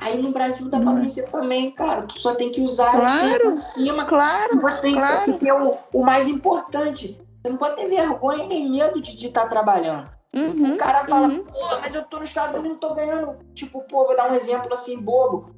aí 0.00 0.20
no 0.20 0.30
Brasil 0.32 0.68
dá 0.68 0.78
para 0.80 0.90
Hum. 0.90 1.02
vencer 1.02 1.30
também, 1.30 1.70
cara. 1.72 2.02
Tu 2.02 2.18
só 2.18 2.34
tem 2.34 2.50
que 2.50 2.60
usar 2.60 2.90
Claro. 2.92 3.50
em 3.50 3.56
cima 3.56 4.04
Claro. 4.04 4.56
e 4.56 4.60
você 4.60 4.82
tem 4.82 4.94
claro. 4.94 5.24
que 5.24 5.32
ter 5.38 5.52
o, 5.52 5.74
o 5.92 6.02
mais 6.04 6.26
importante. 6.26 7.20
Você 7.42 7.48
não 7.48 7.56
pode 7.56 7.76
ter 7.76 7.88
vergonha 7.88 8.46
nem 8.46 8.70
medo 8.70 9.00
de 9.00 9.26
estar 9.26 9.48
trabalhando. 9.48 10.08
Uhum. 10.34 10.74
O 10.74 10.76
cara 10.76 11.04
fala, 11.04 11.26
uhum. 11.28 11.44
pô, 11.44 11.58
mas 11.80 11.94
eu 11.94 12.02
tô 12.04 12.18
no 12.18 12.24
Estados 12.24 12.54
Unidos, 12.58 12.72
não 12.80 12.88
tô 12.88 12.94
ganhando. 12.94 13.36
Tipo, 13.54 13.82
pô, 13.82 14.04
vou 14.06 14.16
dar 14.16 14.30
um 14.30 14.34
exemplo 14.34 14.72
assim, 14.72 14.96
bobo. 14.98 15.50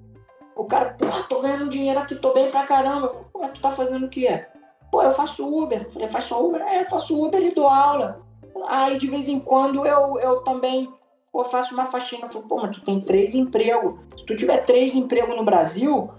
O 0.56 0.64
cara, 0.64 0.96
pô, 0.98 1.06
tô 1.28 1.40
ganhando 1.40 1.68
dinheiro 1.68 1.98
aqui, 2.00 2.14
tô 2.14 2.32
bem 2.32 2.50
pra 2.50 2.64
caramba. 2.64 3.08
Pô, 3.32 3.40
mas 3.40 3.52
tu 3.52 3.60
tá 3.60 3.70
fazendo 3.70 4.06
o 4.06 4.08
quê? 4.08 4.46
Pô, 4.90 5.02
eu 5.02 5.12
faço 5.12 5.46
Uber. 5.46 5.90
Falei, 5.90 6.08
faz 6.08 6.24
só 6.24 6.44
Uber? 6.44 6.60
É, 6.62 6.82
eu 6.82 6.86
faço 6.86 7.18
Uber 7.18 7.40
e 7.42 7.54
dou 7.54 7.68
aula. 7.68 8.20
Aí 8.66 8.98
de 8.98 9.06
vez 9.08 9.28
em 9.28 9.40
quando 9.40 9.86
eu, 9.86 10.18
eu 10.20 10.40
também 10.42 10.92
pô, 11.32 11.44
faço 11.44 11.74
uma 11.74 11.86
faxina. 11.86 12.28
Falei, 12.28 12.46
pô, 12.46 12.56
mas 12.60 12.76
tu 12.76 12.84
tem 12.84 13.00
três 13.00 13.34
empregos. 13.34 13.98
Se 14.16 14.26
tu 14.26 14.36
tiver 14.36 14.58
três 14.64 14.94
empregos 14.94 15.34
no 15.34 15.44
Brasil, 15.44 16.10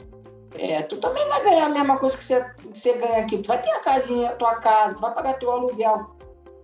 é, 0.58 0.82
tu 0.82 0.98
também 0.98 1.26
vai 1.30 1.44
ganhar 1.44 1.68
a 1.68 1.70
mesma 1.70 1.98
coisa 1.98 2.18
que 2.18 2.24
você, 2.24 2.44
que 2.44 2.78
você 2.78 2.94
ganha 2.94 3.20
aqui. 3.20 3.38
Tu 3.38 3.48
vai 3.48 3.62
ter 3.62 3.70
a 3.70 3.80
casinha, 3.80 4.32
tua 4.32 4.56
casa, 4.56 4.96
tu 4.96 5.02
vai 5.02 5.14
pagar 5.14 5.36
teu 5.36 5.52
aluguel. 5.52 6.18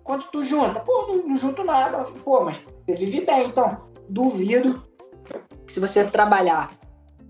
Quanto 0.04 0.28
tu 0.32 0.42
junta? 0.44 0.80
Pô, 0.80 1.08
não, 1.08 1.28
não 1.28 1.38
junto 1.38 1.64
nada. 1.64 2.04
Pô, 2.24 2.44
mas 2.44 2.58
você 2.86 2.96
vive 2.96 3.22
bem, 3.22 3.48
então. 3.48 3.88
Duvido 4.10 4.84
que 5.68 5.72
se 5.72 5.80
você 5.80 6.04
trabalhar 6.04 6.72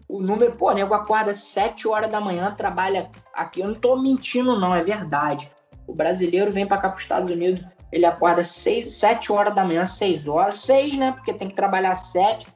o 0.07 0.21
número, 0.21 0.53
pô, 0.53 0.71
nego 0.71 0.93
acorda 0.93 1.33
7 1.33 1.87
horas 1.87 2.09
da 2.09 2.21
manhã, 2.21 2.55
trabalha 2.55 3.11
aqui. 3.33 3.59
Eu 3.59 3.67
não 3.67 3.75
tô 3.75 4.01
mentindo, 4.01 4.59
não, 4.59 4.73
é 4.73 4.81
verdade. 4.81 5.51
O 5.85 5.93
brasileiro 5.93 6.49
vem 6.51 6.65
pra 6.65 6.77
cá 6.77 6.89
pros 6.89 7.03
Estados 7.03 7.29
Unidos, 7.29 7.63
ele 7.91 8.05
acorda 8.05 8.43
6, 8.43 8.91
7 8.91 9.31
horas 9.31 9.53
da 9.53 9.65
manhã, 9.65 9.85
6 9.85 10.27
horas, 10.27 10.59
6, 10.59 10.95
né? 10.95 11.11
Porque 11.11 11.33
tem 11.33 11.47
que 11.47 11.55
trabalhar 11.55 11.95
7, 11.95 12.47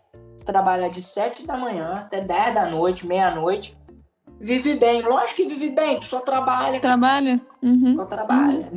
trabalha 0.46 0.90
de 0.90 1.02
7 1.02 1.46
da 1.48 1.58
manhã 1.58 1.94
até 1.94 2.22
10 2.22 2.54
da 2.54 2.66
noite, 2.66 3.06
meia-noite. 3.06 3.78
Vive 4.40 4.76
bem, 4.76 5.02
lógico 5.02 5.38
que 5.38 5.48
vive 5.48 5.70
bem, 5.70 6.00
tu 6.00 6.06
só 6.06 6.20
trabalha, 6.20 6.80
Trabalha. 6.80 7.40
Uhum. 7.62 7.96
só 7.96 8.06
trabalha. 8.06 8.70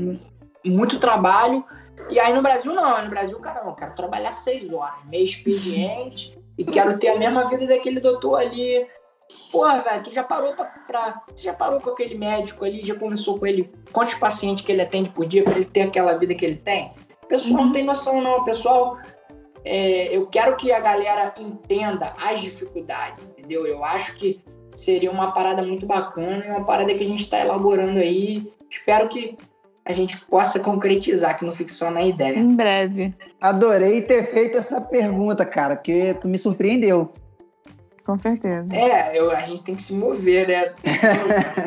Muito 0.64 0.98
trabalho. 0.98 1.64
E 2.08 2.20
aí 2.20 2.32
no 2.32 2.42
Brasil 2.42 2.72
não, 2.74 3.02
no 3.02 3.10
Brasil, 3.10 3.38
cara, 3.40 3.64
não, 3.64 3.74
quero 3.74 3.94
trabalhar 3.94 4.32
seis 4.32 4.72
horas, 4.72 5.04
meio 5.06 5.24
expediente, 5.24 6.38
e 6.56 6.64
quero 6.64 6.98
ter 6.98 7.08
a 7.08 7.18
mesma 7.18 7.48
vida 7.48 7.66
daquele 7.66 8.00
doutor 8.00 8.36
ali. 8.40 8.86
Porra, 9.50 9.80
velho, 9.80 10.02
tu 10.04 10.10
já 10.10 10.22
parou 10.22 10.52
pra, 10.54 10.64
pra- 10.86 11.22
Tu 11.34 11.42
já 11.42 11.52
parou 11.52 11.80
com 11.80 11.90
aquele 11.90 12.16
médico 12.16 12.64
ali, 12.64 12.84
já 12.84 12.94
conversou 12.94 13.38
com 13.38 13.46
ele 13.46 13.70
quantos 13.92 14.14
pacientes 14.14 14.64
que 14.64 14.70
ele 14.72 14.82
atende 14.82 15.08
por 15.10 15.26
dia 15.26 15.42
pra 15.42 15.54
ele 15.54 15.64
ter 15.64 15.82
aquela 15.82 16.16
vida 16.16 16.34
que 16.34 16.44
ele 16.44 16.56
tem? 16.56 16.92
O 17.22 17.26
pessoal 17.26 17.58
Uhum. 17.60 17.66
não 17.66 17.72
tem 17.72 17.84
noção, 17.84 18.20
não. 18.20 18.38
O 18.38 18.44
pessoal. 18.44 18.96
é, 19.64 20.16
eu 20.16 20.26
quero 20.28 20.54
que 20.54 20.70
a 20.70 20.78
galera 20.78 21.34
entenda 21.40 22.14
as 22.24 22.40
dificuldades, 22.40 23.24
entendeu? 23.24 23.66
Eu 23.66 23.84
acho 23.84 24.14
que 24.14 24.40
seria 24.76 25.10
uma 25.10 25.32
parada 25.32 25.60
muito 25.62 25.84
bacana 25.86 26.44
e 26.46 26.48
uma 26.48 26.64
parada 26.64 26.94
que 26.94 27.02
a 27.02 27.08
gente 27.08 27.24
está 27.24 27.40
elaborando 27.40 27.98
aí. 27.98 28.52
Espero 28.70 29.08
que 29.08 29.36
a 29.84 29.92
gente 29.92 30.16
possa 30.26 30.60
concretizar, 30.60 31.36
que 31.36 31.44
não 31.44 31.50
fique 31.52 31.72
só 31.72 31.90
na 31.90 32.02
ideia. 32.02 32.38
Em 32.38 32.54
breve. 32.54 33.12
Adorei 33.40 34.02
ter 34.02 34.30
feito 34.32 34.56
essa 34.56 34.80
pergunta, 34.80 35.44
cara, 35.44 35.74
porque 35.74 36.14
tu 36.14 36.28
me 36.28 36.38
surpreendeu. 36.38 37.12
Com 38.06 38.16
certeza. 38.16 38.68
É, 38.72 39.18
eu, 39.18 39.32
a 39.32 39.42
gente 39.42 39.64
tem 39.64 39.74
que 39.74 39.82
se 39.82 39.92
mover, 39.92 40.46
né? 40.46 40.72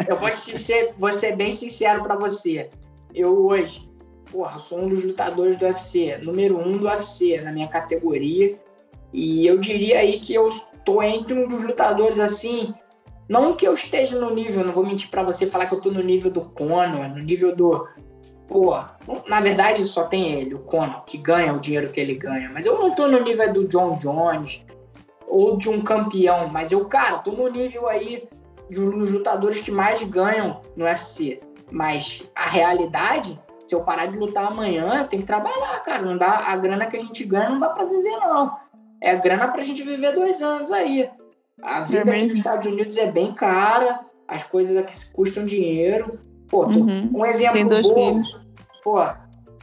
eu 0.07 0.15
vou, 0.15 0.29
te 0.29 0.57
ser, 0.57 0.93
vou 0.97 1.11
ser 1.11 1.35
bem 1.35 1.51
sincero 1.51 2.01
para 2.01 2.15
você. 2.15 2.69
Eu 3.13 3.45
hoje, 3.45 3.91
porra, 4.31 4.57
sou 4.57 4.79
um 4.79 4.87
dos 4.87 5.03
lutadores 5.03 5.57
do 5.57 5.65
UFC, 5.65 6.17
número 6.19 6.57
um 6.57 6.77
do 6.77 6.85
UFC 6.85 7.41
na 7.41 7.51
minha 7.51 7.67
categoria. 7.67 8.57
E 9.11 9.45
eu 9.45 9.57
diria 9.57 9.99
aí 9.99 10.17
que 10.21 10.33
eu 10.33 10.47
estou 10.47 11.03
entre 11.03 11.33
um 11.33 11.45
dos 11.45 11.61
lutadores 11.61 12.19
assim. 12.21 12.73
Não 13.27 13.53
que 13.53 13.67
eu 13.67 13.73
esteja 13.73 14.17
no 14.17 14.33
nível, 14.33 14.63
não 14.63 14.71
vou 14.71 14.85
mentir 14.85 15.09
para 15.09 15.23
você 15.23 15.45
falar 15.45 15.65
que 15.65 15.75
eu 15.75 15.81
tô 15.81 15.91
no 15.91 16.01
nível 16.01 16.31
do 16.31 16.41
Conor, 16.41 17.09
no 17.09 17.19
nível 17.19 17.53
do. 17.53 17.85
Pô, 18.47 18.75
na 19.27 19.41
verdade 19.41 19.85
só 19.85 20.05
tem 20.05 20.31
ele, 20.31 20.55
o 20.55 20.59
Conor, 20.59 21.03
que 21.03 21.17
ganha 21.17 21.53
o 21.53 21.59
dinheiro 21.59 21.89
que 21.89 21.99
ele 21.99 22.15
ganha. 22.15 22.49
Mas 22.49 22.65
eu 22.65 22.79
não 22.79 22.95
tô 22.95 23.09
no 23.09 23.19
nível 23.19 23.51
do 23.51 23.67
John 23.67 23.97
Jones, 23.97 24.63
ou 25.29 25.57
de 25.57 25.69
um 25.69 25.81
campeão, 25.81 26.47
mas 26.49 26.71
eu, 26.71 26.83
cara, 26.85 27.19
tô 27.19 27.31
no 27.31 27.47
nível 27.47 27.87
aí 27.87 28.27
de 28.69 28.81
um 28.81 28.99
dos 28.99 29.11
lutadores 29.11 29.59
que 29.59 29.71
mais 29.71 30.01
ganham 30.03 30.61
no 30.75 30.85
UFC. 30.85 31.39
Mas 31.71 32.23
a 32.35 32.49
realidade, 32.49 33.39
se 33.67 33.75
eu 33.75 33.81
parar 33.81 34.07
de 34.07 34.17
lutar 34.17 34.47
amanhã, 34.47 35.01
eu 35.01 35.07
tenho 35.07 35.21
que 35.21 35.27
trabalhar, 35.27 35.83
cara. 35.83 36.01
Não 36.01 36.17
dá, 36.17 36.47
a 36.47 36.57
grana 36.57 36.87
que 36.87 36.97
a 36.97 37.01
gente 37.01 37.23
ganha 37.23 37.49
não 37.49 37.59
dá 37.59 37.69
para 37.69 37.85
viver, 37.85 38.17
não. 38.17 38.57
É 39.01 39.15
grana 39.15 39.47
pra 39.47 39.63
gente 39.63 39.83
viver 39.83 40.13
dois 40.13 40.41
anos 40.41 40.71
aí. 40.71 41.09
A 41.61 41.81
vida 41.81 42.11
aqui 42.11 42.25
nos 42.25 42.37
Estados 42.37 42.65
Unidos 42.65 42.97
é 42.97 43.11
bem 43.11 43.33
cara, 43.33 43.99
as 44.27 44.43
coisas 44.43 44.77
aqui 44.77 44.93
custam 45.13 45.45
dinheiro. 45.45 46.19
Pô, 46.47 46.65
tô, 46.65 46.79
uhum. 46.79 47.09
um 47.13 47.25
exemplo 47.25 47.53
Tem 47.53 47.67
dois 47.67 47.85
Filhos. 47.85 48.41
Pô, 48.83 48.99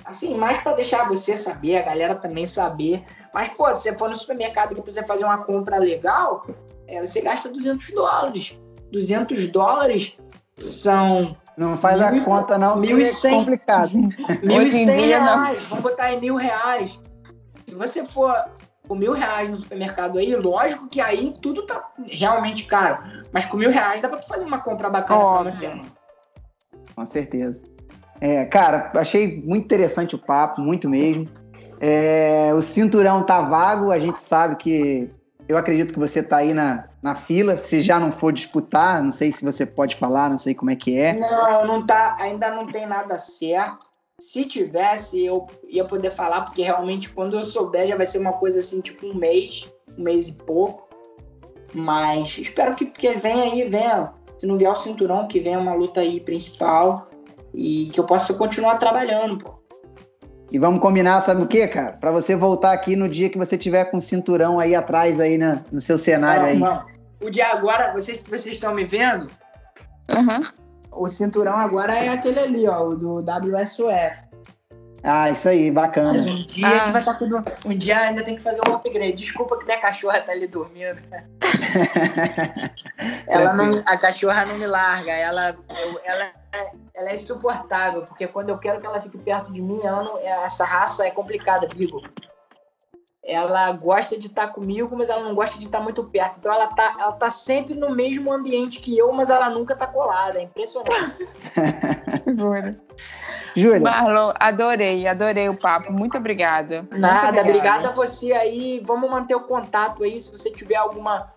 assim, 0.05 0.35
mais 0.37 0.63
para 0.63 0.75
deixar 0.75 1.09
você 1.09 1.37
saber, 1.37 1.77
a 1.77 1.83
galera 1.83 2.15
também 2.15 2.47
saber. 2.47 3.05
Mas, 3.37 3.51
pô, 3.51 3.69
se 3.75 3.83
você 3.83 3.99
for 3.99 4.09
no 4.09 4.17
supermercado 4.17 4.75
que 4.75 4.81
precisa 4.81 5.07
fazer 5.07 5.23
uma 5.23 5.37
compra 5.37 5.77
legal, 5.77 6.47
é, 6.89 7.07
você 7.07 7.21
gasta 7.21 7.51
200 7.51 7.91
dólares. 7.91 8.59
200 8.91 9.49
dólares 9.49 10.17
são. 10.57 11.37
Não 11.55 11.77
faz 11.77 11.99
mil, 11.99 12.23
a 12.23 12.25
conta, 12.25 12.57
não. 12.57 12.77
Mil 12.77 12.99
e 12.99 13.05
cem. 13.05 13.35
É 13.35 13.39
complicado. 13.39 13.91
Mil 14.43 14.63
e 14.63 14.71
cem 14.71 15.09
reais. 15.09 15.63
Vamos 15.65 15.83
botar 15.83 16.05
aí 16.05 16.19
mil 16.19 16.35
reais. 16.35 16.99
Se 17.69 17.75
você 17.75 18.07
for 18.07 18.33
com 18.89 18.95
mil 18.95 19.13
reais 19.13 19.51
no 19.51 19.57
supermercado 19.57 20.19
aí, 20.19 20.35
lógico 20.35 20.89
que 20.89 21.03
aí 21.03 21.37
tudo 21.43 21.67
tá 21.67 21.91
realmente 22.07 22.65
caro. 22.65 23.03
Mas 23.33 23.45
com 23.45 23.59
mil 23.59 23.71
reais 23.71 24.01
dá 24.01 24.09
pra 24.09 24.17
tu 24.17 24.27
fazer 24.27 24.47
uma 24.47 24.61
compra 24.61 24.89
bacana 24.89 25.21
oh, 25.23 25.43
pra 25.43 25.51
você. 25.51 25.79
Com 26.95 27.05
certeza. 27.05 27.61
É, 28.19 28.47
cara, 28.47 28.91
achei 28.95 29.43
muito 29.43 29.65
interessante 29.65 30.15
o 30.15 30.19
papo, 30.19 30.63
muito 30.63 30.89
mesmo. 30.89 31.29
É, 31.81 32.53
o 32.55 32.63
cinturão 32.63 33.25
tá 33.25 33.41
vago, 33.43 33.91
a 33.91 33.99
gente 33.99 34.19
sabe 34.19 34.57
que. 34.57 35.11
Eu 35.49 35.57
acredito 35.57 35.93
que 35.93 35.99
você 35.99 36.25
tá 36.25 36.39
aí 36.39 36.53
na, 36.53 36.89
na 37.01 37.15
fila, 37.15 37.57
se 37.57 37.81
já 37.81 38.01
não 38.01 38.11
for 38.11 38.33
disputar, 38.33 39.01
não 39.01 39.13
sei 39.13 39.31
se 39.31 39.45
você 39.45 39.65
pode 39.65 39.95
falar, 39.95 40.29
não 40.29 40.39
sei 40.39 40.55
como 40.55 40.73
é 40.73 40.77
que 40.77 40.99
é. 40.99 41.13
Não, 41.13 41.65
não 41.65 41.87
tá, 41.87 42.17
ainda 42.19 42.51
não 42.51 42.67
tem 42.67 42.85
nada 42.85 43.17
certo. 43.17 43.87
Se 44.19 44.45
tivesse, 44.45 45.25
eu 45.25 45.47
ia 45.69 45.85
poder 45.85 46.11
falar, 46.11 46.47
porque 46.47 46.63
realmente 46.63 47.11
quando 47.11 47.39
eu 47.39 47.45
souber 47.45 47.87
já 47.87 47.95
vai 47.95 48.07
ser 48.07 48.19
uma 48.19 48.33
coisa 48.33 48.59
assim, 48.59 48.81
tipo 48.81 49.07
um 49.07 49.15
mês, 49.15 49.71
um 49.97 50.03
mês 50.03 50.27
e 50.27 50.33
pouco. 50.33 50.89
Mas 51.73 52.39
espero 52.39 52.75
que, 52.75 52.87
que 52.87 53.15
venha 53.15 53.45
aí, 53.45 53.69
venha. 53.69 54.13
Se 54.39 54.47
não 54.47 54.59
vier 54.59 54.71
o 54.71 54.77
cinturão, 54.77 55.29
que 55.29 55.39
venha 55.39 55.61
uma 55.61 55.75
luta 55.75 56.01
aí 56.01 56.19
principal 56.21 57.09
e 57.55 57.89
que 57.93 58.01
eu 58.01 58.05
possa 58.05 58.35
continuar 58.35 58.79
trabalhando, 58.79 59.39
pô. 59.39 59.66
E 60.51 60.59
vamos 60.59 60.81
combinar, 60.81 61.21
sabe 61.21 61.43
o 61.43 61.47
que, 61.47 61.67
cara? 61.67 61.93
Para 61.93 62.13
você 62.13 62.35
voltar 62.37 62.73
aqui 62.73 62.95
no 62.95 63.09
dia 63.09 63.29
que 63.29 63.39
você 63.39 63.59
tiver 63.59 63.85
com 63.87 63.99
o 63.99 64.03
cinturão 64.03 64.61
aí 64.61 64.75
atrás 64.75 65.19
aí 65.19 65.37
na, 65.37 65.63
no 65.73 65.81
seu 65.81 65.99
cenário 65.99 66.43
não, 66.43 66.49
aí. 66.49 66.59
Não. 66.59 66.87
O 67.21 67.31
dia 67.31 67.49
agora, 67.49 67.93
vocês, 67.93 68.21
vocês 68.21 68.55
estão 68.55 68.75
me 68.75 68.85
vendo? 68.85 69.29
Uhum. 70.09 70.47
O 70.93 71.09
cinturão 71.09 71.57
agora 71.57 71.95
é 71.95 72.09
aquele 72.09 72.39
ali, 72.39 72.69
ó, 72.69 72.89
o 72.89 72.97
do 72.97 73.17
WSOF. 73.17 74.27
Ah, 75.03 75.31
isso 75.31 75.49
aí, 75.49 75.71
bacana. 75.71 76.19
Um 76.19 76.45
dia 76.45 76.67
ah. 76.67 76.91
vai 76.91 77.01
estar 77.01 77.13
tá 77.13 77.15
tudo. 77.15 77.45
Um 77.65 77.77
dia 77.77 78.01
ainda 78.01 78.25
tem 78.25 78.37
que 78.37 78.43
fazer 78.43 78.61
um 78.69 78.75
upgrade. 78.75 79.13
Desculpa 79.13 79.59
que 79.59 79.65
minha 79.65 79.81
cachorra 79.81 80.21
tá 80.21 80.33
ali 80.33 80.47
dormindo. 80.47 81.01
ela 83.27 83.53
não, 83.55 83.83
a 83.87 83.97
cachorra 83.97 84.47
não 84.47 84.57
me 84.57 84.67
larga. 84.67 85.13
Ela, 85.13 85.57
eu, 85.83 86.01
ela, 86.05 86.31
ela 86.95 87.11
é 87.11 87.15
insuportável, 87.15 88.07
porque 88.07 88.27
quando 88.27 88.51
eu 88.51 88.59
quero 88.59 88.81
que 88.81 88.87
ela 88.87 89.01
fique 89.01 89.19
perto 89.19 89.53
de 89.53 89.61
mim, 89.61 89.81
ela 89.83 90.03
não, 90.03 90.19
essa 90.19 90.65
raça 90.65 91.07
é 91.07 91.11
complicada, 91.11 91.67
digo. 91.67 92.03
Ela 93.23 93.73
gosta 93.73 94.17
de 94.17 94.29
estar 94.29 94.47
tá 94.47 94.53
comigo, 94.53 94.97
mas 94.97 95.09
ela 95.09 95.25
não 95.25 95.35
gosta 95.35 95.59
de 95.59 95.65
estar 95.65 95.79
tá 95.79 95.85
muito 95.85 96.05
perto. 96.05 96.37
Então 96.39 96.53
ela 96.53 96.69
tá, 96.69 96.97
ela 97.01 97.13
tá 97.13 97.29
sempre 97.29 97.75
no 97.75 97.95
mesmo 97.95 98.33
ambiente 98.33 98.81
que 98.81 98.97
eu, 98.97 99.13
mas 99.13 99.31
ela 99.31 99.51
nunca 99.51 99.75
tá 99.75 99.89
colada. 99.89 100.39
É 100.39 100.43
impressionante. 100.43 101.29
Júlia. 103.57 103.81
Marlon, 103.81 104.33
adorei, 104.39 105.09
adorei 105.09 105.49
o 105.49 105.57
papo. 105.57 105.91
Muito 105.91 106.19
obrigada. 106.19 106.87
Nada, 106.91 107.33
Muito 107.33 107.49
obrigada 107.49 107.89
a 107.89 107.93
você 107.93 108.33
aí. 108.33 108.83
Vamos 108.87 109.11
manter 109.11 109.35
o 109.35 109.41
contato 109.41 110.05
aí. 110.05 110.21
Se 110.21 110.31
você 110.31 110.51
tiver 110.51 110.77
alguma 110.77 111.33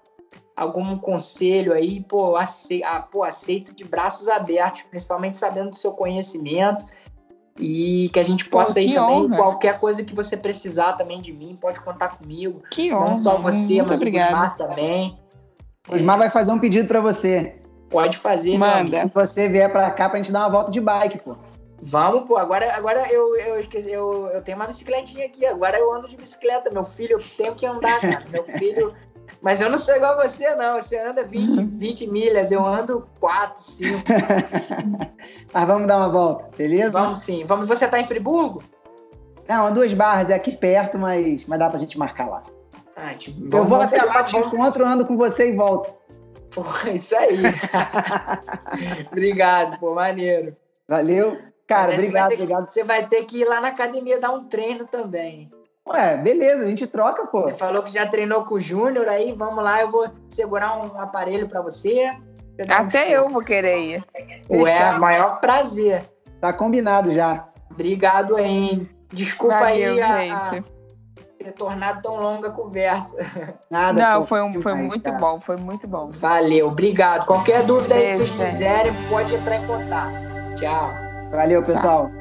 algum 0.60 0.98
conselho 0.98 1.72
aí, 1.73 2.02
pô, 2.02 2.36
aceito, 2.36 2.84
ah, 2.86 2.99
pô, 2.99 3.23
aceito 3.23 3.73
de 3.73 3.86
braços 3.86 4.27
abertos, 4.27 4.81
principalmente 4.81 5.38
sabendo 5.38 5.72
do 5.72 5.77
seu 5.77 5.94
conhecimento 5.94 6.86
e 7.57 8.10
que 8.11 8.19
a 8.19 8.23
gente 8.23 8.45
possa 8.45 8.73
pô, 8.73 8.80
aí 8.80 8.94
também, 8.94 9.15
honra. 9.15 9.38
qualquer 9.38 9.80
coisa 9.80 10.03
que 10.03 10.14
você 10.14 10.36
precisar 10.36 10.94
também 10.94 11.22
de 11.22 11.31
mim, 11.31 11.57
pode 11.60 11.80
contar 11.80 12.10
comigo. 12.10 12.61
Que 12.72 12.94
honra. 12.94 13.10
Não 13.11 13.18
só 13.18 13.38
você, 13.38 13.76
Muito 13.76 13.90
mas 13.90 14.02
obrigado. 14.02 14.31
o 14.31 14.34
Osmar 14.34 14.57
também. 14.57 15.19
O 15.88 15.95
Osmar 15.95 16.18
vai 16.18 16.30
fazer 16.30 16.52
um 16.52 16.60
pedido 16.60 16.88
para 16.88 16.99
você. 16.99 17.56
Pode 17.90 18.18
fazer, 18.18 18.57
Manda. 18.57 19.02
Se 19.02 19.14
você 19.14 19.48
vier 19.48 19.72
para 19.72 19.90
cá 19.91 20.10
pra 20.10 20.18
gente 20.18 20.31
dar 20.31 20.41
uma 20.41 20.49
volta 20.49 20.72
de 20.72 20.81
bike, 20.81 21.19
pô. 21.19 21.38
Vamos, 21.81 22.27
pô. 22.27 22.38
Agora, 22.38 22.76
agora 22.76 23.11
eu, 23.11 23.36
eu, 23.38 23.61
eu, 23.86 24.27
eu 24.27 24.41
tenho 24.44 24.57
uma 24.57 24.68
bicicletinha 24.68 25.26
aqui. 25.26 25.45
Agora 25.45 25.77
eu 25.77 25.94
ando 25.94 26.07
de 26.07 26.18
bicicleta. 26.18 26.69
Meu 26.69 26.84
filho, 26.84 27.14
eu 27.14 27.23
tenho 27.38 27.56
que 27.56 27.65
andar, 27.65 28.02
cara. 28.02 28.26
Meu 28.30 28.44
filho. 28.44 28.94
Mas 29.41 29.61
eu 29.61 29.69
não 29.69 29.77
sou 29.77 29.95
igual 29.95 30.19
a 30.19 30.27
você, 30.27 30.53
não. 30.56 30.76
Você 30.81 30.97
anda 30.97 31.23
20, 31.23 31.64
20 31.64 32.07
milhas, 32.07 32.51
eu 32.51 32.65
ando 32.65 33.07
4, 33.19 33.64
5. 33.64 34.03
Mas 35.53 35.68
vamos 35.68 35.88
dar 35.88 35.97
uma 35.97 36.10
volta, 36.10 36.49
beleza? 36.57 36.91
Vamos 36.91 37.19
sim. 37.19 37.45
Vamos, 37.45 37.68
você 37.68 37.88
tá 37.88 37.99
em 37.99 38.06
Friburgo? 38.06 38.61
Não, 39.47 39.73
duas 39.73 39.93
barras, 39.93 40.30
é 40.30 40.35
aqui 40.35 40.56
perto, 40.56 40.99
mas, 40.99 41.43
mas 41.47 41.57
dá 41.57 41.68
pra 41.68 41.80
gente 41.80 41.97
marcar 41.97 42.30
lá. 42.30 42.43
Ah, 42.95 43.15
tipo, 43.15 43.56
eu 43.56 43.65
vou 43.65 43.81
até 43.81 43.97
lá, 44.03 44.23
te 44.23 44.38
encontro, 44.38 44.85
ando 44.85 45.07
com 45.07 45.18
você 45.18 45.49
e 45.49 45.56
volto. 45.56 45.91
Pô, 46.51 46.64
isso 46.93 47.15
aí. 47.15 47.39
Obrigado, 49.11 49.80
pô, 49.80 49.95
maneiro. 49.95 50.56
Valeu. 50.88 51.38
Cara, 51.65 51.93
obrigado, 51.93 52.30
você 52.30 52.34
obrigado. 52.34 52.65
Que, 52.68 52.73
você 52.73 52.84
vai 52.84 53.07
ter 53.07 53.23
que 53.26 53.41
ir 53.41 53.45
lá 53.45 53.61
na 53.61 53.69
academia 53.69 54.19
dar 54.19 54.34
um 54.34 54.43
treino 54.45 54.85
também. 54.85 55.51
Ué, 55.91 56.18
beleza, 56.18 56.64
a 56.64 56.68
gente 56.68 56.86
troca, 56.86 57.26
pô. 57.26 57.44
Você 57.44 57.56
falou 57.56 57.82
que 57.82 57.91
já 57.91 58.06
treinou 58.06 58.44
com 58.44 58.56
o 58.56 58.61
Júnior, 58.61 59.07
aí 59.07 59.32
vamos 59.34 59.64
lá, 59.64 59.82
eu 59.82 59.90
vou 59.90 60.07
segurar 60.30 60.78
um 60.78 60.99
aparelho 60.99 61.49
para 61.49 61.61
você. 61.61 62.16
você 62.56 62.72
Até 62.72 63.07
um 63.07 63.24
eu 63.24 63.30
vou 63.30 63.41
querer 63.41 63.80
ir. 63.80 64.03
Ué, 64.49 64.91
maior 64.99 65.40
prazer. 65.40 66.07
Tá 66.40 66.53
combinado 66.53 67.11
já. 67.11 67.48
Obrigado, 67.72 68.38
hein? 68.38 68.90
Desculpa 69.11 69.60
Valeu, 69.60 69.94
aí 69.94 70.02
a, 70.02 70.18
gente. 70.18 70.57
A 70.60 70.80
ter 71.44 71.53
tornado 71.53 72.02
tão 72.02 72.18
longa 72.18 72.49
a 72.49 72.52
conversa. 72.52 73.16
Nada, 73.70 74.02
Não, 74.02 74.22
pô, 74.22 74.28
foi, 74.28 74.41
um, 74.41 74.61
foi 74.61 74.74
muito 74.76 75.03
cara. 75.03 75.18
bom, 75.18 75.40
foi 75.40 75.57
muito 75.57 75.88
bom. 75.88 76.10
Valeu, 76.11 76.68
obrigado. 76.68 77.26
Qualquer 77.26 77.64
dúvida 77.64 77.95
aí 77.95 78.10
que 78.10 78.18
vocês 78.18 78.32
quiserem, 78.32 78.91
pode 79.10 79.34
entrar 79.34 79.56
em 79.56 79.66
contato. 79.66 80.14
Tchau. 80.56 80.91
Valeu, 81.32 81.64
pessoal. 81.64 82.10
Tchau. 82.10 82.18